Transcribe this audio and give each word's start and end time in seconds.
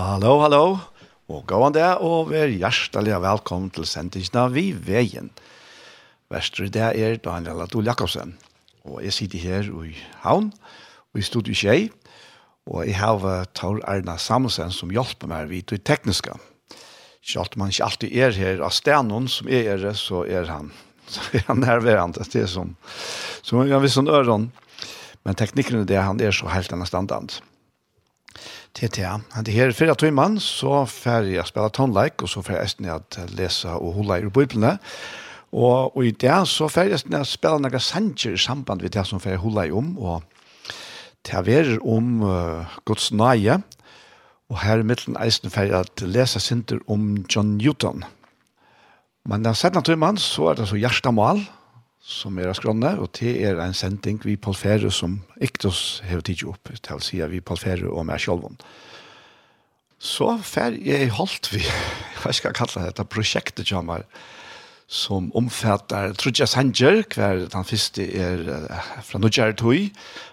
Hallo, 0.00 0.38
hallo. 0.40 0.78
Og 1.28 1.42
gåan 1.44 1.74
det, 1.76 1.84
og 2.00 2.30
vær 2.30 2.48
hjertelig 2.48 3.18
velkommen 3.20 3.68
til 3.74 3.84
sendingene 3.84 4.46
vi 4.54 4.70
veien. 4.72 5.26
Vestre 6.32 6.70
det 6.72 6.86
er 6.96 7.18
Daniel 7.20 7.60
Adol 7.60 7.84
Jakobsen. 7.84 8.32
Og 8.88 9.02
jeg 9.04 9.12
sitter 9.12 9.42
her 9.44 9.68
i 9.68 9.92
havn, 10.22 10.48
og 11.12 11.20
i 11.20 11.26
studiet 11.26 11.60
Kjei. 11.60 11.90
Og 12.64 12.86
jeg 12.88 12.96
har 12.96 13.44
Tor 13.52 13.82
Erna 13.84 14.16
Samuelsen 14.16 14.72
som 14.72 14.94
hjelper 14.94 15.28
meg 15.28 15.50
vidt 15.52 15.76
i 15.76 15.82
tekniska. 15.84 16.38
Selv 17.20 17.52
om 17.58 17.66
han 17.66 17.74
ikke 17.74 17.90
alltid 17.90 18.16
er 18.24 18.40
her 18.40 18.64
av 18.64 18.72
stenen 18.72 19.28
som 19.28 19.52
er 19.52 19.68
her, 19.68 19.86
så 20.06 20.24
er 20.24 20.48
han, 20.48 20.72
så 21.12 21.28
er 21.36 21.44
han 21.50 21.60
nærværende. 21.60 22.24
Det 22.24 22.46
er 22.46 22.48
som, 22.48 22.72
som 23.44 23.68
jeg 23.68 23.84
vil 23.84 23.96
sånn 23.98 24.08
øren. 24.08 24.48
Men 25.28 25.36
teknikken 25.36 25.82
er 25.82 25.88
det, 25.92 26.00
han 26.00 26.24
er 26.24 26.32
så 26.32 26.48
helt 26.48 26.72
annet 26.72 26.88
standant 26.88 27.42
til 28.74 28.90
det. 28.94 29.06
Han 29.06 29.46
er 29.46 29.52
her 29.54 29.72
fyrre 29.76 29.96
tøymann, 29.98 30.38
så 30.40 30.84
får 30.88 31.30
jeg 31.30 31.46
spille 31.48 31.70
tonleik, 31.74 32.22
og 32.22 32.28
så 32.28 32.42
får 32.42 32.56
jeg 32.56 32.70
esten 32.70 32.90
at 32.92 33.18
lese 33.34 33.68
og 33.68 33.94
holde 33.98 34.20
i 34.20 34.30
bøyblene. 34.30 34.76
Og, 35.50 35.96
og 35.96 36.04
i 36.06 36.12
det 36.14 36.36
så 36.48 36.68
får 36.70 36.86
jeg 36.86 37.00
esten 37.00 37.16
at 37.18 37.26
spille 37.26 37.58
noen 37.58 37.82
sanger 37.82 38.36
i 38.36 38.38
samband 38.38 38.84
med 38.84 38.94
det 38.94 39.06
som 39.06 39.20
får 39.22 39.34
jeg 39.34 39.42
holde 39.42 39.66
i 39.66 39.74
om, 39.74 39.96
og 39.98 40.22
til 41.26 41.40
å 41.40 41.44
være 41.44 41.80
om 41.84 42.22
uh, 42.22 42.78
Guds 42.88 43.10
nøye, 43.12 43.60
og 44.50 44.62
her 44.64 44.82
i 44.82 44.86
midten 44.86 45.18
eisen 45.20 45.50
får 45.52 45.68
jeg 45.68 45.84
at 45.84 46.02
lese 46.06 46.40
sinter 46.42 46.80
om 46.90 47.24
John 47.30 47.56
Newton. 47.58 48.04
Men 49.28 49.44
den 49.44 49.54
sette 49.54 49.82
tøymann, 49.84 50.18
så 50.18 50.50
er 50.50 50.60
det 50.60 50.70
så 50.70 50.78
hjertemål, 50.80 51.42
og 51.44 51.59
som 52.00 52.38
er 52.40 52.48
av 52.48 52.56
og 52.98 53.10
det 53.20 53.34
er 53.44 53.60
en 53.60 53.74
sending 53.76 54.20
vi 54.24 54.36
Paul 54.36 54.56
ferie 54.56 54.90
som 54.90 55.20
Iktos 55.40 56.02
har 56.08 56.22
tidlig 56.24 56.48
opp, 56.48 56.72
til 56.72 56.96
å 56.96 57.04
si 57.04 57.20
vi 57.20 57.40
Paul 57.40 57.60
ferie 57.60 57.88
og 57.88 58.06
meg 58.08 58.20
selv 58.20 58.46
om. 58.48 58.56
Så 60.00 60.32
fer 60.40 60.78
jeg 60.80 61.10
holdt 61.12 61.52
vi, 61.52 61.60
hva 62.22 62.32
skal 62.32 62.50
jeg 62.50 62.58
kalle 62.58 62.86
dette, 62.88 63.04
prosjektet 63.04 63.68
kommer, 63.68 64.06
som 64.90 65.28
omfatter 65.38 66.16
Trudja 66.18 66.48
Sanger, 66.50 67.04
hver 67.14 67.44
den 67.52 67.66
første 67.68 68.02
er 68.02 68.40
fra 69.06 69.20
Nudjar 69.20 69.52
Tui, 69.54 69.92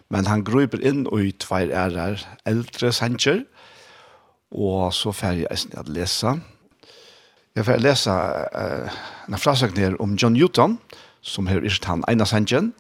men 0.10 0.26
han 0.26 0.46
gruper 0.48 0.82
inn 0.82 1.04
og 1.12 1.28
i 1.28 1.34
tvær 1.36 1.70
ærer 1.70 2.24
eldre 2.48 2.94
Sanger, 2.96 3.44
og 4.56 4.94
så 4.96 5.12
fer 5.12 5.44
jeg 5.44 5.52
eisen 5.52 5.76
at 5.78 5.92
lese. 5.92 6.32
Jeg 7.58 7.68
fer 7.68 7.84
lese 7.84 8.14
uh, 8.14 8.98
en 9.28 9.38
frasøkning 9.38 10.00
om 10.02 10.16
John 10.16 10.34
Newton, 10.34 10.78
som 11.22 11.48
her 11.48 11.66
ikke 11.66 11.90
han 11.90 12.06
ene 12.10 12.26
sangen, 12.26 12.74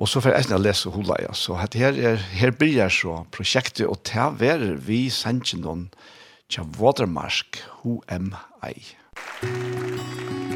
og 0.00 0.08
så 0.08 0.22
får 0.22 0.32
jeg 0.32 0.40
eisen 0.40 0.56
å 0.56 0.62
lese 0.62 0.92
hula, 0.94 1.18
ja. 1.20 1.34
Så 1.36 1.58
her, 1.60 1.92
er, 1.92 2.16
her 2.16 2.54
blir 2.56 2.88
så 2.88 3.20
prosjektet, 3.34 3.84
og 3.86 4.00
til 4.08 4.38
være 4.40 4.78
vi 4.86 5.08
sangen 5.12 5.64
noen, 5.66 5.88
til 6.50 6.66
Watermark, 6.80 7.60
HMI. 7.82 8.76
Musikk 9.44 10.49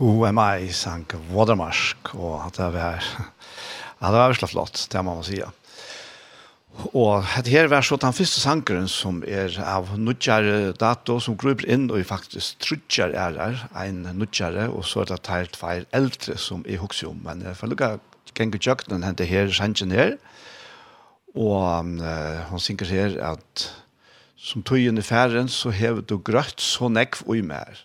Who 0.00 0.24
Am 0.24 0.38
I 0.38 0.72
sank 0.72 1.12
Watermark 1.28 2.14
och 2.14 2.46
at 2.46 2.54
det 2.56 2.70
var 2.70 3.04
ja, 4.00 4.10
det 4.10 4.16
var 4.16 4.32
så 4.32 4.46
flott 4.46 4.86
det 4.92 5.02
man 5.04 5.20
si. 5.24 5.42
Og 6.96 7.26
det 7.44 7.52
her 7.52 7.68
var 7.68 7.84
så 7.84 7.98
den 8.00 8.16
første 8.16 8.40
sankeren 8.40 8.88
som 8.88 9.18
er 9.28 9.58
av 9.60 9.90
nødgjere 10.00 10.72
dato 10.80 11.18
som 11.20 11.36
gruber 11.36 11.68
inn 11.68 11.90
og 11.92 12.06
faktisk 12.08 12.62
trudjar 12.64 13.12
er 13.12 13.36
der, 13.36 13.60
en 13.76 14.08
nødgjere, 14.16 14.70
og 14.72 14.88
så 14.88 15.02
er 15.02 15.12
det 15.12 15.20
teilt 15.28 15.60
feir 15.60 15.84
eldre 15.92 16.38
som 16.40 16.64
er 16.64 16.80
hukse 16.80 17.04
om. 17.10 17.20
Men 17.26 17.44
jeg 17.44 17.60
får 17.60 17.72
lukke 17.74 17.92
genge 18.32 18.56
tjøkkenen 18.56 19.04
hente 19.04 19.28
her 19.28 19.52
sangen 19.52 19.92
her, 19.92 20.16
og 21.36 21.92
uh, 22.00 22.40
hun 22.48 22.64
synker 22.64 22.88
her 22.88 23.20
at 23.34 23.68
som 24.40 24.64
tøyen 24.64 24.96
i 24.96 25.04
færen 25.04 25.52
så 25.52 25.68
hever 25.76 26.00
du 26.00 26.16
grøtt 26.16 26.64
så 26.64 26.88
nekv 26.88 27.26
og 27.26 27.36
i 27.36 27.44
mer 27.44 27.84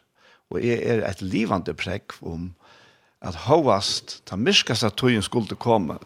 og 0.56 0.64
jeg 0.64 0.82
er 0.84 1.04
et 1.08 1.22
livande 1.22 1.74
prekk 1.76 2.16
om 2.24 2.54
at 3.26 3.36
hovast, 3.48 4.22
ta 4.26 4.38
myrskast 4.38 4.86
at 4.86 4.98
tøyen 5.00 5.24
skulle 5.26 5.58
komme, 5.60 5.98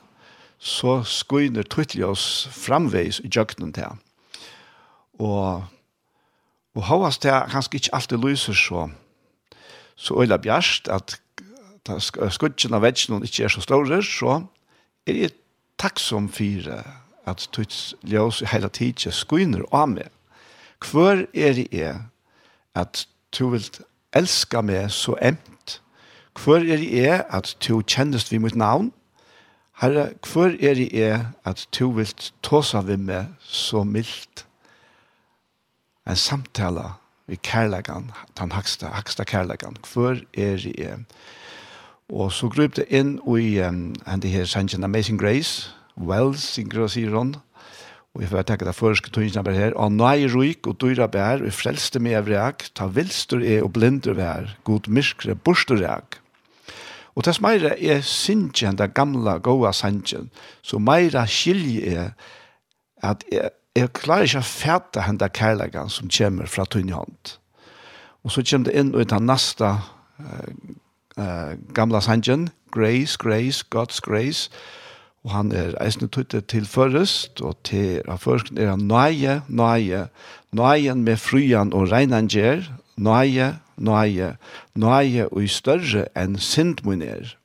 så 0.59 0.99
skuiner 1.07 1.63
tøytlig 1.63 2.05
oss 2.05 2.47
framveis 2.51 3.21
i 3.23 3.31
jøgnen 3.31 3.73
til. 3.75 3.99
Og, 5.19 5.63
og 6.75 6.83
hovast 6.89 7.25
er 7.25 7.47
kanskje 7.51 7.79
ikke 7.79 7.95
alltid 7.95 8.23
lyser 8.23 8.57
så, 8.57 8.87
så 9.95 10.21
øyla 10.21 10.37
bjerst 10.37 10.87
at 10.91 11.19
skudgen 12.29 12.75
av 12.75 12.83
vetsjen 12.83 13.23
ikke 13.23 13.47
er 13.47 13.53
så 13.53 13.63
større, 13.63 14.01
så 14.03 14.41
er 15.07 15.23
jeg 15.23 15.35
takksom 15.79 16.29
for 16.31 16.71
at 17.29 17.47
tøyts 17.55 17.95
ljøs 18.03 18.43
hele 18.51 18.69
tiden 18.69 19.15
skuiner 19.15 19.63
av 19.71 19.89
meg. 19.95 20.09
Hvor 20.79 21.25
er 21.33 21.53
det 21.57 21.95
at 22.75 23.07
du 23.37 23.49
vil 23.49 23.65
elska 24.15 24.61
meg 24.61 24.91
så 24.91 25.15
emt. 25.21 25.81
Hvor 26.39 26.57
er 26.57 26.81
jeg 26.83 27.23
at 27.29 27.55
du 27.67 27.81
kjennes 27.81 28.31
vi 28.31 28.37
mitt 28.37 28.55
navn? 28.55 28.91
Herre, 29.81 30.09
hvor 30.31 30.51
er 30.59 30.79
jeg 30.91 31.25
at 31.45 31.67
du 31.79 31.91
vil 31.91 32.13
tåsa 32.43 32.81
vi 32.81 32.95
meg 32.95 33.27
så 33.39 33.83
mildt? 33.83 34.45
En 36.07 36.15
samtale 36.15 36.83
vi 37.27 37.35
kærlegan, 37.35 38.11
den 38.39 38.51
haksta, 38.51 38.87
haksta 38.87 39.23
kærlegan. 39.23 39.77
Hvor 39.93 40.17
er 40.33 40.57
jeg? 40.77 41.05
Og 42.09 42.31
så 42.31 42.49
grøp 42.49 42.75
det 42.75 42.85
inn 42.89 43.19
i 43.37 43.59
um, 43.61 43.95
en 44.07 44.21
det 44.21 44.29
her 44.29 44.45
sangen 44.45 44.83
Amazing 44.83 45.19
Grace, 45.19 45.69
Wells, 45.97 46.41
sier 46.89 47.17
han, 47.17 47.35
Og 48.19 48.25
jeg 48.25 48.33
får 48.33 48.41
tenke 48.49 48.65
det 48.67 48.75
første 48.75 49.11
tøyene 49.15 49.41
bare 49.47 49.55
her. 49.55 49.75
Og 49.79 49.93
nå 49.95 50.03
er 50.03 50.17
jeg 50.19 50.33
ryk 50.33 50.67
og 50.67 50.81
dyra 50.83 51.05
bær, 51.07 51.39
og 51.39 51.53
frelste 51.55 52.01
meg 52.03 52.17
av 52.19 52.25
reak, 52.27 52.65
ta 52.75 52.89
vilster 52.91 53.39
er 53.39 53.63
og 53.63 53.71
blinder 53.77 54.17
vær, 54.17 54.49
god 54.67 54.89
myskre, 54.91 55.37
borster 55.39 55.79
reak. 55.79 56.17
Og 57.15 57.23
det 57.23 57.37
meira 57.39 57.71
er 57.79 58.01
sinjen, 58.03 58.75
det 58.75 58.89
gamla, 58.91 59.37
goa 59.39 59.71
sanjen, 59.71 60.27
så 60.59 60.81
meira 60.83 61.23
skilje 61.31 61.95
er 61.95 62.11
at 63.07 63.23
jeg, 63.31 63.53
jeg 63.79 63.93
klarer 63.95 64.27
ikke 64.27 64.43
å 64.43 64.49
fæta 64.49 65.07
henne 65.07 65.31
kærlegan 65.39 65.87
som 65.87 66.11
kommer 66.11 66.51
fra 66.51 66.67
tøyene 66.67 66.99
hånd. 66.99 67.37
Og 68.27 68.35
så 68.35 68.43
kommer 68.43 68.67
det 68.67 68.75
inn 68.83 68.91
og 68.91 69.07
den 69.15 69.31
neste 69.31 69.71
uh, 69.79 70.51
uh, 71.15 71.55
gamla 71.71 72.03
sanjen, 72.03 72.49
grace, 72.75 73.15
grace, 73.15 73.63
God's 73.71 74.03
grace, 74.03 74.51
Og 75.23 75.31
han 75.31 75.51
er 75.51 75.75
eisne 75.83 76.07
tøyte 76.07 76.41
til 76.41 76.65
først, 76.65 77.41
og 77.41 77.57
til 77.67 78.01
av 78.07 78.21
først 78.23 78.53
er 78.55 78.71
han 78.71 78.85
nøye, 78.87 79.41
nøye, 79.47 80.05
nøye 80.55 80.95
med 80.95 81.17
fryan 81.19 81.73
og 81.73 81.91
reinanger, 81.91 82.63
nøye, 82.97 83.49
nøye, 83.77 84.35
nøye 84.75 85.27
og 85.27 85.43
i 85.43 85.47
større 85.51 86.05
enn 86.15 86.39
sindmunner. 86.39 87.35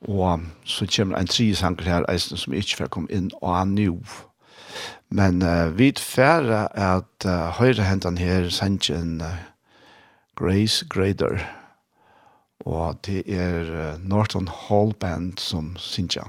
Og 0.00 0.40
så 0.64 0.86
kommer 0.96 1.18
en 1.18 1.30
tre 1.30 1.54
sanger 1.54 1.90
her 1.90 2.08
eisne 2.10 2.38
som 2.38 2.54
ikke 2.54 2.82
får 2.82 2.90
komme 2.94 3.10
inn, 3.10 3.30
og 3.42 3.54
han 3.56 3.74
nu. 3.78 4.00
Men 5.10 5.42
uh, 5.42 5.78
vi 5.78 5.92
færre 5.98 6.66
at 6.74 7.26
uh, 7.26 7.54
høyre 7.58 7.86
hendene 7.86 8.18
her 8.18 8.50
sanger 8.50 9.22
uh, 9.22 9.38
Grace 10.34 10.86
Grader. 10.88 11.38
Grace 11.38 11.38
Grader 11.38 11.57
og 12.66 12.98
det 13.06 13.22
er 13.30 13.98
Norton 14.02 14.48
Hall 14.48 14.94
Band 14.98 15.38
som 15.38 15.76
synger. 15.78 16.26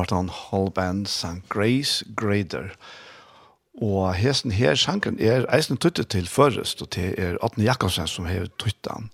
hørt 0.00 0.14
han 0.16 0.30
Holband 0.32 1.06
St. 1.06 1.44
Grace 1.48 2.04
Grader. 2.16 2.72
Og 3.80 4.14
hesten 4.16 4.50
her 4.50 4.74
sangen 4.74 5.20
er 5.20 5.46
eisen 5.52 5.76
tuttet 5.76 6.10
til 6.12 6.28
først, 6.28 6.82
og 6.82 6.90
det 6.94 7.14
er 7.20 7.38
Atne 7.44 7.64
Jakobsen 7.64 8.08
som 8.08 8.28
har 8.28 8.48
tuttet 8.58 8.90
han. 8.90 9.10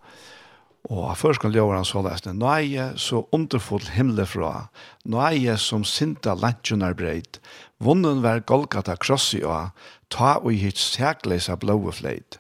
Og 0.87 1.11
først 1.19 1.43
kan 1.43 1.51
ljóra 1.51 1.81
han 1.81 1.87
så 1.87 2.03
lest, 2.07 2.29
Nå 2.31 2.47
er 2.47 2.63
jeg 2.63 2.99
så 3.03 3.25
underfull 3.35 3.83
himmel 3.97 4.23
fra, 4.27 4.69
nå 5.05 5.19
er 5.19 5.35
jeg 5.35 5.59
som 5.59 5.85
sinta 5.85 6.35
lantjonar 6.35 6.95
breit, 6.95 7.41
vunnen 7.83 8.23
vær 8.23 8.45
golgata 8.47 8.95
krossi 8.95 9.43
og 9.43 9.75
ta 10.11 10.37
og 10.39 10.55
hitt 10.55 10.79
sækleisa 10.79 11.57
blåe 11.59 11.93
fleit. 11.93 12.39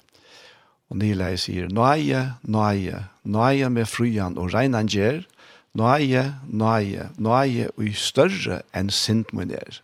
Og 0.91 1.03
Nilei 1.03 1.35
sier, 1.37 1.67
Nå 1.67 1.83
er 1.83 1.99
jeg, 1.99 2.31
nå 2.47 2.63
er 2.63 2.79
jeg, 2.79 3.03
nå 3.25 3.43
er 3.43 3.57
jeg 3.59 3.73
med 3.75 3.91
frujan 3.91 4.39
og 4.39 4.55
regnan 4.55 4.87
gjer, 4.87 5.25
nøye, 5.77 6.25
nøye, 6.49 7.11
nøye 7.21 7.69
og 7.77 7.99
større 7.99 8.63
enn 8.77 8.91
sint 8.93 9.33
min 9.37 9.53
er. 9.53 9.83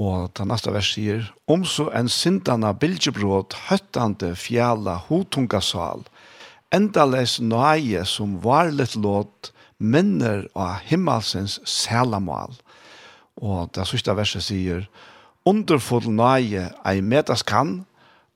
Og 0.00 0.32
den 0.38 0.50
neste 0.50 0.72
vers 0.72 0.88
sier, 0.94 1.28
om 1.46 1.66
så 1.68 1.90
en 1.94 2.08
syndana 2.10 2.72
bildjebrot 2.72 3.54
høttande 3.68 4.32
fjalla 4.38 4.96
hotunga 5.08 5.60
sal, 5.62 6.02
endales 6.72 7.38
nøye 7.40 8.04
som 8.08 8.38
varlet 8.42 8.96
låt 8.96 9.52
minner 9.78 10.46
av 10.54 10.80
himmelsens 10.88 11.58
selamal. 11.68 12.56
Og 13.36 13.70
det 13.76 13.86
siste 13.90 14.14
verset 14.16 14.46
sier, 14.48 14.86
underfull 15.44 16.08
nøye 16.08 16.70
ei 16.88 17.00
metas 17.02 17.44
kan, 17.44 17.82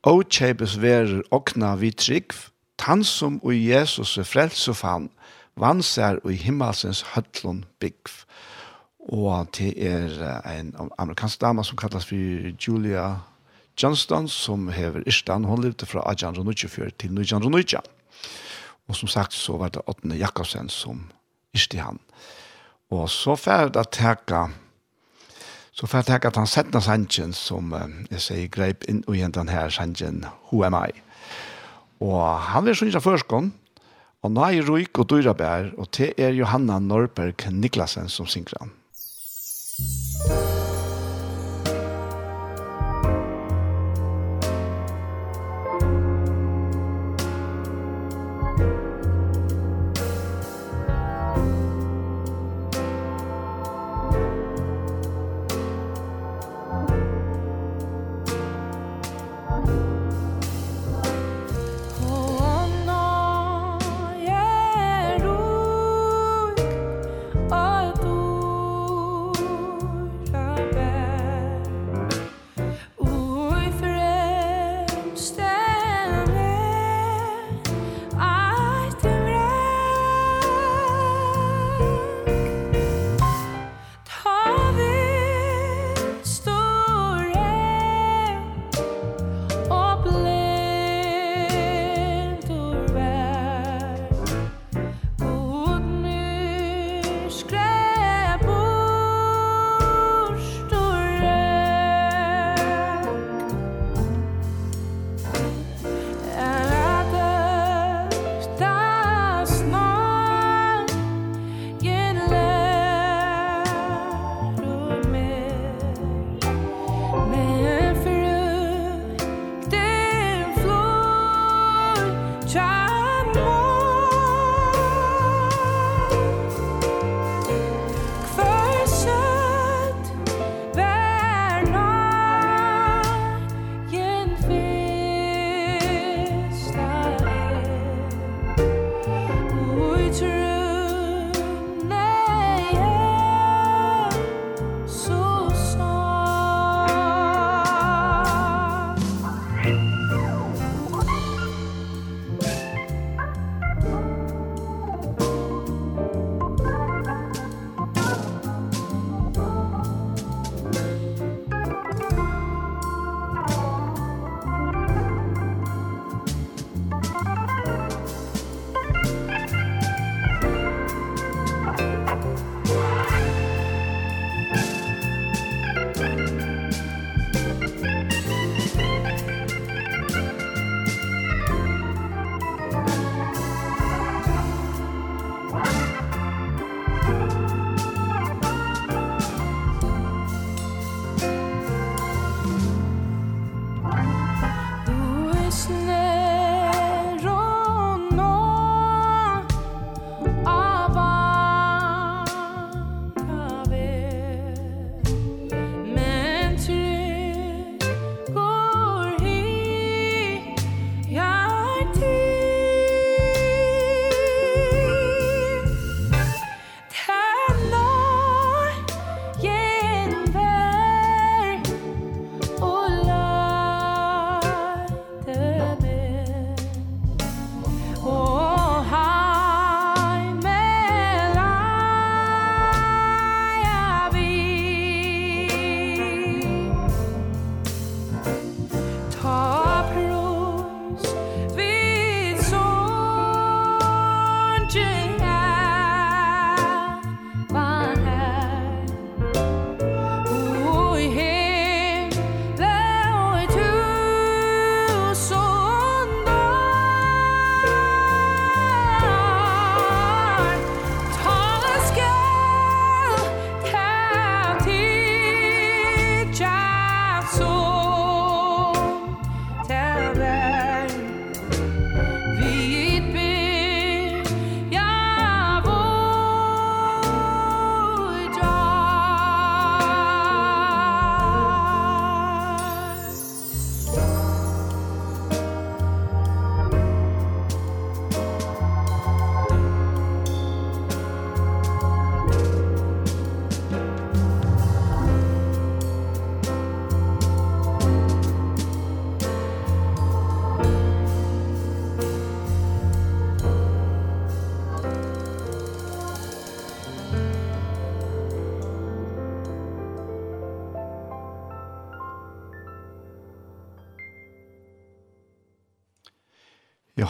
og 0.07 0.27
kjepes 0.31 0.77
verer 0.79 1.23
okna 1.35 1.73
vi 1.81 1.91
trygg, 1.91 2.35
tann 2.77 3.03
som 3.03 3.41
og 3.43 3.55
Jesus 3.55 4.15
er 4.21 4.27
frelse 4.27 4.75
fann, 4.77 5.09
vansar 5.57 6.21
og 6.23 6.31
i 6.33 6.39
himmelsens 6.41 7.03
høtlun 7.13 7.63
bygg. 7.81 8.13
Og 9.07 9.47
det 9.57 9.73
er 9.79 10.41
en 10.51 10.73
amerikansk 10.99 11.41
dame 11.41 11.63
som 11.63 11.77
kallas 11.79 12.05
for 12.05 12.15
Julia 12.59 13.19
Johnston, 13.77 14.27
som 14.27 14.67
hever 14.73 15.03
Irstan. 15.05 15.45
Hun 15.45 15.61
levde 15.63 15.85
fra 15.85 16.03
1824 16.11 16.89
til 16.99 17.13
1924. 17.13 17.81
Og 18.87 18.95
som 18.95 19.07
sagt 19.07 19.33
så 19.33 19.57
var 19.57 19.69
det 19.69 19.81
Åttende 19.87 20.17
Jakobsen 20.17 20.69
som 20.69 21.09
Irsti 21.53 21.77
han. 21.77 21.99
Og 22.89 23.09
så 23.09 23.35
færd 23.35 23.77
at 23.77 23.91
teka 23.91 24.47
så 25.77 25.87
færd 25.87 25.99
at 25.99 26.05
teka 26.05 26.27
at 26.27 26.35
han 26.35 26.47
settna 26.47 26.81
sanjen 26.81 27.33
som 27.37 27.73
jeg 28.09 28.21
sier 28.23 28.47
greip 28.49 28.87
inn 28.89 29.03
og 29.07 29.19
den 29.35 29.49
her 29.49 29.69
sanjen 29.69 30.25
Who 30.49 30.63
am 30.65 30.73
I? 30.73 30.89
Og 32.01 32.39
han 32.49 32.65
vil 32.65 32.75
sånn 32.77 32.89
ikke 32.89 33.03
førskånd, 33.03 33.51
Og 34.25 34.33
nå 34.33 34.47
er 34.49 34.65
Ruik 34.65 34.97
og 34.97 35.09
Dyra 35.11 35.35
Bær, 35.37 35.71
og 35.77 35.91
det 35.97 36.13
er 36.17 36.33
Johanna 36.35 36.79
Norberg 36.81 37.49
Niklasen 37.53 38.09
som 38.09 38.29
synger 38.29 38.57
han. 38.63 38.73
Musikk 39.77 40.66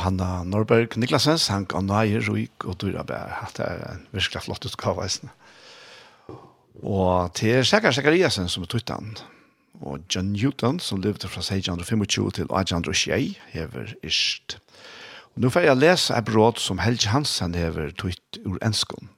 Hanna 0.08 0.46
Norberg 0.48 0.96
Niklasen 0.96 1.36
han 1.52 1.66
og 1.76 1.84
nøye 1.84 2.22
ruik 2.24 2.64
og 2.64 2.78
dyra 2.80 3.04
bær. 3.04 3.50
Det 3.58 3.66
er 3.66 3.82
en 3.92 4.06
virkelig 4.16 4.46
flott 4.46 4.64
utgave, 4.64 5.04
eisne. 5.04 5.34
Og 6.80 7.34
til 7.36 7.66
Sjekar 7.68 7.92
Sjekariasen 7.92 8.48
som 8.48 8.64
er 8.64 8.70
tuttan, 8.72 9.18
og 9.82 10.06
John 10.08 10.32
Newton 10.32 10.80
som 10.80 11.02
levde 11.04 11.28
fra 11.28 11.42
1625 11.44 12.32
til 12.38 12.48
1826, 12.48 13.36
hever 13.52 13.92
ist. 14.04 14.58
Og 15.36 15.44
nå 15.44 15.52
får 15.52 15.68
jeg 15.68 15.82
lese 15.82 16.16
et 16.16 16.26
bråd 16.30 16.62
som 16.64 16.80
Helge 16.80 17.12
Hansen 17.12 17.58
hever 17.58 17.92
tutt 17.92 18.40
ur 18.46 18.62
enskon. 18.64 19.10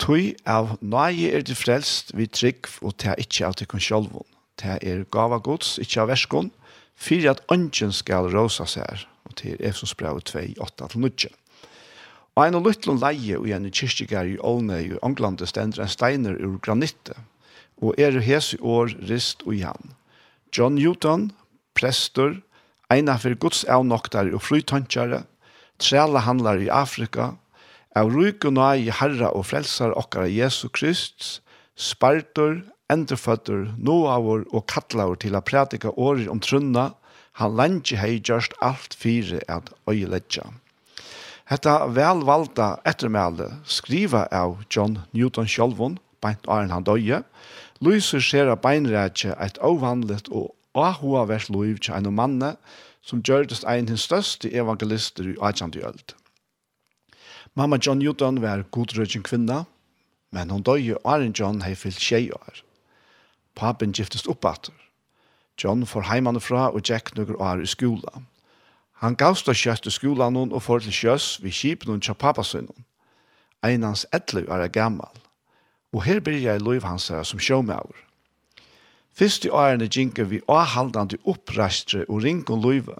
Tui 0.00 0.34
av 0.44 0.76
nøye 0.80 1.30
er 1.32 1.46
det 1.48 1.56
frelst 1.56 2.12
vi 2.16 2.26
trygg 2.28 2.68
og 2.82 2.98
ta 3.00 3.16
ikkje 3.16 3.48
av 3.48 3.56
tikkun 3.56 3.80
sjolvun. 3.80 4.28
Ta 4.60 4.76
er 4.82 5.06
gava 5.08 5.40
gods, 5.40 5.78
ikkje 5.80 6.04
av 6.04 6.12
verskon, 6.12 6.52
fyrir 6.92 7.32
at 7.32 7.42
ønsken 7.52 7.92
skal 7.96 8.28
råsa 8.28 8.68
seg 8.68 9.06
og 9.30 9.38
til 9.38 9.56
Efsos 9.62 9.94
brev 9.94 10.20
2, 10.26 10.58
8-9. 10.58 11.30
Og 12.36 12.46
en 12.46 12.58
og 12.58 12.66
lytlun 12.66 13.00
leie 13.02 13.38
og 13.38 13.48
en 13.50 13.70
kyrkjegar 13.70 14.28
i 14.30 14.38
Olne 14.42 14.78
i 14.82 14.92
Anglande 15.06 15.46
stender 15.46 15.84
en 15.84 15.90
steiner 15.90 16.38
ur 16.38 16.58
granitte, 16.62 17.16
og 17.80 17.98
er 17.98 18.20
hese 18.20 18.58
år 18.60 18.92
rist 19.08 19.42
og 19.46 19.56
jan. 19.56 19.94
John 20.56 20.76
Newton, 20.76 21.30
prester, 21.74 22.40
eina 22.90 23.16
for 23.22 23.34
Guds 23.38 23.62
avnoktar 23.64 24.32
og 24.34 24.42
flytantjare, 24.42 25.24
trela 25.80 26.22
handlar 26.26 26.60
i 26.60 26.68
Afrika, 26.68 27.34
av 27.96 28.10
ryk 28.14 28.46
og 28.46 28.54
nøy 28.58 28.86
i 28.86 28.94
herra 28.94 29.32
og 29.34 29.48
frelsar 29.50 29.94
okkara 29.98 30.28
Jesu 30.30 30.68
Krist, 30.68 31.40
spartor, 31.74 32.60
endreføtter, 32.90 33.70
noavor 33.78 34.44
og 34.50 34.66
kattlaur 34.70 35.18
til 35.18 35.34
a 35.38 35.42
prædika 35.42 35.94
årer 35.96 36.28
om 36.30 36.42
trunna, 36.42 36.90
han 37.38 37.56
lenge 37.56 37.96
hei 38.00 38.18
gjørst 38.18 38.56
alt 38.60 38.94
fire 38.94 39.40
at 39.48 39.70
øyeledja. 39.88 40.50
Hetta 41.50 41.86
velvalda 41.90 42.76
ettermæle 42.86 43.48
skriva 43.64 44.26
av 44.30 44.60
John 44.70 44.98
Newton 45.12 45.48
Sjolvon, 45.48 45.98
beint 46.22 46.46
åren 46.46 46.70
han 46.70 46.86
døye, 46.86 47.22
lyser 47.80 48.22
skjer 48.22 48.52
av 48.52 48.60
beinrætje 48.62 49.34
et 49.42 49.58
avhandlet 49.64 50.28
og 50.30 50.52
ahuavers 50.78 51.48
loiv 51.50 51.80
til 51.82 51.96
en 51.96 52.14
manne 52.14 52.54
som 53.02 53.22
gjørtes 53.26 53.64
ein 53.66 53.88
hins 53.88 54.04
største 54.06 54.52
evangelister 54.52 55.32
i 55.32 55.36
18. 55.40 55.74
øld. 55.82 56.14
Mamma 57.56 57.80
John 57.82 57.98
Newton 57.98 58.42
var 58.42 58.62
godrødgjeng 58.70 59.24
kvinna, 59.24 59.64
men 60.30 60.50
hon 60.50 60.62
døye 60.62 61.00
åren 61.04 61.34
John 61.34 61.64
hei 61.66 61.74
fyllt 61.74 61.98
tjei 61.98 62.30
år. 62.30 62.62
Papen 63.56 63.92
giftest 63.96 64.28
oppater 64.30 64.76
John 65.64 65.86
får 65.86 66.08
heimanifra 66.08 66.70
og 66.72 66.82
Jack 66.88 67.16
nøkker 67.16 67.40
år 67.40 67.62
i 67.62 67.66
skola. 67.66 68.22
Han 69.00 69.16
gavst 69.16 69.48
av 69.48 69.56
kjøtt 69.56 69.88
i 69.88 69.92
skolan 69.92 70.36
og 70.36 70.62
får 70.62 70.84
til 70.84 70.96
kjøss 70.96 71.26
ved 71.42 71.56
kipen 71.56 71.92
hon 71.92 72.00
tja 72.04 72.14
pappasunnen. 72.14 72.86
Einans 73.64 74.06
etlu 74.12 74.46
er 74.48 74.68
gammal. 74.68 75.12
Og 75.92 76.04
her 76.04 76.20
blir 76.20 76.40
jeg 76.40 76.62
loiv 76.62 76.84
hans 76.84 77.08
her 77.08 77.22
som 77.24 77.40
sjåmauer. 77.40 77.96
Fyrst 79.16 79.44
i 79.44 79.50
årene 79.50 79.88
gjenker 79.90 80.28
vi 80.30 80.40
avhaldande 80.48 81.18
opprastre 81.28 82.04
og 82.08 82.22
ringon 82.24 82.62
løyve. 82.62 82.96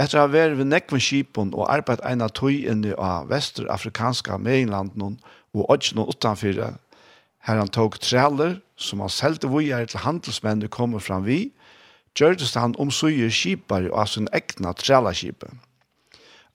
Etter 0.00 0.18
å 0.18 0.24
ha 0.24 0.32
vært 0.32 0.58
ved 0.58 0.68
nekven 0.68 1.00
kipen 1.04 1.52
og 1.54 1.68
arbeid 1.70 2.02
eina 2.08 2.28
tøy 2.28 2.66
inni 2.72 2.92
av 2.96 3.28
vesterafrikanska 3.30 4.38
meinlanden 4.40 5.18
og 5.54 5.68
odgen 5.68 6.00
og 6.02 6.14
utanfyrre, 6.14 6.74
her 7.46 7.56
han 7.56 7.72
tok 7.72 7.98
treller 8.00 8.58
som 8.76 9.00
han 9.00 9.12
selte 9.12 9.48
vujer 9.48 9.86
til 9.88 10.02
handelsmennene 10.04 10.68
kommer 10.72 11.00
fram 11.04 11.24
vi, 11.28 11.52
gjørtes 12.18 12.54
han 12.58 12.76
omsøyer 12.78 13.30
skipar 13.32 13.88
av 13.92 14.10
sin 14.12 14.28
egna 14.36 14.72
trælaskipe. 14.76 15.50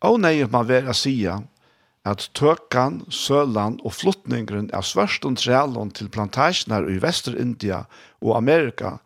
Og 0.06 0.20
nei, 0.22 0.38
man 0.52 0.68
vera 0.70 0.94
sia, 0.94 1.40
at 2.06 2.30
tøkan, 2.38 3.02
sølan 3.10 3.80
og 3.84 3.96
flottningren 3.98 4.70
av 4.78 4.86
svørstund 4.86 5.40
trælon 5.42 5.90
til 5.96 6.12
plantasjoner 6.14 6.86
i 6.94 7.00
Vesterindia 7.02 7.86
og 8.22 8.36
Amerika 8.38 8.98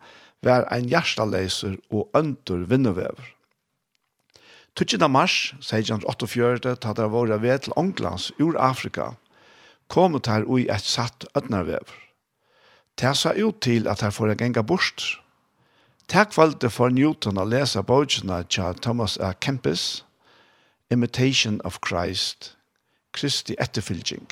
var 0.44 0.66
ein 0.72 0.88
hjertaleiser 0.88 1.78
og 1.90 2.10
øntur 2.16 2.66
vinnevever. 2.68 3.32
12. 4.76 5.08
mars 5.10 5.52
1648, 5.58 6.76
ta 6.80 6.92
der 6.92 7.08
våre 7.08 7.40
ved 7.42 7.66
til 7.66 7.74
Onglands, 7.76 8.30
ur 8.38 8.56
Afrika, 8.56 9.14
kom 9.88 10.14
ut 10.14 10.28
her 10.30 10.46
ui 10.46 10.68
et 10.70 10.84
satt 10.86 11.26
ødnervever. 11.36 11.96
Det 13.00 13.16
sa 13.16 13.32
ut 13.34 13.60
til 13.60 13.88
at 13.88 14.00
her 14.04 14.10
får 14.10 14.32
jeg 14.32 14.38
genga 14.44 14.62
bort, 14.62 15.20
Takk 16.10 16.32
valgte 16.34 16.66
for 16.74 16.90
Newton 16.90 17.38
å 17.38 17.44
lese 17.46 17.78
bøkene 17.86 18.40
til 18.50 18.78
Thomas 18.82 19.12
A. 19.22 19.28
Kempis, 19.30 20.02
Imitation 20.90 21.60
of 21.62 21.78
Christ, 21.86 22.56
Kristi 23.14 23.54
etterfylging. 23.62 24.26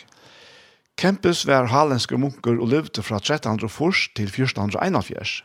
Kempis 0.99 1.45
var 1.47 1.71
halenske 1.71 2.19
munker 2.19 2.59
og 2.59 2.73
levde 2.73 3.05
fra 3.07 3.21
1301 3.23 4.11
til 4.19 4.27
1441. 4.27 5.37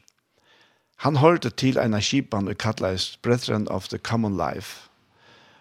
Han 1.06 1.22
hørte 1.22 1.54
til 1.54 1.78
en 1.78 1.94
av 1.94 2.02
skipene 2.02 2.58
og 2.58 2.58
kallet 2.66 3.14
Brethren 3.22 3.70
of 3.70 3.94
the 3.94 4.02
Common 4.02 4.34
Life. 4.34 4.90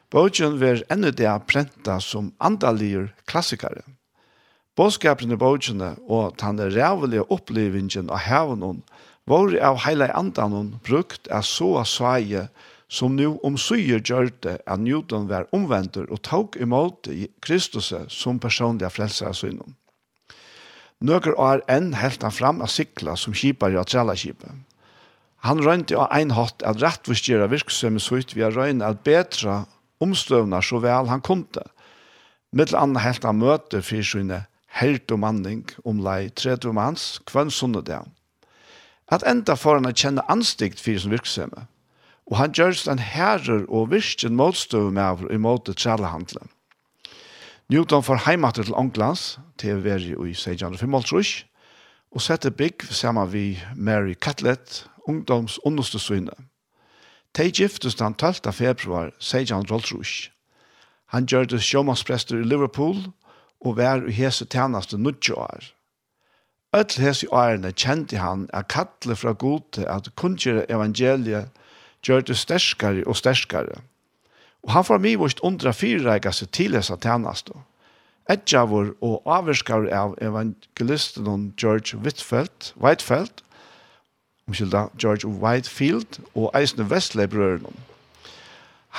Bøkene 0.08 0.56
var 0.56 0.80
enda 0.88 1.12
det 1.12 1.36
prenta 1.52 2.00
som 2.00 2.32
andalier 2.40 3.12
klassikere. 3.28 3.84
Bådskapen 4.72 5.36
i 5.36 5.36
bøkene 5.36 5.98
og 6.08 6.40
den 6.40 6.64
rævelige 6.72 7.28
opplevingen 7.28 8.08
av 8.08 8.24
hevnen 8.24 8.80
og 8.80 9.01
var 9.32 9.54
av 9.64 9.78
heila 9.86 10.10
andan 10.12 10.78
brukt 10.84 11.28
av 11.28 11.44
så 11.48 11.78
av 11.80 11.88
sveie 11.88 12.48
som 12.92 13.14
nu 13.16 13.38
omsyer 13.48 14.02
gjørte 14.04 14.58
at 14.68 14.80
Newton 14.82 15.28
var 15.30 15.46
omvendt 15.56 15.96
og 16.02 16.18
tok 16.26 16.58
imot 16.60 17.08
Kristus 17.40 17.92
som 18.12 18.40
personlig 18.42 18.90
frelser 18.92 19.30
av 19.30 19.38
synden. 19.38 19.78
Nøkker 21.02 21.38
år 21.40 21.64
enn 21.72 21.94
helt 21.98 22.22
han 22.22 22.34
fram 22.34 22.60
av 22.62 22.70
sikla 22.70 23.16
som 23.16 23.34
kipar 23.34 23.72
i 23.72 23.80
atrella 23.80 24.14
Han 25.48 25.64
røynte 25.64 25.96
av 25.96 26.12
ein 26.12 26.30
hatt 26.30 26.62
at 26.62 26.82
rettvisgjera 26.82 27.48
virksomhet 27.50 28.02
så 28.02 28.20
ut 28.20 28.36
via 28.36 28.50
røyne 28.50 28.84
at 28.84 29.02
betra 29.02 29.64
omstøvna 29.98 30.60
så 30.62 30.78
vel 30.78 31.08
han 31.08 31.20
kunde. 31.20 31.64
Mittel 32.52 32.76
anna 32.76 33.00
helt 33.00 33.24
han 33.24 33.40
møte 33.40 33.82
fyrsynne 33.82 34.44
helt 34.78 35.10
og 35.10 35.18
manning 35.18 35.64
om 35.84 36.04
lei 36.04 36.28
tredje 36.28 36.70
manns 36.72 37.18
kvann 37.26 37.50
sunnedag 37.50 38.06
at 39.12 39.24
enda 39.28 39.56
får 39.58 39.80
han 39.80 39.90
å 39.90 39.92
kjenne 39.92 40.24
anstikt 40.32 40.80
for 40.80 40.98
sin 40.98 41.12
virksomhet. 41.12 41.68
Og 42.30 42.38
han 42.38 42.54
gjør 42.56 42.76
den 42.86 43.02
herrer 43.02 43.64
og 43.68 43.90
virkjen 43.92 44.38
motstøv 44.38 44.92
med 44.94 45.02
av 45.04 45.24
i 45.28 45.40
måte 45.40 45.74
trellehandelen. 45.76 46.48
Newton 47.68 48.04
får 48.04 48.24
heimater 48.26 48.64
til 48.64 48.76
Onglands, 48.78 49.38
til 49.58 49.76
å 49.76 49.82
være 49.84 50.14
i 50.28 50.32
1655, 50.32 51.44
og 52.12 52.20
setter 52.20 52.52
bygg 52.52 52.84
sammen 52.92 53.30
vi 53.32 53.44
Mary 53.76 54.14
Catlett, 54.14 54.86
ungdoms 55.08 55.58
underste 55.64 55.98
syne. 55.98 56.34
De 57.36 57.48
giftes 57.48 57.96
den 57.96 58.14
12. 58.14 58.52
februar 58.52 59.12
1655. 59.18 60.30
Han 61.12 61.26
gjør 61.28 61.48
det 61.48 61.62
sjåmannsprester 61.64 62.40
i 62.40 62.44
Liverpool 62.44 62.98
og 63.60 63.76
var 63.76 64.04
i 64.08 64.12
hese 64.12 64.44
tjeneste 64.44 64.96
90 64.96 65.36
år. 65.36 65.72
Öll 66.72 66.94
hesi 67.04 67.26
årene 67.28 67.68
kjente 67.76 68.16
han 68.16 68.46
at 68.56 68.70
kattle 68.72 69.12
fra 69.20 69.34
gode 69.36 69.84
at 69.92 70.06
kunngjøre 70.16 70.64
evangeliet 70.72 71.50
gjør 72.00 72.22
det 72.24 72.36
sterskare 72.40 73.02
og 73.04 73.16
sterskare. 73.18 73.82
Og 74.64 74.72
han 74.72 74.86
får 74.88 75.02
mye 75.04 75.18
vårt 75.20 75.42
undra 75.44 75.74
fyrreika 75.76 76.30
seg 76.32 76.48
til 76.56 76.76
hessa 76.78 76.96
tjeneste. 76.96 77.52
Edjavur 78.32 78.94
og 79.04 79.28
avvirskar 79.28 79.84
av 79.92 80.14
evangelisten 80.24 81.50
George 81.60 81.98
Whitfield, 82.00 82.72
Whitefield, 82.80 83.42
omskylda 84.48 84.86
George 84.96 85.28
Whitefield 85.28 86.22
og 86.32 86.54
eisne 86.56 86.86
Vestley-brøren. 86.88 87.76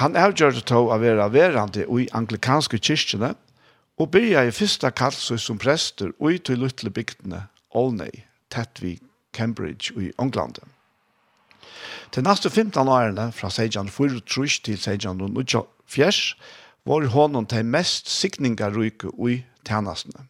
Han 0.04 0.20
avgjør 0.20 0.60
det 0.60 0.68
til 0.70 0.92
å 0.92 1.00
være 1.02 1.26
verande 1.34 1.88
i 1.90 2.06
anglikanske 2.14 2.78
kyrkjene 2.78 3.34
og 3.98 4.14
byrja 4.14 4.46
i 4.46 4.54
fyrsta 4.54 4.94
kallsøy 4.94 5.42
som 5.42 5.58
prester 5.58 6.14
og 6.20 6.36
i 6.36 6.38
til 6.38 6.62
luttle 6.62 6.94
bygdene 6.94 7.48
Olney, 7.74 8.24
tett 8.50 8.82
vi 8.82 9.00
Cambridge 9.34 9.94
i 9.98 10.12
England. 10.22 10.60
Til 12.14 12.24
neste 12.24 12.50
15 12.50 12.88
årene, 12.88 13.32
fra 13.32 13.50
Sejan 13.50 13.90
til 13.90 14.78
Sejan 14.78 15.22
var 16.86 17.08
hånden 17.08 17.46
til 17.46 17.66
mest 17.66 18.10
sikningaryke 18.10 19.10
i 19.30 19.44
tjenestene. 19.66 20.28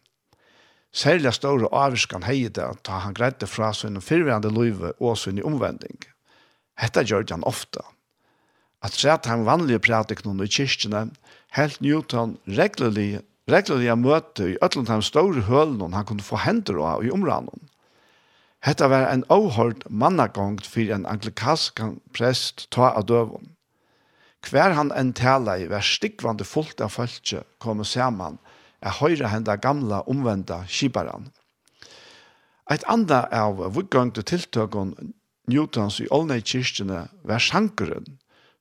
Særlig 0.94 1.32
større 1.34 1.68
avskan 1.74 2.22
heie 2.22 2.48
det 2.48 2.68
da 2.86 3.00
han 3.02 3.14
greide 3.14 3.46
fra 3.50 3.72
sin 3.74 4.00
fyrværende 4.00 4.52
løyve 4.54 4.92
og 5.00 5.18
sin 5.18 5.42
omvending. 5.42 5.98
Hetta 6.78 7.02
gjør 7.02 7.26
han 7.30 7.44
ofte. 7.44 7.82
At 8.82 8.94
sett 8.94 9.26
han 9.26 9.46
vanlige 9.46 9.82
pratikene 9.82 10.44
i 10.44 10.48
kyrkene, 10.48 11.08
helt 11.58 11.80
Newton 11.80 12.38
regulerlig 12.46 13.24
Regler 13.50 13.82
jeg 13.84 14.00
møtte 14.00 14.46
i 14.54 14.58
øtlund 14.64 14.88
av 14.88 15.02
store 15.04 15.44
hølen 15.48 15.92
han 15.92 16.06
kunne 16.08 16.24
få 16.24 16.38
hender 16.40 16.78
av 16.80 17.04
i 17.04 17.12
områden. 17.12 17.68
Hetta 18.64 18.88
var 18.88 19.10
en 19.10 19.26
avhørt 19.28 19.82
mannagångt 19.90 20.64
for 20.64 20.88
en 20.94 21.04
anglikansk 21.04 21.82
prest 22.16 22.70
ta 22.72 22.94
av 22.96 23.04
døven. 23.10 23.50
Hver 24.44 24.72
han 24.76 24.92
en 24.96 25.12
tala 25.12 25.58
i 25.60 25.68
var 25.68 25.84
stikkvande 25.84 26.44
fullt 26.48 26.80
av 26.80 26.92
følge 26.96 27.42
kom 27.60 27.84
saman 27.84 28.38
er 28.80 28.96
høyre 29.00 29.28
henda 29.32 29.56
gamla 29.56 30.02
omvenda 30.08 30.62
kibaran. 30.68 31.28
Eit 32.72 32.84
anda 32.88 33.26
av 33.32 33.60
vuggangte 33.76 34.24
tiltøkken 34.24 34.94
Newtons 35.52 36.00
i 36.00 36.08
Olnei 36.08 36.40
kyrkjene 36.40 37.02
var 37.28 37.42
sjankeren, 37.44 38.06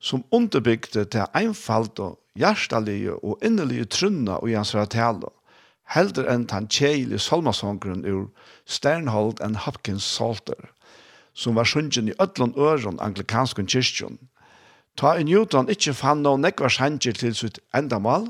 som 0.03 0.25
underbygde 0.35 1.05
til 1.07 1.31
einfalt 1.31 1.99
og 2.03 2.19
hjertelige 2.39 3.15
og 3.23 3.39
innelige 3.45 3.85
trunna 3.85 4.39
og 4.41 4.49
hans 4.49 4.75
tale, 4.89 5.29
heldur 5.93 6.29
enn 6.31 6.45
tan 6.49 6.67
kjeile 6.67 7.19
solmasongren 7.19 8.05
ur 8.05 8.29
Sternhold 8.65 9.41
and 9.41 9.63
Hopkins 9.65 10.05
Psalter, 10.05 10.71
som 11.33 11.55
var 11.55 11.65
sungen 11.65 12.09
i 12.09 12.17
ödlån 12.19 12.57
øren 12.57 12.99
anglikanskun 12.99 13.67
kyrkjon. 13.67 14.17
Ta 14.97 15.17
i 15.17 15.23
Newton 15.23 15.69
ikkje 15.69 15.93
fann 15.97 16.21
noen 16.21 16.41
nekvar 16.45 16.69
sanger 16.69 17.17
til 17.17 17.35
sitt 17.35 17.59
endamal, 17.73 18.29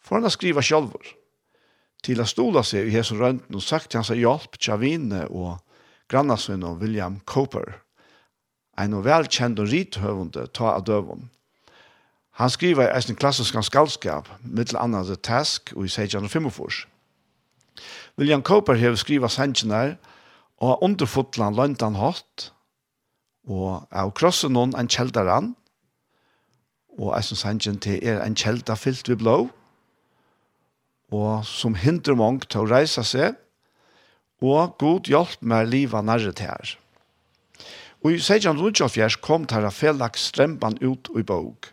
for 0.00 0.16
han 0.16 0.24
a 0.24 0.32
skriva 0.32 0.62
sjálfur. 0.64 1.04
Til 2.02 2.20
a 2.20 2.24
stola 2.24 2.62
seg 2.64 2.88
i 2.88 2.94
hesen 2.94 3.20
rønten 3.20 3.56
og 3.56 3.62
sagt 3.62 3.94
hans 3.94 4.08
hjelp 4.08 4.56
Javine 4.56 5.26
og 5.28 5.60
grannasvinn 6.08 6.64
og 6.64 6.80
William 6.80 7.20
Cooper, 7.28 7.82
ein 8.80 8.96
og 8.96 9.04
velkjent 9.04 9.60
og 9.60 9.68
rithøvende 9.68 10.46
ta 10.56 10.72
av 10.72 10.86
døvun. 10.88 11.28
Han 12.40 12.50
skriver 12.50 12.88
eisen 12.96 13.18
klassisk 13.20 13.56
om 13.58 13.62
skaldskap, 13.62 14.28
mittel 14.40 14.78
annet 14.80 15.10
The 15.10 15.16
Task 15.20 15.74
og 15.76 15.84
i 15.84 15.90
1645. 15.92 16.86
William 18.16 18.40
Cooper 18.40 18.78
har 18.80 18.94
skrivet 18.96 19.30
sannsjener, 19.30 19.98
og 20.56 20.68
har 20.68 20.84
underfotlet 20.84 21.56
løntan 21.56 21.98
hatt, 22.00 22.46
og 23.44 23.84
av 23.92 24.12
krossen 24.16 24.54
noen 24.56 24.72
en 24.72 24.88
kjeldaran, 24.88 25.50
og 26.96 27.12
eisen 27.18 27.36
sannsjen 27.36 27.76
til 27.84 28.00
er 28.00 28.22
en 28.24 28.36
kjelda 28.36 28.76
fyllt 28.76 29.10
ved 29.12 29.20
blå, 29.20 29.34
og 31.12 31.44
som 31.44 31.76
hindrer 31.76 32.16
mange 32.16 32.48
til 32.48 32.62
å 32.62 32.70
reise 32.70 33.04
seg, 33.04 33.36
og 34.40 34.78
god 34.80 35.10
hjelp 35.12 35.44
med 35.44 35.68
livet 35.74 36.08
nærre 36.08 36.32
til 36.32 36.48
her. 36.48 36.72
Og 38.00 38.14
i 38.14 38.16
1624 38.16 39.20
kom 39.20 39.44
Tarafellak 39.44 40.16
strempan 40.16 40.80
ut 40.80 41.12
i 41.12 41.26
bog, 41.26 41.68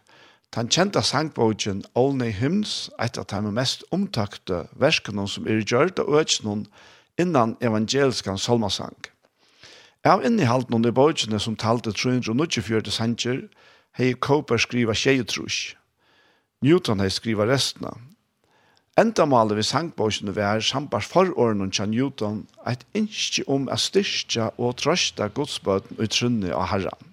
Den 0.56 0.70
kjente 0.70 1.02
sangbogen 1.04 1.84
Only 1.94 2.32
Hymns, 2.32 2.90
et 3.00 3.18
av 3.18 3.28
de 3.28 3.52
mest 3.52 3.84
omtakte 3.92 4.66
verskene 4.80 5.28
som 5.28 5.48
er 5.48 5.60
gjørt 5.62 6.00
av 6.00 6.10
økene 6.22 6.66
innan 7.20 7.58
evangeliskan 7.62 8.40
solmasang. 8.40 8.96
Av 10.08 10.24
innehalt 10.24 10.70
noen 10.72 10.88
i 10.88 10.94
bogene 10.96 11.40
som 11.42 11.58
talte 11.60 11.92
394 11.92 12.94
sanger, 12.96 13.42
hei 13.98 14.14
Koper 14.14 14.62
skriva 14.62 14.96
tjejetrush. 14.96 15.76
Newton 16.64 17.04
hei 17.04 17.10
skriva 17.12 17.48
restene. 17.50 17.92
Endamalet 18.98 19.60
vi 19.60 19.66
sangbogene 19.68 20.34
var 20.34 20.64
sambars 20.66 21.10
forordnen 21.12 21.74
til 21.76 21.92
Newton 21.92 22.40
et 22.66 22.86
innskje 22.98 23.44
om 23.52 23.68
å 23.70 23.78
styrke 23.78 24.48
og 24.58 24.80
trøste 24.82 25.28
godsbøten 25.38 26.00
og 26.00 26.10
trunne 26.16 26.56
av 26.56 26.72
herren. 26.72 27.07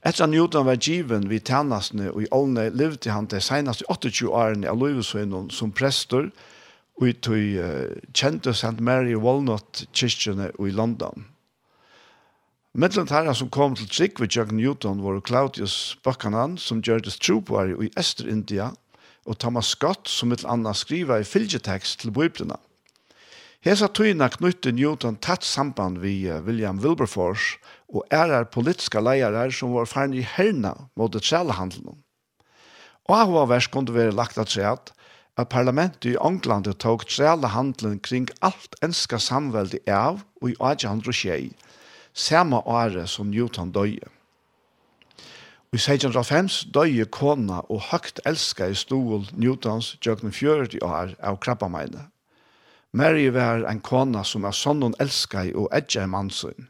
Etter 0.00 0.24
at 0.24 0.30
Newton 0.30 0.64
var 0.64 0.78
given 0.80 1.28
vid 1.28 1.44
tennasene 1.44 2.08
og 2.14 2.22
i 2.24 2.30
ålne 2.32 2.70
levde 2.72 3.12
han 3.12 3.28
de 3.28 3.40
seneste 3.44 3.84
28 3.92 4.30
årene 4.32 4.70
av 4.70 4.78
Løyvesvinnen 4.80 5.50
som 5.52 5.74
prester 5.76 6.30
og 7.00 7.08
i 7.08 7.12
tog 7.12 7.36
uh, 7.60 7.92
kjente 8.16 8.54
St. 8.56 8.80
Mary 8.80 9.12
Walnut-kyrkjene 9.16 10.50
i 10.56 10.72
London. 10.72 11.26
Mittlen 12.72 13.10
herren 13.10 13.34
som 13.34 13.50
kom 13.52 13.74
til 13.76 13.88
trygg 13.90 14.20
ved 14.22 14.36
Jørgen 14.36 14.60
Newton 14.60 15.02
var 15.04 15.20
Claudius 15.26 15.98
Buchanan 16.04 16.56
som 16.56 16.80
gjør 16.80 17.02
det 17.04 17.16
troboere 17.20 17.76
i 17.84 17.92
Øster-India 17.98 18.70
og 19.26 19.38
Thomas 19.38 19.72
Scott 19.74 20.08
som 20.08 20.30
mitt 20.32 20.46
anna 20.48 20.72
skriva 20.72 21.18
i 21.20 21.26
fylgetekst 21.26 22.00
til 22.00 22.14
biblina. 22.14 22.56
Hesa 23.60 23.90
tøyna 23.92 24.30
knytte 24.32 24.72
Newton 24.72 25.18
tatt 25.20 25.44
samband 25.44 25.98
vi 26.00 26.30
William 26.46 26.78
Wilberforce 26.80 27.58
og 27.90 28.06
ærar 28.12 28.44
politiska 28.54 29.00
leiarar 29.00 29.50
som 29.50 29.74
var 29.74 29.88
færre 29.90 30.16
i 30.16 30.26
herna 30.36 30.74
mot 30.96 31.14
et 31.14 31.26
sjælhandelen. 31.26 31.98
Og 33.08 33.16
av 33.16 33.32
hva 33.32 33.46
vers 33.50 33.66
kunne 33.66 33.94
være 33.94 34.14
lagt 34.14 34.38
at 34.38 34.52
seg 34.54 34.68
at, 34.70 34.92
at 35.38 35.50
parlamentet 35.50 36.12
i 36.12 36.20
Anglandet 36.20 36.78
tok 36.78 37.08
sjælhandelen 37.10 37.98
kring 37.98 38.28
alt 38.42 38.76
enska 38.84 39.18
samveldi 39.18 39.82
av 39.88 40.22
og 40.42 40.52
i 40.52 40.54
1806, 40.54 41.50
samme 42.14 42.62
året 42.66 43.10
som 43.10 43.30
Newton 43.30 43.72
døye. 43.74 44.06
I 45.70 45.78
1605 45.78 46.48
døye 46.74 47.04
kona 47.06 47.60
og 47.70 47.84
høgt 47.92 48.18
elska 48.26 48.66
i 48.70 48.74
stol 48.74 49.28
Newtons 49.38 49.92
jøgnen 50.06 50.34
40 50.34 50.82
år 50.82 51.14
av 51.22 51.38
krabbameine. 51.38 52.08
Mary 52.92 53.28
var 53.30 53.62
en 53.70 53.78
kona 53.78 54.24
som 54.26 54.48
er 54.48 54.56
sånn 54.56 54.82
hun 54.82 54.98
elska 54.98 55.44
i 55.46 55.54
og 55.54 55.70
edja 55.70 56.08
i 56.08 56.10
mannsyn. 56.10 56.69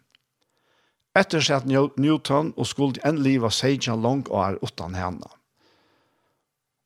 Etter 1.18 1.42
seg 1.42 1.64
at 1.64 1.98
Newton 1.98 2.52
og 2.56 2.68
skulle 2.70 3.02
en 3.06 3.18
liv 3.24 3.44
av 3.46 3.54
Sejan 3.54 4.02
lang 4.04 4.22
år 4.30 4.60
utan 4.62 4.94
henne. 4.94 5.26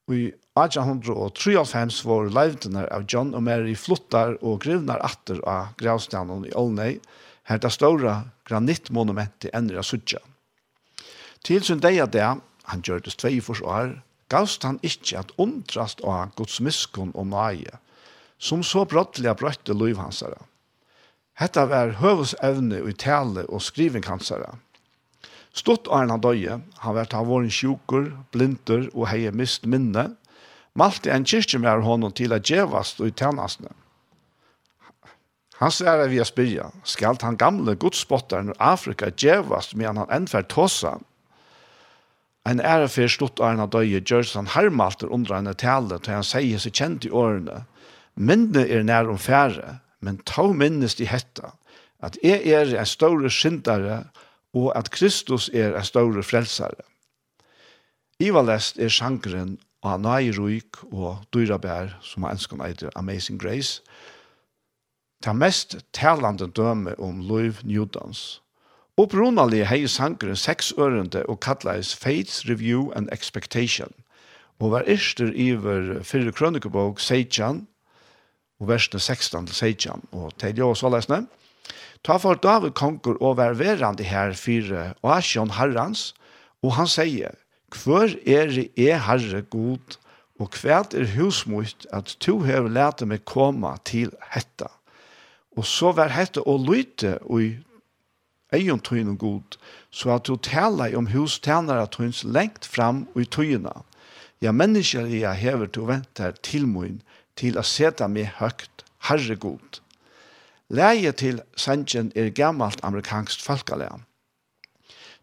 Og 0.08 0.16
i 0.16 0.24
1893 0.56 2.04
var 2.08 2.30
leivdene 2.32 2.86
av 2.92 3.04
John 3.08 3.34
og 3.36 3.44
Mary 3.44 3.74
flottar 3.76 4.36
og 4.40 4.62
grivnar 4.64 5.02
atter 5.04 5.40
av 5.48 5.74
gravstenen 5.80 6.46
i 6.48 6.54
Olney, 6.56 7.00
her 7.44 7.60
det 7.60 7.72
store 7.74 8.16
granittmonumentet 8.48 9.52
ender 9.52 9.80
av 9.80 9.88
Sudja. 9.88 10.20
Til 11.44 11.64
sin 11.64 11.82
dag 11.84 12.00
det, 12.12 12.28
han 12.70 12.84
gjørtes 12.84 13.18
tvei 13.20 13.36
for 13.44 13.60
år, 13.68 13.98
gavst 14.32 14.64
han 14.64 14.80
ikke 14.80 15.20
at 15.20 15.34
undrast 15.40 16.00
av 16.00 16.32
Guds 16.38 16.60
miskunn 16.64 17.12
og 17.12 17.28
nøye, 17.28 17.76
som 18.40 18.64
så 18.64 18.86
brottelig 18.88 19.36
brøtte 19.40 19.76
liv 19.76 20.00
hansere. 20.00 20.40
Hetta 21.34 21.64
var 21.66 21.96
høvesevne 21.98 22.82
i 22.86 22.92
tale 22.94 23.42
og 23.50 23.62
skrivenkansere. 23.64 24.52
Stått 25.54 25.88
er 25.90 26.10
han 26.10 26.22
døye, 26.22 26.60
han 26.82 26.96
var 26.96 27.08
ta 27.10 27.22
våren 27.26 27.50
sjukur, 27.50 28.10
blinter 28.34 28.88
og 28.92 29.08
heie 29.10 29.30
mist 29.34 29.66
minne, 29.70 30.12
malte 30.74 31.10
en 31.14 31.26
kyrkje 31.26 31.60
med 31.62 31.82
honom 31.86 32.14
til 32.14 32.34
at 32.34 32.46
djevast 32.46 33.02
og 33.02 33.10
i 33.10 33.14
tjenestene. 33.14 33.74
Han 35.60 35.70
sier 35.70 36.02
vi 36.10 36.18
a 36.18 36.26
spyrja, 36.26 36.68
skalt 36.82 37.22
han 37.22 37.38
gamle 37.38 37.76
godspotteren 37.78 38.50
i 38.50 38.56
Afrika 38.58 39.10
djevast 39.14 39.76
medan 39.78 40.02
han 40.02 40.14
ennferd 40.16 40.50
tåsa? 40.50 40.96
En 42.44 42.60
ære 42.60 42.90
for 42.90 43.08
Stott 43.08 43.40
er 43.40 43.54
han 43.56 43.70
døye, 43.70 44.02
gjørs 44.02 44.34
han 44.34 44.50
hermalter 44.50 45.08
under 45.14 45.38
henne 45.38 45.54
tale, 45.54 46.00
til 46.02 46.18
han 46.18 46.26
sier 46.26 46.60
seg 46.60 46.74
kjent 46.74 47.06
i 47.06 47.14
årene. 47.14 47.62
Minne 48.14 48.66
er 48.66 48.82
nær 48.84 49.08
om 49.08 49.18
fære, 49.18 49.78
men 50.04 50.20
ta 50.28 50.46
minnest 50.52 51.00
i 51.00 51.08
hetta, 51.08 51.54
at 52.04 52.18
jeg 52.22 52.44
er 52.52 52.74
en 52.76 52.86
større 52.86 53.30
syndare, 53.32 54.04
og 54.54 54.74
at 54.78 54.90
Kristus 54.94 55.48
er 55.48 55.72
en 55.74 55.84
større 55.84 56.22
frelsare. 56.22 56.84
Ivalest 58.22 58.78
er 58.78 58.92
sjankeren 58.92 59.56
og 59.84 59.90
han 59.90 60.04
er 60.08 60.32
ruik 60.38 60.80
og 60.92 61.24
dyrabær, 61.34 61.98
som 62.00 62.24
han 62.24 62.38
ønsker 62.38 62.56
meg 62.56 62.80
Amazing 62.96 63.40
Grace, 63.40 63.82
ta 65.20 65.32
mest 65.36 65.76
talande 65.92 66.48
døme 66.48 66.96
om 66.98 67.20
Louis 67.20 67.60
Newtons. 67.64 68.40
Opprunalig 68.96 69.64
hei 69.68 69.84
sankeren 69.90 70.38
seks 70.38 70.72
ørende 70.78 71.24
og 71.28 71.40
kallais 71.44 71.92
Faith, 71.94 72.48
Review 72.48 72.92
and 72.96 73.12
Expectation, 73.12 73.92
og 74.60 74.72
var 74.72 74.88
ister 74.88 75.32
iver 75.34 76.00
fyrre 76.02 76.32
krønikebog 76.32 77.00
Seitjan, 77.00 77.66
og 78.64 78.70
versene 78.72 79.00
16 79.00 79.48
til 79.50 79.56
16, 79.56 80.04
og 80.12 80.32
til 80.40 80.60
jo 80.62 80.72
så 80.74 80.90
lesne. 80.92 81.24
Ta 82.04 82.16
for 82.20 82.36
David 82.36 82.74
konkur 82.76 83.20
og 83.20 83.38
vær 83.40 83.56
verande 83.56 84.04
her 84.04 84.32
fire, 84.36 84.92
og 85.02 85.16
asjon 85.18 85.54
herrans, 85.56 86.12
og 86.62 86.76
han 86.78 86.88
sier, 86.88 87.36
Hvor 87.74 88.08
er 88.26 88.68
er 88.76 88.98
herre 89.02 89.42
god, 89.42 89.98
og 90.38 90.50
hvert 90.62 90.94
er 90.94 91.06
husmust 91.16 91.86
at 91.92 92.16
to 92.20 92.40
hever 92.46 92.68
lete 92.68 93.06
meg 93.06 93.24
komme 93.24 93.72
til 93.84 94.12
hetta. 94.30 94.68
Og 95.56 95.66
så 95.66 95.92
vær 95.92 96.14
hetta 96.14 96.40
og 96.40 96.66
lyte 96.68 97.18
og 97.22 97.42
i 97.42 97.56
egen 98.52 98.80
tøyne 98.80 99.16
god, 99.18 99.58
så 99.90 100.14
at 100.14 100.26
du 100.26 100.36
taler 100.36 100.94
om 100.96 101.06
hus 101.06 101.14
hustjenere 101.14 101.86
tøyns 101.90 102.22
lengt 102.24 102.66
fram 102.66 103.08
og 103.14 103.22
i 103.22 103.24
tøyene. 103.24 103.72
Ja, 104.42 104.52
mennesker 104.52 105.06
jeg 105.06 105.40
hever 105.40 105.66
til 105.66 105.82
å 105.82 105.90
vente 105.90 106.32
til 106.42 106.66
min, 106.68 107.02
til 107.36 107.58
å 107.58 107.64
sette 107.66 108.08
meg 108.08 108.30
høgt, 108.38 108.84
Herre 109.08 109.36
god. 109.36 109.80
Leie 110.72 111.12
til 111.12 111.42
sangen 111.60 112.10
er 112.16 112.30
gammalt 112.32 112.80
amerikansk 112.82 113.42
folkalæg. 113.44 114.02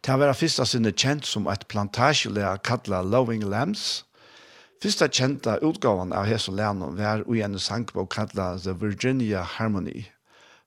Det 0.06 0.17
var 0.19 0.34
fyrsta 0.34 0.65
sinne 0.65 0.93
kjent 0.93 1.26
som 1.30 1.47
et 1.50 1.67
plantasjelæg 1.69 2.63
kallet 2.65 3.10
Loving 3.10 3.43
Lambs. 3.50 4.04
Fyrsta 4.82 5.08
kjenta 5.10 5.60
utgavan 5.62 6.13
av 6.13 6.26
Hesu 6.26 6.52
Lennon 6.52 6.97
var 6.97 7.21
ui 7.30 7.41
en 7.45 7.60
sangbok 7.60 8.10
kallet 8.15 8.63
The 8.63 8.74
Virginia 8.74 9.43
Harmony. 9.43 10.08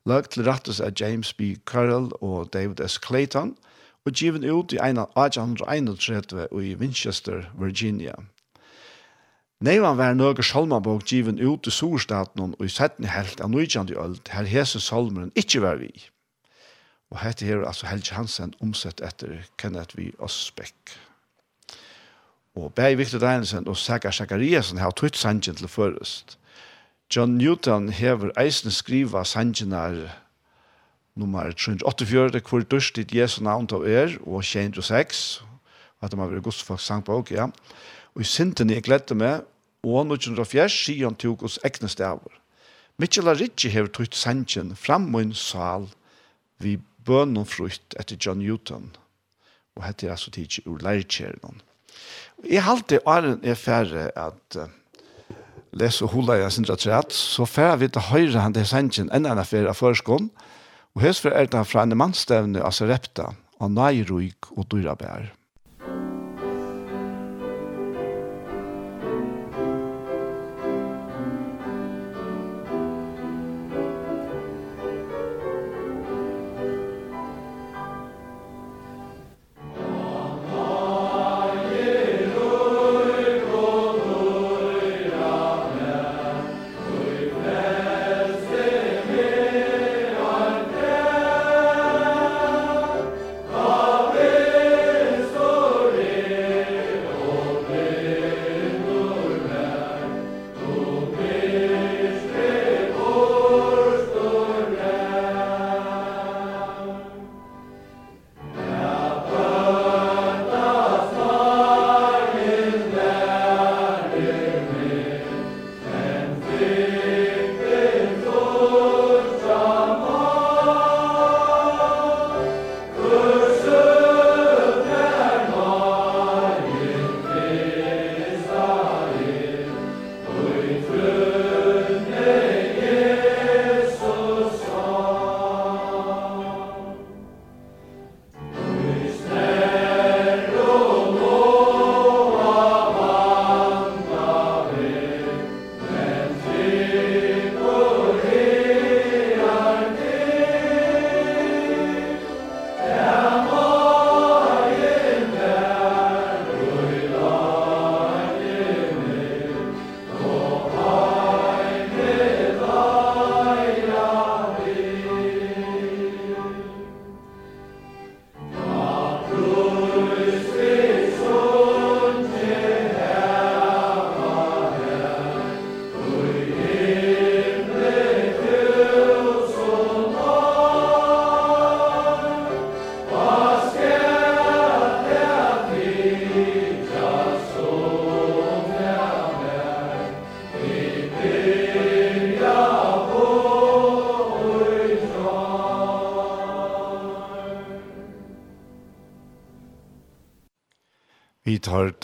Løg 0.06 0.28
til 0.30 0.44
rattes 0.46 0.80
av 0.80 0.92
James 1.00 1.32
B. 1.32 1.56
Curl 1.66 2.12
og 2.20 2.52
David 2.52 2.80
S. 2.84 2.98
Clayton, 2.98 3.56
og 4.04 4.12
given 4.12 4.44
ut 4.44 4.72
i 4.72 4.78
1831 4.78 6.46
i 6.52 6.74
Winchester, 6.74 7.50
Virginia. 7.58 8.14
Neivan 9.64 9.96
var 9.96 10.12
nøyga 10.12 10.42
salmabok 10.44 11.06
given 11.08 11.38
ut 11.40 11.64
i 11.66 11.72
Sorstaten 11.72 12.50
og 12.58 12.64
i 12.66 12.68
settene 12.68 13.08
helt 13.08 13.38
av 13.40 13.48
nøyjandi 13.48 13.94
ølt, 13.96 14.28
her 14.28 14.44
hese 14.44 14.80
salmeren 14.82 15.30
ikkje 15.40 15.62
var 15.64 15.78
vi. 15.80 15.88
Og 17.08 17.22
hette 17.22 17.46
her 17.48 17.62
altså 17.64 17.88
Helge 17.88 18.12
Hansen 18.12 18.52
omsett 18.60 19.00
etter 19.00 19.46
Kenneth 19.56 19.96
V. 19.96 20.10
Osbeck. 20.18 20.92
Og 22.54 22.74
Berg 22.76 22.98
Victor 22.98 23.22
Deinesen 23.22 23.68
og 23.68 23.78
Saga 23.80 24.12
Sakariasen 24.12 24.82
har 24.82 24.92
tvitt 24.92 25.16
sangen 25.16 25.40
til 25.40 25.68
først. 25.68 26.36
John 27.08 27.38
Newton 27.38 27.88
hever 27.88 28.34
eisen 28.36 28.70
skriva 28.70 29.24
sangenar 29.24 29.96
nummer 31.16 31.48
384, 31.56 32.42
hvor 32.50 32.68
durstit 32.68 33.16
Jesu 33.16 33.40
navn 33.42 33.70
av 33.72 33.88
er, 33.88 34.18
og 34.26 34.44
106, 34.44 35.42
at 36.02 36.12
de 36.12 36.20
har 36.20 36.28
vært 36.28 36.44
godsfolk 36.44 36.84
sangbok, 36.84 37.32
ja. 37.32 37.48
Og 38.14 38.20
i 38.20 38.28
sinten 38.28 38.70
jeg 38.70 38.84
gledde 38.84 39.16
meg, 39.16 39.40
og 39.84 40.00
han 40.00 40.16
utgjør 40.16 40.42
av 40.42 40.50
fjers 40.50 40.76
sier 40.86 41.06
han 41.06 41.20
tog 41.20 41.44
oss 41.46 41.60
egne 41.66 41.90
stavur. 41.92 42.32
Mikkjela 42.98 43.34
Ritchie 43.36 43.72
hever 43.74 43.90
tøyt 43.92 44.16
sannsjen 44.16 44.74
fram 44.78 45.08
og 45.12 45.20
en 45.20 45.34
sal 45.36 45.88
vi 46.62 46.78
bøn 47.04 47.36
og 47.40 47.48
frukt 47.50 47.96
etter 48.00 48.18
John 48.20 48.40
Newton. 48.40 48.92
Og 49.74 49.84
hette 49.84 50.06
er 50.06 50.14
altså 50.14 50.30
tidsi 50.34 50.62
ur 50.66 50.78
leirkjeren. 50.84 51.60
Jeg 52.46 52.64
halte 52.66 53.02
åren 53.08 53.42
er 53.42 53.58
færre 53.58 54.08
at 54.18 54.58
uh, 54.58 54.70
lese 55.74 56.06
og 56.06 56.14
hula 56.14 56.38
jeg 56.38 56.54
sindra 56.54 56.76
træt, 56.78 57.12
så 57.12 57.46
færre 57.48 57.80
vi 57.82 57.90
til 57.90 58.08
høyre 58.10 58.42
han 58.42 58.54
til 58.54 58.66
sannsjen 58.68 59.10
enn 59.14 59.26
enn 59.26 59.42
affære 59.42 59.72
av 59.72 59.78
førskånd, 59.80 60.30
og 60.94 61.02
hesfor 61.02 61.34
er 61.34 61.50
det 61.50 61.64
fra 61.66 61.82
en 61.82 61.96
mannstevne 61.98 62.62
av 62.62 62.74
Sarepta, 62.76 63.32
og 63.58 63.72
Nairuik 63.74 64.52
og 64.54 64.68
Dyrabær. 64.70 65.32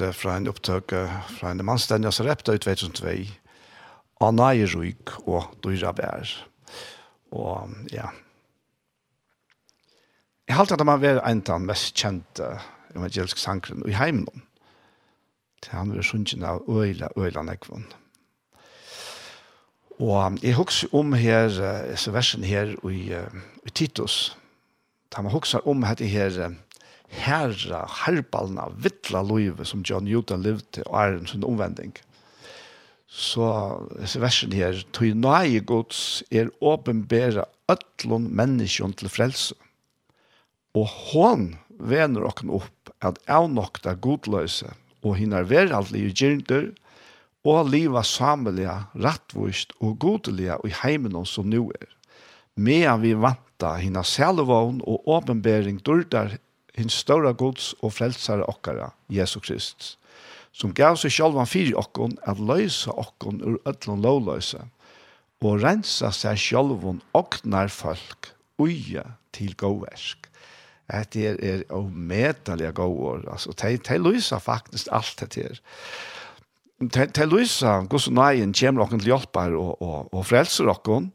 dette 0.01 0.17
fra 0.17 0.37
en 0.37 0.49
opptøk 0.49 0.95
fra 1.37 1.53
en 1.53 1.65
mannstendig 1.67 2.13
som 2.13 2.27
repte 2.27 2.55
ut 2.57 2.65
2002. 2.65 3.13
av 4.21 4.33
i 4.53 4.67
og 5.27 5.55
Dyra 5.65 5.93
Bær. 5.93 6.33
Og 7.33 7.71
ja. 7.93 8.09
Jeg 10.49 10.57
halte 10.57 10.75
at 10.75 10.87
man 10.87 11.01
var 11.01 11.23
en 11.23 11.43
av 11.47 11.61
de 11.61 11.69
mest 11.69 11.97
kjente 11.97 12.47
evangeliske 12.97 13.41
sangren 13.41 13.85
i 13.87 13.95
heimen. 13.95 14.43
Til 15.63 15.77
han 15.77 15.93
var 15.95 16.03
sunnkjent 16.03 16.45
av 16.45 16.65
Øyla, 16.69 17.13
Øyla 17.17 17.43
Nekvån. 17.43 17.87
Og 20.01 20.39
jeg 20.43 20.57
husker 20.57 20.95
om 20.97 21.13
her, 21.13 21.49
så 21.97 22.11
versen 22.11 22.45
her 22.45 22.73
i, 22.89 23.13
i 23.67 23.71
Titus. 23.71 24.37
Da 25.13 25.23
man 25.23 25.33
husker 25.33 25.69
om 25.69 25.85
dette 25.85 26.09
her, 26.09 26.55
herra, 27.11 27.85
herbalna, 28.05 28.69
vittla 28.79 29.23
loive 29.27 29.67
som 29.67 29.83
John 29.87 30.07
Newton 30.07 30.45
levde 30.45 30.85
og 30.87 30.97
er 31.03 31.19
en 31.19 31.29
sånn 31.31 31.47
omvending. 31.47 31.93
Så 33.11 33.47
disse 33.99 34.21
versen 34.23 34.55
her, 34.55 34.79
«Tøy 34.95 35.17
nøye 35.19 35.65
gods 35.67 36.23
er 36.31 36.53
åpenbæra 36.63 37.49
øtlån 37.71 38.29
menneskjon 38.39 38.95
til 38.99 39.11
frelse, 39.11 39.57
og 40.79 40.87
hån 41.11 41.49
vener 41.83 42.29
okken 42.29 42.53
opp 42.55 42.93
at 43.03 43.19
avnokta 43.27 43.97
godløse 43.99 44.71
og 45.03 45.17
hinner 45.19 45.49
veraldlige 45.49 46.15
gyrnder, 46.15 46.69
og 47.49 47.71
liva 47.73 48.03
samelige, 48.05 48.75
rattvust 49.01 49.73
og 49.81 49.97
godelige 50.03 50.59
i 50.69 50.73
heimen 50.83 51.17
som 51.25 51.49
nu 51.49 51.71
er. 51.73 51.89
Medan 52.55 53.01
vi 53.01 53.15
vanta 53.17 53.79
hinna 53.81 54.03
selvån 54.05 54.83
og 54.85 55.09
åpenbæring 55.09 55.81
dørdar 55.81 56.37
hins 56.79 57.01
stora 57.03 57.33
gods 57.33 57.73
og 57.81 57.95
frelsare 57.97 58.47
okkara, 58.51 58.93
Jesu 59.11 59.41
Krist, 59.43 59.97
som 60.53 60.75
gav 60.75 60.99
seg 60.99 61.15
sjálvan 61.15 61.49
fyrir 61.49 61.79
okkon 61.79 62.17
at 62.29 62.41
løysa 62.43 62.95
okkon 62.99 63.41
ur 63.47 63.59
öllun 63.69 64.03
lovløysa, 64.05 64.67
og 65.41 65.63
rensa 65.63 66.11
seg 66.13 66.39
sjálvan 66.41 67.01
oknar 67.17 67.71
folk 67.73 68.35
uja 68.61 69.07
til 69.33 69.55
gåversk. 69.57 70.27
Det 70.91 71.23
er, 71.23 71.37
er 71.39 71.61
omedelig 71.73 72.73
gåvor, 72.75 73.23
altså, 73.31 73.55
de, 73.63 73.77
de 73.79 73.99
løysa 74.03 74.41
faktisk 74.43 74.91
alt 74.93 75.23
det 75.23 75.39
her. 75.39 75.61
De, 76.81 77.07
de 77.07 77.27
løysa 77.29 77.79
gos 77.89 78.09
og 78.11 78.17
nøyen 78.19 78.55
kommer 78.57 78.85
okkon 78.85 79.03
til 79.03 79.13
hjelpar 79.13 79.55
og, 79.55 79.77
og, 79.79 80.11
og 80.11 80.27
frelser 80.27 80.71
okkon, 80.73 81.13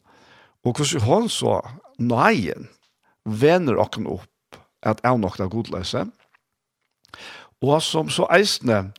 og 0.65 0.77
gos 0.79 0.95
hon 1.03 1.27
så 1.29 1.59
nøyen 1.99 2.69
vener 3.25 3.81
okkon 3.81 4.07
opp 4.15 4.31
at 4.85 5.01
avnokta 5.03 5.49
godløse. 5.51 6.05
Og 7.65 7.81
som 7.81 8.09
så 8.13 8.27
eisne 8.35 8.91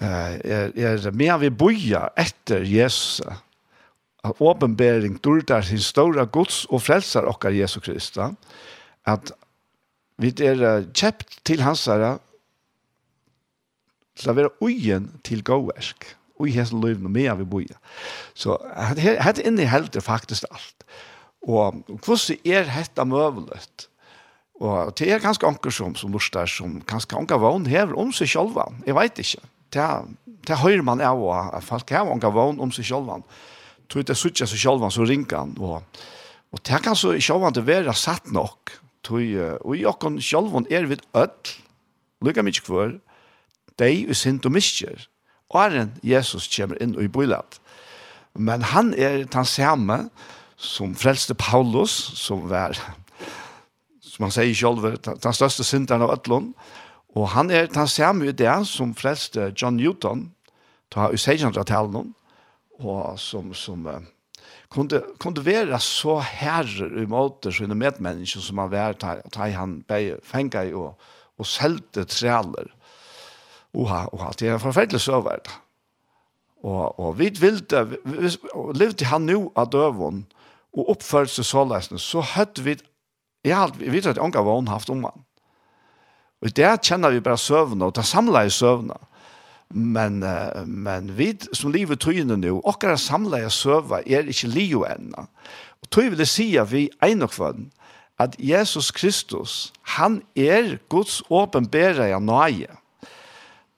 er, 0.00 0.70
er 0.76 1.10
med 1.16 1.32
vi 1.42 1.50
boja 1.50 2.06
etter 2.18 2.64
Jesus, 2.66 3.20
at 4.22 4.38
åpenbering 4.38 5.18
durdar 5.24 5.64
sin 5.66 5.82
stora 5.82 6.24
gods 6.24 6.64
og 6.70 6.82
frelsar 6.82 7.26
okkar 7.26 7.54
Jesu 7.56 7.80
Krista, 7.82 8.30
at 9.06 9.32
vi 10.22 10.30
er 10.44 10.84
kjept 10.94 11.40
til 11.44 11.64
hans 11.66 11.88
herre, 11.90 12.18
til 14.18 14.30
å 14.30 14.36
være 14.36 14.52
ugen 14.62 15.08
til 15.26 15.42
gåversk, 15.42 16.04
ui 16.42 16.52
hessen 16.54 16.82
løyvn 16.82 17.08
og 17.08 17.14
mea 17.14 17.34
vi 17.38 17.48
boja. 17.48 17.78
Så 18.34 18.58
hette 19.00 19.42
inne 19.46 19.66
helder 19.66 20.04
faktisk 20.04 20.46
alt. 20.52 20.86
Og 21.42 21.82
hvordan 22.04 22.38
er 22.46 22.70
hette 22.70 23.06
møvlet? 23.08 23.88
Og 24.62 24.92
det 24.98 25.08
er 25.10 25.22
ganske 25.22 25.46
anker 25.46 25.74
som, 25.74 25.96
som 25.98 26.12
lustar, 26.14 26.46
som 26.46 26.78
ganske 26.86 27.16
anker 27.18 27.40
vogn 27.42 27.66
hever 27.66 27.96
om 27.98 28.12
seg 28.14 28.30
selv. 28.30 28.60
Jeg 28.86 28.94
vet 28.94 29.18
ikke. 29.24 29.42
Det, 29.74 29.88
det 30.46 30.60
hører 30.60 30.84
man 30.86 31.02
av 31.02 31.22
at 31.32 31.66
folk 31.66 31.90
har 31.90 32.10
anker 32.12 32.34
vogn 32.34 32.60
om 32.62 32.70
seg 32.74 32.86
sjølva. 32.86 33.18
Tror 33.90 34.06
det 34.06 34.16
suttja 34.16 34.46
seg 34.46 34.62
selv, 34.62 34.86
så 34.94 35.06
ringer 35.08 35.40
han. 35.40 35.56
Og, 35.58 35.82
og 36.54 36.62
det 36.68 36.78
kan 36.84 36.98
så 36.98 37.16
sjølva 37.18 37.50
det 37.56 37.66
være 37.66 37.96
satt 37.98 38.30
nok. 38.30 38.76
Tror, 39.02 39.58
og 39.66 39.74
i 39.74 39.86
åkken 39.88 40.20
selv 40.22 40.54
er 40.70 40.86
vi 40.86 41.00
ødel, 41.10 41.58
Lykke 42.22 42.44
mye 42.46 42.62
kvar. 42.62 42.92
De 43.80 43.88
er 44.06 44.14
sint 44.14 44.46
og 44.46 44.54
miskjer. 44.54 45.08
Og 45.50 45.64
er 45.64 45.88
Jesus 46.06 46.46
kommer 46.54 46.78
inn 46.82 46.94
og 46.96 47.02
i 47.02 47.10
bøylet. 47.10 47.58
Men 48.38 48.62
han 48.72 48.92
er 48.94 49.24
den 49.26 49.48
samme 49.48 50.06
som 50.56 50.94
frelste 50.94 51.34
Paulus, 51.34 51.90
som 52.16 52.46
var 52.48 52.78
som 54.22 54.30
han 54.30 54.54
sier 54.54 54.54
selv, 54.54 54.84
den 55.02 55.34
største 55.34 55.64
synderen 55.66 56.04
av 56.06 56.14
Øtlund. 56.14 56.52
Og 57.18 57.28
han 57.34 57.50
er 57.50 57.66
den 57.66 57.88
samme 57.90 58.28
i 58.28 58.32
det 58.36 58.54
som 58.70 58.94
frelste 58.94 59.50
John 59.60 59.76
Newton, 59.76 60.30
ta 60.92 61.10
i 61.10 61.18
1600-tallet, 61.18 62.12
og 62.82 63.18
som, 63.20 63.52
som 63.54 63.86
uh, 63.86 63.98
kunde, 64.72 65.02
kunde 65.20 65.44
være 65.44 65.78
så 65.80 66.20
herrer 66.24 67.02
i 67.02 67.06
måte 67.08 67.52
sine 67.52 67.76
medmennesker 67.78 68.40
som 68.44 68.62
han 68.62 68.70
var, 68.72 68.96
ta, 69.00 69.18
ta 69.32 69.48
han 69.52 69.80
ble 69.88 70.18
fengt 70.24 70.56
i 70.56 70.72
og, 70.72 70.94
og 71.38 71.48
selte 71.48 72.06
trealer. 72.08 72.70
Oha, 73.74 74.06
oha, 74.12 74.30
det 74.38 74.48
er 74.48 74.56
en 74.56 74.62
forferdelig 74.62 75.02
søverd. 75.02 75.50
Og, 76.62 76.98
og 77.00 77.18
vi 77.18 77.32
ville, 77.40 77.84
vi, 77.90 77.98
vi, 78.04 78.32
levde 78.78 79.08
han 79.10 79.26
nå 79.26 79.48
av 79.58 79.72
døven, 79.72 80.24
og 80.72 80.94
oppførte 80.94 81.34
seg 81.34 81.48
såleisende, 81.48 82.00
så 82.00 82.22
hødde 82.24 82.64
vi 82.64 82.78
Jeg 83.44 83.56
har 83.56 83.72
vet 83.78 84.06
at 84.06 84.20
Anka 84.22 84.42
var 84.42 84.60
hon 84.60 84.70
haft 84.70 84.90
om 84.90 85.02
han. 85.04 85.24
Og 86.42 86.56
der 86.56 86.78
kjenner 86.82 87.10
vi 87.14 87.22
bare 87.22 87.38
søvnene, 87.38 87.88
og 87.88 87.96
det 87.96 88.04
samler 88.06 88.46
jeg 88.46 88.52
søvnene. 88.58 88.98
Men, 89.72 90.18
men 90.66 91.12
vi 91.16 91.30
som 91.56 91.72
lever 91.72 91.96
tryene 91.96 92.36
nå, 92.36 92.58
akkurat 92.68 93.00
samler 93.00 93.46
jeg 93.46 93.54
søvnene, 93.56 94.02
er 94.06 94.28
ikke 94.30 94.50
livet 94.50 94.98
ennå. 94.98 95.26
Og 95.82 95.90
tog 95.90 96.10
vil 96.12 96.22
jeg 96.22 96.32
si 96.32 96.48
at 96.60 96.70
vi 96.72 96.88
er 97.02 97.14
nok 97.16 97.32
for 97.34 97.56
den, 97.56 97.70
at 98.20 98.36
Jesus 98.38 98.90
Kristus, 98.94 99.72
han 99.96 100.20
er 100.36 100.76
Guds 100.92 101.22
åpenbære 101.30 102.12
av 102.14 102.22
nøye. 102.22 102.70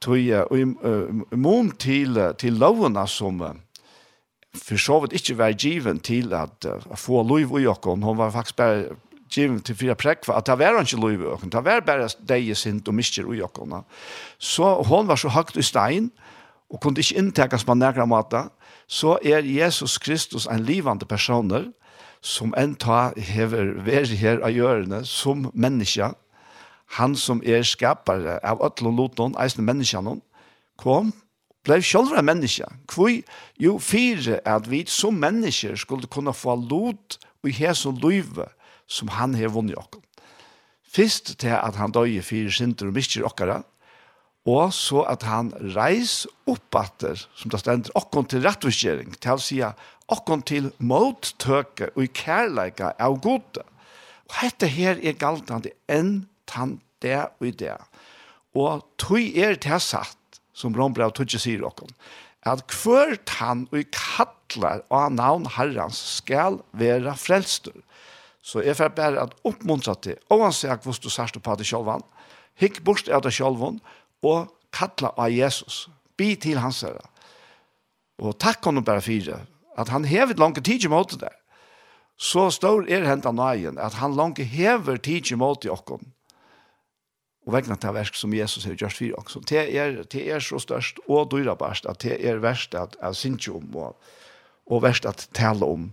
Tog 0.05 0.19
i 0.21 0.65
mån 1.37 1.71
til, 1.81 2.19
til 2.41 2.59
lovene 2.61 3.07
som 3.09 3.41
for 4.55 4.79
så 4.79 5.01
vidt 5.03 5.17
ikke 5.19 5.39
var 5.39 5.57
given 5.59 5.99
til 6.01 6.35
at, 6.35 6.67
at 6.67 6.99
få 6.99 7.23
lov 7.27 7.59
i 7.59 7.67
åkken, 7.67 8.03
hun 8.03 8.19
var 8.19 8.31
faktisk 8.31 8.57
bare 8.57 8.85
giv 9.35 9.59
til 9.67 9.77
fyra 9.77 9.97
prekva, 9.99 10.39
at 10.39 10.47
det 10.47 10.59
var 10.59 10.81
ikke 10.81 11.01
lov 11.01 11.13
i 11.13 11.31
økken, 11.35 11.53
det 11.53 11.65
var 11.65 11.85
bare 11.87 12.09
deg 12.29 12.53
sint 12.57 12.89
og 12.89 12.95
mister 12.95 13.27
i 13.33 13.43
økken. 13.45 13.77
Så 14.39 14.75
hon 14.89 15.09
var 15.09 15.21
så 15.21 15.33
høyt 15.35 15.57
i 15.57 15.63
stein, 15.63 16.11
og 16.71 16.81
kunne 16.81 16.99
ikke 16.99 17.19
inntekas 17.21 17.65
på 17.65 17.75
nærkere 17.75 18.07
måte, 18.07 18.47
så 18.87 19.19
er 19.25 19.47
Jesus 19.47 19.99
Kristus 19.99 20.47
en 20.51 20.65
livande 20.65 21.07
personer, 21.07 21.71
som 22.25 22.55
en 22.57 22.75
ta 22.75 23.13
hever 23.17 23.75
veri 23.85 24.17
her 24.17 24.41
av 24.41 24.55
gjørende, 24.55 25.03
som 25.05 25.51
menneske, 25.53 26.15
han 26.97 27.17
som 27.17 27.43
er 27.45 27.65
skapare 27.67 28.39
av 28.45 28.63
øtlen 28.65 28.93
og 28.93 28.97
loten, 28.97 29.37
eisne 29.41 29.65
menneskene, 29.67 30.19
kom, 30.81 31.13
blev 31.65 31.83
själva 31.83 32.23
människa. 32.23 32.69
Kvui, 32.89 33.23
jo, 33.57 33.79
fire 33.79 34.41
at 34.45 34.67
vi 34.67 34.85
som 34.87 35.21
människor 35.21 35.77
skulle 35.77 36.07
kunna 36.07 36.33
få 36.33 36.57
lot 36.57 37.19
og 37.45 37.51
här 37.51 37.75
som 37.75 37.97
løyve 37.97 38.49
som 38.87 39.09
han 39.09 39.35
har 39.35 39.49
vunnet 39.49 39.77
oss. 39.77 40.01
Fyrst 40.95 41.39
til 41.43 41.57
at 41.57 41.75
han 41.77 41.93
døye 41.93 42.23
fire 42.23 42.53
sinter 42.55 42.87
og 42.87 42.95
mister 42.95 43.25
okkara, 43.27 43.63
og 44.47 44.73
så 44.77 45.03
at 45.09 45.25
han 45.27 45.51
reis 45.75 46.27
oppatter, 46.47 47.19
som 47.35 47.51
det 47.51 47.61
stender, 47.63 47.95
okkon 47.99 48.29
til 48.29 48.45
rettvisgjering, 48.45 49.17
til 49.19 49.35
å 49.35 49.43
si 49.43 49.59
okkon 50.13 50.45
til 50.47 50.69
mottøke 50.79 51.89
og 51.95 52.05
i 52.05 52.11
kærleika 52.13 52.93
av 53.01 53.17
gode. 53.25 53.65
Og 54.29 54.37
dette 54.37 54.69
her 54.71 55.01
er 55.01 55.17
galtande 55.19 55.73
enn 55.91 56.29
tann 56.47 56.79
det 57.03 57.25
og 57.41 57.49
i 57.49 57.55
det. 57.65 57.75
Og 58.55 58.85
tog 59.01 59.19
er 59.19 59.57
til 59.59 59.81
satt, 59.83 60.21
som 60.55 60.75
Rombrav 60.77 61.13
Tudje 61.17 61.41
sier 61.43 61.65
okkom, 61.67 61.91
at 62.47 62.63
hvert 62.71 63.37
han 63.41 63.67
og 63.73 63.91
kattlar 63.95 64.85
av 64.93 65.13
navn 65.15 65.49
herrans 65.57 65.99
skal 66.21 66.61
være 66.77 67.17
frelstur. 67.19 67.77
Så 68.45 68.61
jeg 68.61 68.77
får 68.77 68.93
bare 68.97 69.23
at 69.25 69.37
oppmuntra 69.49 69.95
til, 70.05 70.19
oansett 70.33 70.85
hva 70.85 70.93
du 71.01 71.09
sørste 71.09 71.41
på 71.41 71.57
det 71.57 71.67
sjølvan, 71.69 72.05
hikk 72.61 72.83
bort 72.85 73.09
av 73.09 73.25
det 73.25 73.33
sjølvan, 73.35 73.81
og 74.25 74.53
kattla 74.75 75.15
av 75.17 75.33
Jesus. 75.33 75.87
Bi 76.19 76.35
til 76.39 76.61
hans 76.63 76.83
herre. 76.85 77.03
Og 78.23 78.37
takk 78.39 78.63
honom 78.69 78.85
bare 78.87 79.03
fire, 79.03 79.41
at 79.75 79.91
han 79.91 80.07
hevet 80.07 80.39
langt 80.39 80.61
tid 80.65 80.85
i 80.85 80.93
måte 80.93 81.19
der. 81.19 81.35
Så 82.15 82.47
stor 82.55 82.85
er 82.87 83.07
hentan 83.09 83.41
nøyen, 83.41 83.79
at 83.81 83.97
han 83.99 84.15
langt 84.15 84.39
hever 84.39 85.01
tid 85.03 85.33
imot 85.35 85.67
i 85.67 85.73
okkom, 85.73 86.05
og 87.45 87.53
vegna 87.53 87.77
til 87.77 87.93
versk 87.95 88.17
som 88.17 88.35
Jesus 88.35 88.65
har 88.65 88.77
gjort 88.81 88.97
for 88.97 89.21
oss. 89.21 89.37
Det 89.49 89.61
er, 89.77 90.03
det 90.13 90.25
er 90.33 90.41
så 90.41 90.59
størst 90.59 91.01
og 91.09 91.31
dyrabarst 91.33 91.87
at 91.87 92.01
det 92.03 92.17
er 92.25 92.41
verst 92.41 92.75
at 92.75 92.97
jeg 93.03 93.15
synes 93.21 93.49
om 93.49 93.77
og, 93.77 93.97
og 94.67 94.83
verst 94.83 95.07
at 95.07 95.29
tale 95.35 95.67
om. 95.67 95.93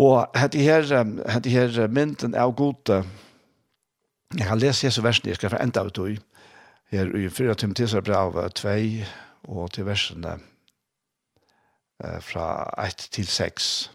Og 0.00 0.26
hette 0.36 0.58
her, 0.58 0.86
hette 1.28 1.50
her 1.50 1.88
mynden 1.88 2.34
er 2.34 2.50
god. 2.50 3.04
Jeg 4.38 4.46
kan 4.46 4.58
lese 4.58 4.86
Jesu 4.86 5.02
versen, 5.02 5.28
jeg 5.28 5.36
skal 5.36 5.50
få 5.50 5.60
enda 5.60 5.84
ut 5.84 5.98
i 6.08 6.18
her 6.90 7.16
i 7.16 7.28
4 7.28 7.54
Timotheus 7.54 7.94
brev 8.04 8.50
2 8.54 8.68
og 9.48 9.70
til 9.72 9.86
versene 9.86 10.38
fra 12.00 12.46
1 12.86 13.08
til 13.12 13.26
6. 13.26 13.90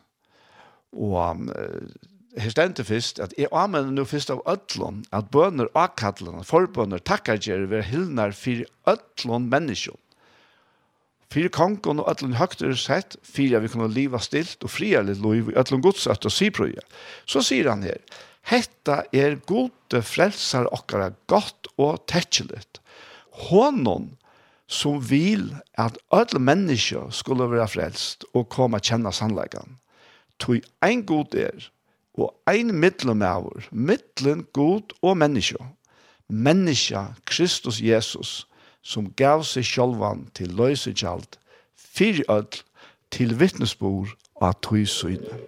Og 0.94 1.42
her 2.38 2.52
stendte 2.52 2.84
først, 2.84 3.20
at 3.24 3.34
jeg 3.38 3.52
anmenner 3.56 3.94
nå 3.96 4.06
først 4.08 4.32
av 4.34 4.42
ødlån, 4.50 5.04
at 5.16 5.30
bønder 5.34 5.70
akkattlene, 5.78 6.44
forbønner, 6.48 7.04
takkar 7.04 7.40
gjerne 7.40 7.70
ved 7.72 7.88
hyllnar 7.92 8.36
for 8.38 8.66
ødlån 8.92 9.48
menneskjon. 9.52 10.02
Fyrir 11.34 11.52
kongen 11.52 12.00
og 12.00 12.08
öllun 12.12 12.38
høgtur 12.40 12.76
sett, 12.80 13.18
fyrir 13.26 13.64
vi 13.64 13.72
kunne 13.74 13.92
liva 13.92 14.22
stilt 14.24 14.64
og 14.64 14.72
fria 14.72 15.02
litt 15.04 15.20
lov 15.24 15.52
i 15.52 15.58
öllun 15.58 15.84
godsøtt 15.84 16.28
og 16.28 16.32
syprøye. 16.32 16.84
Så 17.28 17.44
sier 17.44 17.72
han 17.72 17.84
her, 17.84 18.00
Hetta 18.46 19.02
er 19.10 19.40
gode 19.50 20.04
frelsar 20.06 20.70
okkara 20.76 21.10
gott 21.28 21.68
og 21.82 22.04
tetjelit. 22.08 22.80
Honon 23.50 24.12
som 24.68 25.02
vil 25.02 25.50
at 25.82 25.98
öll 26.14 26.40
menneska 26.40 27.08
skulle 27.12 27.50
være 27.50 27.68
frelst 27.74 28.26
og 28.34 28.48
koma 28.54 28.80
kjenne 28.80 29.12
sannleggan. 29.14 29.78
Toi 30.40 30.62
ein 30.86 31.06
god 31.06 31.36
er, 31.36 31.70
og 32.18 32.32
ein 32.48 32.72
middelmæver, 32.72 33.68
middelen 33.72 34.46
god 34.54 34.96
og 35.02 35.18
menneske. 35.18 35.60
Menneske, 36.28 37.00
Kristus 37.26 37.82
Jesus, 37.82 38.48
som 38.82 39.12
gav 39.18 39.44
seg 39.44 39.66
sjølvan 39.68 40.28
til 40.38 40.54
løysekjald, 40.56 41.38
fyr 41.76 42.24
ødel 42.30 42.64
til 43.12 43.36
vittnesbord 43.40 44.16
at 44.42 44.58
tog 44.64 44.88
syne. 44.88 45.40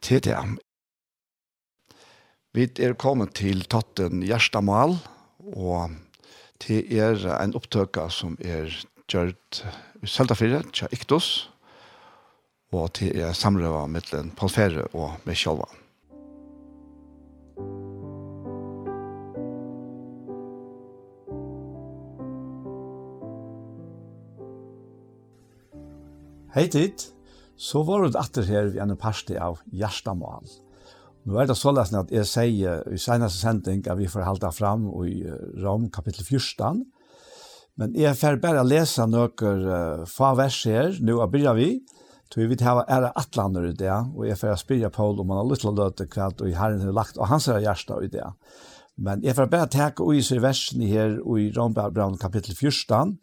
Til 0.00 0.24
det. 0.24 0.36
Vi 2.52 2.66
er 2.78 2.94
kommet 2.98 3.34
til 3.34 3.62
tatten 3.70 4.24
Gjerstamal, 4.26 4.96
og 5.38 5.90
til 6.60 6.98
er 6.98 7.20
en 7.40 7.54
opptøkka 7.54 8.08
som 8.10 8.38
er 8.40 8.72
gjørt 9.10 9.62
i 10.02 10.06
Seltafire, 10.06 10.62
Tja 10.72 10.88
Iktos, 10.92 11.49
og 12.70 12.92
til 12.94 13.16
jeg 13.18 13.34
samrøver 13.34 13.88
mellom 13.90 14.30
Paul 14.38 14.50
Ferre 14.52 14.86
og 14.94 15.18
meg 15.26 15.38
sjálva. 15.38 15.66
Hei 26.54 26.66
tid! 26.70 27.10
Så 27.60 27.82
var 27.84 28.06
det 28.06 28.16
atter 28.18 28.46
her 28.48 28.70
vi 28.72 28.80
en 28.80 28.96
parste 28.98 29.36
av 29.38 29.58
Gjerstamal. 29.70 30.46
Nå 31.28 31.36
er 31.36 31.50
det 31.50 31.58
så 31.60 31.74
løsende 31.74 32.06
at 32.06 32.14
jeg 32.14 32.26
sier 32.26 32.86
i 32.88 32.98
seneste 32.98 33.42
sending 33.42 33.82
at 33.84 33.98
vi 33.98 34.08
får 34.08 34.24
halda 34.24 34.48
fram 34.54 34.86
i 35.04 35.20
Rom 35.60 35.90
kapittel 35.92 36.24
14. 36.24 36.80
Men 37.78 37.94
jeg 37.98 38.16
får 38.16 38.40
bare 38.40 38.64
lese 38.64 39.04
noen 39.06 39.66
uh, 39.66 40.06
få 40.08 40.32
vers 40.40 40.62
her. 40.66 40.96
Nå 41.04 41.20
begynner 41.28 41.58
vi. 41.58 41.68
Så 42.30 42.38
vi 42.38 42.46
vet 42.46 42.62
hava 42.62 42.84
ära 42.86 43.10
atlander 43.18 43.64
i 43.66 43.72
det, 43.74 43.90
og 43.90 44.26
jeg 44.28 44.38
får 44.38 44.60
spyrja 44.60 44.90
Paul 44.94 45.18
om 45.18 45.32
han 45.32 45.40
har 45.40 45.48
lyst 45.50 45.64
til 45.64 45.72
å 45.72 45.78
løte 45.78 46.06
i 46.46 46.54
herren 46.54 46.84
har 46.84 46.94
lagt, 46.94 47.18
og 47.18 47.26
han 47.26 47.42
er 47.42 47.64
hjärsta 47.64 47.98
i 48.04 48.10
det. 48.12 48.26
Men 48.96 49.24
jeg 49.24 49.34
får 49.34 49.48
bare 49.50 49.70
teka 49.72 50.04
ui 50.06 50.20
seg 50.22 50.42
versen 50.44 50.84
her 50.86 51.16
i 51.18 51.48
Rombrand 51.56 52.20
kapittel 52.22 52.54
14, 52.54 53.16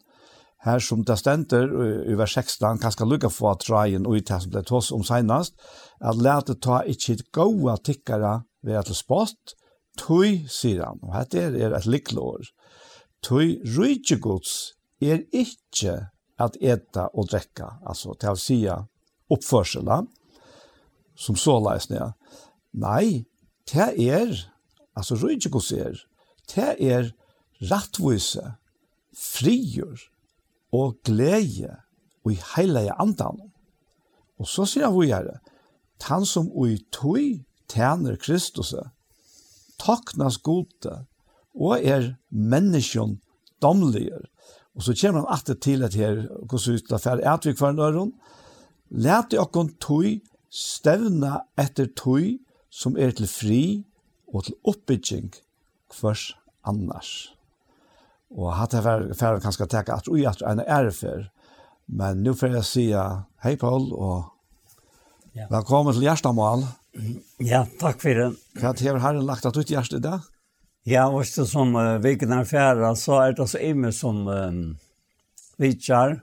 her 0.66 0.82
som 0.82 1.04
det 1.06 1.16
stender 1.20 1.70
i 2.10 2.16
vers 2.18 2.34
16, 2.34 2.80
kanskje 2.82 3.06
lukka 3.06 3.30
få 3.32 3.52
at 3.52 3.62
trajen 3.64 4.06
ui 4.10 4.18
det 4.20 4.40
som 4.42 4.52
det 4.52 4.66
tås 4.68 4.90
om 4.92 5.06
senast, 5.06 5.54
at 6.00 6.18
lete 6.18 6.58
ta 6.60 6.82
ikkje 6.84 7.22
goa 7.32 7.78
tikkara 7.78 8.42
ved 8.66 8.80
at 8.82 8.92
spott, 8.92 9.54
tui, 9.96 10.44
sier 10.50 10.84
han, 10.84 11.00
og 11.00 11.14
hette 11.14 11.46
er 11.48 11.72
et 11.78 11.88
liklår, 11.88 12.50
tui 13.24 13.56
rujtjegods 13.64 14.74
er 15.00 15.24
ikkje 15.32 15.96
at 16.38 16.58
eta 16.60 17.08
og 17.14 17.30
drekka, 17.32 17.78
altså 17.86 18.18
til 18.18 18.34
å 18.34 18.38
sija 18.38 18.78
oppførsela, 19.32 20.02
som 21.18 21.36
så 21.36 21.58
leisne, 21.62 21.98
ja. 21.98 22.10
Nei, 22.78 23.24
det 23.70 23.88
er, 24.08 24.32
altså 24.96 25.18
rydgjegos 25.18 25.72
er, 25.72 25.98
det 26.54 26.76
er 26.78 27.10
rattvise, 27.70 28.54
frigjør 29.18 30.04
og 30.76 30.98
glede 31.04 31.74
og 32.24 32.32
i 32.32 32.38
hele 32.54 32.84
andan. 33.00 33.40
Og 34.38 34.46
så 34.46 34.66
sier 34.68 34.86
han 34.86 34.94
hvor 34.94 35.40
han 36.08 36.26
som 36.28 36.50
og 36.52 36.70
i 36.70 36.78
tog 36.94 37.40
tjener 37.68 38.16
Kristus, 38.20 38.74
taknas 39.82 40.38
gode 40.38 41.02
og 41.58 41.82
er 41.82 42.14
menneskjon 42.30 43.18
domliger. 43.62 44.28
Og 44.78 44.86
så 44.86 44.94
kommer 44.94 45.24
han 45.24 45.32
alltid 45.34 45.60
til 45.62 45.82
at 45.82 45.94
her, 45.98 46.26
hvordan 46.46 46.78
ut 46.78 46.92
av 46.92 47.02
færre 47.02 47.34
etvik 47.34 47.58
for 47.58 47.72
en 47.72 47.82
øron, 47.82 48.12
Læti 48.90 49.38
okkon 49.38 49.74
tui 49.80 50.18
stevna 50.50 51.42
etter 51.60 51.90
tui 51.96 52.38
som 52.70 52.96
er 52.96 53.12
til 53.16 53.28
fri 53.28 53.62
og 54.32 54.46
til 54.48 54.56
oppbygging 54.64 55.32
hvers 55.98 56.30
annars. 56.68 57.32
Og 58.32 58.52
hatt 58.56 58.76
jeg 58.76 58.84
færre 59.16 59.40
kanskje 59.40 59.68
teka 59.68 59.96
at 59.96 60.08
ui 60.08 60.24
at 60.28 60.42
en 60.44 60.60
er 60.60 60.90
men 61.88 62.22
nu 62.22 62.34
får 62.34 62.52
jeg 62.52 62.64
sige 62.64 63.04
hei 63.42 63.56
Paul 63.56 63.92
og 63.92 64.28
ja. 65.34 65.46
velkommen 65.50 65.94
til 65.94 66.04
Gjerstamal. 66.04 66.66
Ja, 67.40 67.64
takk 67.80 68.00
for 68.02 68.12
det. 68.12 68.28
Hva 68.60 68.74
har 68.76 69.00
herren 69.00 69.24
lagt 69.24 69.46
at 69.46 69.56
ut 69.56 69.70
Gjerst 69.70 69.96
i 69.96 70.00
dag? 70.00 70.20
Ja, 70.88 71.08
og 71.08 71.24
det 71.24 71.46
som 71.48 71.74
uh, 71.76 71.98
viken 72.04 72.32
er 72.32 72.44
færre, 72.48 72.94
så 72.96 73.20
er 73.22 73.32
det 73.36 73.48
så 73.48 73.60
imme 73.60 73.92
som 73.92 74.26
um, 74.26 74.76
vidtjar, 75.60 76.18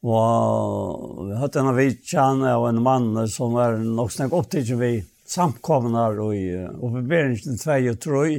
Og 0.00 1.26
vi 1.28 1.36
hatt 1.36 1.56
en 1.60 1.74
vitjan 1.76 2.44
av 2.48 2.66
en 2.70 2.82
mann 2.82 3.28
som 3.28 3.56
er 3.60 3.76
nok 3.84 4.12
snakk 4.14 4.32
opp 4.32 4.48
til 4.52 4.78
vi 4.80 4.94
samkomnar 5.28 6.16
og 6.22 6.32
i 6.34 6.46
oppberingen 6.56 7.60
2 7.60 7.76
og 7.92 8.00
3. 8.06 8.38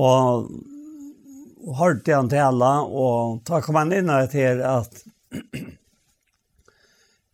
Og 0.00 1.74
hørte 1.80 2.14
han 2.14 2.30
tala, 2.30 2.70
og 2.86 3.42
da 3.46 3.60
kom 3.64 3.76
han 3.80 3.92
inn 3.92 4.12
og 4.12 4.30
til 4.32 4.62
at 4.64 5.02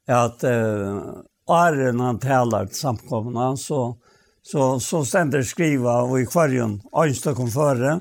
at 0.06 0.44
uh, 0.46 1.22
Arren 1.50 2.00
han 2.00 2.18
talar 2.22 2.66
til 2.70 2.78
samkomna, 2.78 3.56
så, 3.56 3.96
så, 4.42 4.80
så 4.80 5.04
stender 5.06 5.42
skriva 5.46 6.00
og 6.06 6.20
i 6.20 6.26
kvarjon, 6.26 6.80
Øynstad 6.94 7.36
kom 7.38 7.50
føre, 7.52 8.00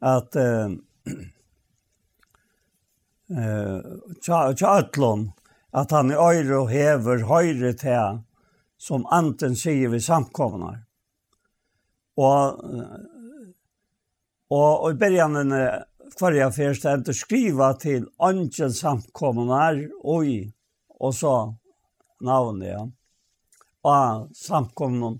at 0.00 0.36
uh, 0.40 0.72
eh 3.30 3.80
tja 4.22 4.78
ötlon 4.78 5.32
at 5.72 5.90
han 5.90 6.10
i 6.10 6.14
øyre 6.14 6.56
og 6.58 6.70
hever 6.70 7.24
høyre 7.24 7.72
til 7.78 8.20
som 8.78 9.06
anten 9.06 9.54
vi 9.64 9.86
vid 9.86 10.02
samkomnar. 10.04 10.84
Og 12.16 12.64
og 14.50 14.82
och 14.82 14.90
i 14.90 14.94
början 14.94 15.52
för 16.18 16.32
jag 16.32 16.54
först 16.54 16.84
att 16.84 17.16
skriva 17.16 17.74
til 17.74 18.06
anten 18.18 18.72
samkomnar 18.72 19.88
oj 20.02 20.52
og 21.00 21.14
så 21.14 21.54
navnet 22.20 22.68
ja. 22.68 22.88
Og 23.82 24.28
samkomnar 24.34 25.18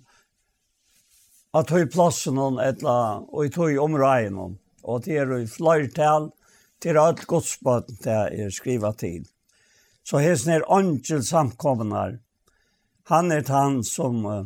at 1.53 1.69
höj 1.69 1.89
plassen 1.91 2.35
någon 2.35 2.59
eller 2.59 3.33
og 3.33 3.45
i 3.45 3.49
tog 3.49 3.77
områden 3.77 4.57
og 4.83 5.03
det 5.03 5.17
er 5.17 5.39
ju 5.39 5.47
flertall 5.47 6.31
til 6.81 6.97
alt 6.97 7.25
godsbaden 7.29 7.99
det 8.03 8.17
er 8.45 8.53
skriva 8.53 8.91
til. 8.97 9.25
Så 10.03 10.21
hesten 10.21 10.55
er 10.55 10.67
åndkjel 10.71 11.21
samkomnar. 11.23 12.17
Han 13.11 13.31
er 13.31 13.45
han 13.49 13.81
som 13.85 14.25
uh, 14.25 14.45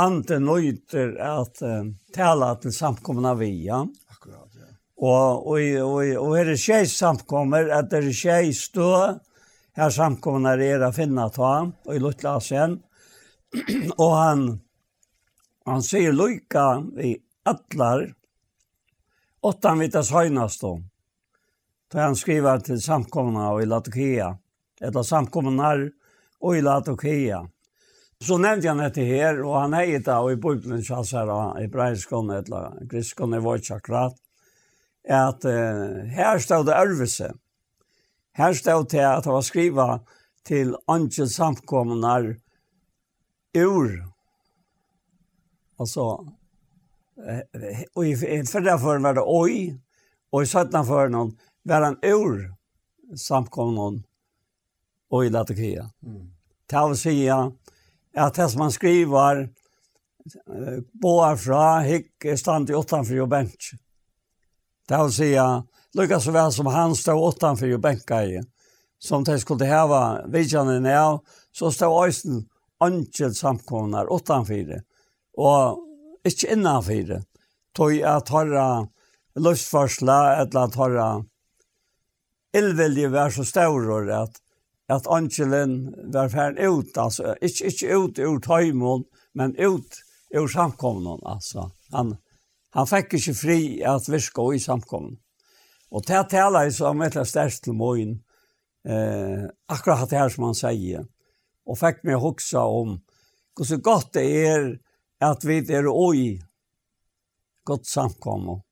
ante 0.00 0.38
nøyter 0.40 1.16
at 1.24 1.62
uh, 1.64 1.88
tala 2.14 2.54
til 2.60 2.74
samkomna 2.74 3.34
vi, 3.40 3.50
ja. 3.64 3.80
Akkurat, 4.12 4.50
ja. 4.56 4.68
Og, 5.00 5.46
og, 5.48 5.60
og, 5.86 6.12
og 6.20 6.36
her 6.36 6.52
er 6.52 6.60
tjej 6.60 6.84
samkommer, 6.92 7.70
at 7.72 7.88
det 7.92 8.02
er 8.04 8.12
tjej 8.12 8.52
stå, 8.56 8.90
her 9.80 9.92
samkomna 9.94 10.56
er 10.60 10.84
å 10.84 10.92
finna 10.92 11.30
ta, 11.32 11.54
og 11.64 11.94
i 11.94 12.02
Lutlasien. 12.02 12.76
og 14.02 14.12
han, 14.14 14.44
han 15.66 15.84
sier 15.84 16.12
lykka 16.12 16.66
i 17.00 17.14
atlar, 17.48 18.10
åttan 19.40 19.80
vitas 19.80 20.12
høynast 20.12 20.64
om. 20.68 20.89
Da 21.90 22.04
han 22.06 22.14
skriver 22.16 22.60
til 22.62 22.78
samkomna 22.82 23.48
og 23.50 23.64
i 23.64 23.66
Latokia. 23.66 24.30
Etter 24.80 25.02
samkomnar 25.02 25.88
og 26.40 26.56
i 26.56 26.62
Latokia. 26.62 27.40
Så 28.22 28.36
nevnte 28.38 28.68
han 28.68 28.82
dette 28.82 29.02
her, 29.08 29.40
og 29.42 29.56
han 29.62 29.74
heier 29.74 30.02
det, 30.04 30.14
og 30.14 30.34
i 30.34 30.38
Bibelen 30.38 30.82
kjalls 30.84 31.14
her, 31.16 31.30
hebreiskon, 31.56 32.30
eller 32.36 32.76
griskon, 32.88 33.32
jeg 33.32 33.44
var 33.46 33.62
ikke 33.62 33.78
akkurat, 33.80 34.18
at 35.08 35.46
uh, 35.48 36.02
her 36.12 36.38
stod 36.38 36.66
det 36.68 36.76
ørvelse. 36.76 37.30
Her 38.36 38.52
stod 38.52 38.90
det 38.92 39.00
at 39.06 39.24
det 39.24 39.32
var 39.32 39.46
skriva 39.46 39.88
til 40.44 40.76
angel 40.88 41.30
samkomnar 41.32 42.28
ur, 43.56 43.88
altså, 45.80 46.06
og 47.96 48.04
i, 48.06 48.12
i, 48.12 48.14
i, 48.14 48.38
i, 48.38 48.42
det 48.42 49.22
oj 49.24 49.78
och 50.30 50.42
i, 50.42 50.46
i, 50.46 51.06
i, 51.06 51.08
någon 51.08 51.36
var 51.62 51.82
han 51.82 51.98
ur 52.02 52.54
samkommunen 53.16 54.02
og 55.10 55.26
i 55.26 55.30
Latakia. 55.30 55.90
Mm. 56.06 56.30
Det 56.70 56.82
vil 56.88 56.98
si 56.98 57.16
at 57.30 58.34
det 58.36 58.48
som 58.50 58.60
han 58.60 58.74
skriver 58.74 59.48
boar 61.02 61.36
fra 61.36 61.80
hikk 61.82 62.28
stand 62.38 62.70
i 62.70 62.76
åttan 62.76 63.06
og 63.20 63.28
bench. 63.28 63.74
Det 64.88 64.98
vil 64.98 65.12
si 65.14 65.34
at 65.38 65.66
lika 65.94 66.20
så 66.20 66.32
vel 66.34 66.52
som 66.52 66.66
han 66.66 66.94
stod 66.94 67.22
åttan 67.22 67.58
og 67.74 67.80
bänka 67.80 68.24
i 68.24 68.40
som 68.98 69.24
de 69.24 69.38
skulle 69.38 69.66
hava 69.66 70.26
vidjande 70.26 70.80
när 70.80 71.18
så 71.52 71.72
stod 71.72 72.06
Øysten 72.06 72.48
ankel 72.78 73.34
samkomnar 73.34 74.12
åttan 74.12 74.46
för 74.46 74.54
det. 74.54 74.82
Och 75.36 75.78
inte 76.24 76.52
innan 76.52 76.84
det. 76.84 77.24
Tog 77.72 78.02
att 78.02 78.28
höra 78.28 78.88
lustforsla 79.34 80.36
eller 80.36 80.60
att 80.60 80.74
höra 80.74 81.24
illvilje 82.56 83.08
var 83.08 83.30
så 83.30 83.44
stor 83.44 84.10
at 84.10 84.40
at 84.90 85.06
Angelen 85.06 85.94
var 86.12 86.28
färd 86.28 86.58
ut 86.58 86.98
alltså 86.98 87.34
inte 87.40 87.66
ikke 87.66 87.86
ut 87.94 88.18
ur 88.18 88.40
tøymon, 88.40 89.04
men 89.34 89.54
ut 89.56 90.02
ur 90.34 90.48
samkomnen 90.48 91.20
alltså 91.22 91.70
han 91.92 92.16
han 92.70 92.86
fikk 92.86 93.14
ikke 93.14 93.34
fri 93.34 93.60
att 93.84 94.08
viska 94.08 94.42
i 94.54 94.58
samkomnen 94.58 95.18
och 95.90 96.04
det 96.06 96.24
talar 96.30 96.64
ju 96.64 96.72
som 96.72 97.02
ett 97.02 97.28
størst 97.28 97.64
til 97.64 97.74
moin 97.74 98.22
eh 98.84 99.46
akkurat 99.68 100.10
det 100.10 100.18
her 100.18 100.28
som 100.28 100.44
han 100.44 100.54
sier, 100.54 101.04
och 101.66 101.78
fikk 101.78 102.02
meg 102.04 102.18
huxa 102.18 102.60
om 102.64 103.00
hur 103.58 103.64
så 103.64 103.76
gott 103.76 104.12
det 104.12 104.46
är 104.46 104.80
att 105.20 105.44
vi 105.44 105.58
er 105.72 105.86
oj 105.86 106.40
gott 107.64 107.86
samkomna 107.86 108.62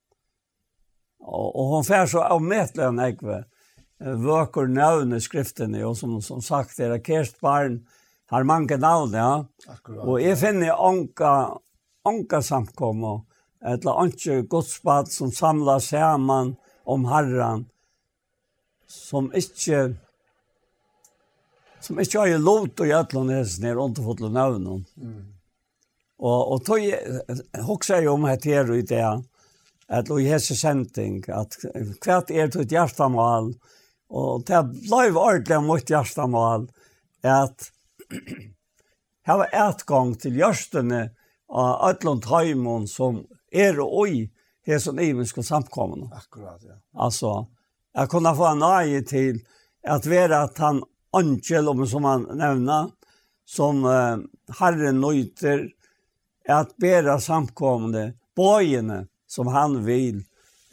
och 1.19 1.55
och 1.55 1.75
hun 1.75 1.83
fär 1.83 2.07
så 2.07 2.23
avmätligen 2.23 2.99
ägve 2.99 3.43
vøker 3.99 4.69
navn 4.71 5.15
i 5.15 5.21
skriften 5.21 5.75
som 5.95 6.19
som 6.21 6.41
sagt 6.41 6.79
era 6.79 6.99
kjært 6.99 7.39
barn 7.41 7.81
har 8.31 8.43
mange 8.43 8.77
navn 8.77 9.13
ja. 9.13 9.45
Akkurat. 9.67 10.05
og 10.05 10.21
jeg 10.21 10.37
finner 10.39 10.75
anka 10.75 11.33
anka 12.07 12.41
samkomma 12.41 13.19
eller 13.61 13.99
anke 13.99 14.41
godsbad 14.47 15.11
som 15.11 15.31
samlas 15.31 15.91
sammen 15.91 16.55
om 16.85 17.05
Herren 17.05 17.67
som 18.89 19.29
ikke, 19.37 19.93
som 21.79 21.99
ikke 22.01 22.23
har 22.23 22.31
jo 22.31 22.39
lov 22.41 22.69
til 22.73 22.87
å 22.87 22.89
gjøre 22.89 23.19
noe 23.19 23.41
her, 23.41 23.81
og 23.81 24.23
navn. 24.33 24.69
Mm. 24.97 25.19
Og, 26.19 26.39
og 26.53 26.63
tog, 26.65 26.87
hokser 27.67 28.01
jeg 28.01 28.11
om 28.11 28.25
et 28.27 28.47
her 28.49 28.71
i 28.73 28.81
det, 28.81 29.05
at 29.89 30.09
og 30.09 30.21
i 30.21 30.29
hese 30.29 30.57
sending, 30.57 31.21
at 31.29 31.55
hva 32.01 32.19
er 32.27 32.49
det 32.49 32.65
et 32.65 32.73
hjertemål, 32.75 33.53
Og 34.09 34.45
det 34.47 34.61
ble 34.87 35.09
ordentlig 35.13 35.59
mot 35.65 35.91
hjertemål 35.93 36.67
at 37.25 37.69
det 38.09 39.35
var 39.37 39.53
etgang 39.53 40.15
til 40.17 40.39
hjertene 40.39 41.01
av 41.49 41.89
Adlund 41.89 42.25
Haimon 42.29 42.87
som 42.89 43.21
er 43.53 43.77
og 43.81 43.93
oi 44.03 44.13
her 44.65 44.81
som 44.81 44.99
imenske 45.01 45.43
samkommende. 45.45 46.09
Akkurat, 46.13 46.61
ja. 46.65 46.77
Altså, 46.93 47.47
jeg 47.93 48.09
kunne 48.09 48.33
få 48.37 48.47
en 48.51 48.65
øye 48.65 49.01
til 49.05 49.41
at 49.83 50.05
være 50.09 50.43
at 50.45 50.57
han 50.57 50.81
angel, 51.13 51.69
om 51.69 51.85
som 51.87 52.05
han 52.05 52.25
nevner, 52.37 52.91
som 53.45 53.85
uh, 53.85 54.17
Herren 54.59 55.01
nøyter, 55.01 55.69
at 56.49 56.73
bæra 56.81 57.19
samkommende, 57.21 58.13
bøyene 58.37 59.03
som 59.29 59.49
han 59.53 59.75
vil 59.85 60.23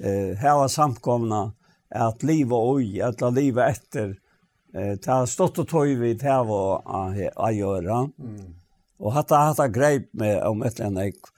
eh, 0.01 0.33
hava 0.41 0.69
samkomna 0.73 1.51
at 1.95 2.23
liva 2.27 2.59
oi, 2.59 3.01
at 3.05 3.21
la 3.23 3.31
livet 3.35 3.77
etter, 3.77 4.17
eh, 4.75 4.97
ta 5.03 5.25
stått 5.27 5.61
og 5.63 5.69
tøy 5.71 5.95
vi 6.01 6.15
til 6.21 6.53
å 6.53 6.61
a 6.87 7.51
gjøre. 7.53 8.01
Mm. 8.19 8.55
Og 9.01 9.13
hatta 9.13 9.47
hatta 9.51 9.69
greip 9.69 10.09
med 10.15 10.41
om 10.43 10.63
et 10.65 10.81
eller 10.81 10.91
annet, 10.91 11.31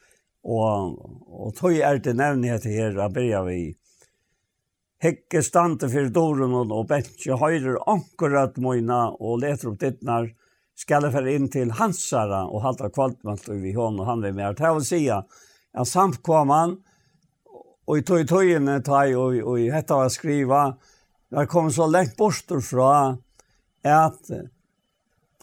og, 0.44 0.96
og 1.28 1.54
tøy 1.58 1.82
er 1.82 1.98
til 2.00 2.16
nevnighet 2.16 2.64
her, 2.70 2.94
da 2.96 3.10
byrja 3.12 3.42
vi, 3.48 3.60
Hekke 4.98 5.44
stande 5.46 5.86
for 5.92 6.08
doren 6.10 6.72
og 6.74 6.88
bensje 6.90 7.36
høyrer 7.38 7.76
ankurat 7.86 8.56
moina 8.58 9.12
og 9.22 9.44
leter 9.44 9.70
opp 9.70 9.76
dittnar, 9.78 10.26
skal 10.74 11.06
jeg 11.06 11.14
fære 11.14 11.34
inn 11.38 11.46
til 11.54 11.70
hansara 11.78 12.40
og 12.50 12.64
halda 12.64 12.90
og 12.90 13.52
vi 13.62 13.76
hånd 13.76 14.00
og 14.00 14.08
han 14.08 14.24
vil 14.24 14.34
mer. 14.34 14.56
Det 14.58 14.72
vil 14.74 14.86
si 14.86 15.00
at 15.10 15.86
samkoman 15.86 16.80
Og 17.88 17.98
i 18.00 18.04
tog 18.04 18.26
tøyene 18.28 18.78
tøy, 18.84 19.14
og, 19.16 19.38
og 19.48 19.60
i 19.62 19.70
hette 19.72 19.96
var 19.96 20.12
skriva, 20.12 20.62
jeg 21.32 21.48
kom 21.48 21.70
så 21.72 21.86
lengt 21.88 22.16
bort 22.16 22.52
fra 22.64 22.92
at 23.84 24.30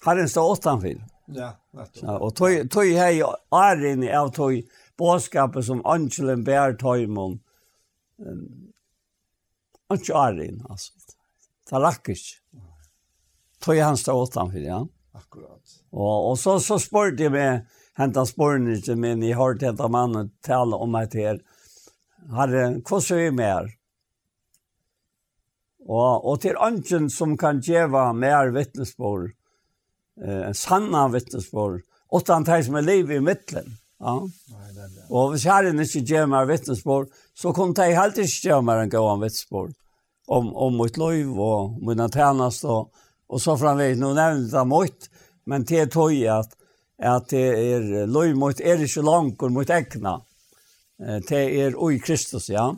herren 0.05 0.29
stod 0.29 0.55
åttanfyr. 0.55 0.99
Ja, 1.33 1.55
vet 1.73 1.93
du. 1.93 2.03
Ja, 2.05 2.17
og 2.19 2.35
tøy, 2.37 2.65
tøy 2.69 2.93
hei 2.97 3.21
æren 3.53 4.05
av 4.13 4.31
tøy 4.35 4.61
båskapet 4.99 5.65
som 5.65 5.81
Angelen 5.89 6.43
bær 6.45 6.77
tøymon. 6.81 7.39
Ikke 9.93 10.13
æren, 10.17 10.61
altså. 10.69 10.93
Det 11.65 11.81
rakk 11.81 12.11
ikke. 12.13 12.61
Tøy 13.65 13.81
han 13.81 13.97
stod 13.97 14.27
åttanfyr, 14.27 14.67
ja. 14.67 14.83
Akkurat. 15.17 15.79
Og, 15.95 16.31
og 16.31 16.37
så, 16.37 16.59
så 16.61 16.77
spurte 16.81 17.25
jeg 17.25 17.33
meg, 17.33 17.65
hentet 17.97 18.29
spørningen 18.29 19.01
min, 19.01 19.23
jeg 19.23 19.39
hørte 19.39 19.69
hentet 19.69 19.93
mannen 19.93 20.33
tale 20.45 20.77
om 20.77 20.97
et 20.99 21.15
her, 21.17 21.39
Herre, 22.34 22.82
hvordan 22.82 23.19
er 23.21 23.36
mer? 23.36 23.71
Og, 25.86 26.26
og 26.26 26.39
til 26.41 26.57
ønsken 26.57 27.09
som 27.13 27.36
kan 27.38 27.61
gjøre 27.61 28.07
mer 28.17 28.49
vittnesbord, 28.55 29.30
eh, 30.23 30.47
en 30.49 30.57
sanna 30.57 31.05
vittnesbord, 31.13 31.84
åttan 32.09 32.45
teg 32.47 32.65
som 32.65 32.80
er 32.80 32.88
liv 32.88 33.11
i 33.13 33.21
midtelen. 33.21 33.78
Ja. 34.01 34.17
Og 35.09 35.32
hvis 35.32 35.45
Herren 35.47 35.80
ikke 35.80 36.03
gjør 36.09 36.28
mer 36.34 36.49
vittnesbord, 36.49 37.07
så 37.38 37.53
kunne 37.53 37.78
de 37.78 37.95
helt 37.95 38.17
ikke 38.17 38.49
gjøre 38.49 38.65
mer 38.65 38.82
enn 38.84 38.91
god 38.91 39.21
vittnesbord 39.21 39.76
om, 40.28 40.49
om 40.55 40.78
mitt 40.82 40.97
liv 40.97 41.32
og 41.32 41.78
mine 41.86 42.09
tjenest 42.11 42.65
og, 42.65 42.89
og 43.30 43.41
så 43.41 43.55
framveg. 43.59 43.99
Nå 44.01 44.13
nevner 44.17 44.49
jeg 44.49 44.71
mitt, 44.71 45.09
men 45.45 45.65
det 45.69 45.91
tog 45.93 46.13
jeg 46.13 46.34
at, 46.34 46.55
at 46.97 47.30
det 47.30 47.45
er 47.61 48.09
liv 48.09 48.34
mot 48.39 48.59
er 48.59 48.82
ikke 48.82 49.05
langt 49.05 49.45
mot 49.53 49.69
egna 49.69 50.17
eh 51.01 51.21
det 51.29 51.43
er 51.61 51.77
oi 51.77 51.99
Kristus, 51.99 52.49
ja. 52.49 52.73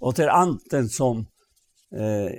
Og 0.00 0.14
det 0.14 0.26
er 0.26 0.34
anten 0.34 0.88
som 0.88 1.26
eh, 1.92 2.38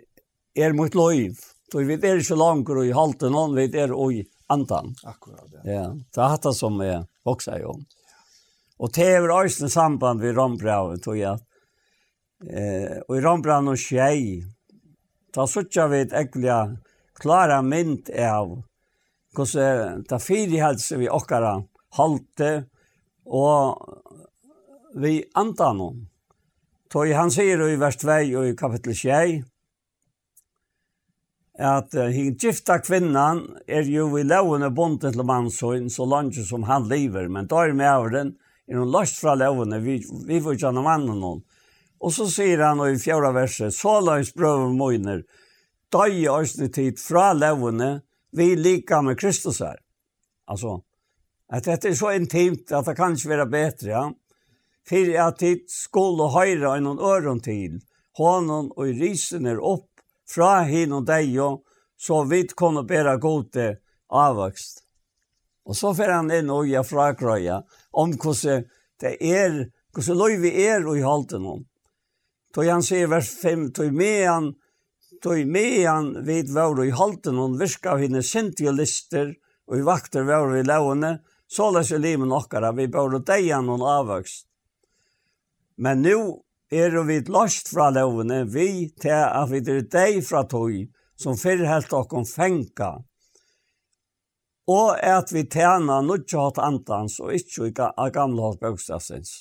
er 0.55 0.73
mot 0.73 0.95
loiv. 0.95 1.39
Så 1.71 1.83
vi 1.85 1.93
er 1.93 2.17
ikke 2.17 2.37
og 2.39 2.85
i 2.85 2.95
halten, 2.95 3.31
noen 3.31 3.55
vi 3.55 3.67
er 3.77 3.93
oi 3.93 4.23
antan. 4.49 4.95
Akkurat, 5.03 5.49
ja. 5.53 5.71
ja. 5.71 5.85
Det 5.93 6.23
er 6.23 6.53
som 6.53 6.81
er 6.81 7.05
voksa 7.25 7.59
jo. 7.59 7.75
Og 8.79 8.91
det 8.95 9.07
er 9.11 9.29
også 9.29 9.65
en 9.65 9.69
samband 9.73 10.21
ved 10.21 10.37
rombravet, 10.37 11.03
tror 11.03 11.15
jeg. 11.19 11.37
Eh, 12.47 12.97
og 13.07 13.17
i 13.17 13.21
rombravet 13.21 13.73
og 13.75 13.81
tjei, 13.81 14.39
da 15.35 15.45
sørger 15.45 15.91
vi 15.91 15.99
et 16.05 16.15
ekkelig 16.15 16.79
klara 17.19 17.59
mynd 17.61 18.09
av 18.15 18.55
hvordan 19.35 20.05
det 20.07 20.15
er 20.15 20.23
firihelse 20.23 20.97
vi 20.97 21.09
okkara 21.11 21.59
halte, 21.99 22.51
og 23.29 24.08
vi 24.95 25.23
andanon. 25.33 26.07
Toi 26.89 27.11
han 27.13 27.31
sier 27.31 27.61
i 27.67 27.77
vers 27.77 27.99
2 28.01 28.17
og 28.39 28.49
i 28.49 28.55
kapitel 28.57 28.95
6, 28.97 29.43
at 31.59 31.95
uh, 31.97 32.07
hin 32.07 32.37
gifta 32.39 32.79
kvinnan 32.79 33.43
er 33.67 33.87
jo 33.91 34.07
i 34.17 34.23
lovene 34.23 34.69
bondet 34.71 35.13
til 35.13 35.25
mannsøyn 35.27 35.89
så 35.91 36.07
langt 36.07 36.39
som 36.47 36.63
han 36.69 36.87
lever, 36.89 37.27
men 37.27 37.49
da 37.51 37.65
er 37.65 37.75
med 37.75 37.91
over 37.91 38.15
den, 38.15 38.31
er 38.69 38.79
hun 38.79 38.91
løst 38.93 39.19
fra 39.19 39.35
lovene, 39.35 39.81
vi, 39.83 39.99
vi 40.25 40.39
får 40.41 40.55
ikke 40.55 40.71
mannen 40.79 41.19
noen. 41.19 41.43
Og 41.99 42.13
så 42.15 42.29
sier 42.31 42.63
han 42.63 42.79
i 42.85 42.95
fjorda 43.01 43.33
verset, 43.35 43.75
så 43.75 43.97
løs 43.99 44.31
brøver 44.31 44.71
møyner, 44.71 45.25
døg 45.91 46.15
i 46.15 46.29
østene 46.31 46.71
tid 46.71 47.01
fra 47.01 47.33
lovene, 47.35 47.99
vi 48.31 48.53
lika 48.55 49.01
med 49.03 49.19
Kristus 49.19 49.59
her. 49.59 49.81
Altså, 50.47 50.79
at 51.51 51.65
dette 51.65 51.89
er 51.89 51.97
så 51.97 52.13
intimt 52.15 52.71
at 52.71 52.87
det 52.87 52.95
kan 52.95 53.17
ikke 53.17 53.33
være 53.33 53.49
bedre, 53.51 53.89
ja 53.89 54.03
til 54.89 55.13
at 55.21 55.39
tid 55.39 55.67
skulle 55.69 56.31
høyra 56.33 56.75
enn 56.79 56.89
øron 56.97 57.41
til, 57.45 57.79
hånden 58.17 58.71
og 58.75 58.99
risen 58.99 59.45
er 59.47 59.61
opp 59.61 59.89
fra 60.29 60.63
hin 60.65 60.93
og 60.97 61.05
deg, 61.07 61.37
så 61.99 62.23
vidt 62.25 62.55
kunne 62.57 62.85
bæra 62.87 63.17
gode 63.21 63.75
avvokst. 64.09 64.83
Og 65.69 65.77
så 65.77 65.93
fer 65.93 66.13
han 66.15 66.31
inn 66.33 66.49
og 66.49 66.69
jeg 66.69 66.87
frakrøya 66.87 67.61
om 68.01 68.15
hvordan 68.17 68.65
det 68.99 69.17
er, 69.21 69.67
hvordan 69.93 70.17
løy 70.17 70.39
vi 70.41 70.53
er 70.65 70.87
og 70.87 70.97
i 70.97 71.05
halten 71.05 71.45
om. 71.45 71.61
Tog 72.55 72.65
han 72.65 72.83
sier 72.83 73.11
vers 73.11 73.29
5, 73.43 73.69
tog 73.77 73.93
med 73.93 74.25
han, 74.25 74.51
tog 75.21 75.45
med 75.45 75.83
han 75.85 76.13
vid 76.25 76.49
vår 76.55 76.81
og 76.81 76.89
i 76.89 76.95
halten 76.97 77.37
om 77.37 77.59
virka 77.59 77.93
av 77.93 78.01
henne 78.01 78.23
sintige 78.25 78.73
lister 78.73 79.35
og 79.69 79.77
i 79.77 79.85
vakter 79.85 80.25
vår 80.25 80.57
i 80.63 80.65
lauene, 80.65 81.19
så 81.49 81.69
leser 81.73 82.01
limen 82.01 82.33
okkara, 82.33 82.73
vi 82.73 82.89
bør 82.89 83.19
og 83.19 83.25
deg 83.29 83.51
han 83.53 83.69
og 83.69 83.85
avvokst. 83.85 84.48
Men 85.79 86.01
nu 86.03 86.43
er 86.71 86.97
vi 87.07 87.21
lost 87.31 87.71
fra 87.71 87.89
lovene, 87.95 88.43
vi 88.45 88.89
til 89.01 89.15
at 89.15 89.49
vi 89.51 89.63
er 89.63 89.85
deg 89.87 90.19
fra 90.27 90.43
tog, 90.43 90.75
som 91.15 91.37
fyrr 91.39 91.63
helt 91.67 91.93
okkom 91.95 92.27
fenka, 92.27 92.97
og 94.69 94.99
at 95.01 95.31
vi 95.33 95.47
tjena 95.49 96.01
nudja 96.05 96.43
hatt 96.45 96.59
andans 96.61 97.17
og 97.23 97.33
ikkje 97.33 97.71
ikka 97.71 97.87
av 97.97 98.11
gamle 98.13 98.43
hatt 98.45 98.59
bøkstafsins. 98.61 99.31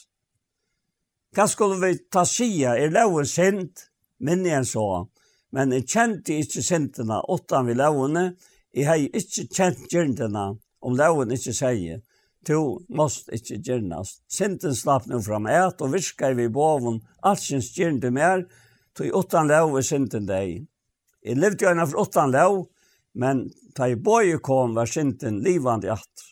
Hva 1.36 1.44
skulle 1.50 1.76
vi 1.82 1.98
ta 2.08 2.24
sia? 2.24 2.72
Er 2.78 2.94
loven 2.94 3.28
sint? 3.28 3.84
Minni 4.24 4.54
enn 4.56 4.64
så. 4.64 5.04
Men 5.52 5.74
jeg 5.76 5.84
kjente 5.92 6.38
ikkje 6.40 6.64
sintene 6.64 7.20
åttan 7.28 7.68
vi 7.68 7.76
lovene. 7.76 8.30
Jeg 8.72 8.88
hei 8.88 9.02
ikkje 9.10 9.44
kjent 9.52 9.84
gjerne 9.92 10.46
om 10.80 10.96
loven 10.96 11.36
ikkje 11.36 11.54
sier 11.60 12.00
to 12.48 12.80
måste 12.88 13.36
ikkje 13.36 13.58
gärnas. 13.66 14.20
Sinten 14.28 14.74
slapp 14.74 15.06
nu 15.06 15.20
fram 15.22 15.46
ät 15.46 15.80
och 15.80 15.94
viskar 15.94 16.34
vi 16.34 16.48
boven 16.48 17.00
allsins 17.20 17.76
gärnde 17.78 18.10
mer, 18.10 18.46
tog 18.96 19.14
åttan 19.14 19.48
lov 19.48 19.78
är 19.78 19.82
sinten 19.82 20.26
dei. 20.26 20.66
Jag 21.22 21.38
levde 21.38 21.64
ju 21.64 21.80
av 21.80 21.94
åttan 21.94 22.30
lov, 22.30 22.66
men 23.14 23.50
ta 23.74 23.88
i 23.88 23.96
boje 23.96 24.38
kom 24.38 24.74
var 24.74 24.86
sinten 24.86 25.40
livande 25.40 25.92
att. 25.92 26.24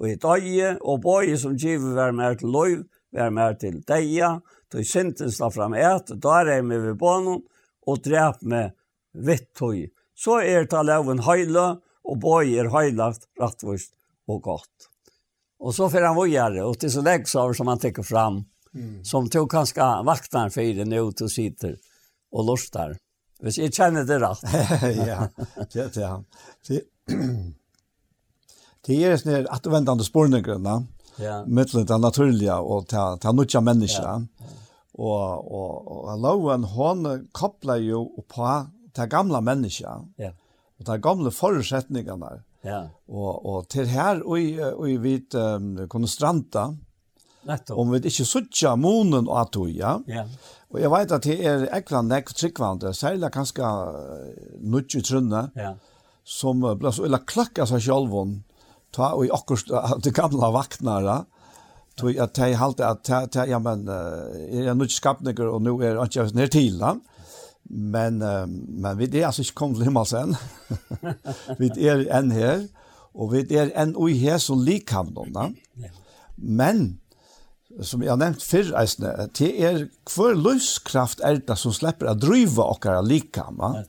Og 0.00 0.08
i 0.10 0.16
døye, 0.18 0.76
og 0.82 1.00
boje 1.00 1.38
som 1.38 1.56
giver 1.56 1.94
var 1.94 2.12
mer 2.12 2.34
til 2.34 2.50
lov, 2.50 2.84
var 3.12 3.30
mer 3.30 3.54
til 3.54 3.80
deia, 3.86 4.40
tog 4.68 4.84
sinten 4.84 5.30
slapp 5.32 5.54
fram 5.54 5.74
ät, 5.74 6.10
da 6.10 6.40
er 6.40 6.56
jeg 6.56 6.64
med 6.64 6.82
vi 6.82 6.96
boven, 6.98 7.44
og 7.86 8.02
drep 8.02 8.42
med 8.42 8.74
vitt 9.14 9.54
tog. 9.54 9.78
Så 10.14 10.42
er 10.42 10.66
ta 10.66 10.82
loven 10.82 11.22
heila, 11.22 11.76
og 12.04 12.18
boje 12.20 12.58
er 12.60 12.72
heilagt, 12.74 13.30
rattvist 13.40 13.94
og 14.28 14.42
godt. 14.42 14.93
Och 15.64 15.74
så 15.74 15.90
för 15.90 16.02
han 16.02 16.16
var 16.16 16.60
og 16.60 16.68
och 16.68 16.90
så 16.92 17.00
lägg 17.00 17.28
så 17.28 17.54
som 17.54 17.66
han 17.66 17.78
tar 17.78 18.02
fram 18.02 18.44
mm. 18.74 19.04
som 19.04 19.30
tog 19.30 19.50
ganska 19.50 20.02
vaktar 20.02 20.48
för 20.48 20.74
det 20.74 20.84
nu 20.84 21.00
och 21.00 21.30
sitter 21.30 21.76
och 22.32 22.44
lustar. 22.44 22.96
Hvis 23.42 23.58
jeg 23.58 23.74
kjenner 23.74 24.06
det 24.08 24.20
rett. 24.22 24.44
ja, 25.08 25.26
det 25.72 25.96
er 25.96 26.06
han. 26.08 26.22
Det 28.84 28.96
er 29.00 29.18
sånn 29.20 29.32
her 29.34 29.48
atvendige 29.52 30.06
spørningene, 30.06 30.76
ja. 31.20 31.40
mittelen 31.44 31.88
det 31.88 31.98
naturlige 32.00 32.56
og 32.60 32.86
til, 32.88 33.18
til 33.20 33.36
nødja 33.36 33.60
mennesker. 33.64 34.24
Ja. 34.24 34.54
Og, 34.94 35.50
og, 35.50 35.92
og 35.96 36.22
loven, 36.22 36.64
hun 36.72 37.28
kopler 37.34 37.82
jo 37.82 38.06
på 38.30 38.50
til 38.94 39.10
gamle 39.10 39.40
mennesker. 39.44 40.04
Ja. 40.20 40.32
Og 40.78 40.88
til 40.88 41.04
gamle 41.04 41.32
forutsetningene. 41.34 42.36
Ja. 42.64 42.80
Og, 43.08 43.46
og 43.46 43.68
til 43.68 43.90
her, 43.92 44.22
og, 44.24 44.40
og 44.80 45.04
vi 45.04 45.18
um, 45.36 45.74
kunne 45.92 46.08
stranda, 46.08 46.70
Nettopp. 47.44 47.78
Om 47.78 47.92
vi 47.92 48.00
ikke 48.08 48.24
suttja 48.24 48.74
månen 48.80 49.28
og 49.28 49.36
atoi, 49.42 49.74
ja. 49.76 49.98
Ja. 50.08 50.24
Og 50.72 50.80
jeg 50.80 50.90
vet 50.94 51.12
at 51.14 51.26
det 51.26 51.36
er 51.46 51.66
ekla 51.76 52.00
nekk 52.06 52.32
tryggvandre, 52.34 52.94
særlig 52.96 53.30
kanskje 53.34 53.68
nutje 54.64 55.02
trunne, 55.04 55.46
ja. 55.58 55.74
som 56.24 56.64
ble 56.64 56.92
så 56.94 57.06
illa 57.06 57.20
klakka 57.20 57.66
seg 57.68 57.84
sjálvun, 57.84 58.38
ta 58.94 59.12
og 59.14 59.26
i 59.26 59.32
akkurst 59.34 59.72
de 60.04 60.14
gamla 60.14 60.50
vaknare, 60.56 61.20
tog 62.00 62.16
at 62.18 62.40
jeg 62.40 62.58
halte 62.58 62.86
at, 62.88 63.04
ta, 63.06 63.24
ta, 63.30 63.44
ja, 63.46 63.60
men, 63.62 63.86
er 63.86 64.70
jeg 64.70 64.78
nutje 64.78 64.98
skapninger, 64.98 65.46
og 65.46 65.62
nå 65.62 65.76
er 65.82 66.00
jeg 66.00 66.24
ikke 66.24 66.40
ned 66.40 66.54
til, 66.56 66.80
da. 66.80 66.96
Men, 67.64 68.18
men 68.20 68.98
vi 68.98 69.06
er 69.08 69.28
altså 69.30 69.44
ikke 69.44 69.56
kommet 69.56 69.78
til 69.80 69.88
himmelsen. 69.88 70.34
vi 71.60 71.70
er 71.88 72.04
enn 72.14 72.32
her, 72.34 72.66
og 73.14 73.32
vi 73.34 73.44
er 73.54 73.72
enn 73.78 73.94
ui 73.96 74.16
her 74.18 74.40
som 74.42 74.62
likhavnene. 74.64 75.52
Men, 76.34 76.82
som 77.80 78.02
jeg 78.02 78.12
har 78.12 78.20
nevnt 78.20 78.42
før, 78.42 78.72
eisne, 78.80 79.12
det 79.38 79.52
er 79.62 79.86
hver 80.10 80.36
løskraft 80.38 81.22
er 81.26 81.40
det 81.46 81.58
som 81.60 81.74
slipper 81.74 82.10
å 82.10 82.18
drive 82.18 82.64
okkara 82.64 83.04
likhavna. 83.06 83.84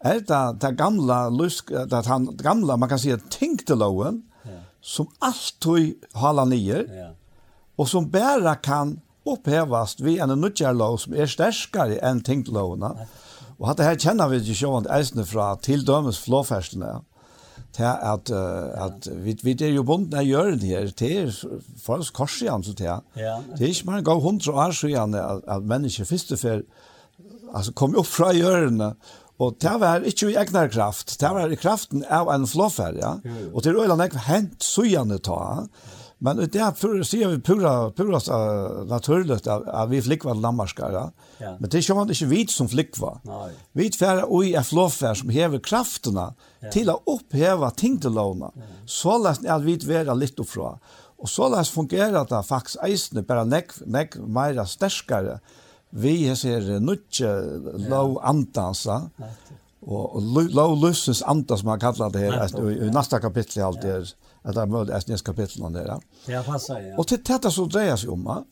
Er 0.00 0.22
det 0.24 0.40
det 0.62 0.74
gamla, 0.80 1.26
løsk, 1.28 1.72
det 1.92 2.02
gamla, 2.40 2.78
man 2.80 2.88
kan 2.88 3.00
si, 3.00 3.12
tenkteloven, 3.32 4.22
som 4.80 5.10
alltid 5.20 6.06
hala 6.16 6.46
nye, 6.48 6.84
ja. 6.88 7.10
og 7.76 7.88
som 7.90 8.06
bare 8.08 8.54
kan 8.64 8.94
opphevast 9.28 10.00
vi 10.00 10.14
en 10.24 10.32
nødgjærlov 10.40 10.96
som 11.02 11.12
er 11.12 11.28
sterskere 11.28 11.98
enn 12.00 12.22
tenktelovene. 12.24 12.94
Ja 12.96 13.29
Og 13.60 13.68
hatt 13.68 13.80
det 13.80 13.86
her 13.86 14.00
kjenner 14.00 14.30
vi 14.30 14.40
ikke 14.40 14.56
sjående 14.62 14.92
eisene 14.96 15.26
fra 15.28 15.52
til 15.62 15.84
dømes 15.86 16.18
flåfersene, 16.24 16.98
til 17.76 17.86
at, 17.86 18.32
uh, 18.34 18.86
at 18.86 19.06
vi, 19.22 19.36
vi 19.44 19.54
er 19.54 19.74
jo 19.76 19.84
bonden 19.86 20.16
av 20.18 20.26
hjørnet 20.26 20.64
her, 20.66 20.88
det 20.98 21.10
er 21.20 21.28
for 21.78 22.00
oss 22.02 22.10
kors 22.10 22.40
igjen, 22.42 22.64
så 22.66 22.74
til. 22.74 23.04
Ja. 23.20 23.36
Det 23.52 23.62
er 23.62 23.70
ikke 23.70 23.90
mange 23.92 24.06
gav 24.08 24.22
hundre 24.24 24.56
år 24.64 24.74
siden 24.74 25.14
at, 25.14 25.44
at 25.46 25.68
mennesker 25.70 26.08
første 26.08 26.34
og 26.34 26.42
før 26.42 26.64
altså, 27.54 27.74
kom 27.78 27.94
opp 28.00 28.10
fra 28.10 28.32
hjørnet, 28.34 28.98
Og 29.40 29.56
det 29.56 29.72
var 29.80 30.04
ikke 30.04 30.28
i 30.28 30.36
egnar 30.36 30.68
kraft, 30.68 31.14
det 31.20 31.28
var 31.32 31.52
i 31.52 31.56
kraften 31.56 32.02
av 32.12 32.28
en 32.28 32.44
flåfer, 32.48 32.98
ja. 33.00 33.14
Og 33.54 33.64
det 33.64 33.72
er 33.72 33.78
øyne 33.80 34.04
jeg 34.04 34.24
hent 34.26 34.64
sujane 34.64 35.16
ta, 35.24 35.64
Men 36.20 36.36
det 36.36 36.60
er 36.60 36.74
för 36.76 37.02
ser 37.02 37.28
vi 37.28 37.38
pura 37.38 37.90
pura 37.90 38.18
uh, 38.20 38.86
naturligt 38.88 39.46
att 39.46 39.88
vi 39.88 40.02
flickvar 40.02 40.34
lammarskar. 40.34 40.92
Ja? 40.92 41.10
ja. 41.38 41.56
Men 41.60 41.70
det 41.70 41.82
kör 41.82 42.10
ikke 42.10 42.26
vit 42.26 42.50
som 42.50 42.68
flickvar. 42.68 43.20
Nej. 43.24 43.52
Vit 43.72 43.96
færa 43.96 44.26
ui 44.28 44.52
er 44.52 44.62
flåfær 44.62 45.14
som 45.14 45.28
hever 45.28 45.58
krafterna 45.58 46.34
ja. 46.60 46.70
till 46.70 46.90
att 46.90 47.02
upphäva 47.06 47.70
tingdelåna. 47.70 48.50
Ja. 48.54 48.62
Så 48.86 49.18
läs 49.18 49.44
at 49.44 49.62
vi 49.62 49.76
vara 49.76 50.14
lite 50.14 50.42
oppfra. 50.42 50.78
Och 51.20 51.28
så 51.28 51.48
lest 51.48 51.74
fungerar 51.74 52.26
det 52.28 52.42
faktisk 52.42 52.76
eisne 52.84 53.22
bare 53.22 53.44
nek, 53.44 53.72
nek 53.86 54.16
mera 54.16 54.66
sterskare 54.66 55.40
Vi 55.90 56.36
ser 56.36 56.80
nutje 56.80 57.28
low 57.88 58.18
antansa. 58.22 59.10
Ja. 59.16 59.26
Och 59.80 60.22
low 60.22 60.76
lustens 60.76 61.22
antas 61.22 61.64
man 61.64 61.80
kallar 61.80 62.10
det 62.10 62.18
här 62.18 62.70
i 62.70 62.90
nästa 62.90 63.20
kapitel 63.20 63.62
allt 63.62 63.82
det 63.82 64.14
att 64.42 64.54
det 64.54 64.66
var 64.66 64.84
det 64.84 65.08
nästa 65.08 65.26
kapitel 65.26 65.62
om 65.62 65.72
det 65.72 65.84
där. 65.84 66.00
Ja, 66.26 66.42
passar 66.42 66.80
ja. 66.80 66.98
Och 66.98 67.06
till 67.06 67.22
detta 67.22 67.50
så 67.50 67.64
dreier 67.64 67.96
sig 67.96 68.08
om 68.08 68.24
va. 68.24 68.44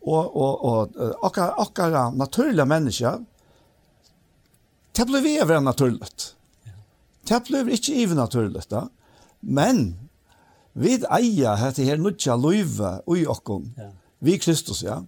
Och 0.00 0.36
och 0.36 0.64
och 0.64 0.88
akka 1.22 1.44
akka 1.48 2.10
naturliga 2.10 2.64
människa. 2.64 3.24
Det 4.92 5.04
blev 5.04 5.22
vi 5.22 5.38
över 5.38 5.60
naturligt. 5.60 6.34
Det 7.28 7.44
blev 7.44 7.70
inte 7.70 7.92
even 7.92 8.16
naturligt 8.16 8.68
då. 8.68 8.88
Men 9.40 10.08
vi 10.72 11.04
eier 11.10 11.56
hette 11.56 11.82
her 11.82 11.96
nødja 11.96 12.36
løyve 12.36 13.00
ui 13.06 13.26
okkon. 13.26 13.74
Ja. 13.76 13.90
Vi 14.18 14.38
Kristus, 14.38 14.82
ja. 14.82 15.00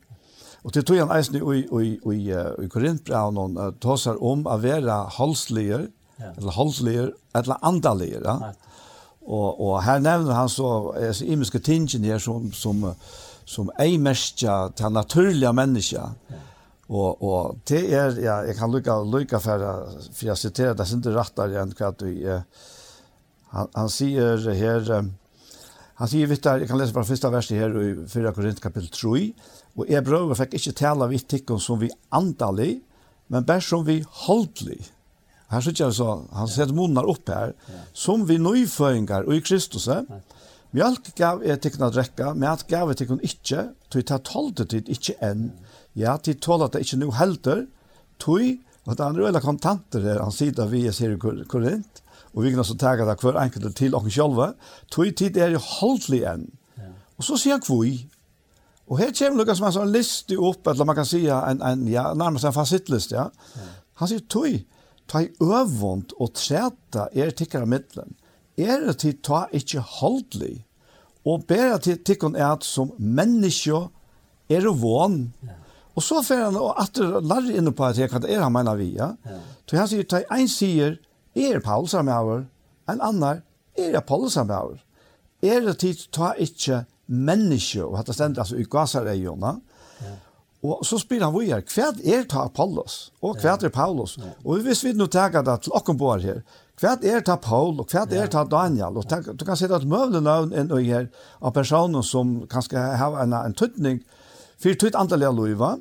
Og 0.65 0.73
til 0.73 0.85
tog 0.85 0.99
han 0.99 1.13
eisen 1.17 1.37
i, 1.37 1.41
i, 1.41 1.91
i, 2.13 2.23
i 2.65 2.69
Korintbraun 2.69 3.39
og 3.39 3.79
tåsar 3.81 4.19
om 4.25 4.47
å 4.49 4.57
være 4.61 4.97
halsliger, 5.17 5.87
ja. 6.19 6.33
eller 6.37 6.57
halsliger, 6.57 7.13
eller 7.37 7.61
andaliger, 7.63 8.25
ja. 8.25 8.53
Og, 9.29 9.61
og 9.61 9.83
her 9.85 10.01
nevner 10.01 10.33
han 10.33 10.49
så 10.49 10.93
altså, 10.97 11.27
imiske 11.29 11.61
tingen 11.61 12.05
her 12.09 12.21
som, 12.23 12.49
som, 12.57 12.87
som 13.45 13.69
ei 13.81 13.99
mestja 14.01 14.71
til 14.77 14.95
naturlige 14.95 15.53
mennesker. 15.53 16.17
Og, 16.89 17.23
og 17.23 17.59
det 17.69 17.83
er, 17.93 18.17
ja, 18.17 18.39
jeg 18.49 18.57
kan 18.57 18.73
lukka, 18.73 18.97
lukka 19.05 19.41
for, 19.45 19.65
for 20.09 20.31
jeg 20.31 20.41
siterer, 20.41 20.73
det 20.73 20.87
er 20.87 20.95
ikke 20.97 21.17
rettere 21.19 21.61
enn 21.61 21.75
hva 21.77 21.91
du, 21.93 22.07
eh, 22.09 22.69
han, 23.53 23.69
han 23.77 23.91
sier 23.93 24.49
her, 24.57 24.89
han 25.99 26.11
sier 26.11 26.31
vitt 26.31 26.45
der, 26.47 26.63
jeg 26.63 26.71
kan 26.71 26.81
lese 26.81 26.97
bare 26.97 27.09
første 27.11 27.33
verset 27.33 27.61
her 27.61 27.77
i 27.77 27.91
4 28.09 28.33
Korint 28.33 28.65
kapittel 28.65 28.89
3, 28.95 29.25
og 29.77 29.93
jeg 29.93 30.05
brøver 30.07 30.39
fikk 30.41 30.57
ikke 30.57 30.77
tale 30.81 31.09
vidt 31.13 31.29
tikkene 31.29 31.61
som 31.61 31.81
vi 31.83 31.91
andalig, 32.17 32.79
men 33.29 33.45
bare 33.45 33.65
som 33.65 33.85
vi 33.85 34.01
holdelig. 34.25 34.81
Här 35.49 35.61
sitter 35.61 35.85
jag 35.85 35.95
så, 35.95 36.25
han 36.33 36.49
sätter 36.49 36.75
munnar 36.75 37.11
upp 37.11 37.29
här, 37.29 37.55
som 37.93 38.27
vi 38.27 38.39
nyföringar 38.39 39.23
och 39.23 39.35
i 39.35 39.41
Kristus. 39.41 39.89
Mjölk 40.71 41.15
gav 41.17 41.41
er 41.41 41.57
tikkun 41.57 41.87
at 41.87 41.95
drekka, 41.97 42.35
mat 42.37 42.67
gav 42.69 42.91
er 42.93 42.97
tikkun 42.99 43.23
ikkje, 43.25 43.71
tog 43.89 44.05
ta 44.05 44.19
tolde 44.21 44.67
tid 44.69 44.91
ikkje 44.93 45.15
enn. 45.25 45.47
Ja, 45.97 46.19
tid 46.21 46.43
tåla 46.45 46.69
det 46.69 46.83
ikkje 46.85 46.99
nu 47.01 47.07
helder, 47.17 47.63
tui, 48.21 48.59
og 48.85 48.93
det 48.93 49.01
er 49.01 49.09
andre 49.09 49.41
kontanter 49.41 50.05
her, 50.05 50.21
han 50.21 50.35
sida 50.35 50.69
vi 50.69 50.83
er 50.91 50.93
sier 50.93 51.17
korint, 51.17 52.03
og 52.35 52.45
vi 52.45 52.53
kan 52.53 52.61
også 52.61 52.77
tega 52.77 53.09
det 53.09 53.17
hver 53.23 53.41
enkelt 53.41 53.73
til 53.81 53.97
okken 53.97 54.13
sjálva, 54.13 54.53
tui 54.93 55.15
tid 55.17 55.41
er 55.41 55.57
jo 55.57 55.65
holdelig 55.65 56.21
enn. 56.35 56.45
Og 57.17 57.25
så 57.25 57.41
sier 57.41 57.65
kvui, 57.65 58.05
og 58.93 59.01
her 59.01 59.17
kommer 59.17 59.41
Lukas 59.41 59.65
med 59.65 59.73
en 59.73 59.79
sånn 59.81 59.97
liste 59.97 60.37
opp, 60.37 60.69
eller 60.69 60.85
man 60.85 61.01
kan 61.01 61.09
sija 61.09 61.41
en, 61.49 61.65
en 61.65 61.89
ja, 61.89 62.11
nærmest 62.13 62.45
en 62.45 62.57
fasittlist, 62.57 63.17
ja. 63.17 63.31
Han 64.01 64.13
sier 64.13 64.21
tui, 64.29 64.67
ta 65.09 65.23
i 65.25 65.31
øvund 65.41 66.13
og 66.21 66.35
treta 66.37 67.09
er 67.13 67.31
tikkara 67.37 67.67
middelen, 67.69 68.17
er 68.59 68.83
det 68.87 68.99
til 69.03 69.17
ta 69.25 69.47
ikkje 69.55 69.85
holdlig, 69.99 70.65
og 71.29 71.47
bæra 71.49 71.79
til 71.83 71.99
tikkun 72.05 72.37
er 72.37 72.55
at 72.55 72.65
som 72.65 72.93
menneskje 72.99 73.87
er 74.49 74.65
det 74.65 74.75
vån. 74.81 75.19
Og 75.99 76.05
så 76.05 76.23
fer 76.23 76.45
han 76.45 76.57
og 76.57 76.77
atter 76.81 77.19
larri 77.21 77.57
inne 77.59 77.73
på 77.75 77.85
at 77.85 77.99
det 77.99 78.31
er 78.31 78.45
han 78.45 78.55
mener 78.55 78.79
vi, 78.79 78.93
ja. 78.97 79.13
Så 79.67 79.77
han 79.77 79.89
sier, 79.91 80.07
ta 80.07 80.23
i 80.23 80.29
en 80.41 80.49
sier, 80.49 80.99
er 81.35 81.61
Paul 81.61 81.89
samhauer, 81.91 82.47
en 82.89 83.03
annar, 83.05 83.43
er 83.77 84.01
Paul 84.07 84.31
samhauer. 84.31 84.79
Er 85.43 85.61
det 85.67 85.79
til 85.83 85.99
ta 86.15 86.33
ikkje 86.39 86.85
menneskje, 87.07 87.85
og 87.85 87.99
hatt 87.99 88.09
det 88.11 88.17
stendt 88.17 88.39
altså 88.39 88.59
i 88.59 88.67
gasarregionen, 88.69 89.61
Og 90.67 90.81
så 90.87 90.99
spyr 90.99 91.23
han 91.23 91.35
vore, 91.35 91.61
hva 91.71 91.91
er 92.03 92.25
ta 92.27 92.43
Apollos? 92.49 93.13
Og 93.23 93.39
hva 93.39 93.55
er 93.55 93.71
Paulus? 93.71 94.17
Og 94.43 94.65
hvis 94.67 94.83
vi 94.83 94.95
nå 94.97 95.07
tenker 95.07 95.45
det 95.47 95.61
til 95.63 95.77
åkken 95.79 95.99
bor 96.01 96.19
her, 96.19 96.41
hva 96.81 96.97
er 97.03 97.23
ta 97.27 97.37
Paul, 97.43 97.79
og 97.79 97.91
hva 97.93 98.05
er 98.11 98.31
ta 98.31 98.43
Daniel? 98.47 98.99
Og 98.99 99.07
tenk, 99.11 99.31
du 99.39 99.45
kan 99.47 99.59
se 99.59 99.69
det 99.71 99.79
at 99.79 99.87
møvne 99.87 100.23
navn 100.23 100.55
enn 100.55 100.73
og 100.75 100.83
her 100.83 101.09
av 101.39 101.55
personer 101.55 102.03
som 102.07 102.41
kanskje 102.51 102.83
har 102.99 103.21
en, 103.23 103.37
en 103.39 103.55
tøtning, 103.55 104.03
for 104.59 104.75
tøtt 104.75 104.99
antall 104.99 105.27
av 105.29 105.39
loiva, 105.39 105.77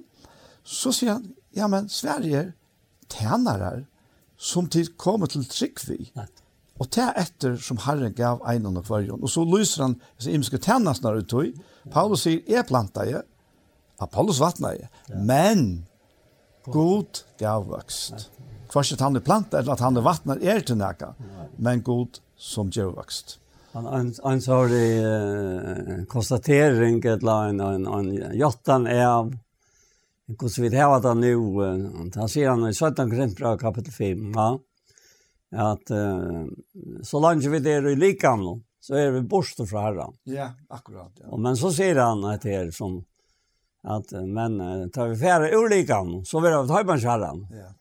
så 0.62 0.94
sier 0.94 1.16
han, 1.16 1.30
ja, 1.58 1.66
men 1.72 1.90
Sverige 1.90 2.52
tænare 3.10 3.88
som 4.38 4.68
til 4.70 4.92
kommer 4.98 5.30
til 5.32 5.46
Tryggvi. 5.50 6.12
Og 6.78 6.90
det 6.94 7.02
er 7.02 7.18
etter 7.24 7.56
som 7.58 7.80
Herren 7.82 8.14
gav 8.14 8.44
einan 8.46 8.78
og 8.78 8.86
kvarjon. 8.86 9.24
Og 9.26 9.32
så 9.34 9.42
lyser 9.42 9.88
han, 9.88 9.96
så 10.22 10.30
imske 10.30 10.60
tænasnar 10.62 11.18
uttøy. 11.24 11.56
Paulus 11.90 12.28
sier, 12.28 12.44
jeg 12.46 12.68
plantar 12.70 13.10
jeg, 13.10 13.26
Apollos 13.98 14.40
vattnade. 14.40 14.90
Men 15.16 15.86
god 16.66 17.08
gav 17.40 17.68
vöxt. 17.70 18.30
Kvars 18.70 18.94
at 18.94 19.00
han 19.00 19.16
er 19.16 19.24
plantad 19.24 19.60
eller 19.60 19.74
at 19.74 19.80
han 19.80 19.98
er 19.98 20.06
vattnad 20.06 20.44
er 20.44 20.60
til 20.60 20.78
näka. 20.78 21.14
Men 21.58 21.82
god 21.82 22.20
som 22.38 22.70
gav 22.70 22.96
vöxt. 22.96 23.40
Han 23.74 24.14
han 24.24 24.42
sa 24.42 24.64
det 24.68 26.06
konstatering 26.10 27.06
eller 27.06 27.50
en 27.50 27.60
en 27.60 27.88
en 27.88 28.38
jottan 28.38 28.88
är 28.88 29.38
hur 30.28 30.48
så 30.48 30.62
vi 30.62 30.70
det 30.70 30.78
har 30.78 30.98
att 30.98 31.18
nu 31.18 31.36
han 32.16 32.30
säger 32.30 32.50
han 32.50 32.70
i 32.70 32.74
17 32.74 33.10
Korinthbrev 33.10 33.58
kapitel 33.58 33.94
5 33.94 34.32
va 34.32 34.60
att 35.56 35.88
så 37.04 37.20
länge 37.20 37.50
vi 37.50 37.60
det 37.60 37.72
är 37.72 37.88
i 37.88 37.96
likam 37.96 38.40
så 38.80 38.96
är 38.96 39.12
vi 39.12 39.22
borst 39.22 39.70
från 39.70 39.84
Herren. 39.84 40.14
Ja, 40.24 40.50
akkurat. 40.70 41.12
Ja. 41.16 41.28
Och 41.28 41.40
men 41.40 41.58
så 41.58 41.72
säger 41.72 41.96
han 41.96 42.24
att 42.24 42.42
det 42.42 42.54
är 42.54 42.72
som 42.72 43.04
att 43.88 44.12
men 44.12 44.58
tar 44.92 45.08
vi 45.08 45.18
färre 45.18 45.58
olika 45.58 45.96
så 46.26 46.40
vill 46.40 46.52
jag 46.52 46.68
ta 46.68 46.84
på 46.84 46.92
herren. 46.92 47.48
Ja. 47.52 47.74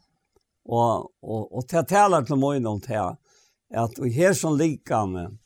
Och 0.65 1.11
och 1.21 1.57
och 1.57 1.69
ta 1.69 1.83
tala 1.83 2.23
till 2.25 2.37
mig 2.37 2.61
någon 2.61 2.81
här 2.87 3.17
att 3.75 3.99
och 3.99 4.07
vi 4.07 4.35
som 4.35 4.59
sånn 4.59 5.13
med 5.13 5.39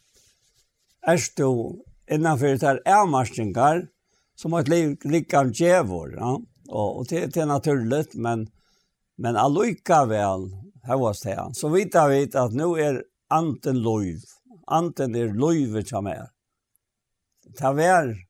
er 1.07 1.17
stå 1.17 1.77
innenfor 2.11 2.47
det 2.47 2.67
her 2.67 2.83
ärmarsningar 2.85 3.87
som 4.35 4.55
att 4.55 4.69
lika 5.05 5.45
djevor, 5.45 6.15
ja 6.19 6.41
och 6.69 6.99
og 6.99 7.07
det 7.09 7.37
är 7.37 7.47
naturligt 7.47 8.15
men 8.15 8.49
men 9.17 9.37
alloika 9.37 10.05
väl 10.05 10.41
här 10.83 10.97
var 10.97 11.17
det 11.25 11.55
så 11.55 11.69
vi 11.69 11.85
tar 11.85 12.09
vi 12.09 12.31
att 12.35 12.53
nu 12.53 12.65
är 12.65 13.05
anten 13.29 13.83
lov 13.83 14.21
anten 14.67 15.15
är 15.15 15.29
lov 15.29 15.83
som 15.83 16.07
är 16.07 16.29
ta 17.59 17.73
vär 17.73 18.30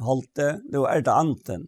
holdt 0.00 0.34
det. 0.34 0.60
Nå 0.72 0.86
är 0.86 1.00
det 1.00 1.12
anten. 1.12 1.66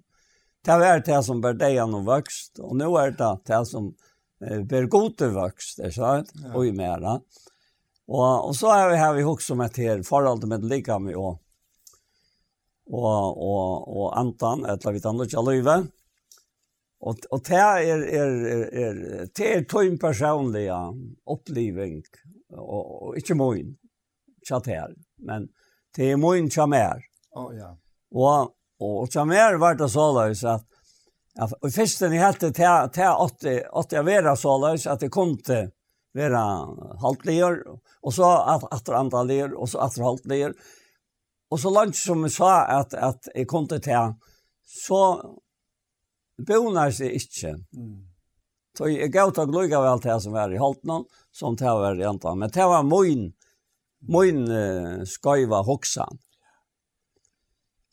Det 0.65 0.73
er 0.83 1.01
det 1.07 1.23
som 1.23 1.41
ber 1.41 1.55
deg 1.55 1.79
och 1.79 2.05
vokst, 2.05 2.59
och 2.59 2.77
nu 2.77 2.85
är 2.99 3.11
det 3.11 3.39
det 3.47 3.67
som 3.67 3.95
bär 4.41 4.87
goter 4.87 5.29
växt, 5.29 5.79
vokst, 5.79 5.95
så 5.95 6.03
sant? 6.03 6.33
ja. 6.35 6.55
och 6.55 6.67
i 6.67 6.73
mera. 6.73 7.21
Och 8.07 8.49
och 8.49 8.57
så 8.57 8.73
är 8.73 8.91
vi 8.91 8.97
här 8.97 9.15
vi 9.15 9.23
hokst 9.23 9.51
om 9.51 9.61
et 9.61 9.77
her 9.77 10.03
forhold 10.03 10.45
med 10.45 10.65
lika 10.65 10.99
med 10.99 11.17
och 11.17 11.43
och 12.87 13.37
och 13.37 13.97
och 13.97 14.19
antan 14.19 14.65
eller 14.65 14.93
vi 14.93 15.01
tannar 15.01 15.25
inte 15.25 15.43
löva. 15.43 15.87
Och 17.01 17.17
och 17.31 17.43
det 17.49 17.55
är 17.55 18.03
är 18.03 18.29
är 18.75 19.29
det 19.35 19.55
är 19.55 19.65
tog 19.65 20.01
personliga 20.01 20.93
oppliving, 21.25 22.03
och, 22.51 23.09
og 23.09 23.17
inte 23.17 23.35
min 23.35 23.77
chat 24.49 24.67
her, 24.67 24.95
men 25.17 25.49
det 25.97 26.11
är 26.11 26.17
min 26.17 26.51
chamer. 26.51 27.03
Ja 27.31 27.47
oh, 27.47 27.57
ja. 27.57 27.79
Og, 28.15 28.53
og 28.81 29.11
til 29.11 29.27
mer 29.29 29.59
var 29.61 29.79
det 29.79 29.89
så 29.91 30.11
at, 30.21 30.67
at 31.37 31.55
og 31.63 31.73
først 31.73 32.05
den 32.05 32.19
hette 32.21 32.53
til, 32.53 32.91
til 32.95 33.11
80, 33.43 33.67
80 33.73 34.07
vera 34.07 34.37
såleis 34.37 34.87
at 34.87 35.01
det 35.01 35.13
kom 35.13 35.37
til 35.45 35.71
vera 36.17 36.43
halvtliger, 37.03 37.61
og 38.03 38.15
så 38.15 38.31
at, 38.55 38.65
atter 38.73 38.97
andre 38.97 39.25
liger, 39.29 39.55
og 39.55 39.69
så 39.69 39.83
atter 39.85 40.07
halvtliger. 40.07 40.55
Og 41.53 41.61
så 41.61 41.71
langt 41.71 41.99
som 41.99 42.25
jeg 42.27 42.35
sa 42.35 42.53
at, 42.81 42.95
at 42.97 43.29
jeg 43.35 43.49
kom 43.51 43.69
til 43.71 43.83
til, 43.85 44.15
så 44.67 45.03
bonar 46.49 46.95
seg 46.95 47.21
ikke. 47.21 47.55
Mm. 47.77 48.07
Så 48.77 48.91
jeg 48.93 49.13
gav 49.13 49.33
tak 49.33 49.53
lukka 49.53 49.81
vel 49.81 50.03
til 50.05 50.21
som 50.25 50.35
var 50.37 50.53
i 50.53 50.61
halvtliger, 50.61 51.05
som 51.33 51.57
til 51.57 51.83
var 51.83 52.01
i 52.01 52.09
Antan. 52.09 52.41
Men 52.41 52.53
til 52.53 52.73
var 52.73 52.85
min, 52.89 53.29
min 54.09 54.43
uh, 54.49 55.05
skøyva 55.09 55.63
hoksan. 55.69 56.21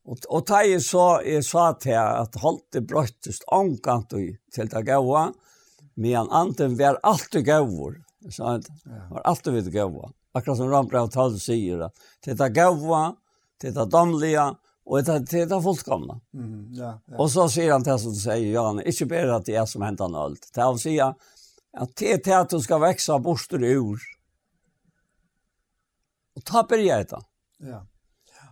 Og, 0.03 0.19
og 0.27 0.43
da 0.49 0.63
jeg 0.67 0.81
så, 0.83 1.21
jeg 1.23 1.45
sa 1.47 1.69
til 1.79 1.95
at 1.95 2.35
holdt 2.41 2.65
det 2.75 2.83
brøttest 2.87 3.45
omkant 3.47 4.11
til 4.11 4.71
det 4.71 4.83
gaua, 4.87 5.29
men 5.95 6.27
anden 6.31 6.75
var 6.79 6.99
alltid 7.03 7.45
gauur. 7.47 7.95
Så 8.29 8.45
han 8.45 8.63
var 9.09 9.21
alltid 9.21 9.51
vidt 9.51 9.71
gava. 9.73 10.11
Akkurat 10.33 10.57
som 10.57 10.71
Rambrev 10.71 11.09
Tal 11.13 11.35
sier, 11.39 11.89
til 12.23 12.37
det 12.39 12.49
gaua, 12.55 13.13
til 13.61 13.73
det 13.75 13.85
domlige, 13.91 14.45
og 14.83 15.05
til, 15.07 15.27
til 15.29 15.45
det 15.47 15.59
fullkomna. 15.63 16.17
Mm, 16.35 16.73
ja, 16.75 16.95
ja. 16.97 17.17
Og 17.19 17.29
så 17.31 17.45
sier 17.51 17.71
han 17.71 17.85
til 17.85 17.99
som 18.01 18.15
du 18.15 18.19
sier, 18.19 18.49
Jan, 18.51 18.81
ikke 18.83 19.07
bare 19.11 19.37
at 19.37 19.47
det 19.47 19.55
er 19.59 19.67
som 19.69 19.85
hentan 19.85 20.17
alt. 20.19 20.49
Til 20.49 20.63
han 20.65 20.81
sier 20.81 21.13
at 21.73 21.93
det 21.99 22.11
er 22.17 22.19
til 22.25 22.35
at 22.37 22.51
du 22.51 22.59
skal 22.63 22.81
vekse 22.83 23.19
borster 23.23 23.63
ur. 23.77 24.01
Og 26.33 26.43
ta 26.49 26.65
berget 26.67 27.13
da. 27.13 27.21
Ja. 27.63 27.79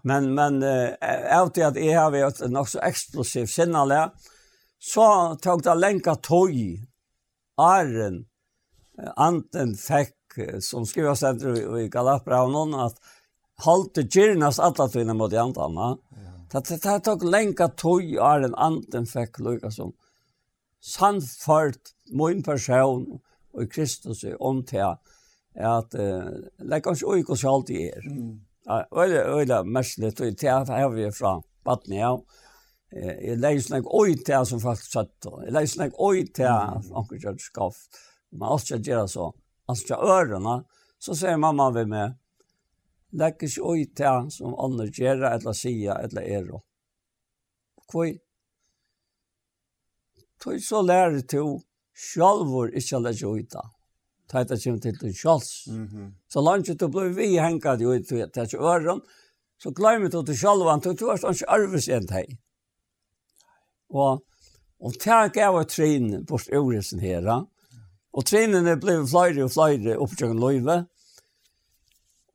Men 0.03 0.33
men 0.33 0.63
eh 0.63 1.41
av 1.41 1.51
det 1.53 1.63
att 1.63 1.75
jag 1.75 2.01
har 2.01 2.11
varit 2.11 2.49
något 2.51 2.69
så 2.69 2.79
explosiv 2.79 3.45
sinnale 3.45 4.11
så 4.79 5.35
tog 5.35 5.63
det 5.63 5.75
länka 5.75 6.15
toj 6.15 6.87
Arren 7.57 8.25
Anten 9.15 9.75
fick 9.75 10.15
som 10.59 10.85
skriver 10.85 11.15
center 11.15 11.79
i 11.79 11.89
Galapranon 11.89 12.75
at 12.75 12.95
halte 13.55 14.01
gyrnas 14.01 14.59
alla 14.59 14.87
tvinna 14.87 15.13
mot 15.13 15.33
antarna. 15.33 15.97
Ja. 16.51 16.61
Det 16.61 16.83
det 16.83 16.99
tog 16.99 17.23
länka 17.23 17.67
toj 17.67 18.17
Arren 18.19 18.55
Anten 18.55 19.05
fick 19.05 19.39
lukka 19.39 19.71
som 19.71 19.93
sannført 20.81 21.81
min 22.11 22.43
person 22.43 23.19
och 23.53 23.71
Kristus 23.71 24.25
om 24.39 24.65
till 24.65 24.81
att 25.55 25.95
lägga 26.57 26.91
oss 26.91 27.03
oj 27.03 27.23
hur 27.27 27.53
alltid 27.53 27.75
er. 27.75 28.07
Mm. 28.07 28.41
Øyla, 28.69 29.25
øyla, 29.25 29.63
mestlet, 29.63 30.21
og 30.21 30.37
det 30.37 30.49
er 30.49 30.89
vi 30.93 31.11
fra 31.11 31.39
Batnia, 31.65 31.99
ja. 31.99 32.17
Jeg 32.91 33.37
leis 33.39 33.69
nek 33.71 33.85
oi 33.87 34.17
til 34.19 34.43
som 34.45 34.59
fast 34.59 34.91
satt, 34.91 35.27
jeg 35.45 35.53
leis 35.55 35.77
nek 35.79 35.93
oi 35.95 36.25
til 36.27 36.49
at 36.51 36.89
onker 36.91 37.37
skaft. 37.39 37.99
Men 38.31 38.49
alt 38.51 38.65
skal 38.65 38.83
gjøre 38.83 39.07
så, 39.07 39.29
alt 39.71 39.79
skal 39.79 40.03
ørene, 40.03 40.57
så 40.99 41.15
sier 41.15 41.39
mamma 41.39 41.69
ved 41.71 41.87
meg, 41.87 42.17
legg 43.15 43.39
ikke 43.47 43.63
oi 43.63 43.85
til 43.95 44.27
som 44.35 44.57
andre 44.59 44.89
gjør, 44.91 45.23
eller 45.31 45.55
sier, 45.55 46.03
eller 46.03 46.21
er. 46.21 46.51
Hvor? 47.91 48.11
Tog 50.43 50.59
så 50.63 50.83
lærer 50.83 51.23
til, 51.31 51.61
sjalvor 51.95 52.75
ikke 52.75 53.01
legg 53.07 53.23
oi 53.27 53.43
til 53.55 53.71
ta 54.31 54.43
det 54.47 54.61
kjem 54.63 54.79
til 54.81 54.97
til 54.99 55.13
Charles. 55.13 55.67
Mhm. 55.67 56.13
Så 56.31 56.41
langt 56.41 56.71
du 56.79 56.87
blir 56.87 57.13
vi 57.15 57.35
henkat 57.37 57.81
jo 57.81 57.97
til 57.99 58.29
til 58.31 58.59
øren, 58.59 59.01
så 59.59 59.71
glemmer 59.71 60.09
du 60.09 60.23
til 60.23 60.37
Charles 60.37 60.87
og 60.87 60.97
du 60.97 61.07
er 61.11 61.21
sånn 61.21 61.47
arves 61.47 61.87
enn 61.87 62.07
deg. 62.07 62.37
Og 63.91 64.21
og 64.81 64.97
ta 64.97 65.27
gav 65.29 65.59
et 65.59 65.69
trin 65.69 66.23
bort 66.25 66.49
Øresen 66.49 67.01
her. 67.03 67.27
Og 68.11 68.25
trinene 68.25 68.73
ble 68.81 68.97
flere 69.05 69.45
og 69.45 69.53
flere 69.53 69.97
opptjøkken 70.01 70.41
løyve. 70.41 70.77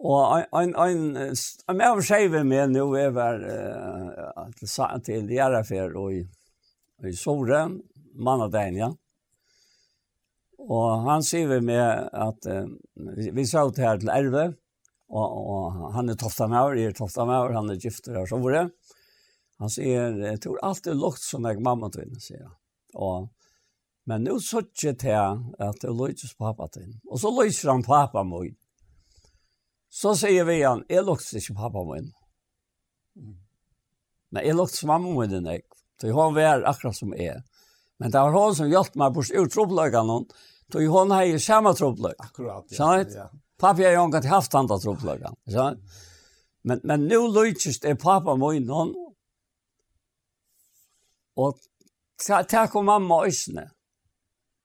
Og 0.06 0.20
en, 0.38 0.74
en, 0.76 1.16
en, 1.16 1.34
en 1.72 1.82
av 1.82 2.02
skjeve 2.04 2.44
med 2.46 2.76
nå 2.76 2.84
er 3.00 3.10
var 3.16 3.40
uh, 3.42 4.44
til, 4.60 4.70
til 5.08 5.32
Gjerafer 5.32 5.96
og 5.96 6.12
i, 6.14 6.22
i 7.08 7.14
Sore, 7.16 7.64
mannadeien, 8.14 8.78
ja. 8.78 8.92
Mm 8.92 9.05
Og 10.66 11.06
han 11.06 11.22
sier 11.22 11.48
vi 11.50 11.60
med 11.62 12.08
at 12.10 12.48
uh, 12.50 12.66
vi, 13.16 13.30
vi 13.36 13.44
sa 13.46 13.66
ut 13.68 13.78
her 13.78 14.00
til 14.02 14.10
Erve, 14.10 14.48
og, 15.06 15.36
og 15.38 15.90
han 15.94 16.10
er 16.10 16.18
tofta 16.18 16.48
med 16.50 16.80
jeg 16.80 16.90
er 16.90 16.96
tofta 16.96 17.22
Toftamaur, 17.22 17.54
han 17.54 17.70
er 17.70 17.78
gifter 17.78 18.18
her 18.18 18.26
som 18.26 18.42
våre. 18.42 18.66
Han 19.62 19.72
sier, 19.72 20.16
jeg 20.18 20.40
tror 20.42 20.58
alt 20.66 20.88
er 20.90 20.98
lukt 20.98 21.22
som 21.22 21.46
jeg 21.46 21.62
mamma 21.64 21.88
til 21.92 22.04
henne, 22.04 22.20
sier 22.20 22.42
han. 22.42 22.56
Og, 22.96 23.28
men 24.10 24.26
nå 24.26 24.36
så 24.42 24.64
ikke 24.64 24.96
til 25.00 25.46
at 25.62 25.80
det 25.82 25.94
løses 25.94 26.34
pappa 26.38 26.68
til 26.72 26.88
henne. 26.88 27.00
Og 27.08 27.22
så 27.22 27.32
løyser 27.32 27.72
han 27.72 27.86
pappa 27.86 28.24
min. 28.26 28.56
Så 29.88 30.12
sier 30.18 30.44
vi 30.48 30.58
han, 30.60 30.82
jeg 30.90 31.06
lukter 31.06 31.38
ikke 31.38 31.56
pappa 31.62 31.86
min. 31.88 32.10
Mm. 33.16 33.38
Men 34.34 34.44
jeg 34.44 34.58
lukter 34.58 34.82
som 34.82 34.92
mamma 34.92 35.14
min 35.14 35.38
enn 35.38 35.50
jeg. 35.54 35.64
Så 35.96 36.12
hun 36.12 36.36
var 36.36 36.66
akkurat 36.68 36.98
som 36.98 37.14
jeg. 37.16 37.40
Men 37.96 38.12
det 38.12 38.20
var 38.20 38.34
hun 38.34 38.58
som 38.58 38.68
hjelpte 38.68 39.00
meg 39.00 39.14
bort 39.16 39.32
ur 39.32 39.48
troppløkene 39.48 40.18
Då 40.72 40.80
ju 40.80 40.88
hon 40.88 41.10
har 41.10 41.24
ju 41.24 41.38
samma 41.38 41.74
trubbel. 41.74 42.14
Akkurat. 42.18 42.66
Ja. 42.68 42.76
Så 42.76 43.16
ja. 43.16 43.30
Pappa 43.58 43.82
har 43.82 43.90
ju 43.90 44.04
inte 44.04 44.28
haft 44.28 44.54
andra 44.54 44.78
trubbel. 44.78 45.26
Så 45.50 45.76
men 46.62 46.80
men 46.82 47.06
nu 47.06 47.28
lutjes 47.28 47.80
det 47.80 47.96
pappa 47.96 48.34
må 48.36 48.52
in 48.52 48.68
hon. 48.70 48.94
Och 51.34 51.58
tack 52.48 52.74
och 52.74 52.84
mamma 52.84 53.26
ösne. 53.26 53.70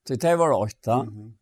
Det 0.08 0.16
det 0.16 0.36
var 0.36 0.52
åtta. 0.52 0.94
Mm 0.94 1.14
-hmm. 1.14 1.34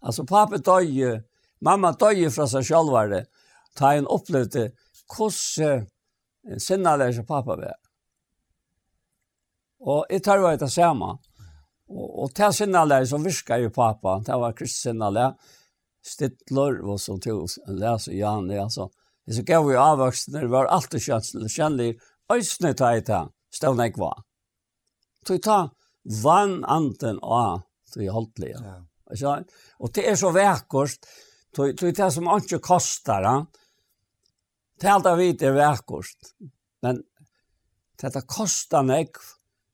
Alltså 0.00 0.26
pappa 0.26 0.56
dog 0.56 0.84
ju 0.84 1.22
mamma 1.60 1.92
dog 1.92 2.12
ju 2.12 2.30
från 2.30 2.48
sig 2.48 2.64
själva 2.64 3.06
det. 3.06 3.26
Ta 3.74 3.92
en 3.92 4.06
upplevde 4.06 4.72
koss 5.06 5.58
sinna 6.58 6.96
där 6.96 7.22
pappa 7.22 7.56
var. 7.56 7.74
Och 9.80 10.06
det 10.08 10.20
tar 10.20 10.38
var 10.38 10.56
det 10.56 10.70
samma. 10.70 11.18
Og, 11.88 12.08
og 12.24 12.34
til 12.36 12.52
sinnale 12.54 13.00
som 13.08 13.24
virker 13.24 13.62
jo 13.62 13.72
pappa, 13.74 14.18
det 14.24 14.36
var 14.40 14.56
Krist 14.56 14.82
sinnale, 14.84 15.30
Stittler, 16.04 16.78
og 16.86 17.00
så 17.02 17.16
til 17.20 17.42
å 17.42 17.74
lese 17.74 18.14
Janne, 18.16 18.60
altså. 18.62 18.88
Det 19.28 19.36
så 19.36 19.44
gav 19.44 19.66
vi 19.66 19.76
avvoksne, 19.76 20.40
det 20.40 20.48
var 20.52 20.70
alltid 20.72 21.04
kjønnselig, 21.04 21.50
kjennelig, 21.52 21.96
øyne 22.32 22.70
ta 22.78 22.92
i 22.96 23.02
det, 23.04 23.22
stående 23.52 23.88
jeg 23.88 23.98
var. 24.00 24.22
Så 25.26 25.36
ta 25.44 25.58
vann 26.22 26.62
anten 26.64 27.18
av, 27.20 27.66
så 27.84 28.00
jeg 28.00 28.14
holdt 28.14 28.40
det, 28.40 28.54
ja. 28.54 28.78
ja. 29.20 29.34
Og 29.82 29.92
det 29.96 30.06
er 30.08 30.16
så 30.16 30.32
vekkost, 30.32 31.10
så 31.56 31.68
det 31.72 31.92
er 31.92 32.14
som 32.14 32.30
ikke 32.38 32.62
koster, 32.64 33.26
ja. 33.26 33.36
Det 34.78 34.86
er 34.86 34.94
alt 34.94 35.10
jeg 35.10 35.20
vet 35.20 35.44
er 35.44 35.56
vekkost, 35.58 36.32
men 36.86 37.02
det 37.98 38.24
kostar 38.30 38.86
meg, 38.86 39.18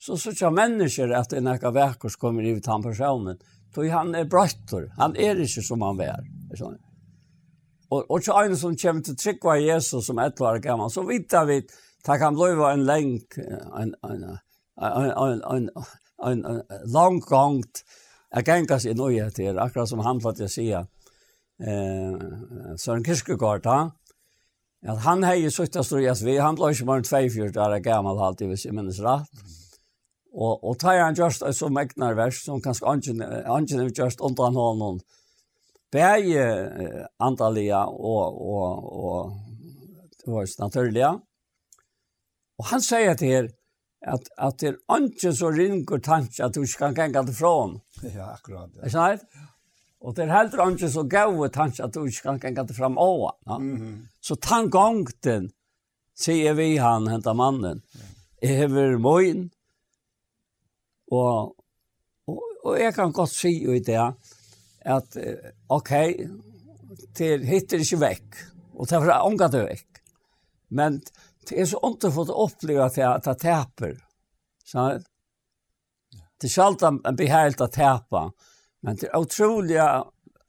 så 0.07 0.17
så 0.17 0.51
människor 0.51 1.13
att 1.13 1.33
en 1.33 1.45
näka 1.45 1.71
verkor 1.71 2.09
kommer 2.09 2.43
ut 2.43 2.67
han 2.67 2.83
personen. 2.83 3.39
Då 3.75 3.89
han 3.89 4.15
är 4.15 4.25
brötter. 4.25 4.93
Han 4.97 5.17
är 5.17 5.41
inte 5.41 5.63
som 5.63 5.83
han 5.83 6.01
är. 6.01 6.25
Sånn. 6.57 6.79
Och 7.89 8.11
och 8.11 8.25
så 8.25 8.43
en 8.43 8.57
som 8.57 8.77
kommer 8.77 9.03
till 9.03 9.39
av 9.43 9.59
Jesus 9.59 10.07
som 10.07 10.19
ett 10.19 10.41
år 10.41 10.59
gammal 10.59 10.91
så 10.91 11.03
vet 11.03 11.21
vitt 11.21 11.35
vi 11.47 11.67
det 12.07 12.19
kan 12.19 12.35
bli 12.35 12.51
en 12.73 12.85
länk 12.85 13.39
en 13.79 13.95
en 14.03 14.25
en 14.81 15.11
en 15.11 15.71
en 16.25 16.45
en, 16.45 16.63
lång 16.85 17.21
gångt 17.21 17.85
jag 18.31 18.47
kan 18.47 18.67
kanske 18.67 18.91
inte 18.91 19.03
nöja 19.03 19.31
till 19.31 19.59
akkurat 19.59 19.89
som 19.89 19.99
han 19.99 20.21
fått 20.21 20.39
jag 20.39 20.51
säga 20.51 20.87
eh 21.61 22.77
Søren 22.77 23.05
Kirkegaard 23.05 23.67
han 23.67 23.91
at 24.87 24.99
han 24.99 25.23
har 25.23 25.37
hei 25.37 25.51
suttet 25.51 25.87
stor 25.87 26.01
i 26.01 26.15
SV, 26.15 26.39
han 26.39 26.57
ble 26.59 26.73
ikke 26.73 26.85
bare 26.85 27.05
24 27.05 27.61
år 27.67 27.79
gammel 27.81 28.19
alltid, 28.21 28.51
hvis 28.51 28.67
jeg 28.67 28.75
minnes 28.75 29.01
rett. 29.01 29.45
Og, 30.35 30.65
og 30.67 30.79
tar 30.83 30.99
han 30.99 31.15
just 31.15 31.45
et 31.47 31.55
så 31.55 31.69
megnar 31.71 32.17
vers 32.19 32.41
som 32.43 32.63
kanskje 32.63 32.89
angen 32.91 33.23
er 33.23 33.91
just 33.95 34.21
undan 34.21 34.59
hånden. 34.59 34.99
Begge 35.95 36.47
Antalia 37.23 37.85
og, 37.87 38.41
og, 38.43 38.89
og, 39.05 39.37
var 40.27 40.49
naturliga. 40.59 41.13
Og 42.59 42.67
han 42.71 42.83
sier 42.83 43.15
til 43.19 43.31
her 43.31 43.49
at, 44.05 44.27
at 44.39 44.59
det 44.61 44.73
er 44.73 44.81
angen 44.93 45.37
så 45.37 45.51
ringer 45.55 46.03
tanke 46.03 46.43
at 46.45 46.55
du 46.55 46.65
ikke 46.65 46.91
kan 46.97 47.15
gå 47.15 47.23
det 47.29 47.35
fra. 47.39 47.55
Ja, 48.03 48.33
akkurat. 48.35 48.73
Ja. 48.75 48.89
Ikke 48.89 48.97
sant? 48.97 49.29
Og 50.05 50.17
det 50.17 50.27
er 50.27 50.35
heller 50.35 50.65
angen 50.67 50.91
så 50.93 51.07
gau 51.09 51.47
tanke 51.49 51.85
at 51.85 51.95
du 51.95 52.03
ikke 52.09 52.35
kan 52.41 52.57
gå 52.59 52.67
det 52.69 52.77
fram 52.77 52.99
av 52.99 53.31
ja? 53.47 53.59
mm 53.59 53.77
-hmm. 53.77 54.09
Så 54.21 54.35
tann 54.35 54.71
gongten 54.71 55.53
sier 56.17 56.55
vi 56.55 56.77
han, 56.77 57.07
henta 57.07 57.35
mannen. 57.35 57.83
Ja. 58.43 58.49
Hever 58.49 58.99
Og, 61.15 61.55
og, 62.31 62.41
og 62.65 62.79
jeg 62.81 62.95
kan 62.97 63.13
godt 63.15 63.35
si 63.35 63.53
jo 63.63 63.75
i 63.77 63.83
det 63.85 64.01
at 64.85 65.17
ok, 65.73 65.93
til 67.17 67.45
hittir 67.49 67.83
ikke 67.85 68.01
vekk, 68.03 68.41
og 68.75 68.89
det 68.91 68.99
er 68.99 69.21
omgå 69.25 69.49
det 69.53 69.63
vekk. 69.65 70.01
Men 70.75 70.99
det 71.49 71.61
er 71.61 71.69
så 71.69 71.81
underfullt 71.85 72.33
å 72.33 72.37
få 72.37 72.47
oppleve 72.49 72.87
at 72.87 72.99
jeg, 72.99 73.11
at 73.11 73.29
jeg 73.31 73.41
taper. 73.45 73.95
Det 76.41 76.49
er 76.49 76.53
sjaldan 76.53 77.01
en 77.07 77.19
behælt 77.19 77.63
å 77.65 77.71
tapa, 77.73 78.27
men 78.85 78.99
det 79.01 79.09
er 79.09 79.23
utrolig 79.23 79.79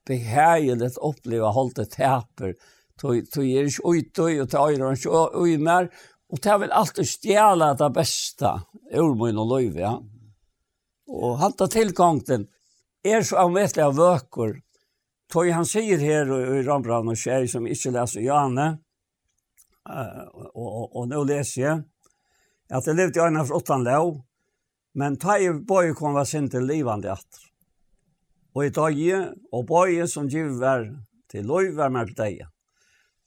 behælt 0.08 0.98
å 0.98 1.12
oppleve 1.12 1.48
å 1.48 1.56
holde 1.56 1.88
teper. 1.92 2.56
Du 3.00 3.10
er 3.12 3.68
ikke 3.68 3.92
ut 3.92 4.20
og 4.24 4.42
og 4.42 4.52
ta 4.52 4.66
øyre 4.70 4.90
og 4.90 5.00
ikke 5.00 5.24
ui 5.36 5.58
mer, 5.60 5.90
og 6.32 6.42
det 6.42 6.52
er 6.52 6.62
vel 6.64 6.74
alltid 6.74 7.08
stjæle 7.08 7.74
det 7.80 7.92
beste 7.94 8.52
ur 8.96 9.16
min 9.20 9.40
og 9.40 9.52
løyve, 9.52 9.80
ja. 9.84 9.96
Mm 10.00 10.15
og 11.08 11.40
halda 11.40 11.68
tilgångten 11.72 12.48
er 13.06 13.26
så 13.26 13.44
anvetlig 13.46 13.84
av 13.86 13.98
vøkker. 13.98 14.58
Tøy 15.32 15.52
han 15.54 15.66
sier 15.66 16.02
her 16.02 16.30
i 16.30 16.62
Rambran 16.66 17.10
og 17.10 17.18
Kjær 17.18 17.48
som 17.50 17.68
ikke 17.70 17.94
leser 17.96 18.26
Jane, 18.26 18.68
uh, 19.90 20.24
og, 20.54 20.68
og, 20.70 20.86
og 20.96 21.10
nå 21.10 21.24
leser 21.30 21.62
jeg, 21.62 21.84
at 22.74 22.88
jeg 22.88 22.98
levde 22.98 23.20
i 23.20 23.24
øynene 23.26 23.46
for 23.46 23.62
åttan 23.62 23.86
lov, 23.86 24.20
men 24.96 25.18
tøy 25.22 25.52
bøy 25.68 25.94
kom 25.98 26.16
var 26.18 26.28
sin 26.30 26.50
til 26.50 26.66
livande 26.66 27.12
atter. 27.14 27.42
Og 28.56 28.68
i 28.68 28.74
tøy 28.74 29.10
og 29.52 29.66
bøy 29.68 30.06
som 30.10 30.30
giv 30.32 30.56
var 30.62 30.88
til 31.32 31.50
lov 31.50 31.74
var 31.78 31.92
med 31.94 32.14
til 32.14 32.22
deg. 32.22 32.46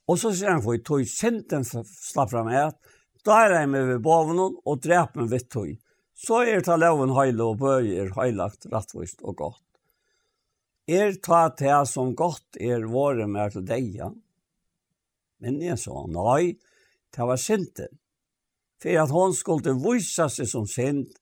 Og 0.09 0.17
så 0.17 0.31
sier 0.33 0.55
han 0.55 0.63
for 0.65 0.75
jeg 0.75 0.85
tøy 0.87 1.05
sinten 1.05 1.67
slapp 1.67 2.31
fram 2.31 2.49
et, 2.49 2.75
da 3.27 3.43
er 3.43 3.59
jeg 3.59 3.69
med 3.69 3.85
ved 3.91 4.01
bovnen 4.03 4.55
og 4.65 4.81
drep 4.81 5.19
med 5.19 5.29
vitt 5.29 5.51
tøy 5.51 5.75
så 6.19 6.41
er 6.43 6.63
ta 6.65 6.75
loven 6.75 7.13
heile 7.15 7.45
og 7.53 7.61
bøy 7.61 7.93
er 8.01 8.11
heilagt, 8.17 8.67
rettvist 8.73 9.23
og 9.23 9.37
godt. 9.39 9.63
Er 10.89 11.13
ta 11.23 11.47
ta 11.55 11.83
som 11.87 12.11
godt 12.17 12.59
er 12.59 12.87
våre 12.91 13.27
mer 13.29 13.53
til 13.53 13.63
deia. 13.63 14.09
Men 15.39 15.61
jeg 15.63 15.79
sa, 15.79 16.03
nei, 16.11 16.57
ta 17.15 17.27
var 17.29 17.39
sinte. 17.39 17.87
For 18.83 18.99
at 18.99 19.13
hon 19.15 19.35
skulle 19.35 19.75
vise 19.79 20.27
seg 20.33 20.49
som 20.49 20.67
sint, 20.67 21.13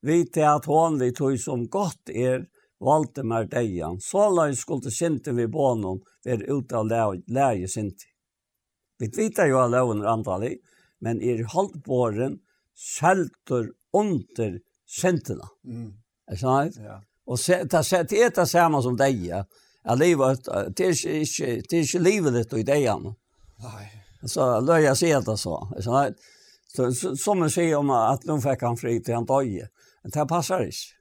vite 0.00 0.44
at 0.46 0.68
hon 0.70 0.96
vi 1.00 1.10
tog 1.12 1.36
som 1.42 1.66
godt 1.68 2.12
er 2.14 2.46
valde 2.80 3.24
mer 3.24 3.48
ja. 3.52 3.90
Så 4.00 4.28
la 4.30 4.48
jeg 4.48 4.56
skulle 4.56 4.90
sinte 4.94 5.32
vi 5.32 5.46
bånen 5.46 6.00
være 6.24 6.48
ute 6.48 6.76
av 6.76 7.18
leie 7.26 7.68
sinte. 7.68 8.06
Vi 8.98 9.10
vet 9.14 9.38
jo 9.46 9.60
at 9.60 9.70
loven 9.70 10.02
er 10.02 10.12
antallig, 10.12 10.56
men 11.00 11.20
er 11.22 11.44
halvbåren, 11.52 12.40
skjelter 12.74 13.72
under 13.98 14.58
kjentene. 14.98 15.48
Mm. 15.64 15.92
Er 16.28 16.40
sant? 16.40 16.78
Ja. 16.82 17.00
Og 17.28 17.40
se, 17.40 17.60
ta, 17.68 17.82
se, 17.84 18.02
det 18.08 18.22
er 18.24 18.32
det 18.34 18.48
samme 18.48 18.80
som 18.84 18.96
deg, 18.96 19.20
ja. 19.28 19.42
Jeg 19.88 20.00
lever, 20.00 20.36
det 20.76 20.84
er 20.84 20.92
ikke, 20.92 21.20
ikke, 21.24 21.52
det 21.64 21.78
er 21.78 21.86
ikke 21.86 22.02
livet 22.04 22.36
ditt 22.36 22.52
og 22.52 22.60
i 22.60 22.66
deg, 22.68 22.84
ja. 22.84 22.96
Nei. 22.98 23.86
Så 24.26 24.46
løy 24.64 24.82
jeg 24.82 24.98
sier 24.98 25.24
det 25.24 25.36
så. 25.40 25.56
Er 25.76 25.84
sant? 25.84 26.28
Så, 26.68 26.90
så, 26.92 27.14
som 27.16 27.40
man 27.40 27.52
sier 27.52 27.78
om 27.78 27.90
at 27.94 28.26
nå 28.28 28.36
fikk 28.44 28.64
han 28.66 28.76
fri 28.76 28.98
til 29.00 29.16
han 29.16 29.28
døye. 29.28 29.68
Men 30.04 30.14
det 30.14 30.26
passer 30.28 30.66
ikke. 30.68 30.96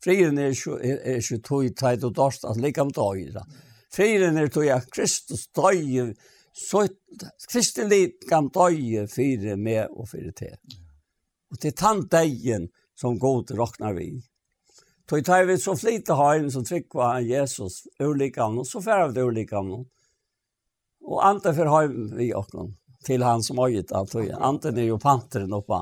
Friren 0.00 0.38
er 0.40 0.54
ikke, 0.54 0.78
er, 0.80 1.00
er 1.04 1.18
ikke 1.20 1.40
tog 1.44 1.66
teit 1.76 2.04
og 2.08 2.14
dorst 2.16 2.46
at 2.48 2.60
likam 2.60 2.92
døye. 2.96 3.32
Ja. 3.34 3.44
Friren 3.92 4.38
er 4.40 4.48
tog 4.52 4.68
at 4.72 4.88
Kristus 4.94 5.48
døye, 5.56 6.12
så 6.56 6.86
Kristi 7.50 7.84
likam 7.88 8.48
døye 8.54 9.04
fire 9.10 9.58
med 9.60 9.92
og 9.92 10.08
fire 10.14 10.32
til. 10.36 10.56
Ja. 10.56 10.89
Og 11.50 11.58
til 11.62 11.74
tann 11.74 12.04
degen 12.10 12.68
som 13.00 13.18
god 13.18 13.50
råknar 13.56 13.96
vi. 13.96 14.22
Tog 15.10 15.24
tar 15.24 15.44
vi 15.44 15.58
så 15.58 15.76
flite 15.76 16.14
haren 16.14 16.50
som 16.50 16.64
tryggva 16.64 17.16
Jesus 17.20 17.82
ulike 17.98 18.42
av 18.42 18.52
noen, 18.54 18.66
så 18.68 18.82
fer 18.84 19.08
vi 19.08 19.16
det 19.16 19.24
ulike 19.26 19.56
av 19.58 19.66
noen. 19.66 19.88
Og 21.02 21.24
ante 21.26 21.50
for 21.56 21.70
haren 21.72 22.12
vi 22.14 22.28
åkken 22.36 22.76
til 23.06 23.24
han 23.26 23.42
som 23.42 23.58
øyet 23.64 23.90
alt. 23.96 24.14
Ante 24.38 24.70
er 24.70 24.86
jo 24.86 25.00
panteren 25.02 25.56
oppa. 25.56 25.80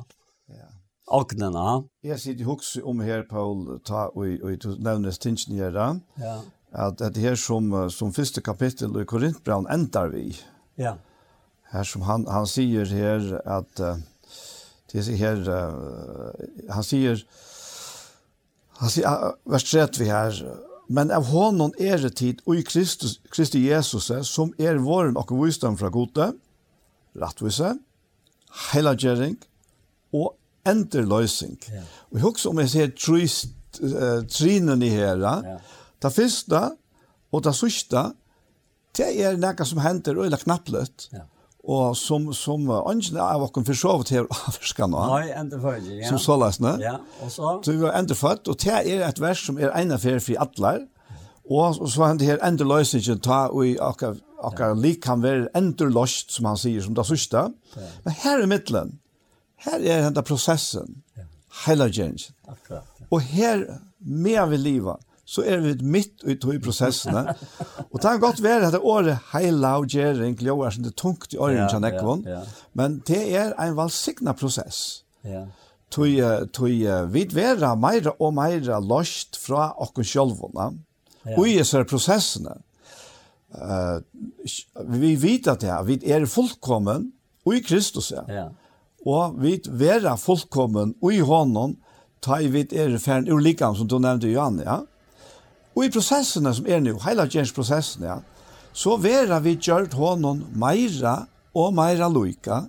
Ja. 0.49 0.71
Åknena. 1.19 1.83
Jeg 2.05 2.21
sitter 2.23 2.49
hos 2.49 2.77
om 2.85 3.03
her, 3.05 3.27
Paul, 3.29 3.81
ta, 3.85 4.07
og, 4.15 4.39
og 4.45 4.57
du 4.63 4.71
nevner 4.79 5.13
stinsen 5.13 5.59
her 5.61 5.75
da. 5.77 5.91
Ja. 6.23 6.39
At, 6.73 7.01
det 7.01 7.21
her 7.21 7.37
som, 7.37 7.73
som 7.91 8.15
første 8.17 8.41
kapittel 8.45 8.97
i 9.01 9.05
Korintbraun 9.09 9.69
endar 9.73 10.13
vi. 10.15 10.31
Ja. 10.81 10.97
Her 11.73 11.85
som 11.85 12.09
han, 12.09 12.25
han 12.33 12.49
sier 12.49 12.89
her 12.89 13.35
at... 13.45 13.77
Uh, 13.77 13.99
det 14.93 14.99
är 14.99 15.17
här 15.17 15.49
uh, 15.49 16.71
han 16.71 16.85
säger 16.85 17.27
han 18.69 18.91
säger 18.91 19.33
vers 19.51 19.71
30 19.71 20.03
vi 20.03 20.09
här 20.09 20.57
men 20.89 21.11
av 21.11 21.25
honom 21.25 21.73
är 21.79 21.99
det 21.99 22.11
tid 22.11 22.41
och 22.45 22.57
i 22.57 22.63
Kristus 22.63 23.21
Kristi 23.31 23.59
Jesus 23.59 24.11
som 24.23 24.55
är 24.59 24.75
vår 24.75 25.19
och 25.19 25.47
visdom 25.47 25.79
från 25.79 25.93
gode 25.93 26.33
rättvisa 27.13 27.79
heilagjering 28.73 29.37
och 30.11 30.39
enterlösning. 30.65 31.59
Yeah. 31.69 31.85
Och 31.95 32.25
också 32.25 32.49
om 32.49 32.59
jag 32.59 32.71
ser 32.71 32.89
trist 32.89 33.47
uh, 33.83 34.25
trinen 34.25 34.83
i 34.83 34.89
här. 34.89 35.17
Ja. 35.19 35.61
Det 35.99 36.11
första 36.11 36.77
och 37.31 37.43
det 37.43 37.55
sista 37.55 38.13
det 38.93 39.23
är 39.23 39.37
något 39.37 39.69
som 39.69 39.79
händer 39.79 40.19
och 40.19 40.27
är 40.27 40.37
knappt. 40.37 41.09
Ja. 41.11 41.19
Og 41.69 41.97
som, 42.01 42.31
som 42.33 42.63
ønsken 42.73 43.19
er 43.21 43.43
åkken 43.45 43.67
for 43.69 43.77
så 43.77 43.97
her 44.09 44.29
avskan 44.49 44.95
nå. 44.95 45.03
Nei, 45.13 45.33
enderfødt, 45.37 45.91
ja. 45.99 46.07
Som 46.09 46.21
så 46.23 46.39
løsne. 46.41 46.79
Ja, 46.81 46.95
og 47.21 47.33
så? 47.33 47.59
Så 47.65 47.75
vi 47.75 47.83
var 47.83 47.99
enderfødt, 47.99 48.49
og 48.49 48.57
det 48.63 48.79
er 48.79 49.05
et 49.09 49.21
vers 49.21 49.43
som 49.45 49.61
er 49.61 49.75
ene 49.77 49.99
for 50.01 50.23
for 50.25 50.41
atler. 50.47 50.87
Og, 51.49 51.81
og 51.81 51.89
så 51.89 52.05
han 52.05 52.19
det 52.21 52.29
her 52.29 52.41
enderløsningen 52.45 53.21
ta 53.25 53.47
og 53.49 53.67
i 53.67 53.77
akkurat 53.81 54.25
akkurat 54.45 54.77
ja. 54.77 54.81
lik 54.83 55.03
kan 55.03 55.23
være 55.23 55.49
enderløst, 55.59 56.33
som 56.35 56.49
han 56.49 56.59
sier, 56.61 56.83
som 56.85 56.95
det 56.95 57.07
sørste. 57.09 57.45
Ja. 57.75 57.91
Men 58.05 58.17
her 58.23 58.43
i 58.45 58.49
midtelen, 58.51 58.95
her 59.65 59.83
er 59.83 60.05
denne 60.07 60.23
prosessen, 60.23 61.01
ja. 61.19 61.27
gjengen. 61.87 62.21
Akkurat. 62.47 62.87
Ja. 63.01 63.09
Og 63.11 63.25
her, 63.33 63.65
med 63.99 64.51
vi 64.53 64.57
livet, 64.63 65.08
så 65.29 65.45
er 65.45 65.61
vi 65.61 65.75
midt 65.85 66.25
i 66.25 66.39
to 66.41 66.55
i 66.57 66.61
prosessene. 66.63 67.35
og 67.91 67.97
det 68.01 68.05
kan 68.07 68.21
godt 68.23 68.41
være 68.43 68.71
at 68.71 68.73
det 68.73 68.81
året 68.81 69.19
heila 69.35 69.75
og 69.77 69.91
gjering 69.93 70.39
gløver 70.41 70.73
som 70.73 70.87
det 70.87 70.95
tungt 70.97 71.35
i 71.37 71.37
åren, 71.37 71.67
ja, 71.69 71.81
nekvån, 71.85 72.25
ja, 72.25 72.39
ja. 72.39 72.69
men 72.73 73.03
det 73.07 73.21
er 73.37 73.53
en 73.61 73.77
valsigna 73.77 74.33
prosess. 74.33 75.05
Ja. 75.29 75.45
Tui, 75.93 76.17
tui, 76.53 76.81
vi 77.13 77.27
vera 77.33 77.75
meira 77.77 78.15
og 78.21 78.35
meira 78.37 78.81
lost 78.81 79.37
fra 79.41 79.71
okkur 79.85 80.05
sjálvuna, 80.05 80.71
ja. 81.27 81.37
og 81.37 81.45
i 81.45 81.59
disse 81.61 81.85
prosessene. 81.89 82.57
Uh, 83.49 84.01
vi 84.93 85.15
vet 85.17 85.49
at 85.49 85.63
det 85.65 85.77
vi 85.89 86.01
er 86.09 86.29
fullkommen, 86.29 87.11
og 87.45 87.57
i 87.57 87.65
Kristus, 87.65 88.15
ja. 88.17 88.25
ja. 88.33 88.51
Og 89.05 89.37
vi 89.41 89.59
vera 89.69 90.17
fullkommen, 90.21 90.97
og 91.03 91.13
i 91.13 91.21
hånden, 91.21 91.79
ta 92.25 92.41
i 92.41 92.49
vi 92.53 92.65
er 92.73 92.97
fern, 93.01 93.29
og 93.29 93.45
likam 93.45 93.77
som 93.77 93.89
du 93.89 94.01
nevnte, 94.01 94.33
Johan. 94.33 94.65
Ja 94.65 94.87
Og 95.77 95.85
i 95.85 95.93
prosessene 95.93 96.53
som 96.55 96.67
er 96.67 96.81
nå, 96.83 96.97
hele 97.05 97.29
gjensprosessen, 97.31 98.07
ja, 98.09 98.19
så 98.73 98.97
vera 99.01 99.41
vi 99.43 99.57
gjørt 99.57 99.97
honom 99.99 100.45
meira 100.59 101.21
og 101.59 101.73
meira 101.77 102.09
loika, 102.13 102.65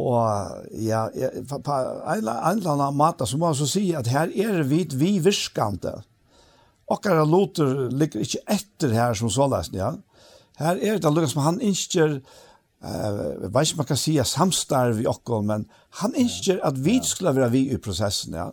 og 0.00 0.68
ja, 0.80 1.04
på 1.48 1.58
en 1.58 2.22
eller 2.22 2.46
annen 2.48 2.96
måte 2.96 3.26
så 3.28 3.36
må 3.36 3.50
jeg 3.50 3.60
så 3.60 3.68
si 3.68 3.82
at 3.96 4.08
her 4.08 4.30
er 4.32 4.62
vi 4.64 4.86
vi 4.88 5.18
virkande. 5.20 5.98
Okkara 6.92 7.26
loter 7.28 7.90
ligger 7.92 8.24
ikke 8.24 8.40
etter 8.50 8.94
her 8.96 9.14
som 9.14 9.30
så 9.30 9.46
lesen, 9.52 9.76
ja. 9.76 9.92
Her 10.60 10.80
er 10.80 10.98
det 11.00 11.12
lukket 11.12 11.32
som 11.32 11.44
han 11.44 11.60
innskjer, 11.64 12.18
jeg 12.82 13.12
uh, 13.14 13.52
vet 13.54 13.68
ikke 13.68 13.76
om 13.76 13.80
man 13.84 13.88
kan 13.92 14.00
si 14.00 14.16
samstarv 14.26 15.00
i 15.00 15.06
okkom, 15.06 15.46
men 15.46 15.68
han 16.02 16.16
innskjer 16.18 16.58
at 16.66 16.80
vi 16.82 16.98
skulle 17.06 17.34
være 17.36 17.52
vi 17.52 17.66
i 17.70 17.78
prosessen, 17.78 18.34
ja. 18.34 18.50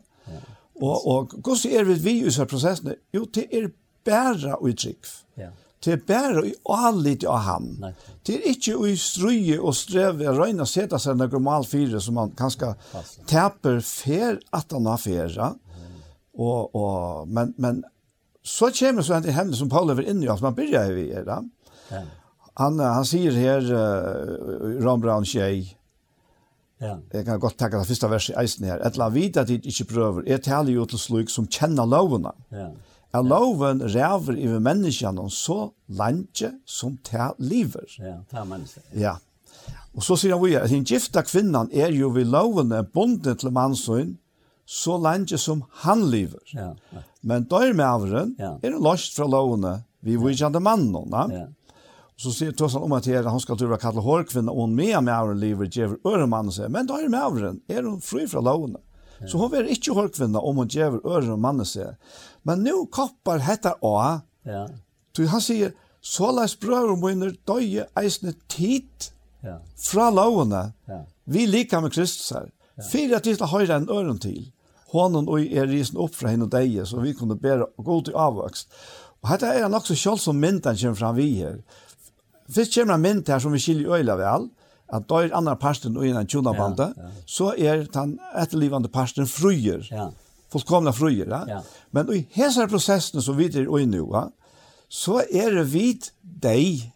Og, 0.79 1.07
og 1.07 1.33
hvordan 1.43 1.73
er 1.75 1.89
vi 1.89 2.19
i 2.19 2.27
disse 2.27 2.45
prosessene? 2.47 2.95
Jo, 3.13 3.25
det 3.35 3.47
er 3.51 3.71
bare 4.07 4.55
i 4.69 4.73
trygg. 4.73 5.09
Ja. 5.39 5.49
Det 5.85 5.93
er 5.93 6.01
bare 6.07 6.43
i 6.47 6.53
allit 6.75 7.23
av 7.23 7.39
ham. 7.45 7.69
Nei. 7.79 7.93
Det 8.27 8.35
er 8.35 8.49
ikke 8.51 8.75
i 8.89 8.97
strøye 8.99 9.59
og 9.61 9.77
streve 9.79 10.27
å 10.27 10.35
røyne 10.35 10.65
og 10.65 10.67
sette 10.67 10.99
seg 10.99 11.15
noen 11.19 11.43
mal 11.45 11.67
fire 11.67 12.01
som 12.03 12.17
man 12.19 12.33
kanskje 12.35 12.73
teper 13.29 13.79
fer 13.85 14.41
at 14.55 14.75
han 14.75 14.89
har 14.91 14.99
fere. 14.99 15.53
Og, 16.39 16.75
og, 16.75 17.31
men, 17.31 17.53
men 17.59 17.81
så 18.43 18.71
kommer 18.75 19.03
så 19.03 19.17
en 19.17 19.27
til 19.27 19.35
henne 19.35 19.55
som 19.55 19.71
Paul 19.71 19.91
er 19.91 20.03
inne 20.03 20.25
i, 20.25 20.31
som 20.31 20.49
man 20.49 20.57
begynner 20.57 20.95
i 20.99 21.07
det. 21.15 21.39
Ja. 21.91 22.03
Han, 22.59 22.79
han 22.83 23.07
sier 23.07 23.35
her 23.39 23.63
uh, 23.71 25.23
i 25.23 25.31
Kjei, 25.31 25.59
Ja. 26.81 26.95
Jeg 27.13 27.25
kan 27.25 27.39
godt 27.39 27.57
tenke 27.59 27.77
det 27.77 27.87
første 27.87 28.09
verset 28.09 28.35
i 28.35 28.37
eisen 28.41 28.65
her. 28.69 28.79
Et 28.87 28.97
la 28.97 29.09
vite 29.11 29.41
at 29.41 29.49
jeg 29.49 29.65
ikke 29.65 29.89
prøver. 29.93 30.21
Jeg 30.27 30.43
taler 30.45 30.73
jo 30.73 30.85
til 30.85 30.99
slik 30.99 31.29
som 31.29 31.47
kjenner 31.47 31.85
lovene. 31.89 32.31
Ja. 32.51 32.69
Er 33.13 33.25
loven 33.25 33.81
ræver 33.81 34.37
i 34.37 34.47
menneskene 34.61 35.25
så 35.33 35.71
lenge 35.87 36.51
som 36.65 36.97
til 37.03 37.33
lever. 37.39 37.89
Ja, 37.97 38.19
til 38.29 38.45
mennesker. 38.49 38.81
Ja. 38.93 39.15
Og 39.97 40.05
så 40.05 40.15
sier 40.19 40.37
han 40.37 40.45
vi 40.45 40.55
at 40.55 40.69
den 40.69 40.85
gifta 40.85 41.23
kvinnan 41.25 41.71
er 41.73 41.91
jo 41.91 42.11
ved 42.13 42.29
lovene 42.29 42.83
bonde 42.85 43.33
til 43.35 43.51
mannsøyn 43.51 44.17
så 44.69 44.99
lenge 45.01 45.37
som 45.41 45.63
han 45.81 46.05
lever. 46.11 46.41
Ja. 46.53 46.71
ja. 46.93 47.01
Men 47.21 47.47
dør 47.49 47.73
med 47.73 47.85
avren 47.85 48.35
ja. 48.39 48.53
er 48.61 48.75
det 48.75 48.81
løst 48.85 49.17
fra 49.17 49.25
lovene 49.27 49.79
vi 50.05 50.13
ja. 50.13 50.21
vidjande 50.21 50.61
mannen. 50.61 51.09
Ja. 51.11 51.25
ja 51.33 51.47
så 52.19 52.33
sier 52.35 52.51
Tossan 52.51 52.83
om 52.83 52.93
at 52.97 53.07
her, 53.07 53.23
han 53.31 53.39
skal 53.39 53.57
tura 53.59 53.77
kalla 53.79 54.03
hårkvinna, 54.03 54.51
og 54.51 54.67
hun 54.67 54.75
med 54.75 54.97
med 55.05 55.13
avren 55.15 55.39
lever, 55.39 55.69
gjever 55.71 55.99
øremann 56.07 56.51
og 56.51 56.55
sier, 56.57 56.71
men 56.71 56.87
da 56.89 56.97
er 56.99 57.11
med 57.11 57.23
avren, 57.23 57.61
er 57.71 57.85
hun 57.87 58.01
fri 58.03 58.25
fra 58.27 58.43
lovene. 58.43 58.81
Så 59.27 59.39
hun 59.39 59.55
er 59.55 59.67
ikke 59.71 59.95
hårkvinna 59.95 60.39
om 60.39 60.59
hun 60.61 60.71
gjever 60.71 60.99
øremann 61.07 61.63
og 61.63 61.67
sier. 61.67 61.95
Men 62.47 62.63
nå 62.63 62.85
koppar 62.91 63.43
hetta 63.43 63.75
å, 63.83 63.95
ja. 64.47 64.65
så 65.15 65.27
han 65.31 65.43
sier, 65.43 65.73
så 65.99 66.31
la 66.31 66.45
sprøver 66.47 66.95
munner 66.99 67.33
døye 67.47 67.87
eisne 67.99 68.33
tid 68.51 69.09
ja. 69.43 69.57
fra 69.79 70.07
lovene. 70.11 70.69
Ja. 70.87 71.01
Vi 71.27 71.47
lika 71.47 71.81
med 71.83 71.93
Kristus 71.95 72.31
her. 72.35 72.47
Fyra 72.79 73.19
vi 73.23 73.35
skal 73.35 73.51
høyre 73.51 73.75
en 73.75 73.91
øren 73.91 74.19
til. 74.23 74.47
Hånden 74.93 75.27
og 75.29 75.43
er 75.43 75.67
risen 75.69 75.99
opp 76.01 76.15
fra 76.15 76.31
henne 76.31 76.47
og 76.47 76.55
deg, 76.55 76.79
så 76.87 77.03
vi 77.03 77.13
kunne 77.13 77.37
bære 77.37 77.67
god 77.83 78.07
til 78.07 78.15
avvokst. 78.17 78.71
Og 79.19 79.33
dette 79.33 79.51
er 79.51 79.67
nok 79.69 79.85
så 79.85 79.97
kjølsom 79.99 80.39
mynden 80.39 80.79
kommer 80.79 80.97
fram 80.97 81.19
vi 81.19 81.27
her. 81.41 81.59
Fyrst 82.49 82.73
kommer 82.75 82.97
en 82.97 83.03
mynd 83.03 83.29
her 83.29 83.41
som 83.43 83.53
vi 83.53 83.61
skiljer 83.61 83.99
øyla 83.99 84.15
vel, 84.19 84.49
at 84.89 85.05
da 85.09 85.21
er 85.21 85.35
andre 85.37 85.55
parten 85.61 85.97
og 85.97 86.07
innan 86.07 86.27
tjonabande, 86.27 86.89
ja, 86.97 87.09
ja. 87.09 87.23
så 87.29 87.51
er 87.57 87.83
den 87.93 88.15
etterlivande 88.37 88.89
parten 88.89 89.27
fruer, 89.29 89.85
ja. 89.91 90.07
fullkomna 90.51 90.93
fruer. 90.95 91.29
Ja? 91.29 91.43
Ja. 91.47 91.59
Men 91.93 92.09
i 92.13 92.23
hese 92.33 92.65
prosessen 92.67 93.21
som 93.21 93.37
vi 93.37 93.51
er 93.51 93.69
i 93.69 93.85
nå, 93.85 94.05
ja, 94.15 94.25
så 94.89 95.21
er 95.21 95.53
det 95.59 95.67
vid 95.73 96.09
deg, 96.21 96.89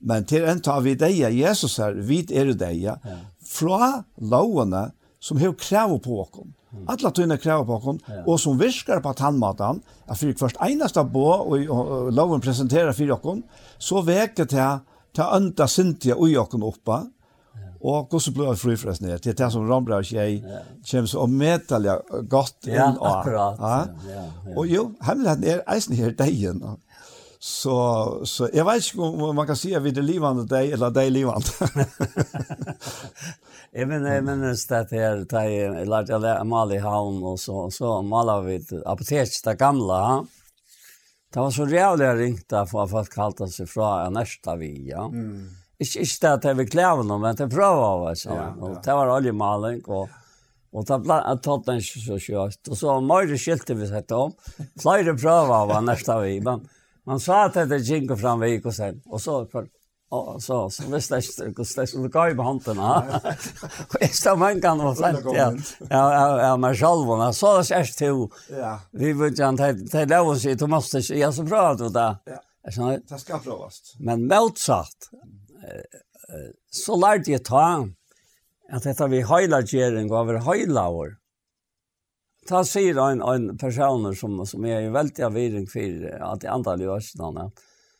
men 0.00 0.26
til 0.26 0.46
en 0.50 0.62
tar 0.62 0.82
vi 0.82 0.96
deg, 0.98 1.20
Jesus 1.38 1.78
her, 1.78 1.94
vid 1.94 2.34
er 2.34 2.50
deg, 2.58 2.82
ja. 2.82 2.98
fra 3.46 4.02
lovene 4.18 4.88
som 5.22 5.38
har 5.38 5.54
krav 5.58 6.00
på 6.02 6.18
oss. 6.22 6.42
Alla 6.92 7.10
tøyna 7.14 7.38
krav 7.40 7.64
på 7.68 7.78
kon 7.80 8.00
ja. 8.04 8.22
og 8.26 8.40
som 8.40 8.58
virkar 8.60 9.00
på 9.04 9.12
tannmatan, 9.16 9.80
at 10.06 10.18
fyrir 10.20 10.36
kvørst 10.36 10.60
einasta 10.64 11.04
bo 11.04 11.26
og, 11.32 11.54
og, 11.64 11.92
og 11.96 12.10
loven 12.12 12.44
presentera 12.44 12.92
fyrir 12.96 13.16
okkon, 13.16 13.40
så 13.78 14.02
veker 14.04 14.48
til 14.48 14.82
ta 15.16 15.30
anda 15.34 15.66
sintia 15.66 16.16
ui 16.18 16.36
okkon 16.36 16.66
oppa, 16.68 17.06
Og 17.78 18.08
hvordan 18.10 18.34
blir 18.34 18.48
det 18.50 18.58
frifrest 18.58 19.02
ned? 19.02 19.18
Det 19.22 19.30
er 19.30 19.36
det 19.38 19.52
som 19.54 19.68
Rambra 19.70 20.00
og 20.02 20.06
Kjei 20.06 20.40
kommer 20.90 21.06
så 21.06 21.26
medelig 21.30 21.94
godt 22.30 22.66
inn. 22.66 22.74
Ja, 22.74 22.88
akkurat. 22.90 23.60
Ja, 23.60 23.76
ja, 24.08 24.24
ja. 24.48 24.54
Og 24.56 24.66
jo, 24.66 24.88
hemmeligheten 25.06 25.44
er 25.46 25.62
eisen 25.74 25.94
her 25.94 26.10
degen. 26.18 26.64
Så, 27.38 27.74
så 28.26 28.48
jeg 28.50 28.66
vet 28.66 28.82
ikke 28.82 29.04
om 29.06 29.36
man 29.36 29.46
kan 29.46 29.58
si 29.58 29.70
at 29.76 29.84
vi 29.84 29.92
er 29.94 30.02
livende 30.02 30.42
deg, 30.50 30.72
eller 30.74 30.90
deg 30.90 31.12
livande. 31.14 31.68
jeg 33.76 33.86
minnes, 33.86 34.10
jeg 34.10 34.24
minnes 34.26 34.64
det 34.72 34.80
her, 34.90 35.22
da 35.30 35.44
jeg 35.46 35.86
lærte 35.86 36.18
jeg 36.18 36.48
mal 36.50 36.74
i 36.74 36.80
havn, 36.82 37.20
og 37.30 37.38
så, 37.38 37.68
så 37.74 38.00
maler 38.02 38.42
vi 38.42 38.58
apotek, 38.82 39.30
det 39.44 39.54
gamle. 39.60 40.00
Det 41.30 41.44
var 41.44 41.54
så 41.54 41.66
rævlig 41.68 42.08
jeg 42.08 42.18
ringte 42.24 42.64
for 42.66 42.82
at 42.82 42.92
folk 42.96 43.14
kalte 43.14 43.46
seg 43.54 43.70
fra 43.70 43.92
en 44.08 44.18
vi, 44.58 44.72
ja. 44.90 45.06
Mm. 45.06 45.46
Ikke, 45.78 46.02
ikke 46.02 46.22
det 46.24 46.32
at 46.32 46.46
jeg 46.48 46.58
vil 46.58 46.70
kleve 46.72 47.04
noe, 47.06 47.22
men 47.22 47.38
det 47.38 47.46
prøver 47.52 48.08
jeg, 48.08 48.22
så. 48.24 48.32
Ja, 48.34 48.48
ja. 48.50 48.72
Det 48.82 48.98
var 48.98 49.14
oljemaling, 49.18 49.84
og... 49.86 50.08
Og 50.76 50.84
ta 50.84 50.98
plan 51.00 51.22
jeg 51.24 51.38
tatt 51.46 51.62
den 51.64 51.78
ikke 51.80 52.00
så 52.02 52.16
kjørt. 52.20 52.58
Og 52.68 52.76
så 52.76 52.96
mer 53.00 53.30
skilte 53.40 53.72
vi 53.72 53.86
sett 53.88 54.12
om. 54.12 54.34
Flere 54.76 55.14
prøver 55.16 55.70
var 55.70 55.80
nästa 55.80 56.18
vi, 56.20 56.34
men 56.44 56.60
Man 57.08 57.20
sa 57.20 57.46
at 57.46 57.54
det 57.70 57.78
gick 57.88 58.10
fram 58.20 58.40
vi 58.40 58.60
och 58.64 58.74
sen. 58.74 59.00
Og 59.06 59.20
så 59.20 59.46
for, 59.52 59.66
og 60.10 60.42
så 60.42 60.70
så 60.70 60.82
visst 60.92 61.10
det 61.10 61.54
kost 61.56 61.76
det 61.76 61.86
skulle 61.88 62.08
gå 62.08 62.26
i 62.28 62.34
handen. 62.36 62.78
Og 62.78 64.00
jeg 64.00 64.14
stod 64.14 64.38
mange 64.38 64.60
ganger 64.60 64.90
og 64.90 64.96
sant. 64.96 65.24
Ja. 65.32 65.48
Ja, 65.90 66.02
ja, 66.42 66.56
men 66.56 66.74
själva 66.74 67.32
så 67.32 67.56
det 67.62 67.70
är 67.70 67.84
til. 67.84 68.28
Ja. 68.50 68.80
Vi 68.92 69.12
vill 69.12 69.34
ju 69.38 69.48
inte 69.48 70.04
lov 70.04 70.28
å 70.28 70.36
si, 70.36 70.54
du 70.54 70.66
måtte 70.66 70.98
ikke, 70.98 71.16
ja, 71.16 71.32
så 71.32 71.42
bra 71.42 71.74
du 71.74 71.88
där. 71.88 72.16
Ja. 72.26 72.40
Så 72.70 72.98
det 73.08 73.20
skal 73.20 73.40
provas. 73.40 73.94
Men 73.98 74.28
motsatt. 74.28 75.08
Så 76.70 76.96
lærte 76.96 77.30
jeg 77.30 77.44
ta 77.44 77.88
at 78.68 78.84
dette 78.84 79.08
vi 79.08 79.22
hela 79.24 79.62
og 79.64 80.12
över 80.20 80.38
hela 80.44 80.88
år 80.88 81.16
ta 82.48 82.62
sier 82.66 82.98
en, 83.02 83.20
en 83.22 83.50
person 83.60 84.08
som, 84.16 84.38
som 84.48 84.64
er 84.66 84.88
veldig 84.94 85.26
avviring 85.28 85.68
for 85.70 86.08
at 86.32 86.42
de 86.42 86.50
andre 86.52 86.76
løsene, 86.80 87.50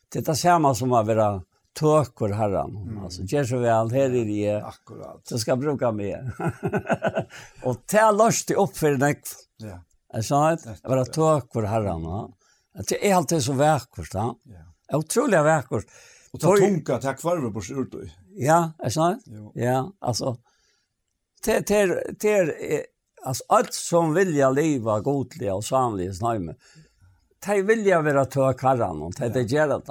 det 0.09 0.23
er 0.23 0.27
det 0.31 0.37
samme 0.39 0.73
som 0.77 0.93
å 0.95 1.03
være 1.05 1.29
tøker 1.77 2.33
herren. 2.37 2.73
Mm. 2.73 2.97
Altså, 3.05 3.25
gjør 3.29 3.47
så 3.51 3.59
vel, 3.61 3.91
her 3.93 4.09
er 4.09 4.27
det. 4.27 4.55
Akkurat. 4.71 5.21
Så 5.27 5.39
skal 5.39 5.55
jeg 5.55 5.63
bruke 5.67 5.91
mer. 5.95 6.25
og 7.67 7.83
det 7.89 8.01
er 8.01 8.17
løst 8.17 8.53
opp 8.57 8.75
for 8.77 8.99
deg. 8.99 9.21
Ja. 9.63 9.79
Jeg 10.09 10.25
sa 10.25 10.41
at 10.55 10.65
jeg 10.65 10.89
var 10.89 11.03
tøker 11.13 11.69
herren. 11.69 12.07
Det 12.89 12.97
er 12.97 13.17
alltid 13.19 13.43
så 13.45 13.55
vekkert. 13.59 14.17
Ja. 14.17 14.65
Utrolig 14.97 15.43
vekkert. 15.45 15.99
Og 16.33 16.41
ta 16.41 16.53
tunga 16.61 16.99
til 17.01 17.17
kvarve 17.17 17.49
på 17.53 17.63
skjort. 17.65 17.97
Ja, 18.37 18.59
er 18.83 18.93
sa 18.93 19.13
det. 19.15 19.39
Ja, 19.57 19.81
altså. 20.01 20.37
Det 21.45 21.61
er, 21.71 21.93
det 22.19 22.31
er, 22.35 22.49
alltså 23.23 23.43
allt 23.47 23.73
som 23.73 24.13
vilja 24.13 24.49
leva 24.49 24.99
godliga 24.99 25.55
och 25.55 25.65
sanliga 25.65 26.13
snämme. 26.13 26.55
De 27.45 27.61
vilja 27.61 28.01
vara 28.01 28.25
törkarran 28.25 29.01
och 29.01 29.13
de 29.19 29.29
det 29.29 29.41
gör 29.41 29.67
det. 29.67 29.83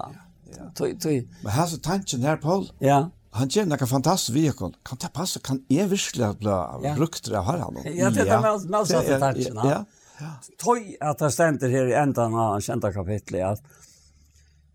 Ja. 0.56 1.10
Men 1.42 1.52
här 1.52 1.66
så 1.66 1.76
tanken 1.76 2.22
här 2.22 2.36
Paul. 2.36 2.72
Ja. 2.78 3.10
Han 3.30 3.50
kjenner 3.50 3.76
noe 3.76 3.86
fantastisk 3.86 4.34
vi 4.36 4.46
kan. 4.56 4.72
Kan 4.82 4.98
det 5.02 5.10
passe? 5.12 5.40
Kan 5.44 5.60
jeg 5.68 5.90
virkelig 5.90 6.38
bli 6.40 6.94
brukt 6.96 7.28
av 7.28 7.44
herren? 7.44 7.76
Ja, 7.84 8.10
det 8.10 8.24
er 8.24 8.40
med, 8.40 8.70
med 8.70 8.88
satt 8.88 9.10
i 9.10 9.18
tanken. 9.20 9.60
Ja. 9.64 9.82
ja. 10.20 10.30
Tøy 10.59 10.96
at 11.00 11.20
det 11.20 11.30
stender 11.34 11.70
her 11.72 11.90
i 11.92 11.96
enden 12.00 12.34
av 12.34 12.55
han 12.55 12.64
kjente 12.64 12.90
kapitlet, 12.94 13.44
at 13.44 13.84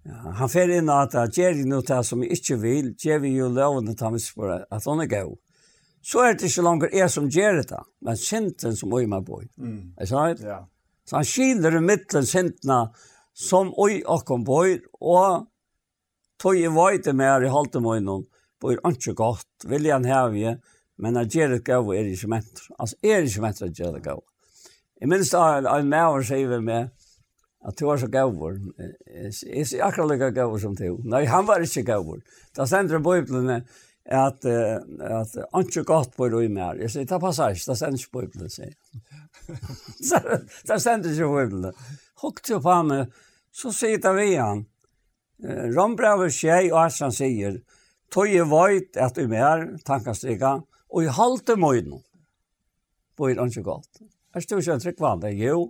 ja, 0.03 0.35
han 0.37 0.51
fer 0.51 0.71
inn 0.77 0.91
at 0.93 1.15
det 1.15 1.39
gjør 1.39 1.63
noe 1.71 1.85
det 1.87 1.99
som 2.05 2.23
jeg 2.23 2.37
ikke 2.37 2.59
vil, 2.61 2.93
gjør 2.99 3.23
vi 3.25 3.33
jo 3.39 3.49
lovene 3.49 3.95
til 3.97 4.11
han 4.11 4.65
at 4.69 4.87
han 4.91 5.03
er 5.03 5.11
god 5.11 5.37
så 6.03 6.19
er 6.19 6.35
det 6.35 6.49
ikke 6.49 6.65
längre 6.67 6.91
jeg 6.91 7.09
som 7.11 7.29
gjør 7.31 7.61
det, 7.63 7.79
men 8.03 8.19
synden 8.19 8.75
som 8.75 8.93
øy 8.93 9.05
meg 9.07 9.25
bor. 9.25 9.43
Mm. 9.57 9.93
Er 9.97 10.09
så 10.09 10.25
det? 10.33 10.47
Ja. 10.47 10.59
Så 11.07 11.15
han 11.15 11.27
skiler 11.27 11.77
i 11.77 11.83
midten 11.83 12.25
syndene 12.27 12.79
som 13.33 13.73
øy 13.79 14.03
och 14.05 14.25
kom 14.25 14.43
bor 14.43 14.67
og 15.01 15.47
tog 16.39 16.57
i 16.57 16.67
vajte 16.67 17.13
med 17.13 17.43
i 17.43 17.49
halte 17.49 17.79
mig 17.79 18.01
någon 18.01 18.25
bor 18.61 18.79
inte 18.87 19.13
gott, 19.13 19.65
vill 19.65 19.91
han 19.91 20.05
hävje, 20.05 20.57
men 20.97 21.15
jeg 21.15 21.27
gjør 21.35 21.49
det 21.49 21.63
gav 21.65 21.89
är 21.89 22.05
inte 22.05 22.27
mättre. 22.27 22.75
Alltså 22.77 22.95
är 23.01 23.21
det 23.21 23.27
inte 23.27 23.41
mättre 23.41 23.65
att 23.65 23.79
göra 23.79 23.91
det 23.91 24.03
gav. 24.03 24.23
Jeg 25.01 25.09
minns 25.09 25.31
da 25.31 25.57
en 25.57 25.65
en 25.67 25.89
maver 25.89 26.23
sier 26.23 26.47
vi 26.47 26.59
med 26.61 26.91
at 27.67 27.77
du 27.77 27.85
var 27.85 27.97
så 27.97 28.07
gavur. 28.07 28.59
Jeg 29.07 29.67
sier 29.67 29.83
akkurat 29.83 30.11
lika 30.11 30.29
gavur 30.31 30.59
som 30.59 30.75
du. 30.75 30.97
Nei, 31.03 31.25
han 31.25 31.47
var 31.47 31.59
ikke 31.59 31.83
gavur. 31.83 32.21
Da 32.55 32.65
sender 32.65 32.99
i 32.99 33.03
bibeln 33.03 33.65
at 34.05 34.45
at 34.45 35.35
anke 35.55 35.83
gott 35.87 36.15
på 36.15 36.27
det 36.29 36.43
i 36.45 36.51
mer. 36.51 36.79
Jeg 36.81 36.91
sier, 36.91 37.05
ta 37.07 37.19
passage, 37.23 37.63
da 37.67 37.75
sender 37.79 37.99
ikke 38.01 38.11
på 38.11 38.23
Bibelen, 38.25 38.49
sier 38.51 38.73
jeg. 38.73 40.41
Da 40.67 40.79
sender 40.79 41.13
ikke 41.13 41.29
på 41.29 41.37
Bibelen. 41.39 41.77
Hukt 42.23 42.49
jo 42.51 42.59
på 42.63 42.75
meg, 42.87 43.13
så 43.51 43.71
sier 43.75 44.01
det 44.03 44.13
vi 44.17 44.33
han. 44.35 44.65
Rombrevet 45.75 46.35
skjei 46.35 46.69
og 46.71 46.85
Arsan 46.85 47.15
sier, 47.15 47.61
tog 48.13 48.29
jeg 48.29 48.47
vøyt 48.47 48.99
at 49.01 49.15
du 49.17 49.27
mer, 49.27 49.65
tankastrika, 49.87 50.59
og 50.93 51.03
i 51.03 51.11
halte 51.11 51.57
møyden. 51.59 52.03
På 53.17 53.29
det 53.29 53.41
anke 53.41 53.63
gott. 53.65 54.03
Er 54.33 54.41
stod 54.41 54.61
ikke 54.61 54.75
en 54.77 54.83
trygg 54.83 55.01
vann, 55.01 55.25
jo. 55.37 55.67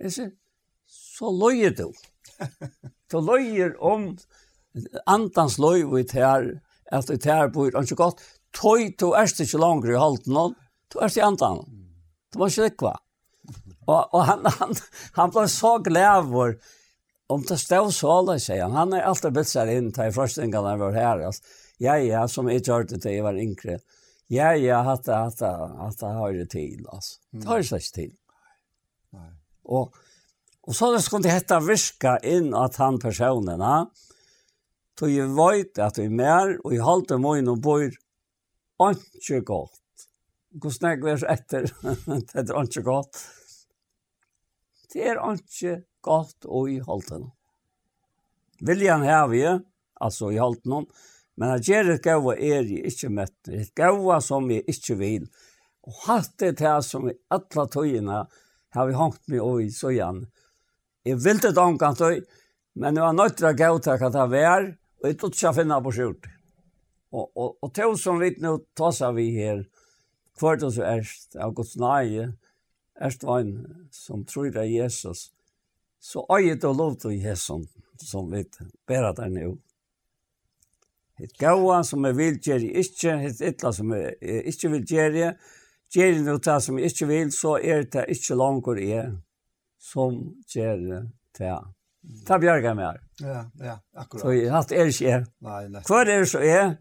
Jeg 0.00 0.14
sier, 0.14 0.30
så 0.88 1.32
løyer 1.34 1.74
du. 1.76 1.90
Så 3.08 3.22
løyer 3.24 3.70
om 3.80 4.10
andans 5.08 5.54
løy 5.58 5.80
og 5.86 5.94
i 5.96 6.04
at 6.92 7.10
det 7.10 7.28
her 7.28 7.50
bor 7.52 7.68
ikke 7.70 7.98
godt, 7.98 8.22
tøy 8.56 8.94
du 9.00 9.10
er 9.12 9.28
ikke 9.28 9.60
langere 9.60 9.94
i 9.96 10.00
halten 10.00 10.34
noen, 10.36 10.56
to 10.92 11.02
erst 11.04 11.20
i 11.20 11.24
antan. 11.24 11.62
Du 12.32 12.40
må 12.40 12.48
ikke 12.48 12.68
likva. 12.68 12.96
Og, 13.88 14.02
og 14.12 14.24
han, 14.28 14.44
han, 14.58 14.74
han 15.16 15.32
ble 15.32 15.46
så 15.52 15.78
glad 15.84 16.28
for, 16.32 16.58
om 17.32 17.44
det 17.48 17.58
stod 17.60 17.92
så 17.96 18.10
alle, 18.18 18.36
sier 18.40 18.64
han. 18.66 18.76
Han 18.76 18.96
er 18.96 19.06
alltid 19.08 19.36
blitt 19.36 19.50
seg 19.50 19.72
inn 19.72 19.88
til 19.96 20.12
frøstingene 20.16 20.74
var 20.80 20.96
her. 20.96 21.24
Altså. 21.28 21.56
Ja, 21.80 21.96
ja, 22.00 22.26
som 22.28 22.48
jeg 22.50 22.64
gjør 22.66 22.88
det 22.88 23.02
til 23.04 23.16
jeg 23.16 23.24
var 23.24 23.38
yngre. 23.38 23.78
Ja, 24.28 24.52
ja, 24.60 24.82
at 24.92 25.06
det, 25.06 25.16
at 25.16 25.38
det, 25.40 25.52
at 25.86 26.00
det 26.02 26.12
har 26.18 26.34
det 26.36 26.48
til, 26.52 26.84
altså. 26.92 27.16
Det 27.32 27.48
har 27.48 27.62
det 27.62 27.68
slik 27.70 27.88
til. 27.96 28.10
Og, 29.68 29.96
og 30.68 30.76
så 30.76 30.90
det 30.92 31.00
skulle 31.04 31.24
det 31.24 31.32
hette 31.32 31.60
virka 31.64 32.18
inn 32.28 32.52
at 32.56 32.76
han 32.80 33.00
personen, 33.00 33.64
ja 33.64 33.78
tog 34.98 35.12
jeg 35.12 35.30
veit 35.36 35.78
at 35.78 35.98
jeg 36.00 36.10
mer, 36.10 36.56
og 36.64 36.74
jeg 36.74 36.84
halte 36.84 37.20
møyen 37.22 37.52
og 37.52 37.60
bor 37.62 37.84
ikke 37.86 39.42
godt. 39.46 40.06
Hvordan 40.58 40.90
jeg 40.90 41.02
vers 41.04 41.24
etter, 41.28 41.68
det 42.32 42.44
er 42.48 42.62
ikke 42.62 42.84
godt. 42.86 43.20
Det 44.92 45.04
er 45.04 45.20
ikke 45.34 45.82
godt 46.02 46.48
og 46.48 46.70
i 46.72 46.78
halte 46.82 47.18
noen. 47.18 47.34
Viljan 48.64 49.04
har 49.06 49.28
vi, 49.30 49.44
altså 50.02 50.32
i 50.34 50.40
halte 50.40 50.70
noen, 50.70 50.88
men 51.38 51.54
at 51.54 51.68
gjør 51.68 51.92
et 51.92 52.02
gøy 52.02 52.32
er 52.34 52.66
jeg 52.66 52.90
ikke 52.90 53.12
møtt, 53.14 53.50
et 53.54 53.70
gøy 53.78 54.08
som 54.24 54.48
jeg 54.50 54.64
ikke 54.66 54.96
vil. 54.98 55.28
Og 55.86 56.00
hatt 56.08 56.34
det 56.42 56.56
til 56.58 56.82
som 56.82 57.06
i 57.06 57.14
alle 57.30 57.66
tøyene 57.70 58.24
har 58.74 58.88
vi 58.88 58.98
hangt 58.98 59.22
med 59.30 59.44
og 59.44 59.62
i 59.62 59.70
så 59.70 59.92
igjen. 59.94 60.24
Jeg 61.06 61.20
vil 61.22 61.38
det 61.44 61.54
omkant 61.62 62.02
tøy, 62.02 62.18
men 62.74 62.98
jeg 62.98 63.04
var 63.04 63.14
nødt 63.14 63.38
til 63.38 63.48
å 63.48 63.54
gøy 63.54 63.78
til 63.84 64.02
hva 64.02 64.10
det 64.16 64.26
var, 64.34 64.66
Och 65.02 65.08
inte 65.08 65.26
att 65.26 65.42
jag 65.42 65.54
finne 65.54 65.80
på 65.80 65.92
skjort. 65.92 66.26
Og, 67.10 67.36
og, 67.36 67.58
och 67.60 67.74
till 67.74 67.96
som 67.98 68.18
vi 68.18 68.36
nå 68.38 68.58
tar 68.74 69.12
vi 69.12 69.30
här, 69.30 69.66
kvart 70.38 70.62
oss 70.62 70.78
erst, 70.78 71.36
av 71.36 71.54
Guds 71.54 71.76
nöje, 71.76 72.32
erst 73.00 73.22
var 73.22 73.40
en 73.40 73.88
som 73.90 74.24
tror 74.24 74.50
det 74.50 74.60
er 74.60 74.64
Jesus, 74.84 75.30
så 76.00 76.26
øyet 76.30 76.64
og 76.64 76.76
lov 76.76 76.96
til 76.96 77.16
Jesus, 77.16 77.66
som 77.98 78.30
vi 78.32 78.44
bærer 78.86 79.14
der 79.16 79.32
nå. 79.32 79.56
Et 81.18 81.32
gaua 81.38 81.82
som 81.82 82.04
jeg 82.06 82.16
vil 82.16 82.36
gjøre 82.38 82.68
ikke, 82.82 83.14
et 83.26 83.40
ytla 83.42 83.72
som 83.74 83.90
jeg 83.94 84.44
ikke 84.52 84.70
vil 84.70 84.84
gjøre, 84.86 85.32
gjør 85.94 86.20
noe 86.22 86.42
det 86.44 86.58
som 86.62 86.78
jeg 86.78 86.92
ikke 86.92 87.08
vil, 87.10 87.32
så 87.34 87.56
er 87.58 87.88
det 87.90 88.04
ikke 88.14 88.38
langer 88.38 88.78
jeg 88.84 89.16
som 89.82 90.20
gjør 90.46 91.08
det. 91.38 91.58
Ta 92.26 92.38
bjerga 92.40 92.74
mer. 92.74 93.00
Ja, 93.20 93.44
ja, 93.60 93.78
akkurat. 93.94 94.22
Så 94.22 94.32
jeg 94.32 94.52
hatt 94.52 94.72
er 94.72 94.90
ikke 94.90 95.04
jeg. 95.08 95.24
Nei, 95.44 95.62
nei. 95.72 95.82
Hvor 95.86 96.04
er 96.04 96.22
det 96.22 96.28
så 96.30 96.42
jeg? 96.44 96.76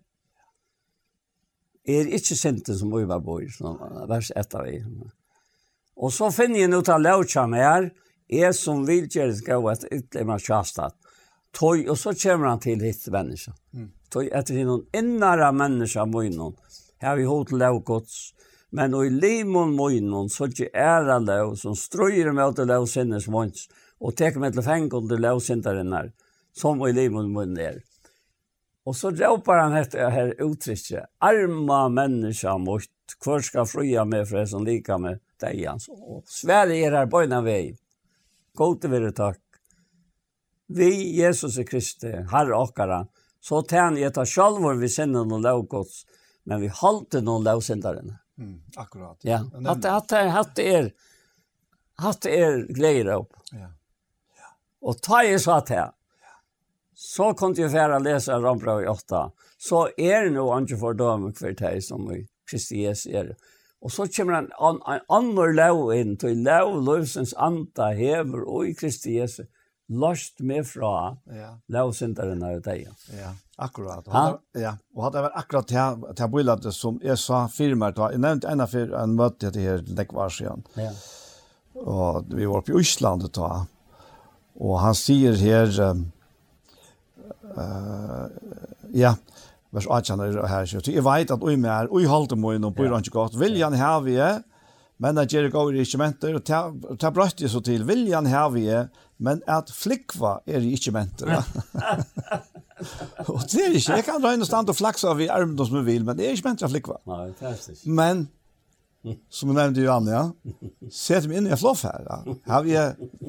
Jeg 1.88 2.04
er 2.04 2.12
ikke 2.18 2.36
sinte 2.36 2.76
som 2.76 2.92
Uivar 2.94 3.22
bor, 3.24 3.44
vers 4.10 4.32
etter 4.36 4.68
vi. 4.68 4.78
Og 5.98 6.12
så 6.14 6.30
finner 6.36 6.66
jeg 6.66 6.72
noe 6.72 6.86
av 6.94 7.02
lautja 7.02 7.46
mer, 7.50 7.90
jeg 8.28 8.56
som 8.56 8.84
vil 8.88 9.08
gjøre 9.08 9.34
det 9.34 9.46
gav 9.46 9.70
et 9.72 9.86
ytterligere 9.88 10.44
kjastat. 10.44 10.96
Tøy, 11.56 11.88
og 11.88 11.96
så 11.98 12.12
kommer 12.14 12.52
han 12.52 12.60
til 12.62 12.84
hitt 12.84 13.08
menneska. 13.12 13.54
Mm. 13.74 13.88
Tøy, 14.14 14.28
etter 14.36 14.60
noen 14.68 14.84
innara 14.96 15.54
menneska 15.56 16.06
møgnon, 16.06 16.58
her 17.02 17.16
vi 17.18 17.26
hod 17.28 17.48
til 17.50 17.64
laugods, 17.64 18.18
men 18.76 18.94
og 18.94 19.08
i 19.08 19.14
limon 19.16 19.74
møgnon, 19.78 20.30
så 20.30 20.50
ikke 20.52 20.70
æra 20.76 21.18
lau, 21.24 21.56
som 21.56 21.76
strøyre 21.76 22.36
med 22.36 22.60
å 22.60 22.68
lau 22.68 22.84
sinnes 22.86 23.30
møgnon, 23.32 23.56
og 24.00 24.16
tek 24.18 24.38
med 24.42 24.54
til 24.54 24.66
feng 24.66 24.90
under 24.94 25.22
lovsynderen 25.22 25.94
her, 25.94 26.12
som 26.54 26.82
i 26.86 26.94
livmund 26.94 27.34
munnen 27.34 27.62
er. 27.62 27.80
Og 28.88 28.96
så 28.96 29.12
råper 29.12 29.60
han 29.60 29.76
etter 29.76 30.12
her 30.14 30.30
uttrykket, 30.44 31.10
arma 31.20 31.88
menneska 31.92 32.54
mot, 32.62 32.88
hvor 33.24 33.44
skal 33.44 33.68
fria 33.68 34.06
med 34.08 34.28
for 34.30 34.48
som 34.48 34.64
lika 34.66 34.98
med 35.02 35.20
deg 35.42 35.66
hans. 35.68 35.90
Og 35.92 36.24
Sverige 36.32 36.88
er 36.88 36.96
her 36.96 37.10
bøyna 37.12 37.42
vei. 37.44 37.76
God 38.58 38.80
til 38.82 38.94
være 38.94 39.12
takk. 39.18 39.42
Vi, 40.68 40.90
Jesus 41.20 41.58
er 41.60 41.68
Kristi, 41.68 42.12
herre 42.32 42.56
okkara, 42.58 43.04
så 43.40 43.62
tæn 43.64 44.00
jeg 44.00 44.14
ta 44.16 44.26
sjalvor 44.28 44.80
vi 44.80 44.90
sinner 44.92 45.28
noen 45.28 45.46
lovgods, 45.46 46.02
men 46.48 46.64
vi 46.64 46.72
halte 46.82 47.22
noen 47.24 47.46
lovsynderen. 47.48 48.16
Mm, 48.38 48.58
akkurat. 48.76 49.18
Ja, 49.24 49.42
at, 49.64 49.86
at, 49.86 50.12
at, 50.12 50.56
det 50.56 50.68
er, 50.74 50.90
at 52.08 52.28
er 52.28 52.60
gleder 52.72 53.16
opp. 53.16 53.36
Ja. 53.52 53.72
Og 54.82 55.02
ta 55.02 55.24
jeg 55.26 55.42
så 55.42 55.60
til. 55.66 55.94
så 56.98 57.34
kom 57.38 57.54
jeg 57.54 57.70
fære 57.70 58.00
å 58.00 58.02
lese 58.02 58.34
Rambra 58.42 58.80
i 58.82 58.88
8. 58.90 59.28
Så 59.62 59.84
er 59.98 60.26
det 60.26 60.34
noe 60.34 60.56
andre 60.56 60.78
fordømme 60.78 61.34
for 61.38 61.54
deg 61.54 61.84
som 61.86 62.08
i 62.14 62.24
Kristi 62.50 62.84
Jesu 62.86 63.12
er. 63.14 63.36
Og 63.82 63.94
så 63.94 64.08
kommer 64.10 64.40
en, 64.40 64.48
an, 64.58 64.80
en 64.90 65.04
annen 65.14 65.54
lov 65.58 65.92
inn, 65.94 66.16
til 66.18 66.42
lov 66.46 66.80
løsens 66.88 67.36
anta 67.38 67.92
hever 67.98 68.46
og 68.46 68.72
i 68.72 68.74
Kristi 68.78 69.20
Jesu. 69.20 69.44
Lørst 69.88 70.42
med 70.44 70.66
fra 70.68 71.16
ja. 71.32 71.54
lovsynderen 71.72 72.42
av 72.44 72.58
deg. 72.66 72.90
Ja, 73.16 73.30
akkurat. 73.56 74.10
Han? 74.12 74.42
Ja, 74.60 74.74
og 74.98 75.06
hadde 75.06 75.24
vært 75.30 75.38
akkurat 75.40 75.70
til, 75.70 76.04
til 76.18 76.34
bøyladet 76.34 76.74
som 76.76 76.98
jeg 77.06 77.16
sa 77.22 77.46
firmaer, 77.52 77.96
jeg 78.12 78.20
nevnte 78.20 78.52
ene 78.52 78.68
for 78.68 78.98
en 79.00 79.16
møte 79.16 79.54
til 79.54 79.64
her, 79.64 79.86
det 79.86 80.10
var 80.12 80.34
siden. 80.34 80.66
Ja. 80.76 80.92
Og 81.78 82.34
vi 82.34 82.50
var 82.50 82.66
på 82.68 82.76
Øslandet 82.82 83.38
da, 83.38 83.62
Og 84.58 84.80
han 84.82 84.96
sier 84.98 85.38
her, 85.38 85.70
uh, 87.58 88.26
ja, 88.98 89.14
vers 89.76 89.88
18 89.90 90.24
er 90.26 90.38
her, 90.50 90.66
så 90.70 90.82
jeg 90.86 91.06
vet 91.06 91.34
at 91.34 91.44
ui 91.44 91.56
mer, 91.62 91.90
ui 91.94 92.08
halte 92.10 92.38
moin 92.40 92.66
og 92.66 92.76
bor 92.78 92.94
han 92.94 93.06
ikke 93.06 93.18
godt, 93.20 93.38
viljan 93.40 93.78
her 93.78 94.00
vi 94.06 94.18
er, 94.22 94.42
men 94.98 95.18
at 95.22 95.34
Jerry 95.34 95.52
går 95.54 95.76
i 95.76 95.84
ikke 95.86 96.00
menter, 96.02 96.40
og 96.40 96.98
ta 96.98 97.12
brøtt 97.14 97.44
jeg 97.44 97.54
så 97.54 97.62
til, 97.62 97.86
viljan 97.86 98.26
her 98.30 98.50
vi 98.56 98.66
er, 98.74 98.88
men 99.22 99.44
at 99.50 99.70
flikva 99.74 100.40
er 100.50 100.66
i 100.66 100.74
ikke 100.78 100.94
menter. 100.96 101.36
og 103.34 103.44
det 103.52 103.62
er 103.62 103.78
ikke, 103.78 104.00
jeg 104.00 104.08
kan 104.08 104.24
røyne 104.24 104.46
stand 104.46 104.74
og 104.74 104.78
flaksa 104.78 105.14
vi 105.18 105.30
armen 105.30 105.58
som 105.60 105.78
vi 105.80 105.86
vil, 105.92 106.06
men 106.06 106.18
det 106.18 106.26
er 106.26 106.38
ikke 106.38 106.50
menter 106.50 106.74
flikva. 106.74 106.98
Nei, 107.10 107.28
det 107.38 107.46
er 107.52 107.62
ikke. 107.62 107.94
Men 108.00 108.26
som 109.30 109.50
jag 109.50 109.56
nämnde 109.56 109.82
ju 109.82 109.92
Anja, 109.92 110.32
sätter 110.92 111.28
meg 111.28 111.38
inn 111.38 111.48
i 111.48 111.52
en 111.52 111.58
flåfärja. 111.58 112.24
Har 112.46 112.64
vi 112.64 112.76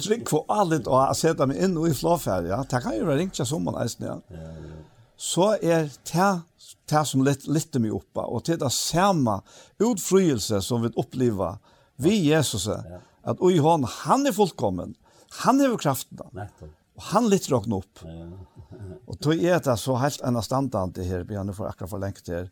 trygg 0.01 0.29
for 0.29 0.45
allt 0.49 0.87
och 0.87 1.17
sätter 1.17 1.47
meg 1.47 1.57
in 1.57 1.79
i 1.79 1.89
en 1.89 1.95
flåfärja. 1.95 2.65
Det 2.71 2.81
kan 2.83 2.95
ju 2.95 3.05
være 3.05 3.19
ringt 3.19 3.37
som 3.37 3.65
man 3.65 3.83
eisen, 3.83 4.07
ja. 4.07 4.21
Så 5.17 5.53
är 5.53 5.91
det 6.13 6.41
det 6.89 7.05
som 7.05 7.25
lytter 7.25 7.81
meg 7.81 7.95
oppa, 7.95 8.21
uppe 8.21 8.21
och 8.21 8.43
det 8.45 8.71
samme 8.71 9.41
samma 10.01 10.61
som 10.61 10.83
vi 10.83 10.89
upplever 10.97 11.59
vi 11.97 12.15
Jesus 12.17 12.69
att 13.23 13.41
oi 13.41 13.59
han 13.59 13.85
han 13.85 14.27
är 14.27 14.33
fullkommen. 14.33 14.95
Han 15.31 15.61
är 15.61 15.77
kraften. 15.77 16.19
Och 16.95 17.03
han 17.03 17.29
lyfter 17.29 17.55
också 17.55 17.79
upp. 17.79 17.99
Och 19.07 19.17
då 19.21 19.35
är 19.35 19.61
det 19.61 19.77
så 19.77 19.95
helt 19.95 20.23
annorlunda 20.23 20.87
det 20.87 21.03
her, 21.03 21.21
vi 21.25 21.35
har 21.35 21.67
akkurat 21.67 21.91
for 21.91 21.99
länge 21.99 22.21
till 22.25 22.49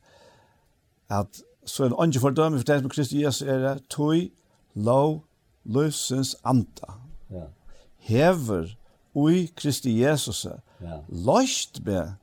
att 1.08 1.40
så 1.66 1.84
er 1.84 1.92
det 1.92 1.98
ånden 1.98 2.22
fordømme 2.22 2.60
for 2.60 2.68
det 2.68 2.80
som 2.80 2.92
Kristi 2.92 3.22
Jesus 3.22 3.42
er 3.46 3.62
det, 3.62 3.76
tog, 3.92 4.28
lov, 4.74 5.24
løsens 5.64 6.36
anta. 6.46 6.98
Ja. 7.32 7.48
Hever 8.06 8.76
ui 9.16 9.46
Kristi 9.56 9.96
Jesus, 10.02 10.46
ja. 10.46 11.00
løst 11.08 11.82
be 11.84 12.14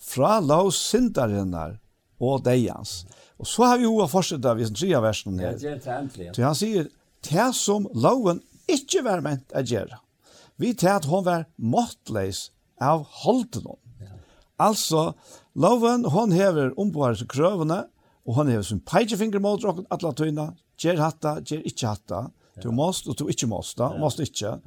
fra 0.00 0.38
lov 0.40 0.70
syndarinnar 0.72 1.76
og 2.20 2.44
deians. 2.44 3.04
Og 3.40 3.48
så 3.48 3.68
har 3.68 3.80
vi 3.80 3.88
jo 3.88 4.06
fortsatt 4.08 4.44
av 4.48 4.60
i 4.60 4.66
den 4.68 4.76
tredje 4.76 5.00
versen 5.02 5.40
her. 5.40 5.56
Ja, 5.56 5.58
det 5.58 5.88
er 5.88 6.08
det 6.14 6.36
Så 6.36 6.44
han 6.44 6.56
sier, 6.56 6.88
det 7.24 7.48
som 7.56 7.88
loven 7.96 8.42
ikke 8.70 9.04
var 9.04 9.22
ment 9.24 9.52
å 9.56 9.64
gjøre. 9.64 10.00
Vi 10.60 10.74
til 10.76 10.92
at 10.92 11.08
hun 11.08 11.24
var 11.24 11.46
måttleis 11.56 12.50
av 12.80 13.06
holden. 13.22 13.72
Ja. 14.00 14.12
Altså, 14.60 15.12
loven, 15.56 16.04
hun 16.12 16.36
hever 16.36 16.74
omboer 16.80 17.16
krøvene, 17.28 17.86
Og 18.26 18.36
han 18.36 18.50
hever 18.52 18.66
sin 18.66 18.82
peigefinger 18.84 19.42
mot 19.42 19.62
dere 19.62 19.86
alle 19.90 20.12
tøyene. 20.16 20.50
Gjer 20.80 21.00
hatta, 21.00 21.38
gjer 21.44 21.64
ikke 21.68 21.94
hatta. 21.94 22.24
Du 22.60 22.70
måst 22.74 23.08
og 23.08 23.16
du 23.16 23.28
ikke 23.32 23.48
måst 23.48 23.78
da, 23.78 23.92
og 23.94 24.02
måst 24.02 24.20
ikke. 24.20 24.58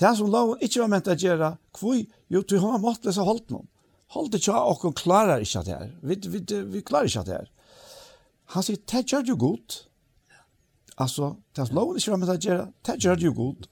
Det 0.00 0.10
som 0.18 0.30
loven 0.30 0.62
ikke 0.64 0.82
var 0.82 0.90
ment 0.90 1.10
å 1.10 1.14
gjøre, 1.14 1.54
hvor 1.78 1.96
jo, 1.96 2.42
du 2.42 2.56
har 2.58 2.80
måttet 2.82 3.12
lese 3.12 3.26
holdt 3.26 3.52
noen. 3.54 3.68
Holdt 4.14 4.34
ikke 4.38 4.54
av, 4.54 4.70
og 4.72 4.86
hun 4.86 4.94
klarer 4.98 5.42
ikke 5.42 5.62
det 5.66 5.74
her. 5.74 5.90
Vi, 6.02 6.18
vi, 6.30 6.40
vi 6.74 6.82
klarer 6.86 7.10
ikke 7.10 7.26
det 7.28 7.36
her. 7.38 7.50
Han 8.54 8.66
sier, 8.66 8.80
det 8.90 9.04
gjør 9.10 9.26
du 9.26 9.34
godt. 9.38 9.84
Alltså, 10.96 11.36
det 11.56 11.66
som 11.66 11.76
loven 11.76 11.96
inte 11.96 12.10
vad 12.10 12.28
å 12.28 12.38
gör. 12.38 12.66
Det 12.86 12.96
gjør 13.04 13.16
det 13.16 13.22
ju 13.22 13.32
god. 13.32 13.66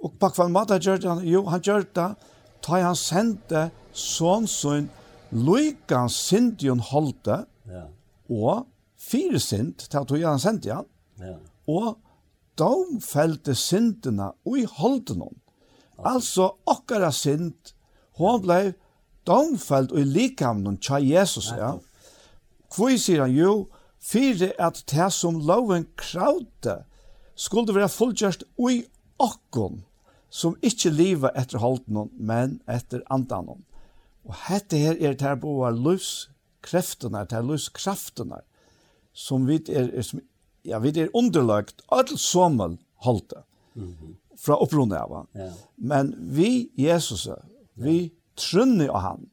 Och 0.00 0.18
på 0.18 0.30
kvann 0.30 0.52
mat 0.52 0.84
gör 0.84 1.08
han, 1.08 1.26
jo, 1.28 1.44
han 1.46 1.60
gjør 1.60 1.86
det. 1.94 2.14
Ta 2.60 2.80
han 2.80 2.96
sände 2.96 3.70
son 3.92 4.48
son 4.48 4.88
Luikan 5.30 6.10
Sintion 6.10 6.80
Holte. 6.80 7.44
Ja 7.64 7.88
og 8.32 8.66
fire 8.98 9.40
sint, 9.42 9.86
til 9.90 9.98
at 9.98 10.14
han 10.24 10.40
sendte 10.40 10.72
han, 10.72 10.88
ja. 11.20 11.36
og 11.68 11.98
de 12.58 13.00
felte 13.00 13.54
sintene 13.58 14.32
i 14.46 14.64
holden 14.78 15.24
hon. 15.26 15.38
Altså, 15.98 16.52
okkara 16.66 17.12
sint, 17.14 17.74
hon 18.18 18.42
ble 18.42 18.74
domfelt 19.26 19.92
og 19.94 20.02
i 20.02 20.08
likamnen 20.08 20.78
tja 20.82 20.98
Jesus, 21.02 21.52
ja. 21.56 21.76
Hvor 22.72 22.96
sier 22.96 23.26
han 23.26 23.36
jo, 23.36 23.68
fyrir 24.02 24.54
at 24.58 24.82
det 24.90 25.10
som 25.14 25.38
loven 25.46 25.86
kravde, 25.96 26.82
skulle 27.34 27.74
være 27.74 27.88
fullgjørst 27.88 28.44
ui 28.60 28.82
okkon, 29.22 29.82
som 30.32 30.56
ikkje 30.64 30.92
liva 30.92 31.30
etter 31.36 31.60
holden 31.62 32.10
men 32.16 32.58
etter 32.70 33.02
andan 33.12 33.48
hon. 33.48 33.64
Og 34.28 34.36
hette 34.46 34.78
her 34.78 34.96
er 35.00 35.16
det 35.16 35.26
her 35.26 35.38
boar 35.40 35.74
livs 35.74 36.31
kreftene, 36.62 37.24
til 37.28 37.50
løskraftene, 37.50 38.42
som 39.12 39.46
vi 39.48 39.58
er, 39.68 39.90
er 39.92 40.06
som, 40.06 40.22
ja, 40.64 40.80
vi 40.82 40.94
er 41.00 41.12
underlagt, 41.16 41.82
alt 41.92 42.14
som 42.20 42.60
halte, 43.04 43.42
mm 43.74 43.96
-hmm. 44.00 44.14
fra 44.36 44.56
opprunnet 44.56 44.98
av 44.98 45.14
han. 45.14 45.26
Ja. 45.34 45.52
Men 45.76 46.14
vi, 46.18 46.70
Jesus, 46.76 47.28
vi 47.74 47.96
yeah. 47.98 48.10
trunner 48.36 48.88
av 48.88 49.00
han. 49.00 49.28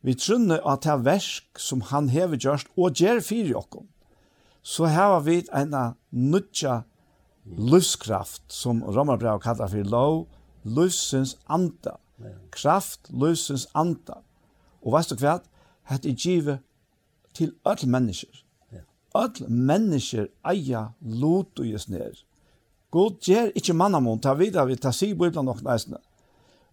Vi 0.00 0.14
trunner 0.14 0.58
av 0.58 0.80
det 0.80 1.04
versk 1.04 1.58
som 1.58 1.80
han 1.80 2.08
hever 2.08 2.36
gjørst, 2.36 2.68
og 2.76 2.92
gjør 2.92 3.20
fire 3.20 3.54
åkken. 3.54 3.88
Så 4.62 4.86
har 4.86 5.20
vi 5.20 5.46
en 5.52 5.94
nødja 6.10 6.82
livskraft, 7.44 8.42
som 8.48 8.82
Romerbrev 8.82 9.40
kallar 9.40 9.68
for 9.68 9.84
lov, 9.84 10.26
løsens 10.64 11.38
anda. 11.48 11.96
Kraft, 12.50 13.10
løsens 13.10 13.66
anda. 13.74 14.22
Og 14.82 14.92
veist 14.92 15.10
du 15.10 15.16
hva? 15.20 15.38
Hette 15.88 16.14
givet 16.16 16.62
til 17.34 17.54
alle 17.64 17.90
mennesker. 17.90 18.44
Alle 19.14 19.48
mennesker 19.48 20.26
eier 20.50 20.90
lot 21.00 21.60
og 21.60 21.68
jes 21.68 21.88
ned. 21.88 22.24
God 22.90 23.20
gjør 23.22 23.52
ikke 23.54 23.74
mannamon, 23.74 24.20
ta 24.22 24.34
videre, 24.38 24.66
vi, 24.66 24.76
ta 24.76 24.90
si 24.94 25.10
i 25.10 25.14
biblan 25.18 25.46
nok 25.46 25.62
næsene. 25.62 25.98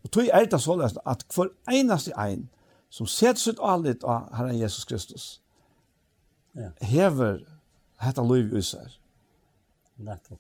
Og 0.04 0.12
tog 0.12 0.30
er 0.34 0.46
det 0.46 0.62
så 0.62 0.76
løsne 0.78 1.02
at 1.06 1.26
hver 1.36 1.52
eneste 1.70 2.14
ein 2.18 2.50
som 2.90 3.08
setter 3.08 3.40
sitt 3.40 3.62
allit 3.62 4.04
av 4.04 4.30
Herren 4.36 4.58
Jesus 4.60 4.86
Kristus 4.86 5.42
ja. 6.58 6.72
hever 6.82 7.44
hetta 8.02 8.24
loiv 8.26 8.56
i 8.58 8.64
seg. 8.66 8.98
Nettopp. 10.02 10.40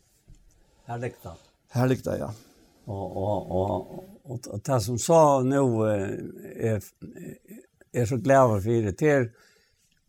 Her 0.88 0.98
Herligt 0.98 1.24
da. 1.24 1.36
Herligt 1.72 2.06
da, 2.06 2.16
ja. 2.18 2.30
Og, 2.86 3.18
og, 3.18 3.52
og, 3.52 4.06
og, 4.24 4.40
og 4.52 4.62
det 4.66 4.80
som 4.84 4.98
sa 5.00 5.20
nå 5.46 5.64
er, 5.86 6.82
er 7.94 8.06
så 8.10 8.18
glad 8.18 8.50
for 8.50 8.70
det, 8.70 8.98
det 9.00 9.12
er 9.12 9.28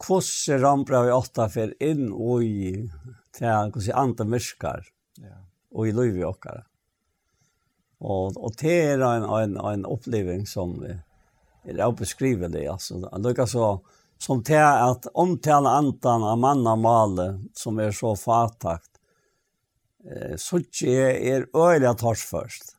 hvordan 0.03 0.63
rampra 0.63 1.03
vi 1.07 1.15
åtta 1.15 1.49
for 1.53 1.73
inn 1.83 2.11
og 2.13 2.45
i 2.45 2.91
til 3.33 3.73
hvordan 3.73 3.99
andre 4.03 4.29
myrskar 4.35 4.85
ja. 5.23 5.39
og 5.73 5.89
i 5.89 5.95
løyvi 5.97 6.25
okkar. 6.27 6.65
Og, 8.03 8.37
og 8.37 8.55
det 8.59 8.75
er 8.93 9.05
en, 9.07 9.25
en, 9.25 9.57
en 9.57 9.87
oppleving 9.87 10.45
som 10.51 10.75
er 10.83 11.83
obeskrivelig. 11.87 12.67
Altså, 12.69 12.99
det 13.23 13.49
så 13.49 13.77
som 14.23 14.43
til 14.47 14.63
at 14.63 15.09
omtale 15.19 15.71
antan 15.71 16.23
av 16.23 16.39
manna 16.39 16.77
male 16.79 17.27
som 17.59 17.81
er 17.83 17.91
så 17.95 18.13
fatakt, 18.19 19.01
eh, 20.07 20.37
så 20.39 20.61
ikke 20.63 20.93
er 21.33 21.49
øyelig 21.51 21.97
tors 21.99 22.23
først. 22.29 22.77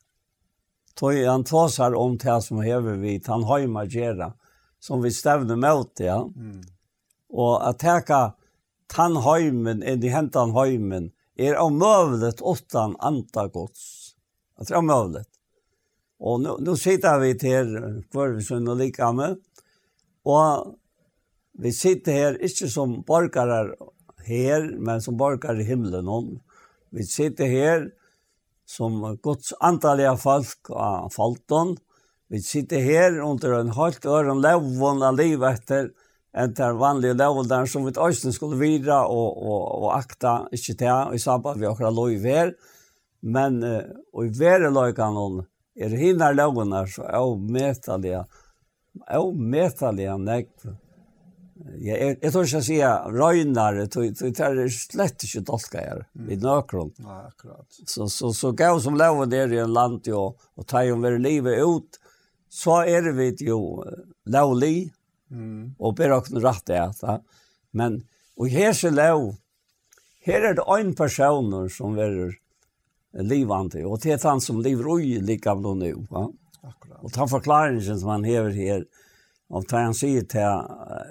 Tøy 0.95 1.25
han 1.25 1.43
tåsar 1.43 1.97
om 1.97 2.15
det 2.21 2.37
som 2.45 2.61
hever 2.63 2.99
vi, 3.01 3.17
han 3.27 3.43
har 3.49 3.63
jo 3.63 3.71
som 4.79 5.03
vi 5.03 5.11
stevner 5.11 5.59
med 5.59 5.99
ja. 5.99 6.21
Mm 6.23 6.61
Og 7.33 7.57
at 7.65 7.81
teka 7.81 8.21
tannhøymen 8.93 9.81
inn 9.81 10.05
i 10.05 10.13
hentan 10.13 10.53
heimen 10.57 11.11
er 11.39 11.57
omøvlet 11.61 12.43
åttan 12.45 12.95
anta 13.01 13.47
gods. 13.49 14.13
At 14.59 14.69
det 14.69 14.75
er 14.75 14.83
omøvlet. 14.83 15.29
Og 16.23 16.39
nu, 16.43 16.55
nu 16.61 16.75
sitter 16.79 17.17
vi 17.19 17.33
til 17.35 17.73
Kvørvesund 18.13 18.69
og 18.71 18.79
Likame, 18.79 19.33
og 20.23 20.77
vi 21.59 21.73
sitter 21.75 22.15
her 22.15 22.37
ikke 22.41 22.69
som 22.71 23.01
borgare 23.05 23.73
her, 24.25 24.69
men 24.79 25.01
som 25.03 25.17
borgare 25.19 25.61
i 25.61 25.67
himmelen. 25.67 26.07
Og 26.07 26.31
vi 26.95 27.03
sitter 27.03 27.49
her 27.51 27.89
som 28.65 29.01
Guds 29.21 29.51
antallige 29.61 30.15
folk 30.21 30.71
av 30.71 31.11
Falton. 31.13 31.75
Vi 32.31 32.39
sitter 32.41 32.81
her 32.81 33.19
under 33.21 33.59
en 33.59 33.73
halvt 33.75 34.07
øren 34.09 34.41
levvån 34.41 35.03
av 35.03 35.19
livet 35.19 35.59
etter 35.59 35.91
enn 36.33 36.53
den 36.57 36.77
vanlige 36.81 37.17
lovenderen 37.17 37.69
som 37.69 37.85
vi 37.85 37.93
også 37.93 38.31
skulle 38.33 38.57
videre 38.61 39.03
og, 39.05 39.37
og, 39.37 39.65
og 39.83 39.89
akta, 39.97 40.35
ikke 40.51 40.77
til, 40.79 41.15
i 41.15 41.21
samband 41.21 41.61
med 41.61 41.69
akkurat 41.69 41.93
lov 41.93 42.13
i 42.13 42.21
ver, 42.23 42.53
men 43.23 43.59
uh, 43.63 43.81
og 44.13 44.27
i 44.27 44.37
ver 44.39 44.67
er 44.67 44.73
løykanen, 44.73 45.43
er 45.79 45.97
hinne 45.97 46.31
lovene 46.35 46.83
så 46.89 47.05
er 47.07 47.21
jo 47.21 47.35
medtallige, 47.37 48.23
er 49.07 49.21
jo 49.21 49.29
medtallige 49.33 50.17
nekt. 50.21 50.65
Jeg, 51.79 51.95
jeg, 51.95 52.15
jeg 52.17 52.33
tror 52.33 52.47
ikke 52.47 52.57
jeg 52.57 52.67
sier 52.67 53.13
røynare, 53.13 53.85
det 53.87 54.31
er 54.43 54.73
slett 54.73 55.25
ikke 55.25 55.43
dolka 55.47 55.83
her, 55.85 56.01
i 56.27 56.37
nøkron. 56.41 56.91
Nei, 57.05 57.19
akkurat. 57.29 57.77
Så, 57.85 58.09
så, 58.11 58.33
så 58.35 58.51
gav 58.57 58.81
som 58.83 58.97
loven 58.99 59.31
der 59.31 59.53
i 59.53 59.61
en 59.61 59.73
land 59.73 60.09
jo, 60.09 60.31
og 60.33 60.67
tar 60.67 60.89
jo 60.89 60.97
være 61.01 61.21
livet 61.21 61.61
ut, 61.61 62.01
så 62.53 62.81
er 62.89 63.13
vi 63.15 63.31
jo 63.47 63.61
lovlig, 64.29 64.91
Og 65.79 65.95
ber 65.97 66.15
okken 66.17 66.41
rett 66.43 66.65
det 66.69 66.79
at. 66.79 67.23
Men, 67.73 68.03
og 68.37 68.51
her 68.53 68.71
er 68.73 68.93
lov, 68.93 69.33
her 70.23 70.49
er 70.49 70.57
det 70.57 70.65
en 70.77 70.93
person 70.95 71.51
som 71.69 71.97
er 71.99 72.37
livande, 73.19 73.83
og 73.85 73.99
det 74.01 74.15
er 74.15 74.27
han 74.29 74.41
som 74.41 74.61
lever 74.63 74.87
ui 74.89 75.19
lika 75.21 75.55
blå 75.55 75.73
nu. 75.77 75.91
Ja? 76.09 76.27
Akkurat. 76.63 76.99
Og 77.03 77.11
ta 77.11 77.27
forklaringen 77.27 77.99
som 77.99 78.13
han 78.13 78.23
hever 78.23 78.53
her, 78.55 78.85
og 79.53 79.67
ta 79.69 79.83
han 79.83 79.93
sier 79.97 80.23
til, 80.29 80.63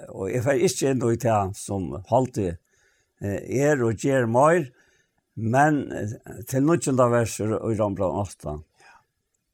og 0.09 0.31
jeg 0.31 0.43
får 0.43 0.65
ikke 0.67 0.89
enda 0.89 1.11
i 1.13 1.19
til 1.21 1.53
som 1.55 1.91
halte 2.09 2.55
er 3.23 3.83
og 3.85 4.01
gjør 4.01 4.25
mer, 4.27 4.65
men 5.33 5.83
til 6.49 6.65
nødvendig 6.65 7.09
verser 7.13 7.53
og 7.55 7.71
i 7.71 7.77
Rambran 7.79 8.17
8, 8.25 8.57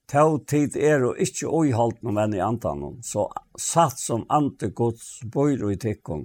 Tau 0.10 0.40
tid 0.50 0.74
er 0.74 1.04
og 1.06 1.20
ikke 1.22 1.50
uihalt 1.54 2.00
no 2.02 2.14
menn 2.16 2.34
i 2.34 2.42
antanon, 2.42 2.98
så 3.06 3.28
satt 3.62 4.00
som 4.02 4.24
ante 4.34 4.72
gods 4.74 5.20
bøyr 5.30 5.68
i 5.70 5.78
tikkon, 5.78 6.24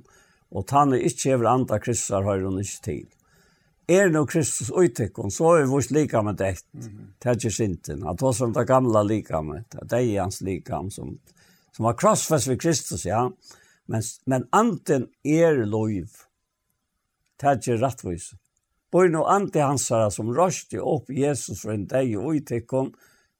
og 0.54 0.64
tanne 0.70 1.02
ikkje 1.04 1.34
hever 1.34 1.50
anta 1.50 1.78
Kristus 1.82 2.14
har 2.14 2.40
hun 2.46 2.62
ikke 2.62 2.80
til. 2.86 3.04
Er 3.92 4.08
no 4.08 4.24
Kristus 4.24 4.70
oi 4.72 4.86
tikkon, 4.88 5.28
så 5.28 5.58
er 5.58 5.68
vårt 5.68 5.92
likame 5.92 6.32
dekt, 6.32 6.64
det, 6.72 6.94
det 7.20 7.50
er 7.50 7.52
sinten, 7.52 8.06
at 8.08 8.24
hos 8.24 8.40
som 8.40 8.56
det 8.56 8.64
gamla 8.70 9.04
likame, 9.04 9.66
det 9.74 10.00
er 10.00 10.22
hans 10.22 10.40
likam 10.40 10.88
som, 10.90 11.18
som 11.76 11.84
var 11.84 12.00
krossfest 12.00 12.48
ved 12.48 12.62
Kristus, 12.64 13.04
ja, 13.04 13.26
men, 13.84 14.08
men 14.24 14.48
anten 14.56 15.10
er 15.28 15.60
lov, 15.68 15.92
det 17.36 17.50
er 17.50 17.60
ikke 17.60 17.82
rettvis. 17.84 18.32
Bøyr 18.94 19.10
no 19.12 19.26
ante 19.28 19.60
hansara 19.60 20.08
som 20.14 20.32
røste 20.32 20.80
opp 20.80 21.10
Jesus 21.12 21.66
fra 21.66 21.74
en 21.74 21.84
deg 21.90 22.14
og 22.16 22.30
oi 22.32 22.38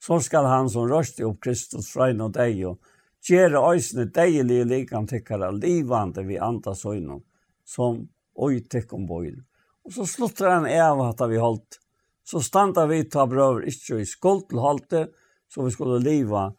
så 0.05 0.19
skal 0.21 0.45
han 0.51 0.69
som 0.69 0.89
røste 0.91 1.25
opp 1.25 1.41
Kristus 1.45 1.89
fra 1.95 2.11
en 2.13 2.27
og 2.27 2.35
deg 2.37 2.59
og 2.69 2.93
gjøre 3.25 3.63
øsene 3.73 4.11
deilige 4.13 4.67
likene 4.69 5.09
tikkere, 5.09 5.49
livende 5.57 6.27
vi 6.29 6.37
andas 6.37 6.85
øynene 6.85 7.23
som 7.65 8.03
oi 8.37 8.59
tykkom 8.61 9.07
bøyl. 9.09 9.39
Og 9.85 9.97
så 9.97 10.05
slutter 10.09 10.51
han 10.51 10.69
av 10.69 11.01
at 11.07 11.25
vi 11.31 11.41
holdt. 11.41 11.81
Så 12.25 12.41
standa 12.45 12.87
vi 12.89 13.03
ta 13.09 13.27
brøver 13.29 13.67
ikke 13.69 14.01
i 14.01 14.07
skuld 14.09 14.47
til 14.51 14.61
halte, 14.65 15.07
så 15.49 15.65
vi 15.65 15.73
skulle 15.73 16.01
leva 16.05 16.51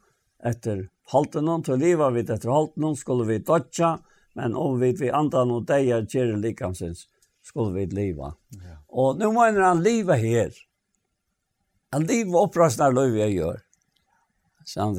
etter 0.46 0.88
halte 1.14 1.42
noen, 1.42 1.64
til 1.66 1.82
leva 1.82 2.12
vi 2.14 2.22
etter 2.26 2.54
halte 2.54 2.82
noen, 2.82 2.98
skulle 2.98 3.26
vi 3.30 3.42
dodja, 3.46 3.96
men 4.38 4.58
om 4.58 4.78
vi 4.82 4.92
vi 5.00 5.10
andan 5.14 5.54
og 5.54 5.66
deia 5.70 6.02
gjerne 6.02 6.42
likamsins, 6.42 7.08
skulle 7.46 7.74
vi 7.78 7.86
leva. 7.94 8.34
Ja. 8.58 8.80
Og 8.90 9.20
nu 9.22 9.32
mener 9.34 9.70
han 9.70 9.84
leva 9.86 10.18
her. 10.22 10.54
Han 11.96 12.06
liv 12.10 12.32
og 12.34 12.50
opprøsner 12.50 12.92
løy 12.92 13.16
jeg 13.22 13.38
gjør. 13.38 13.60
Sånn. 14.68 14.98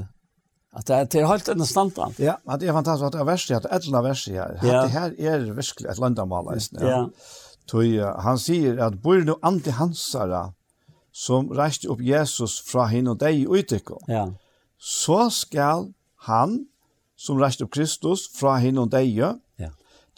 At 0.76 0.88
det 0.88 0.96
er 0.96 1.08
til 1.12 1.26
helt 1.28 1.48
enn 1.52 1.64
standard. 1.68 2.16
Ja, 2.20 2.36
at 2.48 2.60
det 2.60 2.70
er 2.70 2.76
fantastisk 2.76 3.08
at 3.08 3.16
det 3.16 3.20
er 3.20 3.28
verset, 3.28 3.56
at 3.56 3.64
det 3.64 3.70
er 3.70 3.80
etlende 3.80 4.02
verst, 4.04 4.28
ja. 4.32 4.46
At 4.52 4.64
det 4.64 4.92
her 4.92 5.14
er 5.32 5.44
virkelig 5.56 5.90
et 5.92 6.00
landamal, 6.00 6.48
ja. 6.52 6.88
ja. 6.88 6.98
Tøy, 7.68 7.96
han 8.22 8.38
sier 8.40 8.80
at 8.84 9.00
bor 9.02 9.20
nu 9.26 9.34
anti-hansara 9.44 10.50
som 11.16 11.48
reiste 11.56 11.88
opp 11.92 12.02
Jesus 12.04 12.58
fra 12.64 12.86
henne 12.92 13.14
og 13.14 13.20
deg 13.20 13.40
i 13.40 13.46
utikko, 13.48 13.98
ja. 14.08 14.26
så 14.76 15.26
skal 15.32 15.88
han 16.28 16.58
som 17.16 17.40
reiste 17.40 17.64
opp 17.64 17.72
Kristus 17.76 18.26
fra 18.36 18.58
henne 18.62 18.84
og 18.84 18.92
deg, 18.92 19.16
ja. 19.16 19.32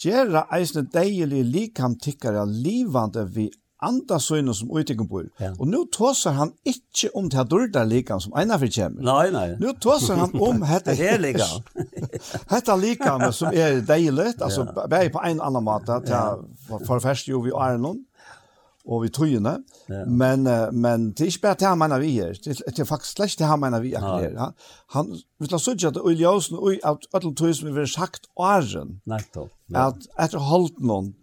gjøre 0.03 0.45
eisne 0.55 0.85
deilig 0.91 1.45
likam 1.47 1.95
tikkare 2.03 2.45
livande 2.51 3.25
vi 3.35 3.49
anda 3.79 4.19
synen 4.19 4.55
som 4.55 4.71
utgång 4.75 5.09
bor. 5.09 5.27
Ja. 5.39 5.53
Og 5.59 5.69
nå 5.71 5.85
tåser 5.95 6.35
han 6.35 6.53
ikke 6.67 7.11
om 7.15 7.29
det 7.31 7.39
her 7.39 7.47
dårlig 7.47 7.85
likan 7.87 8.21
som 8.21 8.35
ena 8.37 8.59
for 8.59 8.73
kommer. 8.75 9.03
Nei, 9.07 9.31
nei. 9.31 9.47
Nå 9.61 9.75
tåser 9.81 10.19
han 10.19 10.35
om 10.35 10.61
detta 10.61 10.93
här 11.03 11.19
likan. 11.19 11.63
detta 12.51 12.77
likan 12.77 13.33
som 13.33 13.49
er 13.55 13.81
dejligt, 13.93 14.43
altså 14.43 14.67
ja. 14.77 14.87
bare 14.89 15.11
på 15.11 15.23
en 15.25 15.41
annan 15.41 15.85
til, 15.87 16.03
Det 16.05 16.87
for 16.87 16.99
først 16.99 17.29
jo 17.29 17.41
vi 17.41 17.51
er 17.51 17.79
noen, 17.79 18.05
og 18.89 19.03
vi 19.03 19.09
tøyene. 19.09 19.59
Ja. 19.89 20.05
Men, 20.05 20.49
men 20.73 21.11
det 21.13 21.21
er 21.21 21.31
ikke 21.33 21.43
bare 21.43 21.59
det 21.61 21.69
han 21.69 21.79
mener 21.79 21.99
vi 22.01 22.11
her. 22.11 22.33
Det 22.45 22.79
er 22.79 22.89
faktisk 22.89 23.17
slett 23.17 23.39
det 23.39 23.47
han 23.47 23.61
mener 23.61 23.81
vi 23.81 23.93
är. 23.95 24.31
Ja. 24.33 24.41
Han, 24.41 24.53
han 24.89 25.13
vil 25.39 25.51
ha 25.51 25.59
sagt 25.59 25.85
at 25.85 25.95
det 25.95 26.01
er 26.01 26.09
uljøsen 26.09 26.57
og 26.57 26.81
at 26.83 27.07
alle 27.13 27.35
tøy 27.35 27.53
som 27.53 27.69
Tusen 27.69 27.75
vill 27.75 27.89
sagt 27.89 28.27
åren. 28.37 29.01
Nettopp. 29.07 29.53
Ja. 29.71 29.89
At 29.89 30.09
etter 30.19 30.39
holdt 30.39 30.81
noen, 30.81 31.15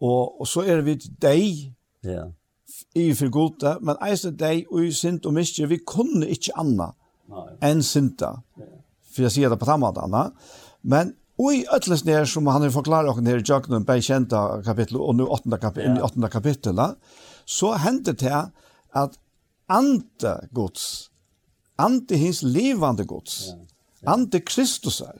og, 0.00 0.40
og 0.40 0.46
så 0.46 0.62
er 0.62 0.80
vi 0.86 0.94
deg 1.20 1.74
Ja. 2.04 2.30
I 2.94 3.10
for 3.18 3.30
gode, 3.34 3.76
men 3.82 3.98
eisen 4.06 4.36
deg 4.38 4.68
og 4.70 4.84
i 4.86 4.92
synd 4.94 5.26
og 5.26 5.34
miskje, 5.34 5.68
vi 5.68 5.80
kunne 5.86 6.28
ikke 6.30 6.54
anna 6.58 6.92
enn 7.62 7.82
synda. 7.86 8.36
For 9.10 9.26
jeg 9.26 9.34
sier 9.34 9.50
det 9.50 9.58
på 9.58 9.66
den 9.68 9.82
måten, 9.82 10.06
Anna. 10.06 10.30
Men 10.82 11.14
og 11.40 11.54
i 11.56 11.62
øtles 11.72 12.02
nere, 12.04 12.26
som 12.28 12.48
han 12.52 12.66
har 12.66 12.72
forklaret 12.74 13.08
oss 13.08 13.20
nere 13.24 13.40
i 13.40 13.46
Jøknen, 13.46 13.86
bei 13.88 14.02
kjenta 14.04 14.60
kapittel, 14.64 14.98
og 15.00 15.14
nu 15.16 15.24
åttende 15.24 15.56
kapittel, 15.60 15.96
ja. 15.96 16.04
åttende 16.04 16.28
kapittel, 16.28 16.82
så 17.48 17.72
hendte 17.80 18.12
det 18.12 18.42
at 18.92 19.16
ante 19.70 20.34
gods, 20.54 21.08
ante 21.80 22.18
hins 22.20 22.42
livande 22.42 23.06
gods, 23.08 23.54
ante 24.04 24.42
Kristus 24.44 25.00
er, 25.00 25.16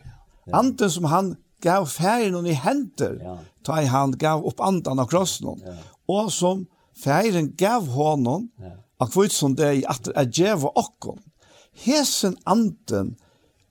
ante 0.52 0.90
som 0.92 1.08
han 1.08 1.36
gav 1.64 1.86
færen 1.88 2.46
i 2.46 2.56
henter, 2.56 3.16
ja. 3.22 3.38
ta 3.64 3.80
i 3.80 3.88
han 3.88 4.12
gav 4.20 4.44
opp 4.44 4.60
andan 4.64 5.00
av 5.00 5.08
krossen 5.08 5.56
og 6.10 6.30
som 6.34 6.66
feiren 6.96 7.52
gav 7.58 7.86
honom, 7.94 8.48
ja. 8.60 8.76
og 9.00 9.12
kvitt 9.14 9.34
som 9.34 9.56
det 9.56 9.68
er 9.68 9.92
at 9.92 10.04
det 10.08 10.16
er 10.16 10.28
djeva 10.28 10.72
okkom. 10.76 11.20
Hesen 11.84 12.36
anden 12.46 13.14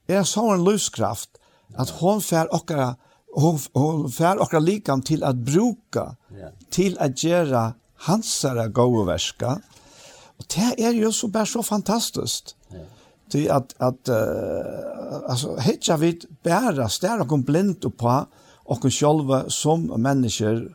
er 0.09 0.23
så 0.25 0.47
en 0.53 0.65
løskraft 0.65 1.37
at 1.77 1.91
hon 1.99 2.21
fær 2.21 2.49
okkara 2.55 2.95
hon, 3.37 3.59
hon 3.75 4.07
fær 4.11 4.41
okkara 4.41 4.63
likam 4.63 5.03
til 5.05 5.23
at 5.23 5.43
bruka, 5.45 6.15
ja. 6.33 6.53
til 6.71 6.97
at 6.99 7.17
gjera 7.19 7.73
hansara 8.07 8.67
gåverska. 8.67 9.57
Og 10.39 10.47
det 10.55 10.71
er 10.79 10.95
jo 10.95 11.11
så 11.11 11.27
bare 11.27 11.45
så 11.45 11.61
fantastiskt. 11.61 12.55
Ja 12.73 12.87
til 13.29 13.49
at, 13.53 13.73
at 13.79 14.09
uh, 14.09 15.29
altså, 15.29 15.55
hitja 15.65 15.97
vi 16.01 16.15
bæra 16.43 16.89
stær 16.89 17.23
og 17.23 17.45
blind 17.45 17.85
på 17.97 18.15
og 18.69 18.91
sjølve 18.91 19.43
som 19.49 19.87
mennesker 19.97 20.67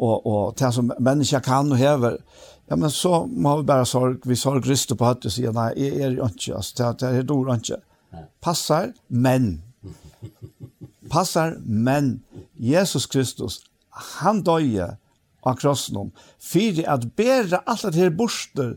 og 0.00 0.26
och 0.26 0.54
det 0.58 0.72
som 0.72 0.92
människa 0.98 1.40
kan 1.40 1.72
och 1.72 1.78
häver 1.78 2.18
ja 2.68 2.76
men 2.76 2.90
så 2.90 3.26
må 3.26 3.56
vi 3.56 3.62
bare 3.62 3.86
sorg 3.86 4.20
vi 4.24 4.36
sorg 4.36 4.66
ryste 4.66 4.96
på 4.96 5.04
att 5.04 5.32
sier 5.32 5.52
nej 5.52 5.74
är 5.76 6.00
er, 6.00 6.10
jo 6.10 6.26
ikke 6.26 6.56
altså 6.56 6.92
det 6.92 7.02
är 7.02 7.22
dår 7.22 7.54
ikke 7.54 7.76
passar 8.40 8.92
men 9.08 9.62
passar 11.10 11.56
men 11.60 12.22
Jesus 12.56 13.06
Kristus 13.06 13.60
han 13.90 14.42
døye 14.42 14.96
av 15.42 15.56
krossen 15.60 15.96
om, 15.96 16.12
for 16.38 16.80
at 16.94 17.08
bære 17.16 17.62
alt 17.66 17.86
det 17.88 17.98
her 17.98 18.14
borster 18.14 18.76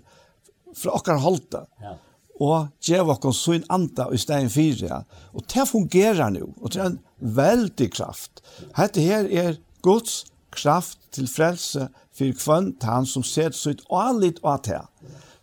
fra 0.74 0.96
okkar 0.98 1.22
holde, 1.22 1.64
ja. 1.84 1.96
og 2.42 2.70
gjøre 2.84 3.16
okkar 3.18 3.36
sin 3.38 3.66
anda 3.74 4.10
i 4.14 4.20
stedet 4.22 4.52
for 4.54 4.86
ja. 4.88 5.04
Og 5.34 5.46
det 5.54 5.68
fungerer 5.70 6.34
nå, 6.34 6.50
og 6.58 6.74
det 6.74 6.82
er 6.82 6.92
en 6.92 7.00
veldig 7.20 7.90
kraft. 7.94 8.42
Hette 8.78 9.04
her 9.04 9.30
er 9.30 9.60
Guds 9.86 10.24
kraft 10.56 11.00
til 11.16 11.28
frelse 11.30 11.88
for 12.14 12.40
kvann 12.40 12.74
til 12.80 12.90
han 12.90 13.08
som 13.10 13.26
ser 13.26 13.56
sitt 13.58 13.84
alit 13.92 14.42
og 14.44 14.54
at 14.56 14.72
her, 14.72 14.88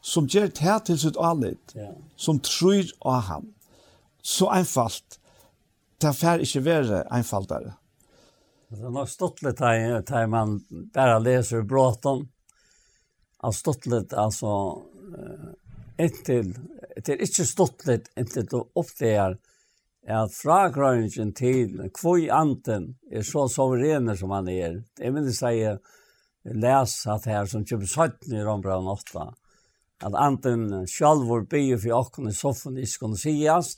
som 0.01 0.29
gjør 0.31 0.51
det 0.57 0.77
til 0.87 1.01
sitt 1.05 1.19
alit, 1.21 1.75
som 2.17 2.41
tror 2.45 2.93
av 3.01 3.21
ham. 3.29 3.51
Så 4.23 4.49
einfalt, 4.53 5.19
det 6.01 6.15
fer 6.17 6.43
ikke 6.45 6.65
være 6.65 7.05
einfaltere. 7.13 7.77
Det 8.71 8.85
er 8.87 8.93
nok 8.95 9.09
stått 9.11 9.43
litt 9.43 9.61
her, 9.65 10.03
her 10.07 10.29
man 10.31 10.61
bare 10.95 11.19
leser 11.23 11.67
bråten, 11.67 12.29
av 13.41 13.57
litt, 13.89 14.13
altså, 14.13 14.53
inntil, 15.99 16.53
det 16.97 17.15
er 17.15 17.23
ikke 17.25 17.47
stått 17.49 17.87
litt, 17.89 18.11
inntil 18.21 18.47
du 18.51 18.59
oppdager 18.79 19.39
at 20.15 20.35
fragrøyningen 20.35 21.33
til 21.37 21.77
kvøy 21.95 22.29
anten 22.33 22.95
er 23.13 23.25
så 23.27 23.47
soverener 23.53 24.17
som 24.19 24.33
han 24.35 24.49
er. 24.49 24.81
Jeg 24.99 25.15
vil 25.15 25.29
si, 25.35 25.53
les 26.45 26.95
at 27.07 27.29
her 27.29 27.47
som 27.51 27.67
kjøper 27.69 27.87
17 27.87 28.35
i 28.35 28.43
Rombrand 28.47 28.89
8, 28.89 29.27
at 30.09 30.17
anten 30.17 30.87
sjalvor 30.89 31.45
byer 31.51 31.81
for 31.83 31.99
åkken 32.01 32.31
i 32.31 32.35
soffen 32.37 32.79
i 32.81 32.89
skåne 32.89 33.21
sies, 33.21 33.77